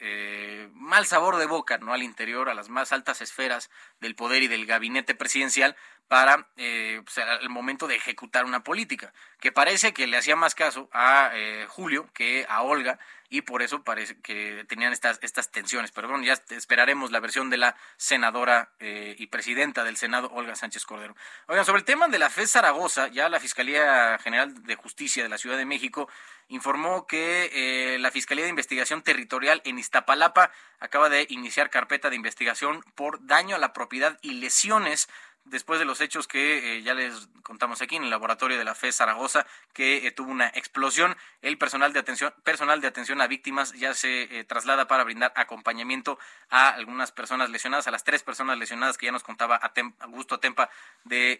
eh, 0.00 0.68
mal 0.72 1.06
sabor 1.06 1.36
de 1.36 1.46
boca 1.46 1.78
no 1.78 1.92
al 1.92 2.02
interior 2.02 2.48
a 2.48 2.54
las 2.54 2.68
más 2.68 2.92
altas 2.92 3.20
esferas 3.20 3.70
del 4.00 4.14
poder 4.14 4.42
y 4.42 4.48
del 4.48 4.66
gabinete 4.66 5.14
presidencial 5.14 5.76
para 6.08 6.46
eh, 6.56 7.00
pues, 7.04 7.26
el 7.40 7.48
momento 7.48 7.86
de 7.86 7.96
ejecutar 7.96 8.44
una 8.44 8.62
política, 8.62 9.14
que 9.40 9.50
parece 9.50 9.94
que 9.94 10.06
le 10.06 10.18
hacía 10.18 10.36
más 10.36 10.54
caso 10.54 10.90
a 10.92 11.30
eh, 11.32 11.64
Julio 11.68 12.06
que 12.12 12.44
a 12.50 12.60
Olga 12.60 12.98
y 13.30 13.40
por 13.40 13.62
eso 13.62 13.82
parece 13.82 14.20
que 14.20 14.66
tenían 14.68 14.92
estas, 14.92 15.18
estas 15.22 15.50
tensiones. 15.50 15.90
Bueno, 15.94 16.22
ya 16.22 16.34
esperaremos 16.50 17.12
la 17.12 17.20
versión 17.20 17.48
de 17.48 17.56
la 17.56 17.76
senadora 17.96 18.72
eh, 18.78 19.16
y 19.18 19.28
presidenta 19.28 19.84
del 19.84 19.96
Senado, 19.96 20.30
Olga 20.34 20.54
Sánchez 20.54 20.84
Cordero. 20.84 21.16
Oigan, 21.46 21.64
sobre 21.64 21.78
el 21.78 21.86
tema 21.86 22.08
de 22.08 22.18
la 22.18 22.28
FES 22.28 22.52
Zaragoza, 22.52 23.08
ya 23.08 23.30
la 23.30 23.40
Fiscalía 23.40 24.18
General 24.18 24.62
de 24.64 24.74
Justicia 24.76 25.22
de 25.22 25.30
la 25.30 25.38
Ciudad 25.38 25.56
de 25.56 25.64
México 25.64 26.10
informó 26.48 27.06
que 27.06 27.96
la 27.98 28.10
Fiscalía 28.10 28.44
de 28.44 28.50
Investigación 28.50 29.00
Territorial 29.00 29.62
en 29.64 29.78
Iztapalapa 29.78 30.50
acaba 30.78 31.08
de 31.08 31.26
iniciar 31.30 31.70
carpeta 31.70 32.10
de 32.10 32.16
investigación 32.16 32.84
por 32.94 33.24
daño 33.26 33.56
a 33.56 33.58
la 33.58 33.72
propiedad 33.72 34.18
y 34.20 34.34
lesiones 34.34 35.08
después 35.44 35.78
de 35.78 35.84
los 35.84 36.00
hechos 36.00 36.28
que 36.28 36.76
eh, 36.76 36.82
ya 36.82 36.94
les 36.94 37.28
contamos 37.42 37.82
aquí 37.82 37.96
en 37.96 38.04
el 38.04 38.10
laboratorio 38.10 38.56
de 38.56 38.64
la 38.64 38.74
FE 38.74 38.92
Zaragoza, 38.92 39.46
que 39.72 40.06
eh, 40.06 40.12
tuvo 40.12 40.30
una 40.30 40.48
explosión. 40.48 41.16
El 41.40 41.58
personal 41.58 41.92
de 41.92 42.00
atención, 42.00 42.32
personal 42.44 42.80
de 42.80 42.88
atención 42.88 43.20
a 43.20 43.26
víctimas 43.26 43.72
ya 43.72 43.94
se 43.94 44.22
eh, 44.38 44.44
traslada 44.44 44.86
para 44.86 45.04
brindar 45.04 45.32
acompañamiento 45.36 46.18
a 46.48 46.68
algunas 46.68 47.12
personas 47.12 47.50
lesionadas, 47.50 47.86
a 47.88 47.90
las 47.90 48.04
tres 48.04 48.22
personas 48.22 48.58
lesionadas 48.58 48.96
que 48.96 49.06
ya 49.06 49.12
nos 49.12 49.22
contaba 49.22 49.60
Augusto 50.00 50.38
Tempa 50.38 50.70
de, 51.04 51.38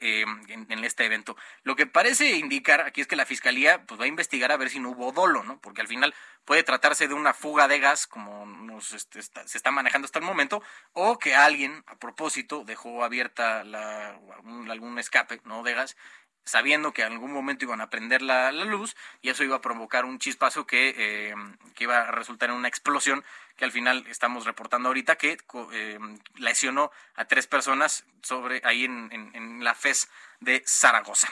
en, 0.49 0.85
este 0.85 1.05
evento. 1.05 1.37
Lo 1.63 1.77
que 1.77 1.87
parece 1.87 2.33
indicar 2.33 2.81
aquí 2.81 3.01
es 3.01 3.07
que 3.07 3.17
la 3.17 3.27
fiscalía 3.27 3.85
pues, 3.87 4.01
va 4.01 4.05
a 4.05 4.09
investigar 4.09 4.51
a 4.53 4.57
ver 4.57 4.71
si 4.71 4.81
no 4.81 4.91
hubo 4.91 5.13
dolo, 5.13 5.45
¿no? 5.45 5.61
Porque 5.61 5.81
al 5.81 5.87
final 5.87 6.15
puede 6.45 6.63
tratarse 6.65 7.07
de 7.07 7.15
una 7.15 7.35
fuga 7.35 7.69
de 7.69 7.79
gas, 7.79 8.07
como 8.07 8.47
nos, 8.47 8.93
este, 8.93 9.23
se 9.23 9.57
está 9.57 9.71
manejando 9.71 10.07
hasta 10.07 10.19
el 10.19 10.25
momento, 10.25 10.63
o 10.93 11.19
que 11.19 11.35
alguien 11.35 11.85
a 11.87 11.97
propósito 11.97 12.65
dejó 12.65 13.05
abierta 13.05 13.63
la, 13.65 13.92
algún, 14.69 14.99
escape 14.99 15.41
¿no? 15.45 15.63
de 15.63 15.75
gas 15.75 15.97
sabiendo 16.45 16.93
que 16.93 17.03
en 17.03 17.13
algún 17.13 17.33
momento 17.33 17.65
iban 17.65 17.81
a 17.81 17.89
prender 17.89 18.21
la, 18.21 18.51
luz 18.51 18.97
y 19.21 19.29
eso 19.29 19.45
iba 19.45 19.57
a 19.57 19.61
provocar 19.61 20.05
un 20.05 20.19
chispazo 20.19 20.67
que, 20.67 20.95
eh, 20.97 21.35
que, 21.77 21.85
iba 21.85 22.01
a 22.01 22.11
resultar 22.11 22.51
en 22.51 22.57
una 22.57 22.67
explosión 22.67 23.25
que 23.57 23.65
al 23.65 23.71
final 23.71 24.05
estamos 24.09 24.45
reportando 24.45 24.89
ahorita 24.89 25.17
que 25.17 25.39
eh, 25.73 25.99
lesionó 26.35 26.91
a 27.15 27.27
tres 27.27 27.47
personas 27.47 28.05
sobre 28.23 28.61
ahí 28.65 28.85
en, 28.85 29.09
en, 29.13 29.31
en 29.35 29.65
la 29.65 29.75
FES 29.75 30.09
de 30.41 30.65
Zaragoza 30.67 31.29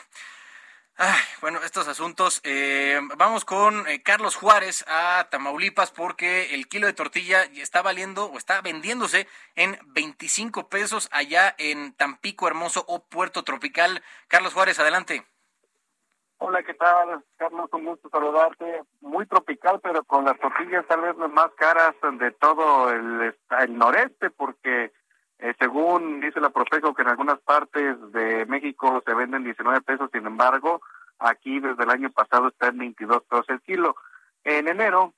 bueno, 1.40 1.60
estos 1.64 1.88
asuntos. 1.88 2.40
Eh, 2.44 3.00
vamos 3.16 3.44
con 3.44 3.86
eh, 3.88 4.02
Carlos 4.02 4.36
Juárez 4.36 4.84
a 4.86 5.28
Tamaulipas 5.30 5.90
porque 5.90 6.54
el 6.54 6.68
kilo 6.68 6.86
de 6.86 6.92
tortilla 6.92 7.44
está 7.44 7.82
valiendo 7.82 8.26
o 8.26 8.36
está 8.36 8.60
vendiéndose 8.60 9.26
en 9.56 9.78
25 9.86 10.68
pesos 10.68 11.08
allá 11.12 11.54
en 11.58 11.94
Tampico 11.94 12.46
Hermoso 12.46 12.84
o 12.86 13.02
Puerto 13.04 13.42
Tropical. 13.44 14.02
Carlos 14.28 14.52
Juárez, 14.52 14.78
adelante. 14.78 15.24
Hola, 16.38 16.62
¿qué 16.62 16.74
tal? 16.74 17.24
Carlos, 17.36 17.68
un 17.72 17.84
gusto 17.84 18.08
saludarte. 18.10 18.82
Muy 19.00 19.26
tropical, 19.26 19.80
pero 19.82 20.04
con 20.04 20.24
las 20.24 20.38
tortillas 20.38 20.86
tal 20.86 21.02
vez 21.02 21.16
las 21.16 21.30
más 21.30 21.50
caras 21.56 21.94
de 22.18 22.30
todo 22.32 22.90
el 22.90 23.34
noreste 23.70 24.30
porque 24.30 24.92
eh, 25.42 25.54
según 25.58 26.20
dice 26.20 26.40
la 26.40 26.50
Profeco 26.50 26.94
que 26.94 27.02
en 27.02 27.08
algunas 27.08 27.40
partes 27.40 27.96
de 28.12 28.44
México 28.46 29.02
se 29.06 29.14
venden 29.14 29.44
19 29.44 29.80
pesos, 29.80 30.10
sin 30.12 30.26
embargo, 30.26 30.82
aquí 31.18 31.60
desde 31.60 31.82
el 31.82 31.90
año 31.90 32.10
pasado 32.10 32.48
está 32.48 32.68
en 32.68 32.78
22 32.78 33.22
pesos 33.24 33.46
el 33.48 33.60
kilo. 33.62 33.96
En 34.44 34.68
enero, 34.68 35.14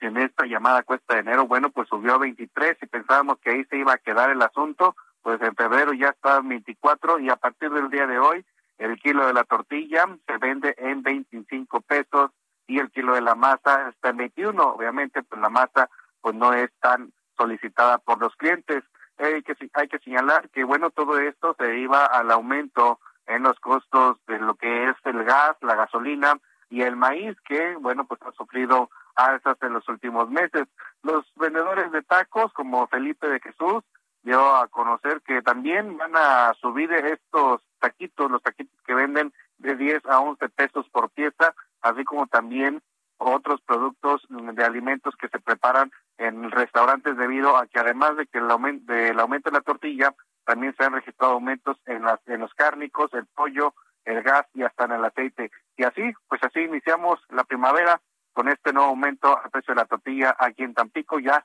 en 0.00 0.16
esta 0.16 0.46
llamada 0.46 0.82
cuesta 0.84 1.14
de 1.14 1.20
enero, 1.20 1.46
bueno, 1.46 1.68
pues 1.70 1.86
subió 1.88 2.14
a 2.14 2.18
23 2.18 2.78
y 2.80 2.86
pensábamos 2.86 3.38
que 3.38 3.50
ahí 3.50 3.64
se 3.64 3.76
iba 3.76 3.92
a 3.92 3.98
quedar 3.98 4.30
el 4.30 4.40
asunto, 4.40 4.96
pues 5.20 5.40
en 5.42 5.54
febrero 5.54 5.92
ya 5.92 6.08
está 6.08 6.38
en 6.38 6.48
24 6.48 7.18
y 7.18 7.28
a 7.28 7.36
partir 7.36 7.70
del 7.70 7.90
día 7.90 8.06
de 8.06 8.18
hoy 8.18 8.44
el 8.78 8.98
kilo 9.00 9.26
de 9.26 9.34
la 9.34 9.44
tortilla 9.44 10.06
se 10.26 10.38
vende 10.38 10.74
en 10.78 11.02
25 11.02 11.82
pesos 11.82 12.30
y 12.66 12.78
el 12.78 12.90
kilo 12.90 13.14
de 13.14 13.20
la 13.20 13.34
masa 13.34 13.90
está 13.90 14.10
en 14.10 14.16
21. 14.18 14.62
Obviamente, 14.62 15.22
pues 15.22 15.40
la 15.40 15.50
masa 15.50 15.90
pues 16.20 16.34
no 16.34 16.54
es 16.54 16.70
tan 16.80 17.12
solicitada 17.36 17.98
por 17.98 18.18
los 18.18 18.34
clientes 18.36 18.82
hay 19.18 19.42
que, 19.42 19.56
hay 19.74 19.88
que 19.88 19.98
señalar 19.98 20.48
que, 20.50 20.64
bueno, 20.64 20.90
todo 20.90 21.18
esto 21.18 21.54
se 21.58 21.78
iba 21.78 22.04
al 22.04 22.30
aumento 22.30 22.98
en 23.26 23.42
los 23.42 23.58
costos 23.60 24.18
de 24.26 24.38
lo 24.38 24.54
que 24.54 24.88
es 24.88 24.96
el 25.04 25.24
gas, 25.24 25.56
la 25.60 25.74
gasolina 25.74 26.38
y 26.68 26.82
el 26.82 26.96
maíz, 26.96 27.36
que, 27.42 27.76
bueno, 27.76 28.06
pues 28.06 28.20
ha 28.22 28.32
sufrido 28.32 28.90
alzas 29.14 29.56
en 29.62 29.72
los 29.72 29.88
últimos 29.88 30.30
meses. 30.30 30.66
Los 31.02 31.24
vendedores 31.36 31.90
de 31.92 32.02
tacos, 32.02 32.52
como 32.52 32.86
Felipe 32.88 33.28
de 33.28 33.40
Jesús, 33.40 33.82
dio 34.22 34.56
a 34.56 34.66
conocer 34.68 35.22
que 35.22 35.40
también 35.42 35.96
van 35.96 36.16
a 36.16 36.52
subir 36.60 36.92
estos 36.92 37.62
taquitos, 37.78 38.30
los 38.30 38.42
taquitos 38.42 38.76
que 38.84 38.94
venden 38.94 39.32
de 39.58 39.76
10 39.76 40.04
a 40.06 40.20
11 40.20 40.48
pesos 40.50 40.88
por 40.90 41.10
pieza, 41.10 41.54
así 41.80 42.04
como 42.04 42.26
también 42.26 42.82
otros 43.18 43.60
productos 43.62 44.26
de 44.28 44.64
alimentos 44.64 45.14
que 45.16 45.28
se 45.28 45.38
preparan 45.38 45.90
en 46.18 46.50
restaurantes 46.50 47.16
debido 47.16 47.56
a 47.56 47.66
que 47.66 47.78
además 47.78 48.16
de 48.16 48.26
que 48.26 48.38
el 48.38 48.50
aumento, 48.50 48.92
del 48.92 49.18
aumento 49.20 49.50
de 49.50 49.56
la 49.56 49.62
tortilla, 49.62 50.14
también 50.44 50.74
se 50.76 50.84
han 50.84 50.92
registrado 50.92 51.34
aumentos 51.34 51.76
en, 51.86 52.02
las, 52.02 52.20
en 52.26 52.40
los 52.40 52.54
cárnicos, 52.54 53.12
el 53.14 53.26
pollo, 53.26 53.74
el 54.04 54.22
gas 54.22 54.46
y 54.54 54.62
hasta 54.62 54.84
en 54.84 54.92
el 54.92 55.04
aceite. 55.04 55.50
Y 55.76 55.84
así, 55.84 56.02
pues 56.28 56.42
así 56.42 56.60
iniciamos 56.60 57.20
la 57.30 57.44
primavera 57.44 58.00
con 58.32 58.48
este 58.48 58.72
nuevo 58.72 58.90
aumento 58.90 59.38
al 59.38 59.50
precio 59.50 59.74
de 59.74 59.80
la 59.80 59.86
tortilla 59.86 60.36
aquí 60.38 60.62
en 60.62 60.74
Tampico 60.74 61.18
ya 61.18 61.42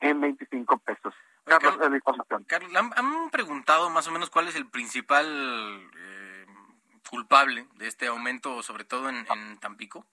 en 0.00 0.20
25 0.20 0.78
pesos. 0.78 1.14
Carlos, 1.44 1.76
Carlos, 2.46 2.72
¿han, 2.74 3.30
preguntado 3.30 3.90
más 3.90 4.06
o 4.08 4.12
menos 4.12 4.30
cuál 4.30 4.48
es 4.48 4.54
el 4.54 4.68
principal 4.68 5.26
eh, 5.96 6.46
culpable 7.10 7.66
de 7.74 7.88
este 7.88 8.06
aumento, 8.06 8.62
sobre 8.62 8.84
todo 8.84 9.08
en 9.08 9.26
Tampico? 9.58 10.06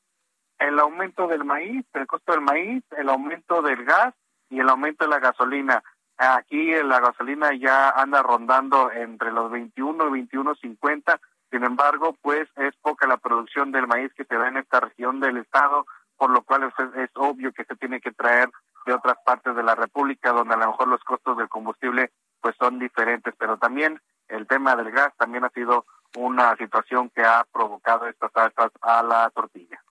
El 0.59 0.79
aumento 0.79 1.27
del 1.27 1.45
maíz, 1.45 1.85
el 1.93 2.05
costo 2.05 2.33
del 2.33 2.41
maíz, 2.41 2.83
el 2.97 3.09
aumento 3.09 3.61
del 3.61 3.83
gas 3.85 4.13
y 4.49 4.59
el 4.59 4.69
aumento 4.69 5.05
de 5.05 5.11
la 5.11 5.19
gasolina. 5.19 5.83
Aquí 6.17 6.71
la 6.83 6.99
gasolina 6.99 7.53
ya 7.53 7.91
anda 7.91 8.21
rondando 8.21 8.91
entre 8.91 9.31
los 9.31 9.49
21 9.49 10.15
y 10.17 10.27
21.50. 10.27 11.19
Sin 11.49 11.63
embargo, 11.63 12.15
pues 12.21 12.47
es 12.57 12.75
poca 12.81 13.07
la 13.07 13.17
producción 13.17 13.71
del 13.71 13.87
maíz 13.87 14.13
que 14.13 14.25
se 14.25 14.35
da 14.35 14.49
en 14.49 14.57
esta 14.57 14.81
región 14.81 15.19
del 15.21 15.37
estado, 15.37 15.85
por 16.17 16.29
lo 16.29 16.41
cual 16.43 16.71
es, 16.95 17.09
obvio 17.15 17.53
que 17.53 17.63
se 17.63 17.75
tiene 17.77 18.01
que 18.01 18.11
traer 18.11 18.49
de 18.85 18.93
otras 18.93 19.17
partes 19.25 19.55
de 19.55 19.63
la 19.63 19.75
República, 19.75 20.31
donde 20.31 20.55
a 20.55 20.57
lo 20.57 20.67
mejor 20.67 20.89
los 20.89 21.03
costos 21.03 21.37
del 21.37 21.47
combustible 21.47 22.11
pues 22.41 22.55
son 22.59 22.79
diferentes. 22.79 23.33
Pero 23.37 23.57
también 23.57 24.01
el 24.27 24.45
tema 24.45 24.75
del 24.75 24.91
gas 24.91 25.13
también 25.17 25.45
ha 25.45 25.49
sido 25.49 25.85
una 26.17 26.55
situación 26.57 27.09
que 27.11 27.21
ha 27.21 27.45
provocado 27.51 28.07
estas 28.07 28.35
alzas 28.35 28.71
a 28.81 29.01
la 29.03 29.29
tortilla. 29.29 29.81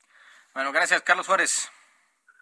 Bueno, 0.58 0.72
gracias, 0.72 1.02
Carlos 1.02 1.28
Juárez. 1.28 1.70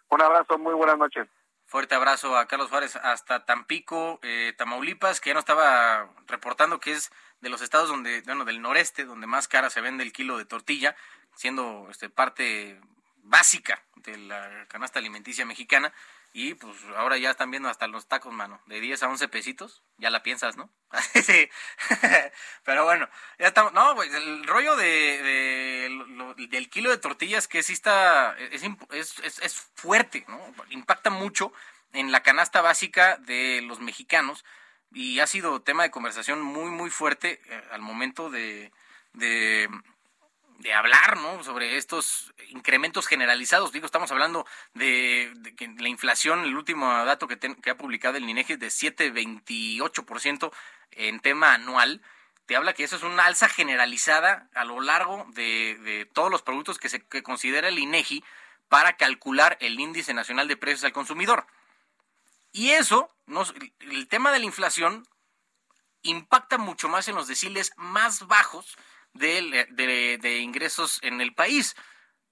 Un 0.09 0.23
abrazo, 0.23 0.57
muy 0.57 0.73
buenas 0.73 0.97
noches. 0.97 1.27
Fuerte 1.67 1.93
abrazo 1.93 2.35
a 2.35 2.47
Carlos 2.47 2.71
Juárez 2.71 2.95
hasta 2.95 3.45
Tampico, 3.45 4.19
eh, 4.23 4.55
Tamaulipas, 4.57 5.21
que 5.21 5.29
ya 5.29 5.33
nos 5.35 5.41
estaba 5.41 6.09
reportando 6.25 6.79
que 6.79 6.93
es 6.93 7.11
de 7.41 7.49
los 7.49 7.61
estados 7.61 7.89
donde, 7.89 8.21
bueno, 8.21 8.43
del 8.43 8.59
noreste, 8.59 9.05
donde 9.05 9.27
más 9.27 9.47
cara 9.47 9.69
se 9.69 9.81
vende 9.81 10.03
el 10.03 10.13
kilo 10.13 10.39
de 10.39 10.45
tortilla, 10.45 10.95
siendo 11.35 11.89
este 11.91 12.09
parte 12.09 12.81
básica 13.17 13.83
de 13.97 14.17
la 14.17 14.65
canasta 14.67 14.97
alimenticia 14.97 15.45
mexicana. 15.45 15.93
Y 16.33 16.53
pues 16.53 16.75
ahora 16.95 17.17
ya 17.17 17.31
están 17.31 17.49
viendo 17.49 17.69
hasta 17.69 17.87
los 17.87 18.07
tacos, 18.07 18.31
mano, 18.33 18.61
de 18.67 18.79
10 18.79 19.03
a 19.03 19.07
11 19.09 19.27
pesitos, 19.27 19.83
ya 19.97 20.09
la 20.09 20.21
piensas, 20.21 20.55
¿no? 20.55 20.69
sí. 21.23 21.49
Pero 22.63 22.83
bueno, 22.83 23.09
ya 23.39 23.47
estamos, 23.47 23.73
no, 23.73 23.95
pues 23.95 24.13
el 24.13 24.45
rollo 24.45 24.75
de, 24.75 25.89
del 26.49 26.69
kilo 26.69 26.91
de 26.91 26.97
tortillas 26.97 27.47
que 27.47 27.63
sí 27.63 27.73
está, 27.73 28.37
es, 28.37 28.63
es, 28.91 29.39
es 29.39 29.55
fuerte, 29.75 30.25
¿no? 30.27 30.39
Impacta 30.69 31.09
mucho 31.09 31.51
en 31.93 32.11
la 32.11 32.21
canasta 32.21 32.61
básica 32.61 33.17
de 33.17 33.61
los 33.63 33.79
mexicanos 33.79 34.45
y 34.91 35.19
ha 35.19 35.27
sido 35.27 35.61
tema 35.61 35.83
de 35.83 35.91
conversación 35.91 36.41
muy, 36.41 36.69
muy 36.71 36.89
fuerte 36.89 37.41
eh, 37.45 37.63
al 37.71 37.81
momento 37.81 38.29
de, 38.29 38.71
de 39.13 39.69
de 40.59 40.73
hablar 40.73 41.17
¿no? 41.17 41.43
sobre 41.43 41.77
estos 41.77 42.33
incrementos 42.49 43.07
generalizados. 43.07 43.71
Digo, 43.71 43.85
estamos 43.85 44.11
hablando 44.11 44.45
de, 44.73 45.31
que 45.55 45.67
la 45.79 45.89
inflación, 45.89 46.43
el 46.45 46.55
último 46.55 46.91
dato 47.05 47.27
que, 47.27 47.37
que 47.37 47.69
ha 47.69 47.77
publicado 47.77 48.17
el 48.17 48.29
INEGI 48.29 48.53
es 48.53 48.59
de 48.59 48.67
7,28% 48.67 50.51
en 50.91 51.19
tema 51.19 51.53
anual. 51.53 52.01
Te 52.45 52.55
habla 52.55 52.73
que 52.73 52.83
eso 52.83 52.95
es 52.95 53.03
una 53.03 53.25
alza 53.25 53.49
generalizada 53.49 54.49
a 54.53 54.63
lo 54.63 54.81
largo 54.81 55.25
de, 55.33 56.09
todos 56.13 56.31
los 56.31 56.41
productos 56.41 56.79
que 56.79 56.89
se 56.89 57.01
considera 57.21 57.67
el 57.67 57.79
INEGI 57.79 58.23
para 58.69 58.97
calcular 58.97 59.57
el 59.61 59.79
índice 59.79 60.13
nacional 60.13 60.47
de 60.47 60.57
precios 60.57 60.83
al 60.85 60.93
consumidor. 60.93 61.45
Y 62.51 62.71
eso, 62.71 63.13
el 63.79 64.07
tema 64.07 64.31
de 64.31 64.39
la 64.39 64.45
inflación 64.45 65.07
impacta 66.01 66.57
mucho 66.57 66.87
más 66.87 67.07
en 67.07 67.15
los 67.15 67.27
deciles 67.27 67.73
más 67.75 68.27
bajos 68.27 68.77
de, 69.17 70.17
de, 70.21 70.37
ingresos 70.37 70.99
en 71.01 71.21
el 71.21 71.33
país. 71.33 71.75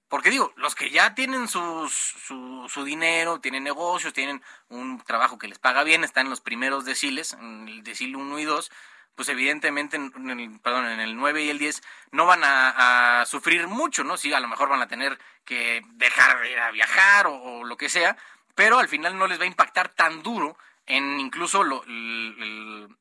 Porque 0.08 0.30
digo, 0.30 0.52
los 0.56 0.74
que 0.74 0.90
ya 0.90 1.14
tienen 1.14 1.48
su, 1.48 1.88
su, 1.88 2.84
dinero, 2.84 3.40
tienen 3.40 3.64
negocios, 3.64 4.12
tienen 4.12 4.42
un 4.68 5.00
trabajo 5.02 5.38
que 5.38 5.48
les 5.48 5.58
paga 5.58 5.82
bien, 5.82 6.04
están 6.04 6.26
en 6.26 6.30
los 6.30 6.40
primeros 6.40 6.84
deciles, 6.84 7.32
en 7.32 7.68
el 7.68 7.82
decil 7.82 8.14
1 8.14 8.38
y 8.38 8.44
2, 8.44 8.70
pues 9.16 9.30
evidentemente 9.30 9.96
en 9.96 10.30
el, 10.30 10.60
perdón, 10.60 10.86
en 10.86 11.00
el 11.00 11.16
9 11.16 11.42
y 11.42 11.48
el 11.48 11.58
10 11.58 11.82
no 12.12 12.26
van 12.26 12.42
a, 12.44 13.24
sufrir 13.26 13.66
mucho, 13.66 14.04
¿no? 14.04 14.16
Sí, 14.16 14.32
a 14.32 14.40
lo 14.40 14.46
mejor 14.46 14.68
van 14.68 14.82
a 14.82 14.88
tener 14.88 15.18
que 15.44 15.82
dejar 15.94 16.40
de 16.40 16.52
ir 16.52 16.58
a 16.58 16.70
viajar 16.70 17.26
o, 17.26 17.64
lo 17.64 17.76
que 17.76 17.88
sea, 17.88 18.16
pero 18.54 18.78
al 18.78 18.88
final 18.88 19.18
no 19.18 19.26
les 19.26 19.40
va 19.40 19.44
a 19.44 19.48
impactar 19.48 19.88
tan 19.88 20.22
duro 20.22 20.56
en 20.84 21.18
incluso 21.18 21.64
lo, 21.64 21.82
el, 21.84 22.94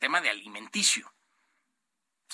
tema 0.00 0.20
de 0.20 0.28
alimenticio. 0.28 1.13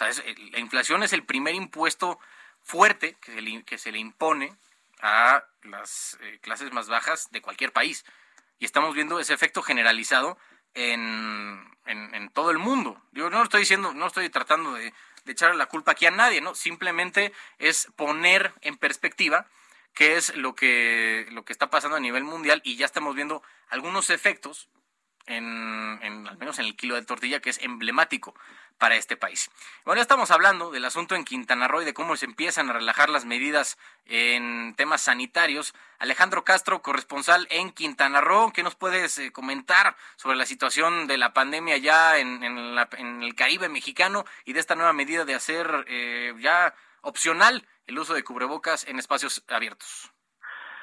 Sea, 0.01 0.25
la 0.53 0.59
inflación 0.59 1.03
es 1.03 1.13
el 1.13 1.25
primer 1.25 1.55
impuesto 1.55 2.19
fuerte 2.63 3.17
que 3.21 3.79
se 3.79 3.93
le, 3.93 3.99
impone 3.99 4.57
a 5.03 5.45
las 5.63 6.17
eh, 6.23 6.39
clases 6.41 6.73
más 6.73 6.89
bajas 6.89 7.31
de 7.33 7.43
cualquier 7.43 7.73
país. 7.73 8.07
Y 8.59 8.65
estamos 8.65 8.95
viendo 8.95 9.21
ese 9.21 9.35
efecto 9.35 9.63
generalizado 9.63 10.39
en, 10.75 11.63
en, 11.85 12.31
todo 12.31 12.51
el 12.51 12.59
mundo. 12.59 13.03
Yo 13.13 13.29
no 13.29 13.43
estoy 13.43 13.61
diciendo, 13.61 13.93
no 13.93 14.07
estoy 14.07 14.31
tratando 14.31 14.73
de, 14.73 14.95
de 15.25 15.33
echarle 15.33 15.57
la 15.57 15.67
culpa 15.67 15.93
aquí 15.93 16.07
a 16.07 16.11
nadie, 16.11 16.41
¿no? 16.41 16.55
Simplemente 16.55 17.33
es 17.59 17.89
poner 17.97 18.55
en 18.63 18.77
perspectiva 18.77 19.47
qué 19.95 20.17
es 20.17 20.35
lo 20.35 20.55
que, 20.55 21.27
lo 21.31 21.45
que 21.45 21.53
está 21.53 21.69
pasando 21.71 21.97
a 21.97 22.01
nivel 22.01 22.25
mundial 22.25 22.63
y 22.65 22.77
ya 22.77 22.87
estamos 22.87 23.15
viendo 23.15 23.43
algunos 23.69 24.09
efectos 24.11 24.69
en, 25.27 25.99
en, 26.03 26.29
al 26.29 26.39
menos 26.39 26.59
en 26.59 26.67
el 26.67 26.77
kilo 26.77 26.95
de 26.95 27.03
tortilla, 27.03 27.41
que 27.41 27.51
es 27.51 27.59
emblemático 27.59 28.35
para 28.81 28.97
este 28.97 29.17
país. 29.17 29.51
Bueno, 29.85 29.99
ya 29.99 30.03
estamos 30.03 30.31
hablando 30.31 30.71
del 30.71 30.87
asunto 30.87 31.15
en 31.15 31.25
Quintana 31.25 31.69
Roo 31.69 31.83
y 31.83 31.85
de 31.85 31.93
cómo 31.93 32.17
se 32.17 32.25
empiezan 32.25 32.71
a 32.71 32.73
relajar 32.73 33.11
las 33.11 33.27
medidas 33.27 33.77
en 34.07 34.75
temas 34.75 35.03
sanitarios. 35.03 35.75
Alejandro 35.99 36.45
Castro, 36.45 36.81
corresponsal 36.81 37.47
en 37.51 37.73
Quintana 37.73 38.23
Roo, 38.23 38.53
¿qué 38.53 38.63
nos 38.63 38.75
puedes 38.75 39.19
eh, 39.19 39.33
comentar 39.33 39.97
sobre 40.17 40.39
la 40.39 40.47
situación 40.47 41.07
de 41.07 41.19
la 41.19 41.35
pandemia 41.35 41.77
ya 41.77 42.17
en, 42.19 42.43
en, 42.43 43.23
el 43.23 43.35
Caribe 43.35 43.69
mexicano 43.69 44.25
y 44.47 44.55
de 44.55 44.61
esta 44.61 44.77
nueva 44.77 44.95
medida 44.95 45.27
de 45.27 45.35
hacer 45.35 45.85
eh, 45.87 46.33
ya 46.41 46.75
opcional 47.03 47.69
el 47.87 47.99
uso 47.99 48.15
de 48.15 48.25
cubrebocas 48.25 48.87
en 48.87 48.99
espacios 48.99 49.45
abiertos? 49.49 50.11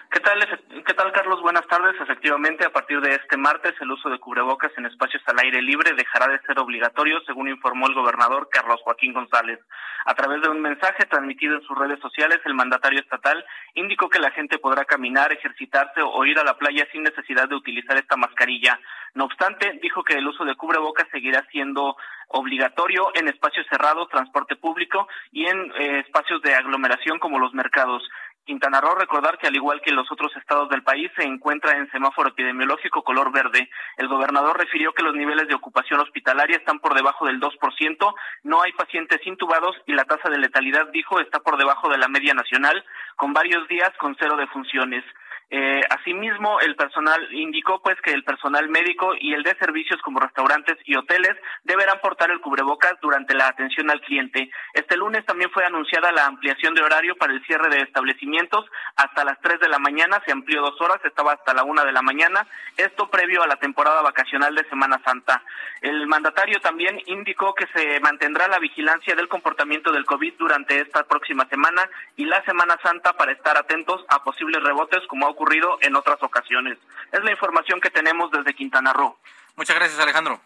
¿Qué 0.09 0.21
tal, 0.21 0.39
¿Qué 0.85 0.93
tal, 0.93 1.11
Carlos? 1.11 1.41
Buenas 1.41 1.67
tardes. 1.67 1.99
Efectivamente, 1.99 2.65
a 2.65 2.71
partir 2.71 3.01
de 3.01 3.15
este 3.15 3.35
martes, 3.35 3.73
el 3.81 3.91
uso 3.91 4.09
de 4.09 4.19
cubrebocas 4.19 4.71
en 4.77 4.85
espacios 4.85 5.21
al 5.25 5.39
aire 5.39 5.61
libre 5.61 5.93
dejará 5.93 6.31
de 6.31 6.39
ser 6.45 6.57
obligatorio, 6.59 7.19
según 7.25 7.49
informó 7.49 7.87
el 7.87 7.93
gobernador 7.93 8.47
Carlos 8.49 8.79
Joaquín 8.83 9.13
González. 9.13 9.59
A 10.05 10.15
través 10.15 10.41
de 10.41 10.49
un 10.49 10.61
mensaje 10.61 11.05
transmitido 11.05 11.55
en 11.55 11.61
sus 11.63 11.77
redes 11.77 11.99
sociales, 11.99 12.39
el 12.45 12.53
mandatario 12.53 13.01
estatal 13.01 13.43
indicó 13.73 14.09
que 14.09 14.19
la 14.19 14.31
gente 14.31 14.59
podrá 14.59 14.85
caminar, 14.85 15.33
ejercitarse 15.33 16.01
o 16.01 16.25
ir 16.25 16.39
a 16.39 16.45
la 16.45 16.57
playa 16.57 16.87
sin 16.93 17.03
necesidad 17.03 17.49
de 17.49 17.55
utilizar 17.55 17.97
esta 17.97 18.15
mascarilla. 18.15 18.79
No 19.13 19.25
obstante, 19.25 19.77
dijo 19.81 20.03
que 20.03 20.13
el 20.13 20.27
uso 20.27 20.45
de 20.45 20.55
cubrebocas 20.55 21.07
seguirá 21.11 21.45
siendo 21.51 21.97
obligatorio 22.29 23.09
en 23.15 23.27
espacios 23.27 23.65
cerrados, 23.69 24.09
transporte 24.09 24.55
público 24.55 25.07
y 25.31 25.45
en 25.45 25.71
eh, 25.79 25.99
espacios 26.05 26.41
de 26.41 26.55
aglomeración 26.55 27.19
como 27.19 27.39
los 27.39 27.53
mercados. 27.53 28.03
Quintana 28.47 28.79
recordar 28.97 29.37
que 29.37 29.47
al 29.47 29.55
igual 29.55 29.81
que 29.81 29.91
los 29.91 30.09
otros 30.09 30.33
estados 30.37 30.69
del 30.69 30.81
país 30.81 31.11
se 31.17 31.23
encuentra 31.23 31.77
en 31.77 31.91
semáforo 31.91 32.29
epidemiológico 32.29 33.03
color 33.03 33.29
verde. 33.29 33.69
El 33.97 34.07
gobernador 34.07 34.57
refirió 34.57 34.93
que 34.93 35.03
los 35.03 35.13
niveles 35.13 35.49
de 35.49 35.55
ocupación 35.55 35.99
hospitalaria 35.99 36.55
están 36.55 36.79
por 36.79 36.95
debajo 36.95 37.25
del 37.25 37.41
2%, 37.41 38.15
no 38.43 38.61
hay 38.61 38.71
pacientes 38.71 39.19
intubados 39.27 39.75
y 39.85 39.93
la 39.93 40.05
tasa 40.05 40.29
de 40.29 40.37
letalidad, 40.37 40.87
dijo, 40.93 41.19
está 41.19 41.41
por 41.41 41.57
debajo 41.57 41.89
de 41.89 41.97
la 41.97 42.07
media 42.07 42.33
nacional, 42.33 42.85
con 43.17 43.33
varios 43.33 43.67
días 43.67 43.91
con 43.99 44.15
cero 44.17 44.37
defunciones. 44.37 45.03
Eh, 45.49 45.81
asimismo, 45.89 46.59
el 46.59 46.75
personal 46.75 47.33
indicó 47.33 47.81
pues 47.81 47.95
que 48.01 48.11
el 48.11 48.25
personal 48.25 48.67
médico 48.67 49.13
y 49.17 49.33
el 49.33 49.43
de 49.43 49.55
servicios 49.55 50.01
como 50.01 50.19
restaurantes 50.19 50.75
y 50.83 50.95
hoteles 50.95 51.37
deberán 51.63 52.01
portar 52.01 52.31
el 52.31 52.41
cubrebocas 52.41 52.95
durante 53.01 53.33
la 53.33 53.47
atención 53.47 53.89
al 53.89 54.01
cliente. 54.01 54.51
Este 54.73 54.97
lunes 54.97 55.25
también 55.25 55.49
fue 55.51 55.63
anunciada 55.63 56.11
la 56.11 56.25
ampliación 56.25 56.73
de 56.73 56.81
horario 56.81 57.15
para 57.15 57.31
el 57.31 57.45
cierre 57.45 57.69
de 57.69 57.81
establecimientos 57.81 58.65
hasta 58.97 59.23
las 59.23 59.39
3 59.39 59.61
de 59.61 59.69
la 59.69 59.79
mañana, 59.79 60.21
se 60.25 60.33
amplió 60.33 60.61
dos 60.61 60.79
horas, 60.81 60.99
estaba 61.05 61.33
hasta 61.33 61.53
la 61.53 61.63
una 61.63 61.85
de 61.85 61.93
la 61.93 62.01
mañana, 62.01 62.45
esto 62.75 63.09
previo 63.09 63.41
a 63.41 63.47
la 63.47 63.55
temporada 63.55 64.01
vacacional 64.01 64.53
de 64.53 64.67
Semana 64.67 64.99
Santa. 65.05 65.43
El 65.81 66.07
mandatario 66.07 66.59
también 66.59 66.99
indicó 67.05 67.53
que 67.53 67.67
se 67.73 67.99
mantendrá 68.01 68.49
la 68.49 68.59
vigilancia 68.59 69.15
del 69.15 69.29
comportamiento 69.29 69.93
del 69.93 70.05
COVID 70.05 70.33
durante 70.37 70.81
esta 70.81 71.03
próxima 71.03 71.47
semana 71.47 71.89
y 72.17 72.25
la 72.25 72.43
Semana 72.43 72.77
Santa 72.83 73.13
para 73.13 73.31
estar 73.31 73.57
atentos 73.57 74.03
a 74.09 74.23
posibles 74.23 74.61
rebotes 74.61 75.05
como 75.07 75.27
ocurrido 75.37 75.77
en 75.81 75.95
otras 75.95 76.21
ocasiones. 76.23 76.79
Es 77.11 77.23
la 77.23 77.31
información 77.31 77.79
que 77.79 77.91
tenemos 77.91 78.31
desde 78.31 78.55
Quintana 78.55 78.91
Roo. 78.91 79.15
Muchas 79.55 79.75
gracias, 79.75 79.99
Alejandro. 79.99 80.41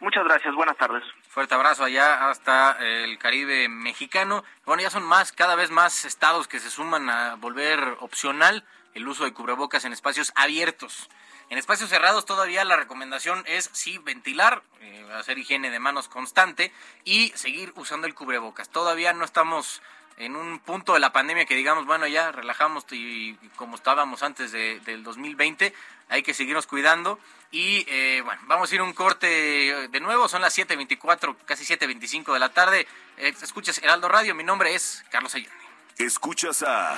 Muchas 0.00 0.24
gracias, 0.24 0.54
buenas 0.54 0.76
tardes. 0.76 1.02
Fuerte 1.28 1.54
abrazo 1.54 1.84
allá 1.84 2.28
hasta 2.28 2.76
el 2.80 3.18
Caribe 3.18 3.68
mexicano. 3.68 4.44
Bueno, 4.66 4.82
ya 4.82 4.90
son 4.90 5.04
más, 5.04 5.32
cada 5.32 5.54
vez 5.54 5.70
más 5.70 6.04
estados 6.04 6.46
que 6.46 6.58
se 6.58 6.68
suman 6.68 7.08
a 7.08 7.36
volver 7.36 7.96
opcional 8.00 8.64
el 8.94 9.08
uso 9.08 9.24
de 9.24 9.32
cubrebocas 9.32 9.86
en 9.86 9.92
espacios 9.92 10.32
abiertos. 10.34 11.08
En 11.48 11.56
espacios 11.56 11.88
cerrados 11.88 12.26
todavía 12.26 12.64
la 12.64 12.76
recomendación 12.76 13.44
es 13.46 13.70
sí 13.72 13.98
ventilar, 13.98 14.62
eh, 14.80 15.06
hacer 15.14 15.38
higiene 15.38 15.70
de 15.70 15.78
manos 15.78 16.08
constante 16.08 16.72
y 17.04 17.30
seguir 17.34 17.72
usando 17.76 18.06
el 18.06 18.14
cubrebocas. 18.14 18.68
Todavía 18.68 19.12
no 19.12 19.24
estamos 19.24 19.82
en 20.22 20.36
un 20.36 20.60
punto 20.60 20.94
de 20.94 21.00
la 21.00 21.12
pandemia 21.12 21.44
que 21.44 21.56
digamos, 21.56 21.84
bueno, 21.84 22.06
ya 22.06 22.30
relajamos 22.30 22.84
y, 22.92 23.34
como 23.56 23.74
estábamos 23.76 24.22
antes 24.22 24.52
del 24.52 25.02
2020, 25.02 25.74
hay 26.08 26.22
que 26.22 26.32
seguirnos 26.32 26.66
cuidando. 26.66 27.18
Y 27.50 27.84
eh, 27.88 28.22
bueno, 28.24 28.40
vamos 28.46 28.70
a 28.70 28.74
ir 28.74 28.82
un 28.82 28.92
corte 28.92 29.26
de 29.26 30.00
nuevo, 30.00 30.28
son 30.28 30.40
las 30.40 30.56
7.24, 30.56 31.36
casi 31.44 31.64
7.25 31.64 32.32
de 32.32 32.38
la 32.38 32.48
tarde. 32.50 32.86
Eh, 33.18 33.34
escuchas 33.42 33.78
Heraldo 33.78 34.08
Radio, 34.08 34.34
mi 34.34 34.44
nombre 34.44 34.74
es 34.74 35.04
Carlos 35.10 35.34
Ayane. 35.34 35.52
Escuchas 35.98 36.62
a 36.62 36.96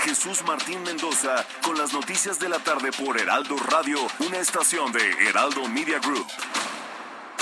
Jesús 0.00 0.44
Martín 0.44 0.82
Mendoza 0.82 1.46
con 1.62 1.78
las 1.78 1.92
noticias 1.92 2.38
de 2.38 2.48
la 2.48 2.58
tarde 2.58 2.92
por 2.92 3.18
Heraldo 3.18 3.56
Radio, 3.56 3.98
una 4.18 4.38
estación 4.38 4.92
de 4.92 5.10
Heraldo 5.28 5.66
Media 5.68 5.98
Group. 5.98 6.26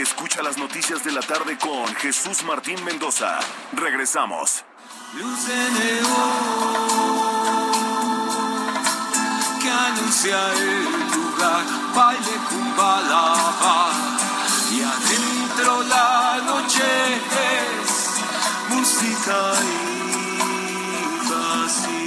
Escucha 0.00 0.42
las 0.44 0.56
noticias 0.56 1.02
de 1.02 1.10
la 1.10 1.20
tarde 1.20 1.58
con 1.58 1.92
Jesús 1.96 2.44
Martín 2.44 2.82
Mendoza. 2.84 3.40
Regresamos. 3.72 4.64
Luz 5.14 5.44
que 9.60 9.68
anuncia 9.68 10.52
el 10.52 10.84
lugar, 10.84 11.64
baile 11.96 12.36
cumbalaba 12.48 13.90
y 14.70 14.82
adentro 14.82 15.82
la 15.82 16.42
noche 16.46 16.84
es 17.82 17.90
música 18.68 19.52
y 19.64 21.28
vacío. 21.28 21.97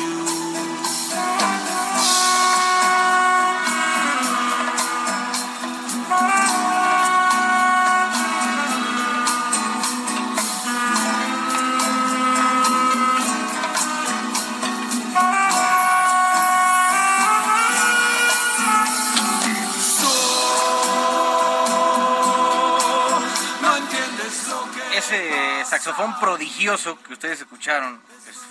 Saxofón 25.81 26.19
prodigioso 26.19 27.01
que 27.01 27.13
ustedes 27.13 27.39
escucharon 27.39 27.99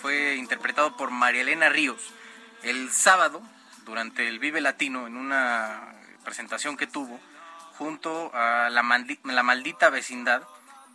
fue 0.03 0.35
interpretado 0.35 0.97
por 0.97 1.13
María 1.13 1.43
Elena 1.43 1.69
Ríos 1.69 2.13
el 2.65 2.91
sábado 2.91 3.41
durante 3.85 4.27
el 4.27 4.41
Vive 4.41 4.61
Latino 4.61 5.07
en 5.07 5.17
una 5.17 5.95
presentación 6.25 6.77
que 6.77 6.89
tuvo 6.89 7.21
junto 7.79 8.33
a 8.35 8.69
la, 8.69 8.83
maldita 8.83 9.91
vecindad 9.91 10.43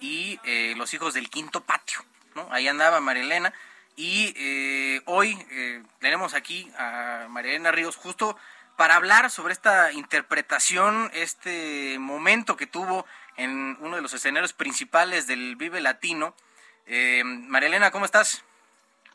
y 0.02 0.38
eh, 0.44 0.74
los 0.76 0.94
hijos 0.94 1.14
del 1.14 1.30
quinto 1.30 1.62
patio. 1.62 2.04
¿no? 2.36 2.50
Ahí 2.52 2.68
andaba 2.68 3.00
María 3.00 3.24
Elena 3.24 3.54
y 3.96 4.34
eh, 4.36 5.02
hoy 5.06 5.42
eh, 5.52 5.84
tenemos 6.00 6.34
aquí 6.34 6.70
a 6.78 7.28
María 7.30 7.52
Elena 7.52 7.72
Ríos 7.72 7.96
justo 7.96 8.38
para 8.76 8.96
hablar 8.96 9.32
sobre 9.32 9.54
esta 9.54 9.94
interpretación, 9.94 11.10
este 11.14 11.98
momento 11.98 12.58
que 12.58 12.68
tuvo 12.68 13.06
en 13.38 13.78
uno 13.82 13.96
de 13.96 14.02
los 14.02 14.14
escenarios 14.14 14.54
principales 14.54 15.28
del 15.28 15.56
Vive 15.56 15.82
Latino. 15.82 16.36
Eh, 16.86 17.24
María 17.24 17.70
Elena, 17.70 17.92
¿cómo 17.92 18.06
estás? 18.06 18.44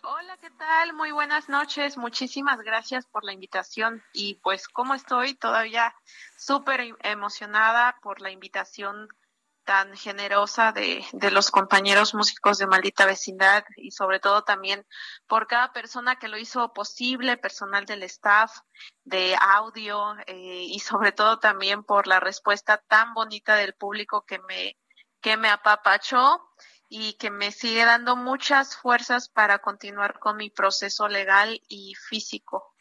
Hola, 0.03 0.39
¿qué 0.39 0.51
tal? 0.51 0.95
Muy 0.95 1.11
buenas 1.11 1.49
noches. 1.51 1.99
Muchísimas 1.99 2.61
gracias 2.63 3.05
por 3.05 3.23
la 3.23 3.33
invitación. 3.33 4.03
Y 4.15 4.37
pues, 4.37 4.67
¿cómo 4.67 4.95
estoy? 4.95 5.35
Todavía 5.35 5.95
súper 6.39 6.95
emocionada 7.03 7.99
por 8.03 8.23
la 8.23 8.31
invitación 8.31 9.09
tan 9.71 9.97
generosa 9.97 10.73
de, 10.73 11.07
de, 11.13 11.31
los 11.31 11.53
compañeros 11.53 12.13
músicos 12.13 12.59
de 12.59 12.67
Maldita 12.67 13.07
Vecindad 13.07 13.63
y 13.77 13.93
sobre 13.93 14.19
todo 14.19 14.43
también 14.43 14.85
por 15.29 15.47
cada 15.47 15.73
persona 15.73 16.17
que 16.17 16.27
lo 16.27 16.39
hizo 16.39 16.73
posible, 16.73 17.37
personal 17.37 17.87
del 17.87 18.03
staff, 18.03 18.51
de 19.05 19.37
audio 19.41 20.17
eh, 20.27 20.65
y 20.67 20.81
sobre 20.81 21.13
todo 21.13 21.39
también 21.39 21.85
por 21.85 22.09
la 22.09 22.19
respuesta 22.19 22.79
tan 22.79 23.15
bonita 23.15 23.55
del 23.55 23.75
público 23.75 24.25
que 24.27 24.41
me, 24.41 24.77
que 25.21 25.37
me 25.37 25.49
apapachó 25.49 26.51
y 26.89 27.13
que 27.13 27.31
me 27.31 27.53
sigue 27.53 27.85
dando 27.85 28.17
muchas 28.17 28.77
fuerzas 28.77 29.29
para 29.29 29.61
continuar 29.61 30.19
con 30.19 30.37
mi 30.37 30.51
proceso 30.51 31.07
legal 31.07 31.63
y 31.69 31.95
físico. 31.95 32.75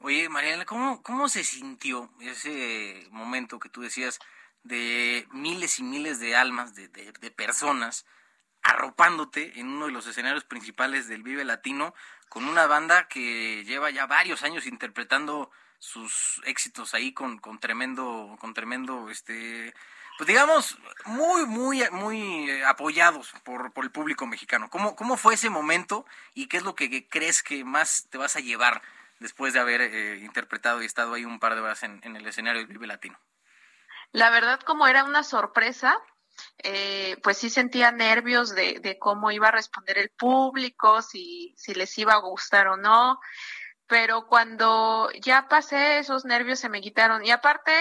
Oye, 0.00 0.28
Mariana, 0.28 0.66
¿cómo, 0.66 1.02
cómo 1.02 1.26
se 1.30 1.42
sintió 1.42 2.10
ese 2.20 3.08
momento 3.12 3.58
que 3.58 3.70
tú 3.70 3.80
decías 3.80 4.18
de 4.64 5.26
miles 5.30 5.78
y 5.78 5.82
miles 5.82 6.18
de 6.18 6.36
almas, 6.36 6.74
de, 6.74 6.88
de, 6.88 7.12
de 7.12 7.30
personas, 7.30 8.06
arropándote 8.62 9.60
en 9.60 9.68
uno 9.68 9.86
de 9.86 9.92
los 9.92 10.06
escenarios 10.06 10.44
principales 10.44 11.06
del 11.06 11.22
Vive 11.22 11.44
Latino 11.44 11.94
con 12.28 12.46
una 12.46 12.66
banda 12.66 13.06
que 13.08 13.62
lleva 13.64 13.90
ya 13.90 14.06
varios 14.06 14.42
años 14.42 14.66
interpretando 14.66 15.50
sus 15.78 16.40
éxitos 16.44 16.94
ahí 16.94 17.12
con, 17.12 17.38
con 17.38 17.60
tremendo, 17.60 18.36
con 18.40 18.54
tremendo 18.54 19.10
este 19.10 19.74
pues 20.16 20.28
digamos, 20.28 20.78
muy, 21.06 21.44
muy, 21.44 21.82
muy 21.90 22.48
eh, 22.48 22.64
apoyados 22.64 23.32
por, 23.42 23.72
por 23.72 23.84
el 23.84 23.90
público 23.90 24.26
mexicano. 24.26 24.70
¿Cómo, 24.70 24.94
¿Cómo 24.94 25.16
fue 25.16 25.34
ese 25.34 25.50
momento 25.50 26.06
y 26.34 26.46
qué 26.46 26.58
es 26.58 26.62
lo 26.62 26.76
que 26.76 27.08
crees 27.08 27.42
que 27.42 27.64
más 27.64 28.06
te 28.10 28.18
vas 28.18 28.36
a 28.36 28.40
llevar 28.40 28.80
después 29.18 29.52
de 29.52 29.60
haber 29.60 29.80
eh, 29.80 30.18
interpretado 30.18 30.82
y 30.82 30.86
estado 30.86 31.14
ahí 31.14 31.24
un 31.24 31.40
par 31.40 31.54
de 31.56 31.62
horas 31.62 31.82
en, 31.82 32.00
en, 32.04 32.14
el 32.14 32.26
escenario 32.26 32.60
del 32.60 32.68
Vive 32.68 32.86
Latino? 32.86 33.18
La 34.14 34.30
verdad, 34.30 34.60
como 34.60 34.86
era 34.86 35.02
una 35.02 35.24
sorpresa, 35.24 36.00
eh, 36.58 37.16
pues 37.24 37.36
sí 37.36 37.50
sentía 37.50 37.90
nervios 37.90 38.54
de, 38.54 38.78
de, 38.78 38.96
cómo 38.96 39.32
iba 39.32 39.48
a 39.48 39.50
responder 39.50 39.98
el 39.98 40.08
público, 40.10 41.02
si, 41.02 41.52
si 41.56 41.74
les 41.74 41.98
iba 41.98 42.12
a 42.12 42.18
gustar 42.18 42.68
o 42.68 42.76
no. 42.76 43.18
Pero 43.88 44.28
cuando 44.28 45.10
ya 45.20 45.48
pasé 45.48 45.98
esos 45.98 46.24
nervios 46.24 46.60
se 46.60 46.68
me 46.68 46.80
quitaron. 46.80 47.24
Y 47.24 47.32
aparte 47.32 47.72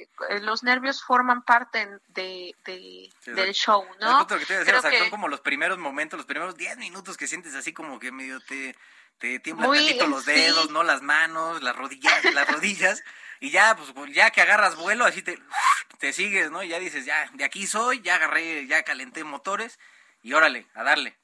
eh, 0.00 0.08
los 0.42 0.62
nervios 0.62 1.02
forman 1.02 1.42
parte 1.42 1.88
de, 2.06 2.54
de 2.64 3.10
sí, 3.18 3.32
del 3.32 3.52
show, 3.52 3.84
¿no? 4.00 4.20
Lo 4.20 4.26
que 4.28 4.46
te 4.46 4.58
decía, 4.58 4.78
o 4.78 4.82
sea, 4.82 4.90
que... 4.90 5.00
son 5.00 5.10
como 5.10 5.26
los 5.26 5.40
primeros 5.40 5.78
momentos, 5.78 6.16
los 6.16 6.26
primeros 6.26 6.56
10 6.56 6.78
minutos 6.78 7.16
que 7.16 7.26
sientes 7.26 7.56
así 7.56 7.72
como 7.72 7.98
que 7.98 8.12
medio 8.12 8.38
te, 8.38 8.76
te 9.22 9.38
tiemblan 9.38 9.68
Muy, 9.68 9.78
tantito 9.78 10.08
los 10.08 10.24
dedos, 10.26 10.66
sí. 10.66 10.72
¿no? 10.72 10.82
Las 10.82 11.00
manos, 11.00 11.62
las 11.62 11.76
rodillas, 11.76 12.24
las 12.34 12.48
rodillas 12.48 13.04
y 13.38 13.50
ya 13.50 13.76
pues 13.76 14.12
ya 14.12 14.30
que 14.30 14.40
agarras 14.40 14.74
vuelo 14.74 15.04
así 15.04 15.22
te, 15.22 15.38
te 15.98 16.12
sigues, 16.12 16.50
¿no? 16.50 16.64
Y 16.64 16.68
ya 16.68 16.80
dices, 16.80 17.04
ya 17.04 17.30
de 17.32 17.44
aquí 17.44 17.68
soy, 17.68 18.02
ya 18.02 18.16
agarré, 18.16 18.66
ya 18.66 18.82
calenté 18.82 19.22
motores 19.22 19.78
y 20.22 20.32
órale, 20.32 20.66
a 20.74 20.82
darle. 20.82 21.16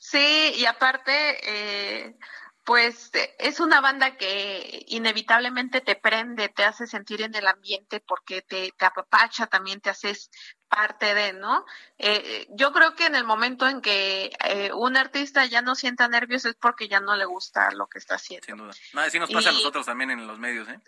Sí, 0.00 0.52
y 0.56 0.66
aparte 0.66 1.12
eh 1.42 2.16
pues 2.64 3.10
es 3.38 3.58
una 3.58 3.80
banda 3.80 4.16
que 4.16 4.84
inevitablemente 4.86 5.80
te 5.80 5.96
prende, 5.96 6.48
te 6.48 6.64
hace 6.64 6.86
sentir 6.86 7.22
en 7.22 7.34
el 7.34 7.46
ambiente 7.46 8.00
porque 8.00 8.42
te, 8.42 8.72
te 8.76 8.84
apapacha, 8.84 9.48
también 9.48 9.80
te 9.80 9.90
haces 9.90 10.30
parte 10.74 11.14
de, 11.14 11.34
¿no? 11.34 11.66
Eh, 11.98 12.46
yo 12.50 12.72
creo 12.72 12.94
que 12.94 13.04
en 13.04 13.14
el 13.14 13.24
momento 13.24 13.68
en 13.68 13.82
que 13.82 14.32
eh, 14.46 14.72
un 14.72 14.96
artista 14.96 15.44
ya 15.44 15.60
no 15.60 15.74
sienta 15.74 16.08
nervios 16.08 16.46
es 16.46 16.54
porque 16.54 16.88
ya 16.88 16.98
no 16.98 17.14
le 17.14 17.26
gusta 17.26 17.70
lo 17.72 17.88
que 17.88 17.98
está 17.98 18.14
haciendo. 18.14 18.46
Sin 18.46 18.56
duda. 18.56 18.72
No, 18.94 19.02
así 19.02 19.18
nos 19.18 19.30
pasa 19.30 19.50
y... 19.50 19.52
a 19.52 19.56
nosotros 19.56 19.84
también 19.84 20.10
en 20.10 20.26
los 20.26 20.38
medios, 20.38 20.66
¿eh? 20.68 20.80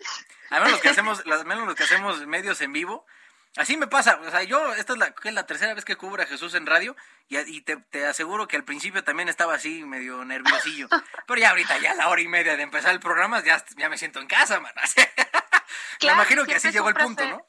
Al 0.49 0.61
menos 0.61 0.71
los 0.71 0.81
que 0.81 0.89
hacemos, 0.89 1.23
al 1.25 1.45
menos 1.45 1.67
los 1.67 1.75
que 1.75 1.83
hacemos 1.83 2.25
medios 2.25 2.59
en 2.61 2.73
vivo, 2.73 3.05
Así 3.57 3.77
me 3.77 3.87
pasa, 3.87 4.19
o 4.21 4.29
sea, 4.29 4.43
yo, 4.43 4.73
esta 4.73 4.91
es 4.91 4.99
la, 4.99 5.15
es 5.23 5.33
la 5.33 5.45
tercera 5.45 5.73
vez 5.73 5.85
que 5.85 5.95
cubro 5.95 6.21
a 6.21 6.25
Jesús 6.25 6.55
en 6.55 6.65
radio 6.65 6.93
y, 7.29 7.37
y 7.37 7.61
te, 7.61 7.77
te, 7.77 8.05
aseguro 8.05 8.49
que 8.49 8.57
al 8.57 8.65
principio 8.65 9.01
también 9.01 9.29
estaba 9.29 9.53
así 9.53 9.85
medio 9.85 10.25
nerviosillo, 10.25 10.89
pero 11.25 11.39
ya 11.39 11.51
ahorita, 11.51 11.77
ya 11.77 11.93
a 11.93 11.95
la 11.95 12.09
hora 12.09 12.21
y 12.21 12.27
media 12.27 12.57
de 12.57 12.63
empezar 12.63 12.91
el 12.91 12.99
programa, 12.99 13.41
ya, 13.45 13.63
ya 13.77 13.87
me 13.87 13.97
siento 13.97 14.19
en 14.19 14.27
casa, 14.27 14.59
man. 14.59 14.73
Claro, 15.97 16.17
me 16.17 16.23
imagino 16.23 16.45
que 16.45 16.55
así 16.55 16.71
llegó 16.71 16.89
el 16.89 16.95
punto, 16.95 17.25
¿no? 17.25 17.47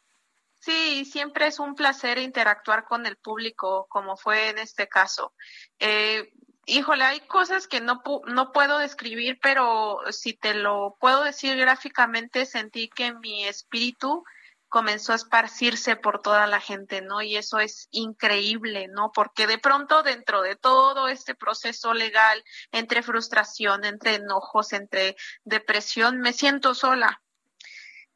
Sí, 0.67 1.05
siempre 1.05 1.47
es 1.47 1.61
un 1.61 1.77
placer 1.77 2.19
interactuar 2.19 2.87
con 2.87 3.07
el 3.07 3.17
público, 3.17 3.87
como 3.89 4.17
fue 4.17 4.49
en 4.49 4.59
este 4.59 4.89
caso. 4.89 5.33
Eh, 5.79 6.33
híjole, 6.67 7.05
hay 7.05 7.21
cosas 7.21 7.69
que 7.69 7.81
no, 7.81 8.03
no 8.27 8.51
puedo 8.51 8.79
describir, 8.79 9.39
pero 9.41 10.01
si 10.11 10.33
te 10.33 10.55
lo 10.55 10.97
puedo 10.99 11.23
decir 11.23 11.57
gráficamente, 11.57 12.47
sentí 12.47 12.89
que 12.89 13.15
mi 13.15 13.45
espíritu 13.45 14.25
comenzó 14.69 15.13
a 15.13 15.17
esparcirse 15.17 15.95
por 15.95 16.21
toda 16.21 16.49
la 16.49 16.61
gente, 16.61 17.01
¿no? 17.01 17.23
Y 17.23 17.37
eso 17.37 17.61
es 17.61 17.87
increíble, 17.93 18.89
¿no? 18.89 19.13
Porque 19.13 19.47
de 19.47 19.59
pronto 19.59 20.03
dentro 20.03 20.43
de 20.43 20.57
todo 20.57 21.07
este 21.07 21.37
proceso 21.37 21.95
legal, 21.95 22.43
entre 22.73 23.05
frustración, 23.05 23.85
entre 23.85 24.17
enojos, 24.17 24.73
entre 24.73 25.15
depresión, 25.45 26.19
me 26.19 26.33
siento 26.33 26.75
sola. 26.75 27.23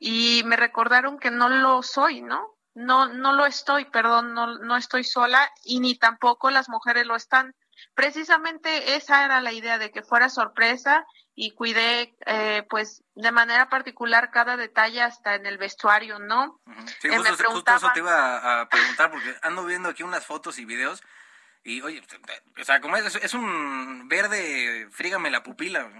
Y 0.00 0.42
me 0.46 0.56
recordaron 0.56 1.18
que 1.18 1.30
no 1.30 1.48
lo 1.48 1.82
soy, 1.82 2.22
¿no? 2.22 2.56
No, 2.74 3.06
no 3.06 3.32
lo 3.32 3.46
estoy, 3.46 3.84
perdón, 3.84 4.32
no, 4.32 4.58
no 4.58 4.76
estoy 4.76 5.04
sola 5.04 5.52
y 5.62 5.80
ni 5.80 5.96
tampoco 5.96 6.50
las 6.50 6.68
mujeres 6.68 7.06
lo 7.06 7.14
están. 7.14 7.54
Precisamente 7.94 8.96
esa 8.96 9.24
era 9.24 9.40
la 9.40 9.52
idea 9.52 9.78
de 9.78 9.90
que 9.90 10.02
fuera 10.02 10.30
sorpresa 10.30 11.04
y 11.34 11.52
cuidé 11.52 12.14
eh, 12.26 12.64
pues 12.68 13.02
de 13.14 13.32
manera 13.32 13.68
particular 13.68 14.30
cada 14.30 14.56
detalle 14.56 15.02
hasta 15.02 15.34
en 15.34 15.46
el 15.46 15.58
vestuario, 15.58 16.18
¿no? 16.18 16.60
Sí, 17.00 17.08
eh, 17.08 17.16
justo, 17.16 17.44
me 17.44 17.54
justo, 17.54 17.74
eso 17.74 17.90
te 17.92 18.00
iba 18.00 18.60
a, 18.60 18.68
preguntar 18.68 19.10
porque 19.10 19.34
ando 19.42 19.64
viendo 19.64 19.88
aquí 19.90 20.02
unas 20.02 20.24
fotos 20.24 20.58
y 20.58 20.64
videos 20.64 21.02
y 21.62 21.82
oye, 21.82 22.02
o 22.58 22.64
sea, 22.64 22.80
como 22.80 22.96
es, 22.96 23.16
es 23.16 23.34
un 23.34 24.08
verde, 24.08 24.88
frígame 24.90 25.30
la 25.30 25.42
pupila. 25.42 25.90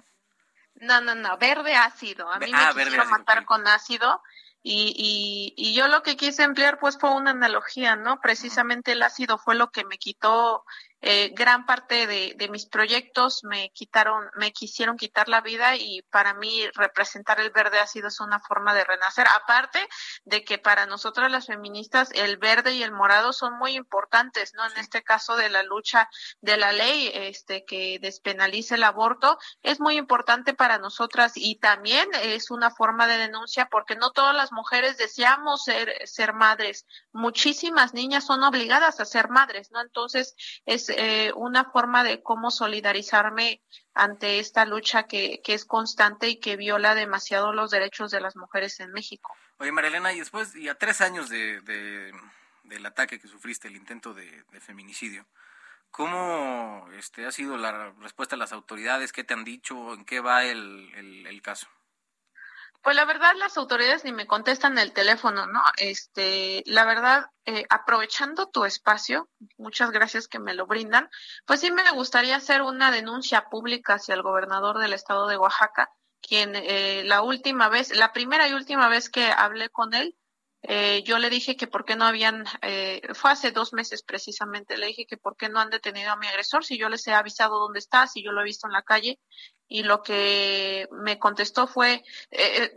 No, 0.80 1.00
no, 1.00 1.14
no, 1.14 1.36
verde 1.38 1.74
ácido. 1.74 2.30
A 2.30 2.38
mí 2.38 2.50
ah, 2.54 2.72
me 2.74 2.84
quisieron 2.84 3.10
matar 3.10 3.44
con 3.44 3.66
ácido 3.66 4.22
y, 4.62 4.94
y, 4.96 5.54
y, 5.56 5.74
yo 5.74 5.88
lo 5.88 6.02
que 6.02 6.16
quise 6.16 6.42
emplear 6.42 6.78
pues 6.78 6.98
fue 6.98 7.10
una 7.14 7.30
analogía, 7.30 7.96
¿no? 7.96 8.20
Precisamente 8.20 8.92
el 8.92 9.02
ácido 9.02 9.38
fue 9.38 9.54
lo 9.54 9.70
que 9.70 9.84
me 9.84 9.98
quitó 9.98 10.64
eh, 11.00 11.30
gran 11.34 11.66
parte 11.66 12.06
de, 12.06 12.34
de, 12.36 12.48
mis 12.48 12.66
proyectos 12.66 13.42
me 13.44 13.70
quitaron, 13.70 14.30
me 14.36 14.52
quisieron 14.52 14.96
quitar 14.96 15.28
la 15.28 15.40
vida 15.40 15.76
y 15.76 16.02
para 16.10 16.34
mí 16.34 16.66
representar 16.74 17.40
el 17.40 17.50
verde 17.50 17.78
ha 17.78 17.86
sido 17.86 18.10
una 18.20 18.40
forma 18.40 18.74
de 18.74 18.84
renacer. 18.84 19.26
Aparte 19.34 19.86
de 20.24 20.44
que 20.44 20.58
para 20.58 20.86
nosotras 20.86 21.30
las 21.30 21.46
feministas 21.46 22.10
el 22.12 22.36
verde 22.36 22.74
y 22.74 22.82
el 22.82 22.92
morado 22.92 23.32
son 23.32 23.58
muy 23.58 23.76
importantes, 23.76 24.52
¿no? 24.54 24.66
En 24.66 24.76
este 24.78 25.02
caso 25.02 25.36
de 25.36 25.48
la 25.48 25.62
lucha 25.62 26.08
de 26.40 26.56
la 26.56 26.72
ley, 26.72 27.10
este, 27.14 27.64
que 27.64 27.98
despenalice 28.00 28.74
el 28.74 28.84
aborto, 28.84 29.38
es 29.62 29.80
muy 29.80 29.96
importante 29.96 30.54
para 30.54 30.78
nosotras 30.78 31.32
y 31.36 31.56
también 31.56 32.08
es 32.22 32.50
una 32.50 32.70
forma 32.70 33.06
de 33.06 33.18
denuncia 33.18 33.68
porque 33.70 33.96
no 33.96 34.10
todas 34.10 34.34
las 34.34 34.52
mujeres 34.52 34.98
deseamos 34.98 35.64
ser, 35.64 36.06
ser 36.06 36.32
madres. 36.32 36.86
Muchísimas 37.12 37.94
niñas 37.94 38.26
son 38.26 38.42
obligadas 38.42 39.00
a 39.00 39.04
ser 39.04 39.28
madres, 39.28 39.70
¿no? 39.70 39.80
Entonces 39.80 40.34
es 40.66 40.89
eh, 40.96 41.32
una 41.34 41.64
forma 41.64 42.04
de 42.04 42.22
cómo 42.22 42.50
solidarizarme 42.50 43.62
ante 43.94 44.38
esta 44.38 44.64
lucha 44.64 45.04
que, 45.04 45.40
que, 45.42 45.54
es 45.54 45.64
constante 45.64 46.28
y 46.28 46.36
que 46.40 46.56
viola 46.56 46.94
demasiado 46.94 47.52
los 47.52 47.70
derechos 47.70 48.10
de 48.10 48.20
las 48.20 48.36
mujeres 48.36 48.80
en 48.80 48.92
México. 48.92 49.34
Oye, 49.58 49.72
Marilena, 49.72 50.12
y 50.12 50.20
después, 50.20 50.54
y 50.54 50.68
a 50.68 50.76
tres 50.76 51.00
años 51.00 51.28
de, 51.28 51.60
de 51.62 52.12
del 52.64 52.86
ataque 52.86 53.18
que 53.18 53.28
sufriste, 53.28 53.68
el 53.68 53.76
intento 53.76 54.14
de, 54.14 54.44
feminicidio, 54.60 55.26
¿cómo 55.90 56.88
este, 56.96 57.26
ha 57.26 57.32
sido 57.32 57.56
la 57.56 57.90
respuesta 58.00 58.36
de 58.36 58.40
las 58.40 58.52
autoridades? 58.52 59.12
¿Qué 59.12 59.24
te 59.24 59.34
han 59.34 59.44
dicho? 59.44 59.94
¿En 59.94 60.04
qué 60.04 60.20
va 60.20 60.44
el 60.44 61.40
caso? 61.42 61.66
Pues 62.82 62.96
la 62.96 63.04
verdad 63.04 63.34
las 63.36 63.58
autoridades 63.58 64.04
ni 64.04 64.12
me 64.12 64.26
contestan 64.26 64.78
el 64.78 64.92
teléfono, 64.92 65.46
¿no? 65.46 65.60
Este, 65.76 66.62
la 66.64 66.84
verdad, 66.86 67.26
eh, 67.44 67.66
aprovechando 67.68 68.48
tu 68.48 68.64
espacio, 68.64 69.28
muchas 69.58 69.90
gracias 69.90 70.28
que 70.28 70.38
me 70.38 70.54
lo 70.54 70.66
brindan, 70.66 71.10
pues 71.46 71.60
sí 71.60 71.70
me 71.70 71.90
gustaría 71.90 72.36
hacer 72.36 72.62
una 72.62 72.90
denuncia 72.90 73.50
pública 73.50 73.94
hacia 73.94 74.14
el 74.14 74.22
gobernador 74.22 74.78
del 74.78 74.94
estado 74.94 75.28
de 75.28 75.36
Oaxaca, 75.36 75.90
quien 76.22 76.52
eh, 76.54 77.02
la 77.04 77.20
última 77.20 77.68
vez, 77.68 77.94
la 77.94 78.12
primera 78.12 78.48
y 78.48 78.54
última 78.54 78.88
vez 78.88 79.10
que 79.10 79.30
hablé 79.30 79.68
con 79.68 79.92
él, 79.92 80.16
eh, 80.62 81.02
yo 81.04 81.18
le 81.18 81.30
dije 81.30 81.56
que 81.56 81.66
por 81.66 81.84
qué 81.84 81.96
no 81.96 82.04
habían, 82.04 82.44
eh, 82.62 83.00
fue 83.14 83.30
hace 83.30 83.50
dos 83.50 83.72
meses 83.72 84.02
precisamente, 84.02 84.76
le 84.76 84.86
dije 84.86 85.06
que 85.06 85.16
por 85.16 85.36
qué 85.36 85.48
no 85.48 85.60
han 85.60 85.70
detenido 85.70 86.12
a 86.12 86.16
mi 86.16 86.26
agresor, 86.26 86.64
si 86.64 86.78
yo 86.78 86.88
les 86.88 87.06
he 87.06 87.14
avisado 87.14 87.58
dónde 87.58 87.78
está, 87.78 88.06
si 88.06 88.22
yo 88.22 88.32
lo 88.32 88.42
he 88.42 88.44
visto 88.44 88.66
en 88.66 88.74
la 88.74 88.82
calle, 88.82 89.18
y 89.68 89.84
lo 89.84 90.02
que 90.02 90.88
me 90.90 91.18
contestó 91.18 91.66
fue, 91.66 92.04
eh, 92.30 92.74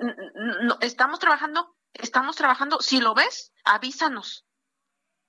no, 0.64 0.78
estamos 0.80 1.20
trabajando, 1.20 1.76
estamos 1.94 2.36
trabajando, 2.36 2.80
si 2.82 3.02
lo 3.02 3.14
ves, 3.14 3.52
avísanos. 3.66 4.46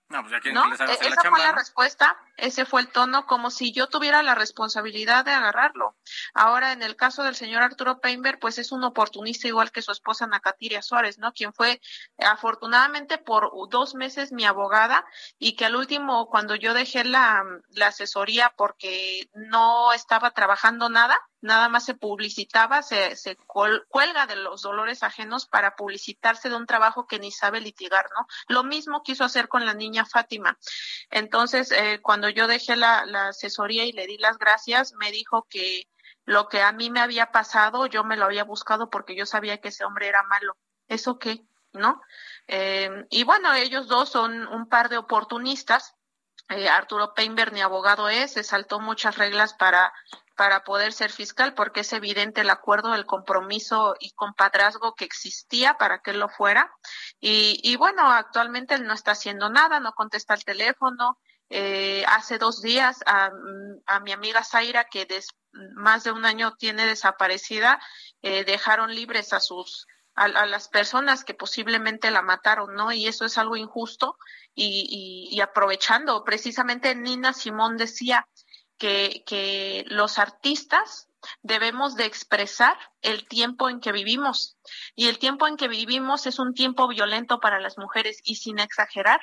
No, 0.09 0.21
pues 0.21 0.33
ya 0.33 0.41
que 0.41 0.53
¿no? 0.53 0.67
les 0.69 0.81
haga 0.81 0.93
E- 0.93 0.99
la 1.01 1.07
Esa 1.09 1.23
chamba, 1.23 1.37
fue 1.39 1.47
la 1.47 1.53
¿no? 1.53 1.59
respuesta, 1.59 2.17
ese 2.37 2.65
fue 2.67 2.83
el 2.83 2.89
tono, 2.89 3.27
como 3.27 3.51
si 3.51 3.73
yo 3.73 3.89
tuviera 3.89 4.23
la 4.23 4.35
responsabilidad 4.35 5.25
de 5.25 5.33
agarrarlo. 5.33 5.97
Ahora, 6.35 6.73
en 6.73 6.83
el 6.83 6.95
caso 6.95 7.23
del 7.23 7.35
señor 7.35 7.63
Arturo 7.63 8.01
Peinberg, 8.01 8.39
pues 8.39 8.59
es 8.59 8.71
un 8.71 8.85
oportunista 8.85 9.49
igual 9.49 9.73
que 9.73 9.83
su 9.83 9.93
esposa 9.93 10.27
Nacatiria 10.27 10.83
Suárez, 10.83 11.19
¿no? 11.19 11.33
Quien 11.33 11.53
fue 11.55 11.81
afortunadamente 12.19 13.19
por 13.19 13.51
dos 13.71 13.95
meses 13.95 14.33
mi 14.33 14.45
abogada 14.45 15.05
y 15.39 15.57
que 15.57 15.65
al 15.67 15.77
último, 15.77 16.29
cuando 16.29 16.55
yo 16.55 16.75
dejé 16.75 17.05
la, 17.05 17.43
la 17.71 17.89
asesoría 17.89 18.53
porque 18.57 19.29
no 19.35 19.93
estaba 19.93 20.33
trabajando 20.33 20.89
nada, 20.89 21.19
nada 21.41 21.69
más 21.69 21.85
se 21.85 21.95
publicitaba, 21.95 22.83
se, 22.83 23.17
se 23.17 23.37
col- 23.47 23.85
cuelga 23.89 24.27
de 24.27 24.37
los 24.37 24.63
dolores 24.63 25.03
ajenos 25.03 25.47
para 25.47 25.77
publicitarse 25.77 26.49
de 26.49 26.57
un 26.57 26.67
trabajo 26.67 27.07
que 27.07 27.19
ni 27.19 27.31
sabe 27.31 27.61
litigar, 27.61 28.07
¿no? 28.17 28.27
Lo 28.49 28.65
mismo 28.65 29.03
quiso 29.03 29.25
hacer 29.25 29.49
con 29.49 29.67
la 29.67 29.75
niña 29.75 29.94
Fátima. 30.05 30.59
Entonces, 31.11 31.71
eh, 31.71 32.01
cuando 32.03 32.29
yo 32.29 32.47
dejé 32.47 32.77
la, 32.77 33.05
asesoría 33.29 33.85
y 33.85 33.93
le 33.93 34.07
di 34.07 34.19
las 34.19 34.39
gracias, 34.39 34.93
me 34.95 35.13
dijo 35.13 35.47
que 35.49 35.89
lo 36.25 36.49
que 36.49 36.63
a 36.63 36.73
mí 36.73 36.91
me 36.91 37.01
había 37.01 37.31
pasado, 37.31 37.87
yo 37.87 38.03
me 38.03 38.17
lo 38.17 38.25
había 38.25 38.45
buscado 38.45 38.91
porque 38.91 39.15
yo 39.15 39.27
sabía 39.27 39.59
que 39.59 39.69
ese 39.69 39.85
hombre 39.85 40.09
era 40.09 40.23
malo. 40.25 40.57
¿Eso 40.89 41.19
qué? 41.19 41.43
¿No? 41.73 42.01
Eh, 42.47 43.05
y 43.11 43.25
bueno, 43.25 43.53
ellos 43.55 43.89
dos 43.89 44.09
son 44.11 44.47
un 44.49 44.69
par 44.69 44.89
de 44.89 44.97
oportunistas. 44.97 45.95
Eh, 46.49 46.69
Arturo 46.69 47.15
Peinberg 47.15 47.53
ni 47.53 47.61
abogado 47.61 48.09
es, 48.09 48.33
se 48.33 48.43
saltó 48.43 48.81
muchas 48.81 49.17
reglas 49.17 49.55
para 49.55 49.93
para 50.37 50.65
poder 50.65 50.93
ser 50.93 51.11
fiscal, 51.11 51.55
porque 51.55 51.81
es 51.81 51.93
evidente 51.93 52.41
el 52.41 52.51
acuerdo, 52.51 52.95
el 52.95 53.07
compromiso 53.07 53.95
y 54.01 54.11
compadrazgo 54.13 54.95
que 54.95 55.05
existía 55.05 55.75
para 55.79 56.01
que 56.01 56.11
él 56.11 56.19
lo 56.21 56.29
fuera. 56.29 56.73
Y, 57.21 57.77
bueno, 57.77 58.11
actualmente 58.11 58.75
él 58.75 58.87
no 58.87 58.95
está 58.95 59.13
haciendo 59.13 59.49
nada, 59.49 59.81
no 59.81 59.93
contesta 59.93 60.35
el 60.35 60.45
teléfono. 60.45 61.19
Eh, 61.51 62.05
hace 62.09 62.39
dos 62.39 62.63
días 62.63 63.01
a, 63.07 63.31
a 63.87 64.01
mi 64.01 64.13
amiga 64.13 64.43
Zaira, 64.43 64.85
que 64.85 65.07
des, 65.07 65.29
más 65.53 66.05
de 66.05 66.11
un 66.11 66.25
año 66.25 66.57
tiene 66.57 66.87
desaparecida, 66.87 67.81
eh, 68.23 68.45
dejaron 68.45 68.95
libres 68.95 69.33
a 69.33 69.41
sus 69.41 69.87
a, 70.17 70.25
a, 70.25 70.47
las 70.47 70.69
personas 70.69 71.25
que 71.25 71.35
posiblemente 71.35 72.11
la 72.11 72.23
mataron, 72.23 72.75
¿no? 72.75 72.93
Y 72.93 73.07
eso 73.07 73.25
es 73.25 73.37
algo 73.37 73.57
injusto 73.57 74.17
y 74.57 75.41
aprovechando, 75.41 76.23
precisamente 76.23 76.95
Nina 76.95 77.33
Simón 77.33 77.77
decía, 77.77 78.25
que, 78.79 79.85
los 79.89 80.19
artistas 80.19 81.09
debemos 81.43 81.95
de 81.97 82.05
expresar 82.05 82.77
el 83.01 83.27
tiempo 83.27 83.69
en 83.69 83.81
que 83.81 83.93
vivimos. 83.93 84.59
Y 84.95 85.09
el 85.09 85.19
tiempo 85.19 85.47
en 85.47 85.57
que 85.57 85.69
vivimos 85.69 86.27
es 86.27 86.39
un 86.39 86.55
tiempo 86.55 86.89
violento 86.89 87.41
para 87.41 87.61
las 87.61 87.79
mujeres 87.79 88.21
y 88.25 88.37
sin 88.37 88.59
exagerar. 88.59 89.21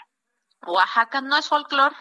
Oaxaca 0.66 1.22
no 1.22 1.38
es 1.38 1.48
folclore, 1.48 1.96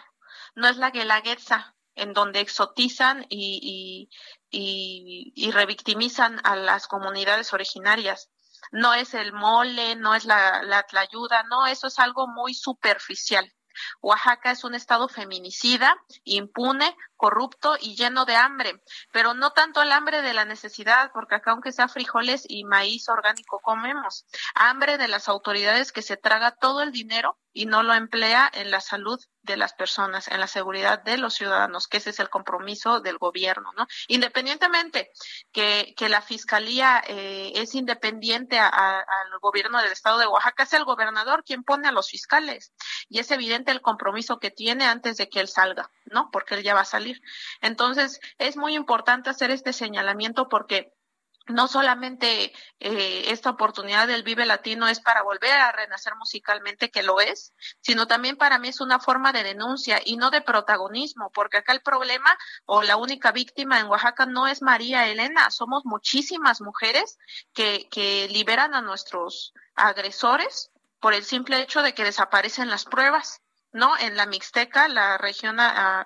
no 0.55 0.67
es 0.67 0.77
la 0.77 0.91
guelaguetza, 0.91 1.75
en 1.95 2.13
donde 2.13 2.39
exotizan 2.39 3.25
y, 3.29 4.09
y 4.49 5.51
revictimizan 5.51 6.39
a 6.43 6.55
las 6.55 6.87
comunidades 6.87 7.53
originarias. 7.53 8.29
No 8.71 8.93
es 8.93 9.13
el 9.13 9.33
mole, 9.33 9.95
no 9.95 10.15
es 10.15 10.25
la, 10.25 10.61
la 10.63 10.83
tlayuda, 10.83 11.43
no, 11.43 11.65
eso 11.65 11.87
es 11.87 11.99
algo 11.99 12.27
muy 12.27 12.53
superficial. 12.53 13.51
Oaxaca 14.01 14.51
es 14.51 14.63
un 14.63 14.75
estado 14.75 15.07
feminicida, 15.07 15.95
impune, 16.23 16.95
corrupto 17.15 17.75
y 17.79 17.95
lleno 17.95 18.25
de 18.25 18.35
hambre, 18.35 18.81
pero 19.11 19.33
no 19.33 19.51
tanto 19.51 19.81
el 19.81 19.91
hambre 19.91 20.21
de 20.21 20.33
la 20.33 20.45
necesidad, 20.45 21.11
porque 21.13 21.35
acá 21.35 21.51
aunque 21.51 21.71
sea 21.71 21.87
frijoles 21.87 22.45
y 22.47 22.63
maíz 22.63 23.09
orgánico 23.09 23.59
comemos, 23.59 24.25
hambre 24.55 24.97
de 24.97 25.07
las 25.07 25.29
autoridades 25.29 25.91
que 25.91 26.01
se 26.01 26.17
traga 26.17 26.51
todo 26.51 26.81
el 26.81 26.91
dinero 26.91 27.37
y 27.53 27.65
no 27.65 27.83
lo 27.83 27.93
emplea 27.93 28.49
en 28.53 28.71
la 28.71 28.81
salud 28.81 29.19
de 29.43 29.57
las 29.57 29.73
personas, 29.73 30.27
en 30.27 30.39
la 30.39 30.47
seguridad 30.47 31.01
de 31.01 31.17
los 31.17 31.33
ciudadanos, 31.33 31.87
que 31.87 31.97
ese 31.97 32.11
es 32.11 32.19
el 32.19 32.29
compromiso 32.29 33.01
del 33.01 33.17
gobierno, 33.17 33.71
¿no? 33.75 33.87
Independientemente 34.07 35.11
que, 35.51 35.93
que 35.97 36.09
la 36.09 36.21
fiscalía 36.21 37.01
eh, 37.07 37.51
es 37.55 37.73
independiente 37.75 38.59
a, 38.59 38.67
al 38.67 39.39
gobierno 39.41 39.81
del 39.81 39.91
estado 39.91 40.19
de 40.19 40.27
Oaxaca, 40.27 40.63
es 40.63 40.73
el 40.73 40.85
gobernador 40.85 41.43
quien 41.43 41.63
pone 41.63 41.87
a 41.87 41.91
los 41.91 42.09
fiscales 42.09 42.73
y 43.09 43.19
es 43.19 43.31
evidente 43.31 43.71
el 43.71 43.81
compromiso 43.81 44.39
que 44.39 44.51
tiene 44.51 44.85
antes 44.85 45.17
de 45.17 45.27
que 45.27 45.39
él 45.39 45.47
salga, 45.47 45.89
¿no? 46.05 46.29
Porque 46.31 46.55
él 46.55 46.63
ya 46.63 46.73
va 46.73 46.81
a 46.81 46.85
salir. 46.85 47.21
Entonces, 47.61 48.19
es 48.37 48.57
muy 48.57 48.75
importante 48.75 49.29
hacer 49.29 49.51
este 49.51 49.73
señalamiento 49.73 50.47
porque 50.49 50.93
no 51.47 51.67
solamente 51.67 52.53
eh, 52.79 53.23
esta 53.27 53.49
oportunidad 53.49 54.07
del 54.07 54.23
Vive 54.23 54.45
Latino 54.45 54.87
es 54.87 54.99
para 54.99 55.23
volver 55.23 55.51
a 55.51 55.71
renacer 55.71 56.15
musicalmente, 56.15 56.91
que 56.91 57.03
lo 57.03 57.19
es, 57.19 57.53
sino 57.81 58.07
también 58.07 58.37
para 58.37 58.59
mí 58.59 58.69
es 58.69 58.81
una 58.81 58.99
forma 58.99 59.33
de 59.33 59.43
denuncia 59.43 60.01
y 60.03 60.17
no 60.17 60.29
de 60.29 60.41
protagonismo, 60.41 61.31
porque 61.31 61.57
acá 61.57 61.73
el 61.73 61.81
problema 61.81 62.37
o 62.65 62.83
la 62.83 62.97
única 62.97 63.31
víctima 63.31 63.79
en 63.79 63.87
Oaxaca 63.87 64.25
no 64.25 64.47
es 64.47 64.61
María 64.61 65.07
Elena, 65.07 65.49
somos 65.51 65.85
muchísimas 65.85 66.61
mujeres 66.61 67.17
que, 67.53 67.87
que 67.89 68.27
liberan 68.29 68.73
a 68.73 68.81
nuestros 68.81 69.53
agresores 69.75 70.71
por 70.99 71.13
el 71.13 71.23
simple 71.23 71.59
hecho 71.61 71.81
de 71.81 71.93
que 71.93 72.03
desaparecen 72.03 72.69
las 72.69 72.85
pruebas. 72.85 73.41
¿No? 73.71 73.97
En 73.97 74.17
la 74.17 74.25
Mixteca, 74.25 74.87
la 74.87 75.17
región 75.17 75.57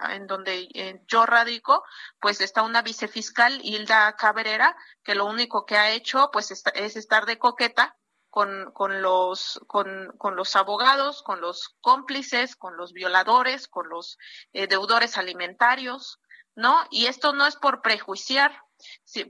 en 0.09 0.27
donde 0.27 1.01
yo 1.07 1.25
radico, 1.25 1.83
pues 2.19 2.41
está 2.41 2.61
una 2.63 2.81
vicefiscal, 2.81 3.59
Hilda 3.63 4.15
Cabrera, 4.15 4.75
que 5.03 5.15
lo 5.15 5.25
único 5.25 5.65
que 5.65 5.77
ha 5.77 5.91
hecho, 5.91 6.29
pues 6.31 6.51
es 6.51 6.95
estar 6.95 7.25
de 7.25 7.39
coqueta 7.39 7.97
con, 8.29 8.71
con, 8.73 9.01
los, 9.01 9.61
con, 9.67 10.13
con 10.17 10.35
los 10.35 10.57
abogados, 10.57 11.23
con 11.23 11.39
los 11.39 11.75
cómplices, 11.79 12.57
con 12.57 12.75
los 12.75 12.91
violadores, 12.91 13.69
con 13.69 13.87
los 13.87 14.17
eh, 14.51 14.67
deudores 14.67 15.17
alimentarios, 15.17 16.19
¿no? 16.53 16.85
Y 16.91 17.05
esto 17.05 17.31
no 17.31 17.47
es 17.47 17.55
por 17.55 17.81
prejuiciar, 17.81 18.61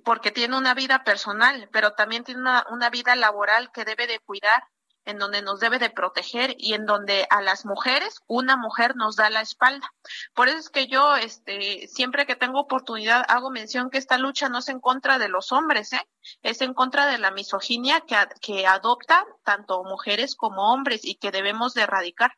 porque 0.03 0.31
tiene 0.31 0.57
una 0.57 0.73
vida 0.73 1.03
personal, 1.03 1.69
pero 1.71 1.93
también 1.93 2.23
tiene 2.23 2.41
una, 2.41 2.65
una 2.71 2.89
vida 2.89 3.15
laboral 3.15 3.71
que 3.71 3.85
debe 3.85 4.07
de 4.07 4.19
cuidar 4.19 4.67
en 5.05 5.17
donde 5.17 5.41
nos 5.41 5.59
debe 5.59 5.79
de 5.79 5.89
proteger 5.89 6.55
y 6.57 6.73
en 6.73 6.85
donde 6.85 7.27
a 7.29 7.41
las 7.41 7.65
mujeres 7.65 8.21
una 8.27 8.57
mujer 8.57 8.95
nos 8.95 9.15
da 9.15 9.29
la 9.29 9.41
espalda. 9.41 9.91
Por 10.33 10.47
eso 10.47 10.57
es 10.57 10.69
que 10.69 10.87
yo, 10.87 11.15
este, 11.15 11.87
siempre 11.87 12.25
que 12.25 12.35
tengo 12.35 12.59
oportunidad 12.59 13.23
hago 13.27 13.49
mención 13.51 13.89
que 13.89 13.97
esta 13.97 14.17
lucha 14.17 14.49
no 14.49 14.59
es 14.59 14.69
en 14.69 14.79
contra 14.79 15.17
de 15.19 15.29
los 15.29 15.51
hombres, 15.51 15.93
¿eh? 15.93 16.07
es 16.41 16.61
en 16.61 16.73
contra 16.73 17.05
de 17.05 17.17
la 17.17 17.31
misoginia 17.31 18.01
que, 18.01 18.15
que 18.41 18.67
adoptan 18.67 19.25
tanto 19.43 19.83
mujeres 19.83 20.35
como 20.35 20.73
hombres 20.73 21.05
y 21.05 21.15
que 21.15 21.31
debemos 21.31 21.73
de 21.73 21.83
erradicar. 21.83 22.31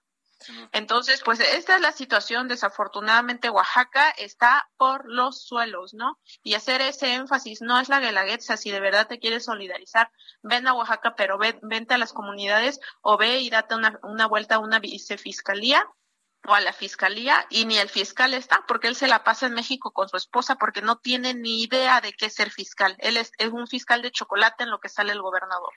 Entonces, 0.72 1.22
pues 1.24 1.40
esta 1.40 1.76
es 1.76 1.82
la 1.82 1.92
situación. 1.92 2.48
Desafortunadamente, 2.48 3.50
Oaxaca 3.50 4.10
está 4.12 4.70
por 4.78 5.06
los 5.06 5.42
suelos, 5.42 5.94
¿no? 5.94 6.20
Y 6.44 6.54
hacer 6.54 6.82
ese 6.82 7.14
énfasis 7.14 7.62
no 7.62 7.80
es 7.80 7.90
la 7.90 8.00
guelaguetza. 8.00 8.58
Si 8.58 8.72
de 8.72 8.80
verdad 8.80 9.08
te 9.08 9.20
quieres 9.20 9.46
solidarizar, 9.46 10.12
ven 10.42 10.68
a 10.68 10.74
Oaxaca, 10.74 11.16
pero 11.16 11.38
ve, 11.38 11.60
vente 11.64 11.94
a 11.94 11.98
las 11.98 12.14
comunidades 12.14 12.80
o 13.02 13.18
ve 13.18 13.40
y 13.40 13.50
date 13.50 13.76
una, 13.76 14.00
una 14.04 14.28
vuelta 14.28 14.56
a 14.56 14.60
una 14.60 14.80
vicefiscalía 14.80 15.88
o 16.48 16.54
a 16.54 16.62
la 16.62 16.74
fiscalía 16.74 17.46
y 17.50 17.66
ni 17.66 17.78
el 17.78 17.90
fiscal 17.90 18.34
está 18.34 18.64
porque 18.68 18.88
él 18.88 18.96
se 18.96 19.08
la 19.08 19.24
pasa 19.24 19.46
en 19.48 19.54
México 19.54 19.92
con 19.92 20.08
su 20.08 20.18
esposa 20.18 20.56
porque 20.56 20.82
no 20.82 20.98
tiene 20.98 21.34
ni 21.34 21.62
idea 21.62 22.00
de 22.02 22.14
qué 22.14 22.30
ser 22.30 22.52
fiscal. 22.52 22.96
Él 23.00 23.18
es, 23.18 23.32
es 23.38 23.50
un 23.50 23.68
fiscal 23.68 24.02
de 24.02 24.12
chocolate 24.12 24.64
en 24.64 24.72
lo 24.72 24.80
que 24.80 24.90
sale 24.90 25.12
el 25.12 25.22
gobernador, 25.22 25.74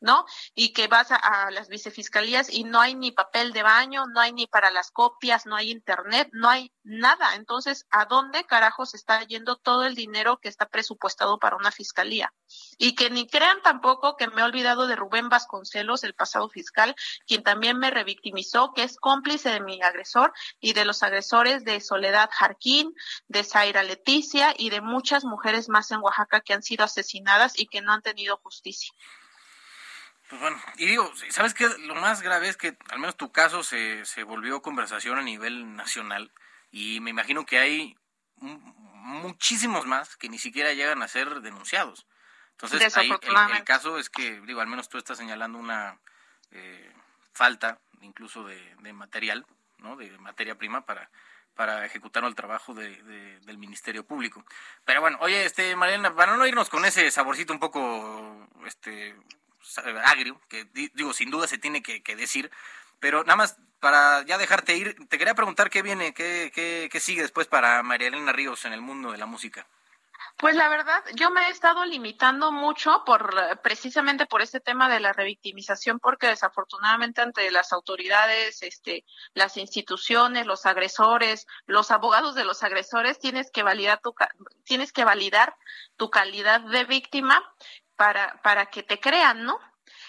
¿no? 0.00 0.24
Y 0.54 0.72
que 0.72 0.86
vas 0.86 1.10
a, 1.10 1.16
a, 1.16 1.50
las 1.50 1.68
vicefiscalías 1.68 2.50
y 2.50 2.64
no 2.64 2.80
hay 2.80 2.94
ni 2.94 3.10
papel 3.10 3.52
de 3.52 3.64
baño, 3.64 4.06
no 4.06 4.20
hay 4.20 4.32
ni 4.32 4.46
para 4.46 4.70
las 4.70 4.92
copias, 4.92 5.44
no 5.44 5.56
hay 5.56 5.70
internet, 5.70 6.28
no 6.32 6.48
hay 6.48 6.72
nada. 6.84 7.34
Entonces, 7.34 7.86
¿a 7.90 8.04
dónde 8.04 8.44
carajos 8.44 8.94
está 8.94 9.22
yendo 9.24 9.56
todo 9.56 9.84
el 9.84 9.94
dinero 9.96 10.38
que 10.38 10.48
está 10.48 10.66
presupuestado 10.66 11.38
para 11.38 11.56
una 11.56 11.72
fiscalía? 11.72 12.32
Y 12.78 12.94
que 12.94 13.10
ni 13.10 13.26
crean 13.26 13.60
tampoco 13.62 14.16
que 14.16 14.28
me 14.28 14.42
he 14.42 14.44
olvidado 14.44 14.86
de 14.86 14.94
Rubén 14.96 15.28
Vasconcelos, 15.28 16.04
el 16.04 16.14
pasado 16.14 16.48
fiscal, 16.48 16.94
quien 17.26 17.42
también 17.42 17.78
me 17.78 17.90
revictimizó, 17.90 18.72
que 18.72 18.84
es 18.84 18.96
cómplice 18.98 19.50
de 19.50 19.60
mi 19.60 19.80
agresor 20.12 20.32
y 20.60 20.72
de 20.72 20.84
los 20.84 21.02
agresores 21.02 21.64
de 21.64 21.80
Soledad 21.80 22.30
Jarquín, 22.32 22.94
de 23.28 23.44
Zaira 23.44 23.82
Leticia 23.82 24.54
y 24.56 24.70
de 24.70 24.80
muchas 24.80 25.24
mujeres 25.24 25.68
más 25.68 25.90
en 25.90 25.98
Oaxaca 25.98 26.40
que 26.40 26.52
han 26.52 26.62
sido 26.62 26.84
asesinadas 26.84 27.58
y 27.58 27.66
que 27.66 27.80
no 27.80 27.92
han 27.92 28.02
tenido 28.02 28.36
justicia. 28.38 28.92
Pues 30.28 30.40
bueno, 30.40 30.62
y 30.78 30.86
digo, 30.86 31.12
¿sabes 31.28 31.52
qué? 31.52 31.68
Lo 31.80 31.94
más 31.94 32.22
grave 32.22 32.48
es 32.48 32.56
que 32.56 32.76
al 32.90 32.98
menos 32.98 33.16
tu 33.16 33.32
caso 33.32 33.62
se, 33.62 34.04
se 34.04 34.22
volvió 34.22 34.62
conversación 34.62 35.18
a 35.18 35.22
nivel 35.22 35.76
nacional 35.76 36.32
y 36.70 37.00
me 37.00 37.10
imagino 37.10 37.44
que 37.44 37.58
hay 37.58 37.96
muchísimos 38.36 39.86
más 39.86 40.16
que 40.16 40.28
ni 40.28 40.38
siquiera 40.38 40.72
llegan 40.72 41.02
a 41.02 41.08
ser 41.08 41.42
denunciados. 41.42 42.06
Entonces, 42.52 42.96
ahí 42.96 43.10
el, 43.10 43.56
el, 43.56 43.64
caso 43.64 43.98
es 43.98 44.08
que, 44.08 44.40
digo, 44.42 44.60
al 44.60 44.68
menos 44.68 44.88
tú 44.88 44.96
estás 44.96 45.18
señalando 45.18 45.58
una 45.58 45.98
eh, 46.52 46.92
falta 47.32 47.80
incluso 48.02 48.44
de, 48.44 48.76
de 48.80 48.92
material, 48.92 49.46
de 49.96 50.18
materia 50.18 50.56
prima 50.56 50.84
para, 50.86 51.10
para 51.54 51.84
ejecutar 51.84 52.24
el 52.24 52.34
trabajo 52.34 52.74
de, 52.74 53.02
de, 53.02 53.40
del 53.40 53.58
Ministerio 53.58 54.04
Público. 54.04 54.44
Pero 54.84 55.00
bueno, 55.00 55.18
oye, 55.20 55.44
este 55.44 55.76
Mariana, 55.76 56.14
para 56.14 56.36
no 56.36 56.46
irnos 56.46 56.68
con 56.68 56.84
ese 56.84 57.10
saborcito 57.10 57.52
un 57.52 57.60
poco 57.60 58.48
este 58.66 59.14
agrio, 60.04 60.40
que 60.48 60.64
digo, 60.94 61.12
sin 61.12 61.30
duda 61.30 61.46
se 61.46 61.58
tiene 61.58 61.82
que, 61.82 62.02
que 62.02 62.16
decir, 62.16 62.50
Pero 63.00 63.24
nada 63.24 63.36
más 63.36 63.58
para 63.80 64.22
ya 64.26 64.38
dejarte 64.38 64.76
ir, 64.76 64.96
te 65.08 65.18
quería 65.18 65.34
preguntar 65.34 65.70
qué 65.70 65.82
viene, 65.82 66.14
qué, 66.14 66.52
qué, 66.54 66.88
qué 66.90 67.00
sigue 67.00 67.22
después 67.22 67.48
para 67.48 67.82
María 67.82 68.08
Elena 68.08 68.32
Ríos 68.32 68.64
en 68.64 68.72
el 68.72 68.80
mundo 68.80 69.12
de 69.12 69.18
la 69.18 69.26
música. 69.26 69.66
Pues 70.36 70.56
la 70.56 70.68
verdad, 70.68 71.04
yo 71.14 71.30
me 71.30 71.46
he 71.46 71.50
estado 71.50 71.84
limitando 71.84 72.50
mucho 72.50 73.04
por 73.04 73.60
precisamente 73.62 74.26
por 74.26 74.42
este 74.42 74.60
tema 74.60 74.88
de 74.88 74.98
la 74.98 75.12
revictimización, 75.12 76.00
porque 76.00 76.26
desafortunadamente 76.26 77.20
ante 77.20 77.50
las 77.50 77.72
autoridades, 77.72 78.62
este, 78.62 79.04
las 79.34 79.56
instituciones, 79.56 80.46
los 80.46 80.66
agresores, 80.66 81.46
los 81.66 81.90
abogados 81.90 82.34
de 82.34 82.44
los 82.44 82.62
agresores, 82.62 83.18
tienes 83.18 83.50
que 83.52 83.62
validar 83.62 84.00
tu 84.00 84.14
tienes 84.64 84.92
que 84.92 85.04
validar 85.04 85.56
tu 85.96 86.10
calidad 86.10 86.60
de 86.60 86.84
víctima 86.84 87.40
para 87.96 88.40
para 88.42 88.66
que 88.66 88.82
te 88.82 88.98
crean, 88.98 89.44
¿no? 89.44 89.58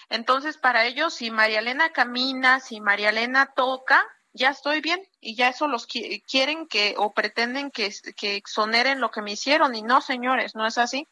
Entonces, 0.08 0.58
para 0.58 0.84
ellos, 0.84 1.14
si 1.14 1.30
María 1.30 1.60
Elena 1.60 1.92
camina, 1.92 2.60
si 2.60 2.80
María 2.80 3.10
Elena 3.10 3.52
toca, 3.54 4.04
ya 4.34 4.50
estoy 4.50 4.80
bien 4.80 5.00
y 5.20 5.36
ya 5.36 5.48
eso 5.48 5.68
los 5.68 5.86
quieren 5.86 6.66
que 6.66 6.94
o 6.98 7.14
pretenden 7.14 7.70
que, 7.70 7.90
que 8.16 8.34
exoneren 8.36 9.00
lo 9.00 9.10
que 9.10 9.22
me 9.22 9.32
hicieron 9.32 9.74
y 9.74 9.82
no, 9.82 10.00
señores, 10.00 10.54
no 10.54 10.66
es 10.66 10.76
así. 10.76 11.08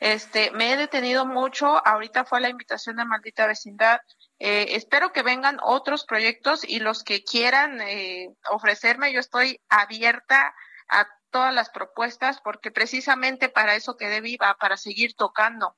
Este, 0.00 0.50
me 0.50 0.72
he 0.72 0.76
detenido 0.76 1.26
mucho, 1.26 1.86
ahorita 1.86 2.24
fue 2.24 2.40
la 2.40 2.48
invitación 2.48 2.96
de 2.96 3.04
Maldita 3.04 3.46
Vecindad. 3.46 4.00
Eh, 4.38 4.68
espero 4.70 5.12
que 5.12 5.22
vengan 5.22 5.58
otros 5.62 6.04
proyectos 6.04 6.64
y 6.66 6.80
los 6.80 7.04
que 7.04 7.22
quieran 7.22 7.80
eh, 7.82 8.34
ofrecerme, 8.50 9.12
yo 9.12 9.20
estoy 9.20 9.60
abierta 9.68 10.54
a 10.88 11.06
todas 11.30 11.52
las 11.52 11.68
propuestas 11.68 12.40
porque 12.42 12.70
precisamente 12.70 13.48
para 13.48 13.74
eso 13.74 13.96
quedé 13.96 14.20
viva, 14.20 14.56
para 14.58 14.76
seguir 14.76 15.14
tocando 15.14 15.76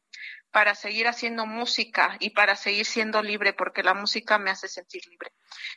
para 0.56 0.74
seguir 0.74 1.06
haciendo 1.06 1.44
música 1.44 2.16
y 2.18 2.30
para 2.30 2.56
seguir 2.56 2.86
siendo 2.86 3.20
libre, 3.20 3.52
porque 3.52 3.82
la 3.82 3.92
música 3.92 4.38
me 4.38 4.48
hace 4.48 4.68
sentir 4.68 5.06
libre. 5.06 5.34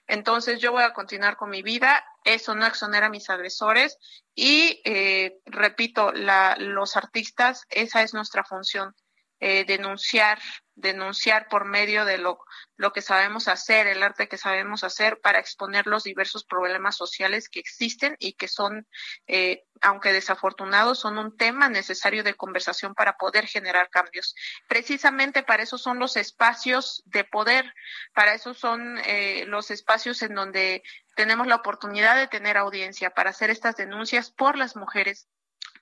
Entonces 0.07 0.61
yo 0.61 0.71
voy 0.71 0.83
a 0.83 0.93
continuar 0.93 1.35
con 1.35 1.49
mi 1.49 1.61
vida, 1.61 2.01
eso 2.23 2.55
no 2.55 2.65
exonera 2.65 3.07
a 3.07 3.09
mis 3.09 3.29
agresores 3.29 3.97
y, 4.33 4.81
eh, 4.85 5.41
repito, 5.45 6.13
la, 6.13 6.55
los 6.57 6.95
artistas, 6.95 7.65
esa 7.67 8.03
es 8.03 8.13
nuestra 8.13 8.45
función, 8.45 8.95
eh, 9.41 9.63
denunciar, 9.65 10.39
denunciar 10.75 11.47
por 11.47 11.65
medio 11.65 12.03
de 12.03 12.17
lo, 12.17 12.39
lo 12.75 12.91
que 12.91 13.01
sabemos 13.01 13.47
hacer, 13.47 13.87
el 13.87 14.03
arte 14.03 14.27
que 14.27 14.37
sabemos 14.37 14.83
hacer 14.83 15.19
para 15.21 15.39
exponer 15.39 15.87
los 15.87 16.03
diversos 16.03 16.43
problemas 16.43 16.97
sociales 16.97 17.47
que 17.49 17.59
existen 17.59 18.15
y 18.19 18.33
que 18.33 18.47
son, 18.47 18.87
eh, 19.27 19.63
aunque 19.81 20.11
desafortunados, 20.11 20.99
son 20.99 21.17
un 21.17 21.37
tema 21.37 21.69
necesario 21.69 22.23
de 22.23 22.33
conversación 22.33 22.93
para 22.95 23.17
poder 23.17 23.47
generar 23.47 23.89
cambios. 23.89 24.35
Precisamente 24.67 25.43
para 25.43 25.63
eso 25.63 25.77
son 25.77 25.99
los 25.99 26.17
espacios 26.17 27.01
de 27.05 27.23
poder, 27.23 27.73
para 28.13 28.33
eso 28.33 28.53
son 28.53 28.97
eh, 29.05 29.45
los 29.47 29.71
espacios 29.71 30.21
en 30.21 30.35
donde 30.35 30.83
tenemos 31.15 31.47
la 31.47 31.55
oportunidad 31.55 32.15
de 32.17 32.27
tener 32.27 32.57
audiencia 32.57 33.09
para 33.11 33.29
hacer 33.29 33.49
estas 33.49 33.75
denuncias 33.75 34.31
por 34.31 34.57
las 34.57 34.75
mujeres 34.75 35.27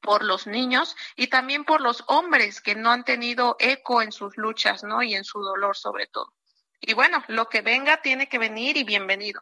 por 0.02 0.24
los 0.24 0.48
niños 0.48 0.96
y 1.16 1.28
también 1.28 1.66
por 1.66 1.82
los 1.82 2.04
hombres 2.08 2.62
que 2.62 2.76
no 2.76 2.92
han 2.92 3.04
tenido 3.04 3.56
eco 3.60 4.02
en 4.02 4.12
sus 4.12 4.38
luchas, 4.38 4.84
¿no? 4.84 5.04
Y 5.04 5.16
en 5.16 5.24
su 5.24 5.42
dolor 5.42 5.76
sobre 5.76 6.08
todo. 6.08 6.34
Y 6.80 6.94
bueno, 6.94 7.24
lo 7.28 7.50
que 7.50 7.62
venga 7.62 8.02
tiene 8.02 8.30
que 8.30 8.38
venir 8.38 8.78
y 8.78 8.84
bienvenido. 8.84 9.42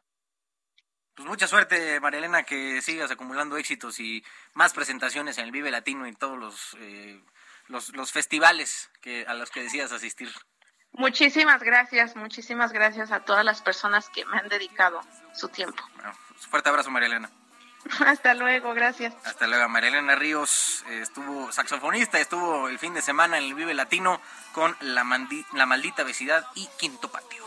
Pues 1.15 1.27
mucha 1.27 1.47
suerte, 1.47 1.99
María 2.01 2.19
Elena, 2.19 2.43
que 2.43 2.81
sigas 2.81 3.09
acumulando 3.09 3.57
éxitos 3.57 3.99
y 3.99 4.23
más 4.53 4.73
presentaciones 4.73 5.37
en 5.37 5.45
el 5.45 5.51
Vive 5.51 5.71
Latino 5.71 6.07
y 6.07 6.13
todos 6.13 6.37
los, 6.37 6.75
eh, 6.79 7.21
los, 7.67 7.95
los 7.95 8.11
festivales 8.11 8.89
que, 9.01 9.25
a 9.25 9.33
los 9.33 9.49
que 9.49 9.63
decías 9.63 9.91
asistir. 9.93 10.33
Muchísimas 10.91 11.61
gracias, 11.61 12.15
muchísimas 12.15 12.71
gracias 12.71 13.11
a 13.11 13.21
todas 13.21 13.43
las 13.43 13.61
personas 13.61 14.09
que 14.09 14.25
me 14.25 14.37
han 14.37 14.47
dedicado 14.47 15.01
su 15.33 15.49
tiempo. 15.49 15.83
Bueno, 15.95 16.13
pues 16.29 16.47
fuerte 16.47 16.69
abrazo, 16.69 16.89
María 16.89 17.07
Elena. 17.07 17.29
Hasta 18.05 18.33
luego, 18.33 18.73
gracias. 18.73 19.13
Hasta 19.23 19.47
luego. 19.47 19.67
Marilena 19.69 20.15
Ríos 20.15 20.83
eh, 20.89 20.99
estuvo 21.01 21.51
saxofonista, 21.51 22.19
estuvo 22.19 22.67
el 22.67 22.79
fin 22.79 22.93
de 22.93 23.01
semana 23.01 23.37
en 23.37 23.45
el 23.45 23.53
Vive 23.53 23.73
Latino 23.73 24.21
con 24.53 24.75
La, 24.81 25.03
la 25.53 25.65
Maldita 25.65 26.03
Obesidad 26.03 26.45
y 26.55 26.67
Quinto 26.77 27.09
Patio. 27.09 27.43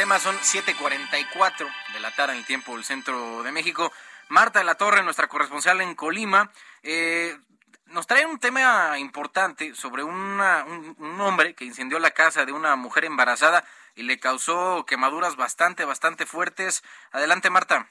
Tema, 0.00 0.18
son 0.18 0.34
7:44 0.38 1.68
de 1.92 2.00
la 2.00 2.10
tarde 2.12 2.32
en 2.32 2.38
el 2.38 2.46
tiempo 2.46 2.74
del 2.74 2.86
centro 2.86 3.42
de 3.42 3.52
México. 3.52 3.92
Marta 4.30 4.60
de 4.60 4.64
la 4.64 4.76
Torre, 4.76 5.02
nuestra 5.02 5.28
corresponsal 5.28 5.82
en 5.82 5.94
Colima, 5.94 6.50
eh, 6.82 7.36
nos 7.84 8.06
trae 8.06 8.24
un 8.24 8.38
tema 8.38 8.98
importante 8.98 9.74
sobre 9.74 10.02
un, 10.02 10.40
un, 10.96 11.20
hombre 11.20 11.54
que 11.54 11.66
incendió 11.66 11.98
la 11.98 12.12
casa 12.12 12.46
de 12.46 12.52
una 12.52 12.76
mujer 12.76 13.04
embarazada 13.04 13.62
y 13.94 14.04
le 14.04 14.18
causó 14.18 14.86
quemaduras 14.86 15.36
bastante, 15.36 15.84
bastante 15.84 16.24
fuertes. 16.24 16.82
Adelante, 17.12 17.50
Marta. 17.50 17.86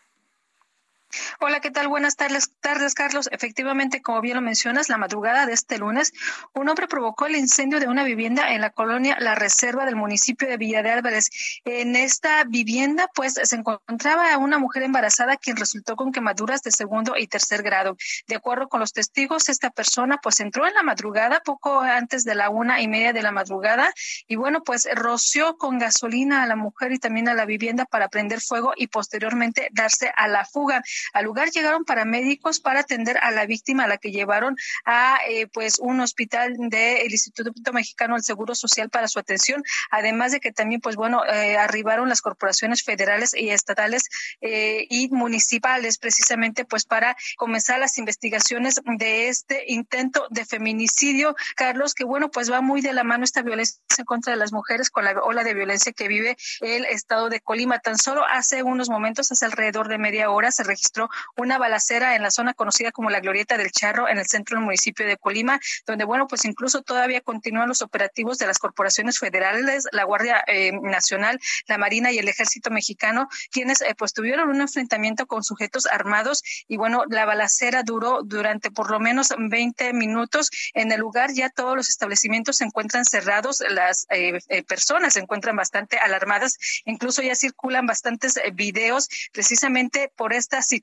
Hola, 1.39 1.59
¿qué 1.59 1.71
tal? 1.71 1.87
Buenas 1.87 2.15
tardes, 2.15 2.51
tardes, 2.59 2.93
Carlos. 2.93 3.29
Efectivamente, 3.31 4.01
como 4.01 4.21
bien 4.21 4.35
lo 4.35 4.41
mencionas, 4.41 4.89
la 4.89 4.97
madrugada 4.97 5.45
de 5.45 5.53
este 5.53 5.77
lunes, 5.77 6.13
un 6.53 6.69
hombre 6.69 6.87
provocó 6.87 7.25
el 7.25 7.35
incendio 7.35 7.79
de 7.79 7.87
una 7.87 8.03
vivienda 8.03 8.53
en 8.53 8.61
la 8.61 8.69
colonia 8.69 9.17
La 9.19 9.35
Reserva 9.35 9.85
del 9.85 9.95
municipio 9.95 10.47
de 10.47 10.57
Villa 10.57 10.83
de 10.83 10.91
Álvarez. 10.91 11.29
En 11.65 11.95
esta 11.95 12.43
vivienda, 12.43 13.09
pues, 13.15 13.33
se 13.41 13.55
encontraba 13.55 14.37
una 14.37 14.59
mujer 14.59 14.83
embarazada 14.83 15.37
quien 15.37 15.57
resultó 15.57 15.95
con 15.95 16.11
quemaduras 16.11 16.61
de 16.61 16.71
segundo 16.71 17.15
y 17.17 17.27
tercer 17.27 17.63
grado. 17.63 17.97
De 18.27 18.35
acuerdo 18.35 18.67
con 18.69 18.79
los 18.79 18.93
testigos, 18.93 19.49
esta 19.49 19.71
persona, 19.71 20.19
pues, 20.21 20.39
entró 20.41 20.67
en 20.67 20.75
la 20.75 20.83
madrugada, 20.83 21.39
poco 21.39 21.79
antes 21.79 22.23
de 22.23 22.35
la 22.35 22.49
una 22.49 22.81
y 22.81 22.87
media 22.87 23.13
de 23.13 23.23
la 23.23 23.31
madrugada, 23.31 23.91
y 24.27 24.35
bueno, 24.35 24.61
pues, 24.63 24.87
roció 24.93 25.57
con 25.57 25.79
gasolina 25.79 26.43
a 26.43 26.47
la 26.47 26.55
mujer 26.55 26.91
y 26.91 26.99
también 26.99 27.29
a 27.29 27.33
la 27.33 27.45
vivienda 27.45 27.85
para 27.85 28.09
prender 28.09 28.41
fuego 28.41 28.73
y 28.75 28.87
posteriormente 28.87 29.69
darse 29.71 30.11
a 30.15 30.27
la 30.27 30.45
fuga. 30.45 30.83
Al 31.13 31.25
lugar 31.25 31.49
llegaron 31.51 31.85
paramédicos 31.85 32.59
para 32.59 32.81
atender 32.81 33.17
a 33.21 33.31
la 33.31 33.45
víctima, 33.45 33.83
a 33.83 33.87
la 33.87 33.97
que 33.97 34.11
llevaron 34.11 34.55
a 34.85 35.19
eh, 35.27 35.47
pues 35.47 35.79
un 35.79 35.99
hospital 35.99 36.55
del 36.57 37.11
Instituto 37.11 37.73
Mexicano 37.73 38.15
del 38.15 38.23
Seguro 38.23 38.55
Social 38.55 38.89
para 38.89 39.07
su 39.07 39.19
atención, 39.19 39.63
además 39.91 40.31
de 40.31 40.39
que 40.39 40.51
también 40.51 40.81
pues 40.81 40.95
bueno 40.95 41.25
eh, 41.25 41.57
arribaron 41.57 42.09
las 42.09 42.21
corporaciones 42.21 42.83
federales 42.83 43.33
y 43.33 43.49
estatales 43.49 44.03
eh, 44.41 44.85
y 44.89 45.09
municipales 45.09 45.97
precisamente 45.97 46.65
pues 46.65 46.85
para 46.85 47.15
comenzar 47.37 47.79
las 47.79 47.97
investigaciones 47.97 48.81
de 48.85 49.27
este 49.27 49.65
intento 49.67 50.27
de 50.29 50.45
feminicidio, 50.45 51.35
Carlos, 51.55 51.93
que 51.93 52.03
bueno 52.03 52.31
pues 52.31 52.51
va 52.51 52.61
muy 52.61 52.81
de 52.81 52.93
la 52.93 53.03
mano 53.03 53.23
esta 53.23 53.41
violencia 53.41 53.79
en 53.97 54.05
contra 54.05 54.33
de 54.33 54.39
las 54.39 54.53
mujeres 54.53 54.89
con 54.89 55.05
la 55.05 55.11
ola 55.11 55.43
de 55.43 55.53
violencia 55.53 55.91
que 55.91 56.07
vive 56.07 56.37
el 56.61 56.85
estado 56.85 57.29
de 57.29 57.41
Colima. 57.41 57.79
Tan 57.79 57.97
solo 57.97 58.23
hace 58.25 58.63
unos 58.63 58.89
momentos, 58.89 59.31
hace 59.31 59.45
alrededor 59.45 59.87
de 59.87 59.97
media 59.97 60.31
hora, 60.31 60.51
se 60.51 60.63
registró 60.63 60.88
registró 60.89 61.09
una 61.37 61.57
balacera 61.57 62.15
en 62.15 62.23
la 62.23 62.31
zona 62.31 62.53
conocida 62.53 62.91
como 62.91 63.09
la 63.09 63.19
Glorieta 63.19 63.57
del 63.57 63.71
Charro, 63.71 64.07
en 64.07 64.17
el 64.17 64.25
centro 64.25 64.57
del 64.57 64.65
municipio 64.65 65.05
de 65.05 65.17
Colima, 65.17 65.59
donde, 65.85 66.03
bueno, 66.03 66.27
pues 66.27 66.45
incluso 66.45 66.81
todavía 66.81 67.21
continúan 67.21 67.67
los 67.67 67.81
operativos 67.81 68.39
de 68.39 68.47
las 68.47 68.57
corporaciones 68.57 69.19
federales, 69.19 69.87
la 69.91 70.03
Guardia 70.03 70.43
eh, 70.47 70.71
Nacional, 70.81 71.39
la 71.67 71.77
Marina 71.77 72.11
y 72.11 72.17
el 72.17 72.27
Ejército 72.27 72.71
Mexicano, 72.71 73.29
quienes 73.51 73.81
eh, 73.81 73.93
pues 73.95 74.13
tuvieron 74.13 74.49
un 74.49 74.61
enfrentamiento 74.61 75.27
con 75.27 75.43
sujetos 75.43 75.85
armados 75.85 76.43
y, 76.67 76.77
bueno, 76.77 77.03
la 77.07 77.25
balacera 77.25 77.83
duró 77.83 78.21
durante 78.23 78.71
por 78.71 78.89
lo 78.89 78.99
menos 78.99 79.29
20 79.37 79.93
minutos. 79.93 80.49
En 80.73 80.91
el 80.91 80.99
lugar 80.99 81.31
ya 81.33 81.49
todos 81.49 81.75
los 81.75 81.89
establecimientos 81.89 82.57
se 82.57 82.65
encuentran 82.65 83.05
cerrados, 83.05 83.61
las 83.69 84.07
eh, 84.09 84.63
personas 84.63 85.13
se 85.13 85.19
encuentran 85.19 85.55
bastante 85.55 85.99
alarmadas, 85.99 86.57
incluso 86.85 87.21
ya 87.21 87.35
circulan 87.35 87.85
bastantes 87.85 88.39
videos 88.53 89.07
precisamente 89.31 90.11
por 90.15 90.33
esta 90.33 90.61
situación 90.63 90.78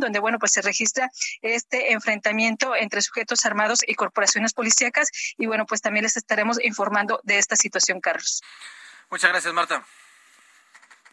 donde, 0.00 0.18
bueno, 0.18 0.38
pues 0.38 0.52
se 0.52 0.62
registra 0.62 1.10
este 1.40 1.92
enfrentamiento 1.92 2.74
entre 2.74 3.02
sujetos 3.02 3.44
armados 3.46 3.80
y 3.86 3.94
corporaciones 3.94 4.52
policíacas. 4.52 5.08
Y 5.38 5.46
bueno, 5.46 5.66
pues 5.66 5.80
también 5.80 6.04
les 6.04 6.16
estaremos 6.16 6.58
informando 6.62 7.20
de 7.24 7.38
esta 7.38 7.56
situación, 7.56 8.00
Carlos. 8.00 8.42
Muchas 9.10 9.30
gracias, 9.30 9.52
Marta. 9.52 9.84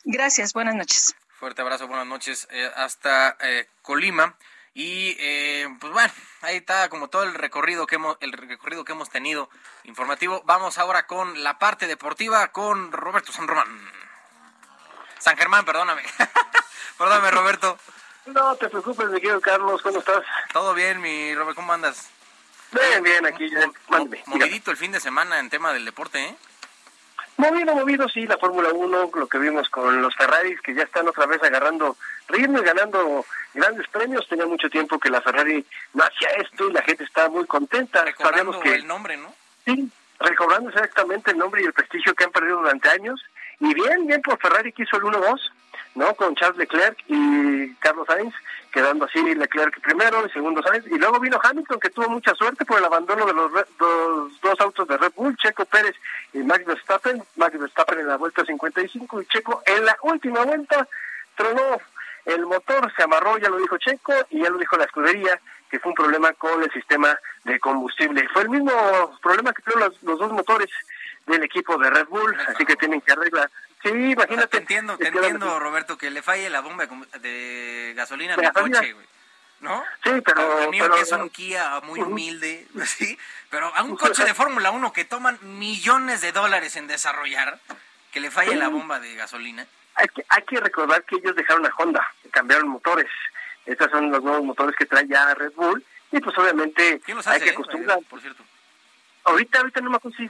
Gracias, 0.03 0.53
buenas 0.53 0.75
noches. 0.75 1.15
Fuerte 1.39 1.61
abrazo, 1.61 1.87
buenas 1.87 2.07
noches. 2.07 2.47
Eh, 2.51 2.71
hasta 2.75 3.37
eh, 3.41 3.67
Colima. 3.81 4.35
Y 4.73 5.17
eh, 5.19 5.67
pues 5.79 5.91
bueno, 5.91 6.13
ahí 6.41 6.57
está 6.57 6.89
como 6.89 7.09
todo 7.09 7.23
el 7.23 7.33
recorrido 7.33 7.87
que 7.87 7.95
hemos 7.95 8.17
el 8.21 8.31
recorrido 8.33 8.85
que 8.85 8.93
hemos 8.93 9.09
tenido 9.09 9.49
informativo. 9.83 10.41
Vamos 10.45 10.77
ahora 10.77 11.07
con 11.07 11.43
la 11.43 11.59
parte 11.59 11.87
deportiva 11.87 12.51
con 12.51 12.91
Roberto 12.91 13.31
San 13.31 13.47
Román. 13.47 13.67
San 15.19 15.35
Germán, 15.37 15.65
perdóname. 15.65 16.03
perdóname, 16.97 17.31
Roberto. 17.31 17.77
No 18.33 18.55
te 18.55 18.69
preocupes, 18.69 19.09
mi 19.09 19.19
querido 19.19 19.41
Carlos, 19.41 19.81
¿cómo 19.81 19.99
estás? 19.99 20.23
Todo 20.53 20.73
bien, 20.73 21.01
mi 21.01 21.33
Robert, 21.33 21.55
¿cómo 21.55 21.73
andas? 21.73 22.09
Bien, 22.71 23.01
bien, 23.01 23.25
aquí 23.25 23.49
ya. 23.49 23.69
movidito 24.27 24.71
el 24.71 24.77
fin 24.77 24.91
de 24.91 24.99
semana 24.99 25.39
en 25.39 25.49
tema 25.49 25.73
del 25.73 25.85
deporte, 25.85 26.23
¿eh? 26.23 26.35
Movido, 27.37 27.73
movido, 27.73 28.09
sí, 28.09 28.27
la 28.27 28.37
Fórmula 28.37 28.69
1, 28.73 29.11
lo 29.13 29.27
que 29.27 29.37
vimos 29.37 29.69
con 29.69 30.01
los 30.01 30.13
Ferraris, 30.15 30.59
que 30.61 30.75
ya 30.75 30.83
están 30.83 31.07
otra 31.07 31.25
vez 31.25 31.41
agarrando 31.41 31.95
ritmo 32.27 32.59
y 32.59 32.63
ganando 32.63 33.25
grandes 33.53 33.87
premios. 33.87 34.27
Tenía 34.27 34.45
mucho 34.45 34.69
tiempo 34.69 34.99
que 34.99 35.09
la 35.09 35.21
Ferrari 35.21 35.65
no 35.93 36.03
hacía 36.03 36.29
esto 36.31 36.69
y 36.69 36.73
la 36.73 36.81
gente 36.81 37.05
estaba 37.05 37.29
muy 37.29 37.45
contenta. 37.45 38.03
Sabemos 38.17 38.57
que 38.57 38.75
el 38.75 38.85
nombre, 38.85 39.15
¿no? 39.15 39.33
Sí, 39.65 39.89
recobrando 40.19 40.69
exactamente 40.69 41.31
el 41.31 41.37
nombre 41.37 41.61
y 41.61 41.65
el 41.65 41.73
prestigio 41.73 42.13
que 42.13 42.25
han 42.25 42.31
perdido 42.31 42.57
durante 42.57 42.89
años. 42.89 43.23
Y 43.59 43.73
bien, 43.73 44.07
bien 44.07 44.21
por 44.21 44.39
Ferrari 44.39 44.71
que 44.71 44.83
hizo 44.83 44.97
el 44.97 45.03
1-2, 45.03 45.51
¿no? 45.95 46.13
Con 46.15 46.35
Charles 46.35 46.57
Leclerc 46.57 46.97
y 47.07 47.73
Carlos 47.75 48.07
Sainz, 48.07 48.33
quedando 48.71 49.05
así 49.05 49.21
Leclerc 49.21 49.79
primero 49.81 50.25
y 50.25 50.29
segundo 50.29 50.61
Sainz. 50.63 50.85
Y 50.87 50.97
luego 50.97 51.19
vino 51.19 51.39
Hamilton, 51.43 51.79
que 51.79 51.89
tuvo 51.89 52.09
mucha 52.09 52.33
suerte 52.35 52.65
por 52.65 52.77
el 52.77 52.85
abandono 52.85 53.25
de 53.25 53.33
los, 53.33 53.51
dos 53.77 54.59
autos 54.59 54.87
de 54.87 54.97
Red 54.97 55.13
Bull, 55.15 55.35
Checo 55.37 55.65
Pérez 55.65 55.95
y 56.33 56.39
Max 56.39 56.65
Verstappen. 56.65 57.21
Max 57.35 57.59
Verstappen 57.59 57.99
en 57.99 58.07
la 58.07 58.17
vuelta 58.17 58.45
55 58.45 59.21
y 59.21 59.25
Checo 59.25 59.61
en 59.65 59.85
la 59.85 59.97
última 60.03 60.43
vuelta 60.45 60.87
tronó 61.35 61.79
el 62.25 62.45
motor, 62.45 62.91
se 62.95 63.03
amarró, 63.03 63.37
ya 63.37 63.49
lo 63.49 63.57
dijo 63.57 63.77
Checo, 63.77 64.13
y 64.29 64.41
ya 64.41 64.49
lo 64.49 64.57
dijo 64.57 64.77
la 64.77 64.85
escudería, 64.85 65.39
que 65.69 65.79
fue 65.79 65.91
un 65.91 65.95
problema 65.95 66.33
con 66.33 66.61
el 66.61 66.71
sistema 66.71 67.17
de 67.43 67.59
combustible. 67.59 68.27
Fue 68.33 68.43
el 68.43 68.49
mismo 68.49 68.71
problema 69.21 69.53
que 69.53 69.61
tuvieron 69.61 69.93
los, 70.01 70.19
dos 70.19 70.31
motores 70.31 70.69
del 71.29 71.43
equipo 71.43 71.77
de 71.77 71.89
Red 71.89 72.07
Bull, 72.07 72.35
así 72.47 72.65
que 72.65 72.75
tienen 72.75 73.01
que 73.01 73.11
arreglar. 73.11 73.49
Sí, 73.81 73.89
imagínate. 73.89 74.47
te 74.47 74.57
entiendo, 74.57 74.97
te 74.97 75.07
entiendo, 75.07 75.59
Roberto, 75.59 75.97
que 75.97 76.09
le 76.09 76.21
falle 76.21 76.49
la 76.49 76.61
bomba 76.61 76.85
de 77.21 77.93
gasolina 77.95 78.33
a 78.33 78.37
mi 78.37 78.49
coche, 78.49 78.93
güey. 78.93 79.05
¿No? 79.61 79.83
Sí, 80.03 80.11
pero... 80.23 80.71
mío 80.71 80.89
que 80.89 81.01
es 81.01 81.11
un 81.11 81.29
Kia 81.29 81.81
muy 81.81 81.99
humilde, 82.01 82.65
¿sí? 82.85 83.17
Pero 83.49 83.73
a 83.75 83.83
un 83.83 83.97
coche 83.97 84.23
de 84.23 84.33
Fórmula 84.33 84.71
1 84.71 84.93
que 84.93 85.05
toman 85.05 85.37
millones 85.41 86.21
de 86.21 86.31
dólares 86.31 86.75
en 86.75 86.87
desarrollar, 86.87 87.59
que 88.11 88.19
le 88.19 88.31
falle 88.31 88.55
la 88.55 88.69
bomba 88.69 88.99
de 88.99 89.15
gasolina. 89.15 89.67
Hay 89.95 90.07
que, 90.07 90.25
hay 90.29 90.43
que 90.43 90.59
recordar 90.59 91.03
que 91.03 91.17
ellos 91.17 91.35
dejaron 91.35 91.65
a 91.65 91.71
Honda, 91.77 92.07
cambiaron 92.31 92.69
motores. 92.69 93.09
Estos 93.65 93.91
son 93.91 94.11
los 94.11 94.23
nuevos 94.23 94.43
motores 94.43 94.75
que 94.75 94.85
trae 94.85 95.07
ya 95.07 95.33
Red 95.33 95.51
Bull. 95.53 95.83
Y 96.11 96.19
pues 96.19 96.37
obviamente 96.37 97.01
hay 97.25 97.41
que 97.41 97.49
acostumbrar. 97.51 97.99
Por 98.09 98.19
cierto. 98.21 98.43
Ahorita, 99.29 99.59
ahorita 99.59 99.81
no 99.81 99.91
me 99.91 99.97
acuerdo 99.97 100.17
si, 100.17 100.27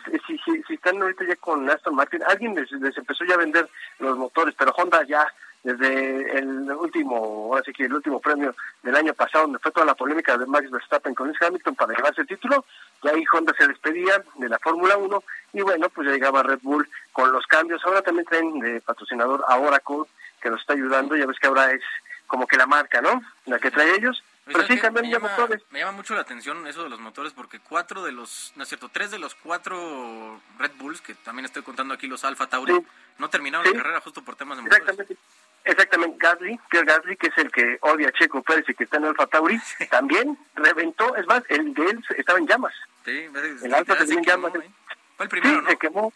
si, 0.67 0.73
están 0.73 1.01
ahorita 1.01 1.23
ya 1.25 1.35
con 1.37 1.69
Aston 1.69 1.95
Martin. 1.95 2.21
Alguien 2.27 2.53
les, 2.53 2.97
empezó 2.97 3.23
ya 3.23 3.35
a 3.35 3.37
vender 3.37 3.69
los 3.99 4.17
motores, 4.17 4.53
pero 4.57 4.71
Honda 4.71 5.03
ya 5.07 5.25
desde 5.63 6.37
el 6.37 6.71
último, 6.71 7.15
ahora 7.49 7.63
sí 7.65 7.71
que 7.71 7.85
el 7.85 7.93
último 7.93 8.19
premio 8.19 8.53
del 8.83 8.95
año 8.95 9.13
pasado, 9.13 9.45
donde 9.45 9.59
fue 9.59 9.71
toda 9.71 9.85
la 9.85 9.95
polémica 9.95 10.37
de 10.37 10.45
Max 10.45 10.69
Verstappen 10.69 11.15
con 11.15 11.27
Lewis 11.27 11.41
Hamilton 11.41 11.75
para 11.75 11.93
llevarse 11.93 12.21
el 12.21 12.27
título, 12.27 12.65
ya 13.01 13.11
ahí 13.11 13.23
Honda 13.31 13.53
se 13.57 13.67
despedía 13.67 14.21
de 14.35 14.49
la 14.49 14.59
Fórmula 14.59 14.97
1 14.97 15.23
y 15.53 15.61
bueno, 15.61 15.89
pues 15.89 16.07
ya 16.07 16.13
llegaba 16.13 16.43
Red 16.43 16.59
Bull 16.61 16.87
con 17.13 17.31
los 17.31 17.45
cambios. 17.47 17.83
Ahora 17.85 18.01
también 18.01 18.25
traen 18.25 18.59
de 18.59 18.81
patrocinador 18.81 19.45
a 19.47 19.57
Oracle, 19.57 20.03
que 20.41 20.49
nos 20.49 20.59
está 20.59 20.73
ayudando, 20.73 21.15
ya 21.15 21.25
ves 21.25 21.39
que 21.39 21.47
ahora 21.47 21.71
es 21.71 21.83
como 22.27 22.47
que 22.47 22.57
la 22.57 22.67
marca, 22.67 23.01
¿no? 23.01 23.21
La 23.45 23.59
que 23.59 23.71
trae 23.71 23.95
ellos. 23.95 24.23
Pero 24.53 24.67
sí, 24.67 24.79
también 24.79 25.05
me 25.05 25.11
llama, 25.11 25.29
motores. 25.29 25.61
Me 25.69 25.79
llama 25.79 25.91
mucho 25.91 26.15
la 26.15 26.21
atención 26.21 26.65
eso 26.67 26.83
de 26.83 26.89
los 26.89 26.99
motores 26.99 27.33
porque 27.33 27.59
cuatro 27.59 28.03
de 28.03 28.11
los, 28.11 28.51
no 28.55 28.63
es 28.63 28.69
cierto, 28.69 28.89
tres 28.89 29.11
de 29.11 29.19
los 29.19 29.35
cuatro 29.35 30.41
Red 30.57 30.71
Bulls, 30.77 31.01
que 31.01 31.13
también 31.13 31.45
estoy 31.45 31.61
contando 31.61 31.93
aquí 31.93 32.07
los 32.07 32.23
Alfa 32.23 32.47
Tauri, 32.47 32.73
no 33.17 33.29
terminaron 33.29 33.65
la 33.71 33.77
carrera 33.77 34.01
justo 34.01 34.23
por 34.23 34.35
temas 34.35 34.57
de 34.57 34.63
motores. 34.63 34.81
Exactamente. 34.81 35.17
Exactamente, 35.65 36.17
Gasly, 36.19 36.59
Pierre 36.69 36.85
Gasly, 36.85 37.17
que 37.17 37.27
es 37.27 37.37
el 37.37 37.51
que 37.51 37.77
odia 37.81 38.07
a 38.07 38.11
Checo 38.11 38.41
Pérez 38.41 38.65
y 38.69 38.73
que 38.73 38.85
está 38.85 38.97
en 38.97 39.05
Alfa 39.05 39.27
Tauri, 39.27 39.59
también 39.91 40.37
reventó, 40.55 41.15
es 41.15 41.27
más, 41.27 41.43
el 41.49 41.73
de 41.73 41.85
él 41.85 42.03
estaba 42.17 42.39
en 42.39 42.47
llamas. 42.47 42.73
Sí, 43.05 43.27
el 43.63 43.73
Alfa 43.73 43.97
también 43.97 44.19
en 44.19 44.25
llamas. 44.25 44.55
¿eh? 44.55 44.71
Fue 45.17 45.25
el 45.25 45.29
primero, 45.29 45.61
sí, 45.61 45.67
se 45.67 45.77
quemó. 45.77 46.13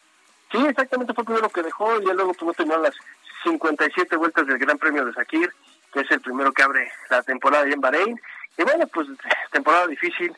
Sí, 0.51 0.57
exactamente, 0.65 1.13
fue 1.13 1.23
el 1.23 1.25
primero 1.25 1.49
que 1.49 1.61
dejó 1.61 1.99
y 1.99 2.05
ya 2.05 2.13
luego 2.13 2.33
pues, 2.33 2.47
no 2.47 2.53
terminó 2.53 2.77
las 2.79 2.95
57 3.43 4.15
vueltas 4.15 4.47
del 4.47 4.57
Gran 4.57 4.77
Premio 4.77 5.05
de 5.05 5.13
Sakir, 5.13 5.53
que 5.93 6.01
es 6.01 6.11
el 6.11 6.21
primero 6.21 6.51
que 6.51 6.63
abre 6.63 6.91
la 7.09 7.21
temporada 7.21 7.63
ahí 7.63 7.71
en 7.71 7.81
Bahrein. 7.81 8.19
Y 8.57 8.63
bueno, 8.63 8.87
pues 8.87 9.07
temporada 9.51 9.87
difícil, 9.87 10.35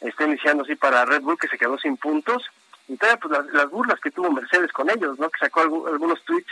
está 0.00 0.24
iniciando 0.24 0.62
así 0.62 0.76
para 0.76 1.04
Red 1.04 1.22
Bull, 1.22 1.38
que 1.38 1.48
se 1.48 1.58
quedó 1.58 1.78
sin 1.78 1.96
puntos. 1.96 2.44
Y 2.86 2.96
todavía 2.96 3.20
pues 3.20 3.52
las, 3.52 3.70
burlas 3.70 4.00
que 4.00 4.10
tuvo 4.10 4.30
Mercedes 4.30 4.72
con 4.72 4.88
ellos, 4.88 5.18
¿no? 5.18 5.28
Que 5.30 5.38
sacó 5.38 5.60
algunos 5.60 6.22
tweets, 6.24 6.50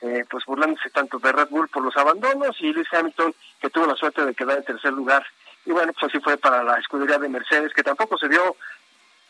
eh, 0.00 0.24
pues 0.30 0.44
burlándose 0.46 0.88
tanto 0.90 1.18
de 1.18 1.32
Red 1.32 1.48
Bull 1.48 1.68
por 1.68 1.82
los 1.82 1.96
abandonos 1.96 2.56
y 2.60 2.72
Lewis 2.72 2.92
Hamilton, 2.92 3.34
que 3.60 3.70
tuvo 3.70 3.86
la 3.86 3.96
suerte 3.96 4.24
de 4.24 4.34
quedar 4.34 4.58
en 4.58 4.64
tercer 4.64 4.92
lugar. 4.92 5.24
Y 5.66 5.72
bueno, 5.72 5.92
pues 5.92 6.10
así 6.10 6.20
fue 6.20 6.36
para 6.36 6.62
la 6.62 6.78
escudería 6.78 7.18
de 7.18 7.28
Mercedes, 7.28 7.72
que 7.74 7.82
tampoco 7.82 8.16
se 8.18 8.28
vio 8.28 8.56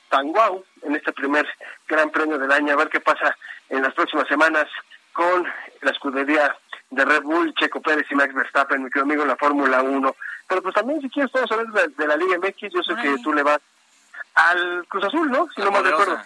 tan 0.08 0.28
guau 0.28 0.64
en 0.82 0.94
este 0.94 1.12
primer 1.12 1.46
gran 1.88 2.10
premio 2.10 2.38
del 2.38 2.52
año. 2.52 2.72
A 2.72 2.76
ver 2.76 2.88
qué 2.88 3.00
pasa 3.00 3.36
en 3.68 3.82
las 3.82 3.94
próximas 3.94 4.28
semanas 4.28 4.66
con 5.12 5.46
la 5.80 5.90
escudería 5.90 6.56
de 6.94 7.04
Red 7.04 7.22
Bull, 7.22 7.54
Checo 7.54 7.80
Pérez 7.80 8.06
y 8.10 8.14
Max 8.14 8.34
Verstappen, 8.34 8.82
mi 8.82 8.90
querido 8.90 9.04
amigo, 9.04 9.22
en 9.22 9.28
la 9.28 9.36
Fórmula 9.36 9.82
1. 9.82 10.16
Pero 10.48 10.62
pues 10.62 10.74
también 10.74 11.00
si 11.00 11.10
quieres 11.10 11.32
todos 11.32 11.48
saber 11.48 11.66
de, 11.66 12.06
la 12.06 12.16
Liga 12.16 12.38
MX, 12.38 12.72
yo 12.72 12.82
sé 12.82 12.94
que 13.00 13.16
tú 13.22 13.32
le 13.32 13.42
vas 13.42 13.60
al 14.34 14.86
Cruz 14.88 15.04
Azul, 15.04 15.30
¿no? 15.30 15.48
Si 15.54 15.60
no 15.60 15.70
mal 15.70 15.84
recuerdo. 15.84 16.20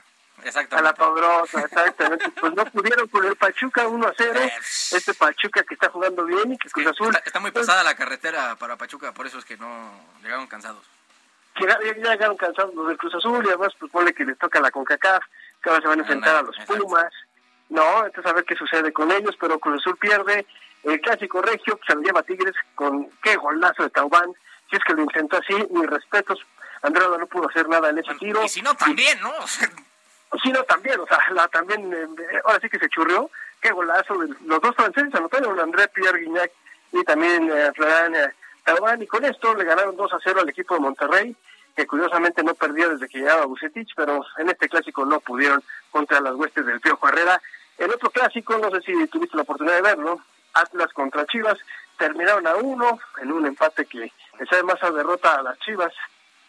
A 0.70 0.82
la 0.82 0.95
poderosa, 0.95 1.61
exactamente. 1.62 2.31
pues 2.40 2.55
no 2.55 2.65
pudieron 2.66 3.09
con 3.09 3.24
el 3.24 3.35
Pachuca 3.36 3.89
1 3.89 4.07
a 4.07 4.15
0. 4.16 4.40
Eh, 4.40 4.53
este 4.93 5.12
Pachuca 5.15 5.65
que 5.65 5.74
está 5.74 5.89
jugando 5.90 6.24
bien 6.24 6.53
y 6.53 6.59
que 6.59 6.70
Cruz 6.70 6.86
Azul. 6.86 7.16
Está, 7.24 7.40
muy 7.40 7.51
pesada 7.51 7.82
la 7.82 7.97
carretera 7.97 8.55
para 8.57 8.77
Pachuca, 8.77 9.12
por 9.12 9.27
eso 9.27 9.39
es 9.39 9.45
que 9.45 9.57
no 9.57 9.90
llegaron 10.23 10.47
cansados. 10.47 10.85
ya, 11.61 11.78
llegaron 11.81 12.36
cansados 12.36 12.73
los 12.74 12.86
del 12.86 12.97
Cruz 12.97 13.16
Azul 13.16 13.45
y 13.45 13.49
además, 13.49 13.73
pues 13.78 13.90
ponle 13.90 14.15
que 14.15 14.24
les 14.24 14.39
toca 14.39 14.61
la 14.61 14.70
CONCACAF, 14.70 15.24
que 15.61 15.70
ahora 15.70 15.82
se 15.82 15.89
van 15.89 15.99
a 15.99 16.03
enfrentar 16.03 16.36
a 16.36 16.43
los 16.43 16.57
Pumas. 16.66 17.12
No, 17.69 18.07
entonces 18.07 18.31
a 18.31 18.35
ver 18.35 18.45
qué 18.45 18.55
sucede 18.55 18.93
con 18.93 19.11
ellos, 19.11 19.36
pero 19.39 19.59
Cruz 19.59 19.81
Azul 19.81 19.97
pierde 19.99 20.47
el 20.85 21.01
clásico 21.01 21.43
regio, 21.43 21.78
se 21.86 21.95
lo 21.95 22.03
lleva 22.03 22.23
Tigres 22.23 22.55
con 22.74 23.11
qué 23.23 23.36
golazo 23.36 23.82
de 23.82 23.90
Taubán, 23.90 24.32
si 24.70 24.77
es 24.77 24.85
que 24.85 24.95
lo 24.95 25.03
intentó 25.03 25.39
así, 25.39 25.55
mis 25.70 25.86
respetos, 25.86 26.40
Andrada 26.82 27.19
no 27.19 27.27
pudo 27.27 27.49
hacer 27.49 27.69
nada 27.69 27.90
en 27.90 27.99
ese 27.99 28.15
tiro. 28.15 28.43
Y 28.45 28.49
si 28.49 28.62
no, 28.62 28.74
también, 28.74 29.20
¿no? 29.20 29.32
si 30.43 30.53
no, 30.53 30.62
también, 30.65 31.01
o 31.01 31.07
sea, 31.07 31.19
la, 31.32 31.49
también, 31.49 31.93
eh, 31.93 32.40
ahora 32.45 32.59
sí 32.61 32.69
que 32.69 32.78
se 32.78 32.89
churrió, 32.89 33.31
qué 33.61 33.70
golazo, 33.73 34.15
los 34.15 34.61
dos 34.61 34.74
franceses 34.77 35.15
anotaron, 35.15 35.59
André 35.59 35.89
Pierre 35.89 36.20
Guignac 36.20 36.53
y 36.93 37.03
también 37.05 37.51
eh, 37.51 37.73
eh, 37.77 38.28
Taubán, 38.65 39.03
y 39.03 39.07
con 39.07 39.24
esto 39.24 39.55
le 39.55 39.65
ganaron 39.65 39.97
2 39.97 40.12
a 40.12 40.19
0 40.23 40.40
al 40.40 40.49
equipo 40.49 40.74
de 40.74 40.81
Monterrey, 40.81 41.36
que 41.74 41.86
curiosamente 41.86 42.43
no 42.43 42.55
perdió 42.55 42.90
desde 42.90 43.09
que 43.09 43.19
llegaba 43.19 43.47
Bucetich, 43.47 43.93
pero 43.97 44.24
en 44.39 44.49
este 44.49 44.69
clásico 44.69 45.05
no 45.05 45.20
pudieron 45.20 45.62
contra 45.90 46.20
las 46.20 46.35
huestes 46.35 46.66
del 46.66 46.81
Piojo 46.81 47.09
Herrera. 47.09 47.40
El 47.79 47.91
otro 47.91 48.11
clásico, 48.11 48.59
no 48.59 48.71
sé 48.71 48.81
si 48.83 49.07
tuviste 49.07 49.37
la 49.37 49.43
oportunidad 49.43 49.77
de 49.77 49.83
verlo, 49.83 50.21
Atlas 50.55 50.93
contra 50.93 51.27
Chivas, 51.27 51.59
terminaron 51.97 52.47
a 52.47 52.57
uno 52.57 52.99
en 53.23 53.33
un 53.33 53.47
empate 53.47 53.87
que 53.87 54.13
les 54.39 54.49
sabe 54.49 54.65
más 54.65 54.83
a 54.83 54.91
derrota 54.91 55.37
a 55.37 55.43
las 55.43 55.59
Chivas, 55.61 55.93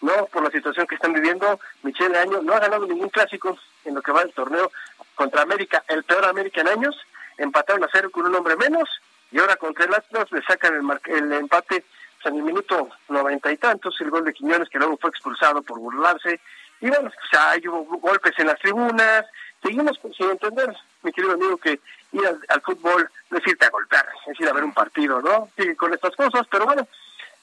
¿no? 0.02 0.26
Por 0.28 0.44
la 0.44 0.52
situación 0.52 0.88
que 0.88 0.96
están 0.96 1.14
viviendo. 1.14 1.60
Michelle 1.84 2.18
Año 2.18 2.42
no 2.42 2.54
ha 2.54 2.60
ganado 2.60 2.86
ningún 2.86 3.10
clásico 3.10 3.58
en 3.86 3.96
lo 3.96 4.02
que 4.02 4.12
va 4.12 4.24
el 4.24 4.34
torneo 4.34 4.72
contra 5.16 5.44
América, 5.44 5.84
el 5.88 6.04
peor 6.04 6.26
América 6.26 6.62
en 6.62 6.70
años. 6.70 6.96
Empataron 7.38 7.84
a 7.84 7.90
cero 7.92 8.10
con 8.12 8.26
un 8.26 8.36
hombre 8.36 8.56
menos 8.56 8.90
y 9.32 9.40
ahora 9.40 9.56
contra 9.56 9.86
el 9.86 9.94
Atlas 9.94 10.32
le 10.32 10.42
sacan 10.44 10.74
el, 10.76 11.16
el 11.16 11.34
empate 11.34 11.86
en 12.26 12.36
el 12.36 12.44
minuto 12.44 12.90
noventa 13.08 13.52
y 13.52 13.58
tantos, 13.58 14.00
el 14.02 14.10
gol 14.10 14.26
de 14.26 14.34
Quiñones 14.34 14.70
que 14.70 14.78
luego 14.78 14.98
fue 14.98 15.10
expulsado 15.10 15.62
por 15.62 15.80
burlarse, 15.80 16.42
y 16.82 16.90
bueno, 16.90 17.10
o 17.10 17.28
sea, 17.30 17.56
hubo 17.70 17.98
golpes 18.00 18.34
en 18.38 18.48
las 18.48 18.60
tribunas, 18.60 19.26
seguimos 19.62 20.00
sin 20.18 20.30
entender, 20.30 20.76
mi 21.04 21.12
querido 21.12 21.34
amigo, 21.34 21.58
que 21.58 21.80
ir 22.12 22.22
al, 22.48 22.62
fútbol 22.62 23.10
no 23.30 23.38
es 23.38 23.48
irte 23.48 23.66
a 23.66 23.70
golpear, 23.70 24.08
es 24.28 24.40
ir 24.40 24.48
a 24.48 24.54
ver 24.54 24.64
un 24.64 24.74
partido, 24.74 25.22
¿no? 25.22 25.50
Sigue 25.58 25.76
con 25.76 25.94
estas 25.94 26.16
cosas, 26.16 26.48
pero 26.50 26.66
bueno, 26.66 26.88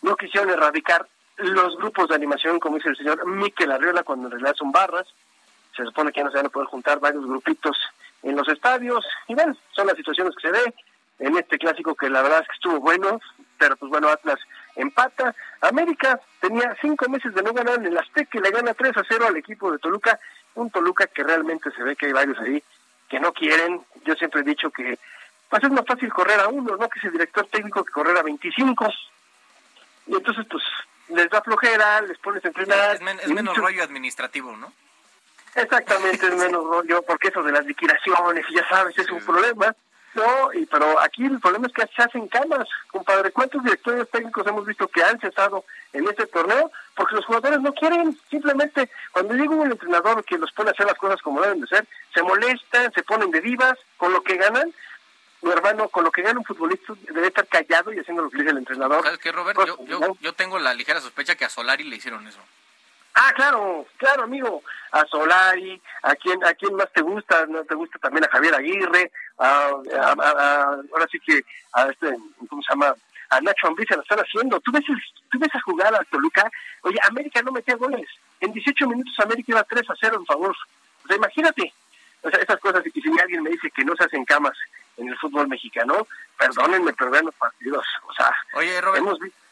no 0.02 0.16
quisieron 0.16 0.50
erradicar 0.50 1.06
los 1.36 1.76
grupos 1.76 2.08
de 2.08 2.14
animación, 2.14 2.58
como 2.58 2.76
dice 2.76 2.90
el 2.90 2.96
señor 2.96 3.26
Miquel 3.26 3.72
Arriola, 3.72 4.02
cuando 4.02 4.26
en 4.26 4.32
realidad 4.32 4.54
son 4.56 4.72
barras, 4.72 5.06
se 5.76 5.84
supone 5.84 6.10
que 6.10 6.20
ya 6.20 6.24
no 6.24 6.30
se 6.30 6.38
van 6.38 6.46
a 6.46 6.50
poder 6.50 6.68
juntar 6.68 6.98
varios 6.98 7.26
grupitos 7.26 7.76
en 8.22 8.34
los 8.34 8.48
estadios, 8.48 9.04
y 9.28 9.34
bueno, 9.34 9.54
son 9.72 9.86
las 9.86 9.96
situaciones 9.96 10.34
que 10.34 10.48
se 10.48 10.52
ve 10.52 10.74
en 11.18 11.36
este 11.36 11.58
clásico 11.58 11.94
que 11.94 12.08
la 12.08 12.22
verdad 12.22 12.40
es 12.40 12.48
que 12.48 12.54
estuvo 12.54 12.80
bueno, 12.80 13.20
pero 13.58 13.76
pues 13.76 13.90
bueno, 13.90 14.08
Atlas 14.08 14.38
empata. 14.76 15.34
América 15.60 16.20
tenía 16.40 16.76
cinco 16.80 17.08
meses 17.08 17.34
de 17.34 17.42
no 17.42 17.52
ganar 17.52 17.76
en 17.76 17.86
el 17.86 17.98
Azteca 17.98 18.38
y 18.38 18.42
le 18.42 18.50
gana 18.50 18.74
3 18.74 18.96
a 18.96 19.02
0 19.08 19.26
al 19.26 19.36
equipo 19.36 19.72
de 19.72 19.78
Toluca, 19.78 20.20
un 20.54 20.70
Toluca 20.70 21.06
que 21.06 21.24
realmente 21.24 21.70
se 21.72 21.82
ve 21.82 21.96
que 21.96 22.06
hay 22.06 22.12
varios 22.12 22.38
ahí 22.38 22.62
que 23.08 23.20
no 23.20 23.32
quieren. 23.32 23.80
Yo 24.04 24.14
siempre 24.14 24.40
he 24.40 24.44
dicho 24.44 24.70
que 24.70 24.98
pues 25.48 25.62
es 25.62 25.70
más 25.70 25.84
fácil 25.86 26.12
correr 26.12 26.40
a 26.40 26.48
uno, 26.48 26.76
¿no? 26.76 26.88
Que 26.88 26.98
ese 26.98 27.10
director 27.10 27.46
técnico 27.46 27.84
que 27.84 27.92
correr 27.92 28.16
a 28.16 28.22
25. 28.22 28.86
Y 30.08 30.16
entonces, 30.16 30.46
pues, 30.50 30.62
les 31.08 31.30
da 31.30 31.40
flojera, 31.42 32.00
les 32.02 32.18
pones 32.18 32.44
a 32.44 32.48
entrenar. 32.48 32.94
Es, 32.96 33.28
menos 33.28 33.56
rollo 33.56 33.82
administrativo, 33.82 34.56
¿no? 34.56 34.72
Exactamente, 35.54 36.26
es 36.26 36.36
menos 36.36 36.64
rollo, 36.64 37.02
porque 37.02 37.28
eso 37.28 37.42
de 37.42 37.52
las 37.52 37.64
liquidaciones, 37.64 38.44
ya 38.52 38.68
sabes, 38.68 38.98
es 38.98 39.10
un 39.10 39.24
problema. 39.24 39.74
Y, 40.54 40.66
pero 40.66 41.00
aquí 41.00 41.24
el 41.24 41.40
problema 41.40 41.66
es 41.66 41.72
que 41.72 41.86
se 41.94 42.02
hacen 42.02 42.28
camas, 42.28 42.68
compadre. 42.90 43.32
¿Cuántos 43.32 43.62
directores 43.62 44.10
técnicos 44.10 44.46
hemos 44.46 44.66
visto 44.66 44.88
que 44.88 45.02
han 45.02 45.18
cesado 45.20 45.64
en 45.92 46.08
este 46.08 46.26
torneo? 46.26 46.70
Porque 46.94 47.16
los 47.16 47.24
jugadores 47.26 47.60
no 47.60 47.72
quieren. 47.74 48.18
Simplemente, 48.30 48.90
cuando 49.12 49.34
llega 49.34 49.54
un 49.54 49.70
entrenador 49.70 50.24
que 50.24 50.38
los 50.38 50.52
pone 50.52 50.70
a 50.70 50.72
hacer 50.72 50.86
las 50.86 50.98
cosas 50.98 51.20
como 51.22 51.42
deben 51.42 51.60
de 51.60 51.66
ser, 51.66 51.86
se 52.14 52.22
molestan, 52.22 52.92
se 52.92 53.02
ponen 53.02 53.30
de 53.30 53.40
divas 53.40 53.78
con 53.96 54.12
lo 54.12 54.22
que 54.22 54.36
ganan. 54.36 54.72
Mi 55.42 55.52
hermano, 55.52 55.88
con 55.88 56.04
lo 56.04 56.10
que 56.10 56.22
gana 56.22 56.38
un 56.38 56.44
futbolista 56.44 56.94
debe 57.10 57.28
estar 57.28 57.46
callado 57.46 57.92
y 57.92 57.98
haciendo 57.98 58.22
lo 58.22 58.30
que 58.30 58.38
dice 58.38 58.50
el 58.50 58.58
entrenador. 58.58 59.02
¿Sabes 59.02 59.18
qué, 59.18 59.32
Roberto? 59.32 59.66
Yo, 59.66 59.84
yo, 59.84 60.16
yo 60.20 60.32
tengo 60.32 60.58
la 60.58 60.74
ligera 60.74 61.00
sospecha 61.00 61.34
que 61.34 61.44
a 61.44 61.50
Solari 61.50 61.84
le 61.84 61.96
hicieron 61.96 62.26
eso. 62.26 62.40
Ah, 63.18 63.32
claro, 63.34 63.86
claro, 63.96 64.24
amigo. 64.24 64.62
A 64.92 65.06
Solari, 65.06 65.80
a 66.02 66.14
quién, 66.16 66.44
a 66.44 66.52
quién 66.52 66.74
más 66.76 66.92
te 66.92 67.00
gusta, 67.00 67.46
no 67.46 67.64
te 67.64 67.74
gusta 67.74 67.98
también 67.98 68.24
a 68.24 68.28
Javier 68.28 68.54
Aguirre, 68.54 69.10
a, 69.38 69.68
ahora 69.68 71.06
sí 71.10 71.18
que 71.20 71.42
a 71.72 71.88
este, 71.88 72.14
¿cómo 72.48 72.62
se 72.62 72.72
llama? 72.72 72.94
A 73.30 73.40
Nacho 73.40 73.68
Ambriz 73.68 73.88
lo 73.90 74.02
están 74.02 74.18
haciendo. 74.18 74.60
¿Tú 74.60 74.70
ves, 74.70 74.84
tú 75.30 75.38
ves 75.38 75.54
a 75.54 75.60
jugar 75.62 75.94
a 75.94 76.04
Toluca. 76.04 76.48
Oye, 76.82 76.98
América 77.08 77.40
no 77.42 77.52
metía 77.52 77.74
goles. 77.76 78.06
En 78.40 78.52
18 78.52 78.86
minutos 78.86 79.18
América 79.18 79.52
iba 79.52 79.64
3 79.64 79.90
a 79.90 79.94
0 79.98 80.16
en 80.18 80.26
favor. 80.26 80.54
O 81.04 81.08
sea, 81.08 81.16
imagínate. 81.16 81.72
O 82.22 82.30
sea, 82.30 82.38
esas 82.38 82.60
cosas, 82.60 82.84
y 82.86 83.00
si 83.00 83.20
alguien 83.20 83.42
me 83.42 83.50
dice 83.50 83.70
que 83.70 83.84
no 83.84 83.96
se 83.96 84.04
hacen 84.04 84.24
camas 84.26 84.56
en 84.98 85.08
el 85.08 85.16
fútbol 85.16 85.48
mexicano, 85.48 86.06
perdónenme, 86.38 86.92
pero 86.92 87.10
vean 87.10 87.26
los 87.26 87.34
partidos. 87.34 87.84
O 88.08 88.12
sea, 88.12 88.30
Oye, 88.54 88.80
Robert, 88.80 89.02
hemos 89.02 89.18
visto 89.18 89.45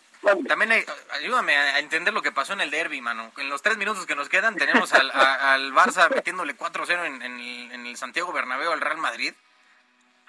también 0.48 0.84
ayúdame 1.12 1.56
a 1.56 1.78
entender 1.78 2.12
lo 2.12 2.22
que 2.22 2.32
pasó 2.32 2.52
en 2.52 2.60
el 2.60 2.70
derby, 2.70 3.00
mano. 3.00 3.32
En 3.36 3.48
los 3.48 3.62
tres 3.62 3.76
minutos 3.76 4.06
que 4.06 4.14
nos 4.14 4.28
quedan 4.28 4.56
tenemos 4.56 4.92
al, 4.92 5.10
al 5.12 5.72
Barça 5.72 6.12
metiéndole 6.14 6.56
4-0 6.56 7.04
en, 7.06 7.22
en, 7.22 7.86
el 7.86 7.96
Santiago 7.96 8.32
Bernabéu 8.32 8.72
al 8.72 8.80
Real 8.80 8.98
Madrid. 8.98 9.34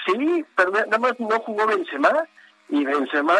Sí, 0.05 0.45
pero 0.55 0.72
nada 0.72 0.97
más 0.97 1.19
no 1.19 1.39
jugó 1.39 1.65
Benzema 1.65 2.26
y 2.69 2.85
Benzema 2.85 3.35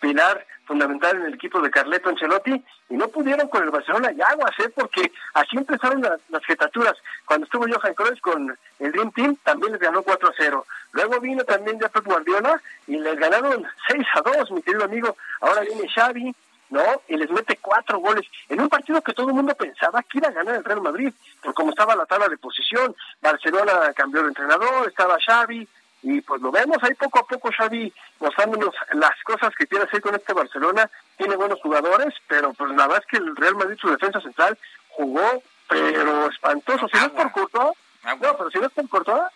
pilar 0.00 0.46
fundamental 0.66 1.16
en 1.16 1.26
el 1.26 1.34
equipo 1.34 1.60
de 1.60 1.70
Carleto 1.70 2.10
Ancelotti 2.10 2.62
y 2.90 2.94
no 2.94 3.08
pudieron 3.08 3.48
con 3.48 3.64
el 3.64 3.70
Barcelona 3.70 4.12
y 4.12 4.20
aguas, 4.20 4.52
¿eh? 4.58 4.70
porque 4.74 5.10
así 5.34 5.56
empezaron 5.56 6.02
las, 6.02 6.20
las 6.28 6.44
jetaturas. 6.44 6.94
Cuando 7.24 7.44
estuvo 7.44 7.66
Johan 7.66 7.94
Cruyff 7.94 8.20
con 8.20 8.56
el 8.78 8.92
Dream 8.92 9.10
Team 9.12 9.36
también 9.42 9.72
les 9.72 9.80
ganó 9.80 10.02
4 10.02 10.28
a 10.28 10.32
0. 10.36 10.66
Luego 10.98 11.20
vino 11.20 11.44
también 11.44 11.78
ya 11.78 11.88
Pep 11.88 12.04
Guardiola 12.04 12.60
y 12.88 12.96
les 12.98 13.16
ganaron 13.16 13.64
6 13.86 14.04
a 14.14 14.20
2, 14.20 14.50
mi 14.50 14.62
querido 14.62 14.84
amigo. 14.84 15.16
Ahora 15.40 15.60
viene 15.60 15.88
Xavi, 15.88 16.34
¿no? 16.70 16.82
Y 17.06 17.16
les 17.16 17.30
mete 17.30 17.56
cuatro 17.58 18.00
goles 18.00 18.26
en 18.48 18.60
un 18.60 18.68
partido 18.68 19.00
que 19.00 19.12
todo 19.12 19.28
el 19.28 19.34
mundo 19.34 19.54
pensaba 19.54 20.02
que 20.02 20.18
iba 20.18 20.26
a 20.26 20.32
ganar 20.32 20.56
el 20.56 20.64
Real 20.64 20.80
Madrid, 20.80 21.12
por 21.40 21.54
cómo 21.54 21.70
estaba 21.70 21.94
la 21.94 22.04
tabla 22.04 22.26
de 22.26 22.36
posición. 22.36 22.96
Barcelona 23.22 23.92
cambió 23.94 24.22
de 24.22 24.28
entrenador, 24.30 24.88
estaba 24.88 25.18
Xavi, 25.24 25.68
y 26.02 26.20
pues 26.20 26.42
lo 26.42 26.50
vemos 26.50 26.78
ahí 26.82 26.94
poco 26.94 27.20
a 27.20 27.26
poco 27.28 27.48
Xavi 27.56 27.92
mostrándonos 28.18 28.74
las 28.94 29.22
cosas 29.22 29.54
que 29.56 29.68
quiere 29.68 29.84
hacer 29.84 30.00
con 30.00 30.16
este 30.16 30.32
Barcelona, 30.32 30.90
tiene 31.16 31.36
buenos 31.36 31.60
jugadores, 31.60 32.12
pero 32.26 32.52
pues 32.54 32.70
la 32.70 32.88
verdad 32.88 33.04
es 33.04 33.06
que 33.06 33.24
el 33.24 33.36
Real 33.36 33.54
Madrid 33.54 33.78
su 33.80 33.88
defensa 33.88 34.20
central 34.20 34.58
jugó 34.88 35.44
pero 35.68 36.28
espantoso, 36.28 36.88
si 36.88 36.96
no 36.98 37.04
es 37.04 37.10
por 37.10 37.30
Courtois, 37.30 37.76
no, 38.04 38.36
pero 38.36 38.50
si 38.50 38.58
no 38.58 38.66
es 38.66 38.72
por 38.72 38.88
Courtois, 38.88 39.30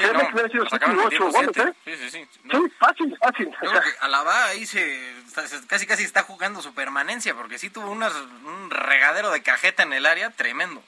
Sí, 0.00 0.06
no, 0.14 0.34
que 0.34 1.10
sido 1.10 1.30
goles, 1.30 1.56
¿eh? 1.58 1.74
Sí, 1.84 1.94
sí, 1.94 2.10
sí. 2.10 2.28
Sí, 2.50 2.58
fácil, 2.78 3.16
fácil. 3.18 3.50
Yo 3.62 3.70
creo 3.70 3.82
que 3.82 3.90
Alaba 4.00 4.46
ahí 4.46 4.64
se, 4.64 4.98
casi 5.66 5.86
casi 5.86 6.04
está 6.04 6.22
jugando 6.22 6.62
su 6.62 6.72
permanencia, 6.72 7.34
porque 7.34 7.58
sí 7.58 7.68
tuvo 7.68 7.90
unas, 7.90 8.14
un 8.14 8.70
regadero 8.70 9.30
de 9.30 9.42
cajeta 9.42 9.82
en 9.82 9.92
el 9.92 10.06
área 10.06 10.30
tremendo. 10.30 10.82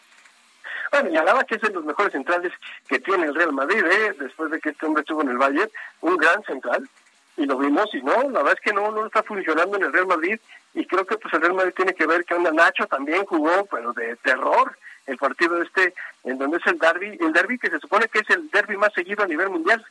Bueno, 0.91 1.11
y 1.11 1.17
Alaba 1.19 1.45
que 1.45 1.57
es 1.57 1.61
de 1.61 1.71
los 1.71 1.85
mejores 1.85 2.13
centrales 2.13 2.53
que 2.89 3.01
tiene 3.01 3.27
el 3.27 3.35
Real 3.35 3.53
Madrid, 3.53 3.85
¿eh? 3.85 4.15
después 4.19 4.51
de 4.51 4.61
que 4.61 4.71
este 4.71 4.87
hombre 4.87 5.03
estuvo 5.03 5.21
en 5.21 5.29
el 5.29 5.39
Bayern, 5.39 5.71
un 6.01 6.17
gran 6.17 6.43
central, 6.45 6.89
y 7.37 7.45
lo 7.45 7.59
vimos, 7.59 7.95
y 7.95 8.03
no, 8.03 8.15
la 8.31 8.43
verdad 8.43 8.59
es 8.59 8.61
que 8.61 8.73
no, 8.73 8.91
no 8.93 9.07
está 9.07 9.23
funcionando 9.23 9.77
en 9.77 9.85
el 9.85 9.93
Real 9.93 10.07
Madrid, 10.07 10.39
y 10.73 10.87
creo 10.87 11.07
que 11.07 11.19
pues 11.19 11.33
el 11.35 11.43
Real 11.43 11.55
Madrid 11.55 11.75
tiene 11.77 11.95
que 11.95 12.07
ver 12.07 12.25
que 12.25 12.35
onda 12.35 12.51
Nacho 12.51 12.87
también 12.87 13.27
jugó, 13.27 13.67
pero 13.67 13.93
de 13.93 14.17
terror, 14.17 14.77
el 15.07 15.17
partido 15.17 15.61
este, 15.63 15.95
en 16.25 16.39
donde 16.39 16.59
es 16.59 16.67
el 16.67 16.79
derby, 16.79 17.19
el 17.21 17.33
derby 17.33 17.59
que 17.59 17.71
se 17.71 17.79
supone 17.79 18.09
que 18.09 18.21
es 18.21 18.31
el 18.31 18.51
derby 18.51 18.77
más 18.77 18.93
seguido 18.93 19.25
a 19.25 19.27
nivel 19.27 19.51
mundial. 19.51 19.85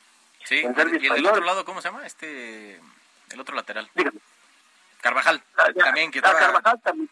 Sí, 0.44 0.60
el 0.60 0.74
derby 0.74 1.00
y 1.02 1.08
el 1.08 1.14
del 1.16 1.26
otro 1.28 1.44
lado, 1.44 1.66
¿cómo 1.66 1.82
se 1.82 1.90
llama? 1.90 2.06
Este, 2.06 2.80
el 3.32 3.40
otro 3.40 3.56
lateral. 3.56 3.90
Dígame. 3.94 4.20
Carvajal, 5.02 5.42
ah, 5.58 5.68
también 5.74 6.12
que 6.12 6.20
ah, 6.20 6.22
estaba... 6.22 6.40
Carvajal 6.40 6.82
también. 6.82 7.10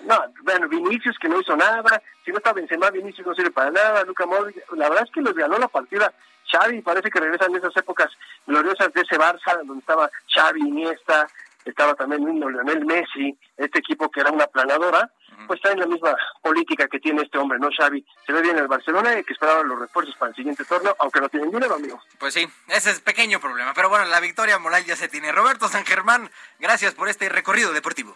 No, 0.00 0.24
bueno, 0.42 0.68
Vinicius 0.68 1.18
que 1.18 1.28
no 1.28 1.40
hizo 1.40 1.56
nada, 1.56 2.02
si 2.24 2.32
no 2.32 2.38
está 2.38 2.52
Benzema, 2.52 2.90
Vinicius 2.90 3.26
no 3.26 3.34
sirve 3.34 3.50
para 3.50 3.70
nada, 3.70 4.02
Luca 4.04 4.26
Modric, 4.26 4.56
la 4.72 4.88
verdad 4.88 5.04
es 5.06 5.12
que 5.12 5.20
les 5.20 5.34
ganó 5.34 5.58
la 5.58 5.68
partida 5.68 6.12
Xavi, 6.50 6.82
parece 6.82 7.10
que 7.10 7.20
regresan 7.20 7.54
esas 7.54 7.76
épocas 7.76 8.10
gloriosas 8.46 8.92
de 8.92 9.02
ese 9.02 9.16
Barça, 9.16 9.56
donde 9.64 9.80
estaba 9.80 10.10
Xavi, 10.34 10.60
Iniesta, 10.60 11.28
estaba 11.64 11.94
también 11.94 12.24
Lionel 12.24 12.84
Messi, 12.84 13.38
este 13.56 13.78
equipo 13.78 14.10
que 14.10 14.20
era 14.20 14.30
una 14.30 14.46
planadora, 14.46 15.10
pues 15.46 15.58
está 15.58 15.72
en 15.72 15.80
la 15.80 15.86
misma 15.86 16.14
política 16.42 16.86
que 16.88 16.98
tiene 16.98 17.22
este 17.22 17.38
hombre, 17.38 17.58
¿no, 17.58 17.68
Xavi? 17.76 18.04
Se 18.26 18.32
ve 18.32 18.42
bien 18.42 18.58
el 18.58 18.68
Barcelona 18.68 19.18
y 19.18 19.24
que 19.24 19.32
esperaban 19.32 19.68
los 19.68 19.78
refuerzos 19.78 20.14
para 20.16 20.30
el 20.30 20.36
siguiente 20.36 20.64
torneo, 20.64 20.94
aunque 20.98 21.20
no 21.20 21.28
tienen 21.28 21.50
dinero, 21.50 21.74
amigo. 21.74 22.00
Pues 22.18 22.34
sí, 22.34 22.46
ese 22.68 22.90
es 22.90 23.00
pequeño 23.00 23.40
problema, 23.40 23.72
pero 23.74 23.88
bueno, 23.88 24.04
la 24.06 24.20
victoria 24.20 24.58
moral 24.58 24.84
ya 24.84 24.96
se 24.96 25.08
tiene. 25.08 25.32
Roberto 25.32 25.68
San 25.68 25.84
Germán, 25.84 26.30
gracias 26.58 26.94
por 26.94 27.08
este 27.08 27.28
recorrido 27.28 27.72
deportivo. 27.72 28.14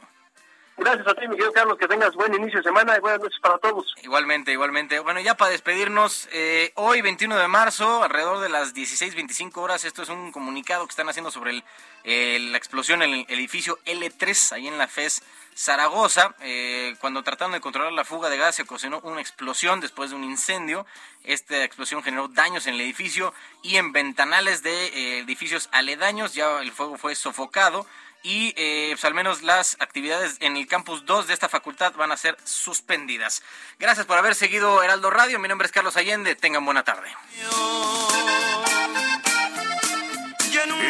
Gracias 0.77 1.07
a 1.07 1.15
ti, 1.15 1.29
mi 1.29 1.37
querido 1.37 1.53
Carlos, 1.53 1.79
que 1.79 1.87
tengas 1.87 2.15
buen 2.15 2.35
inicio 2.35 2.59
de 2.59 2.65
semana 2.65 2.97
y 2.97 3.01
buenas 3.01 3.21
noches 3.21 3.39
para 3.41 3.59
todos. 3.59 3.95
Igualmente, 4.03 4.51
igualmente. 4.51 4.99
Bueno, 4.99 5.21
ya 5.21 5.37
para 5.37 5.53
despedirnos, 5.53 6.29
eh, 6.33 6.73
hoy 6.75 7.01
21 7.01 7.37
de 7.37 7.47
marzo, 7.47 8.03
alrededor 8.03 8.41
de 8.41 8.49
las 8.49 8.75
16.25 8.75 9.57
horas, 9.59 9.85
esto 9.85 10.03
es 10.03 10.09
un 10.09 10.33
comunicado 10.33 10.85
que 10.85 10.91
están 10.91 11.09
haciendo 11.09 11.31
sobre 11.31 11.63
el, 12.03 12.53
la 12.53 12.59
explosión 12.59 13.03
en 13.03 13.25
el 13.29 13.39
edificio 13.39 13.79
L3, 13.87 14.53
ahí 14.53 14.67
en 14.67 14.77
la 14.77 14.89
FES 14.89 15.23
Zaragoza. 15.55 16.35
Eh, 16.41 16.97
cuando 17.01 17.23
trataron 17.23 17.53
de 17.53 17.61
controlar 17.61 17.93
la 17.93 18.05
fuga 18.05 18.29
de 18.29 18.37
gas, 18.37 18.57
se 18.57 18.63
ocasionó 18.63 18.99
una 19.05 19.21
explosión 19.21 19.79
después 19.79 20.11
de 20.11 20.17
un 20.17 20.25
incendio. 20.25 20.87
Esta 21.23 21.63
explosión 21.63 22.03
generó 22.03 22.27
daños 22.27 22.67
en 22.67 22.75
el 22.75 22.81
edificio 22.81 23.33
y 23.63 23.77
en 23.77 23.93
ventanales 23.93 24.65
de 24.65 24.87
eh, 24.87 25.19
edificios 25.21 25.69
aledaños. 25.71 26.35
Ya 26.35 26.61
el 26.61 26.73
fuego 26.73 26.99
fue 26.99 27.15
sofocado 27.15 27.87
y 28.25 28.55
eh, 28.57 28.89
pues 28.93 29.05
al 29.05 29.15
menos 29.15 29.43
las 29.43 29.77
actividades 29.81 30.39
en 30.41 30.57
el 30.57 30.67
campus 30.67 31.05
2 31.05 31.29
de 31.29 31.35
esta 31.35 31.49
facultad 31.49 31.93
van 31.95 32.11
a 32.11 32.17
ser 32.17 32.37
suspendidas. 32.43 33.43
Gracias 33.79 34.07
por 34.07 34.17
haber 34.17 34.35
seguido 34.35 34.83
Heraldo 34.83 35.11
Radio. 35.11 35.39
Mi 35.39 35.47
nombre 35.47 35.67
es 35.67 35.73
Carlos 35.73 35.97
Allende. 35.97 36.35
Tengan 36.35 36.65
buena 36.65 36.83
tarde. 36.83 37.09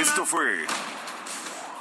Esto 0.01 0.25
fue 0.25 0.65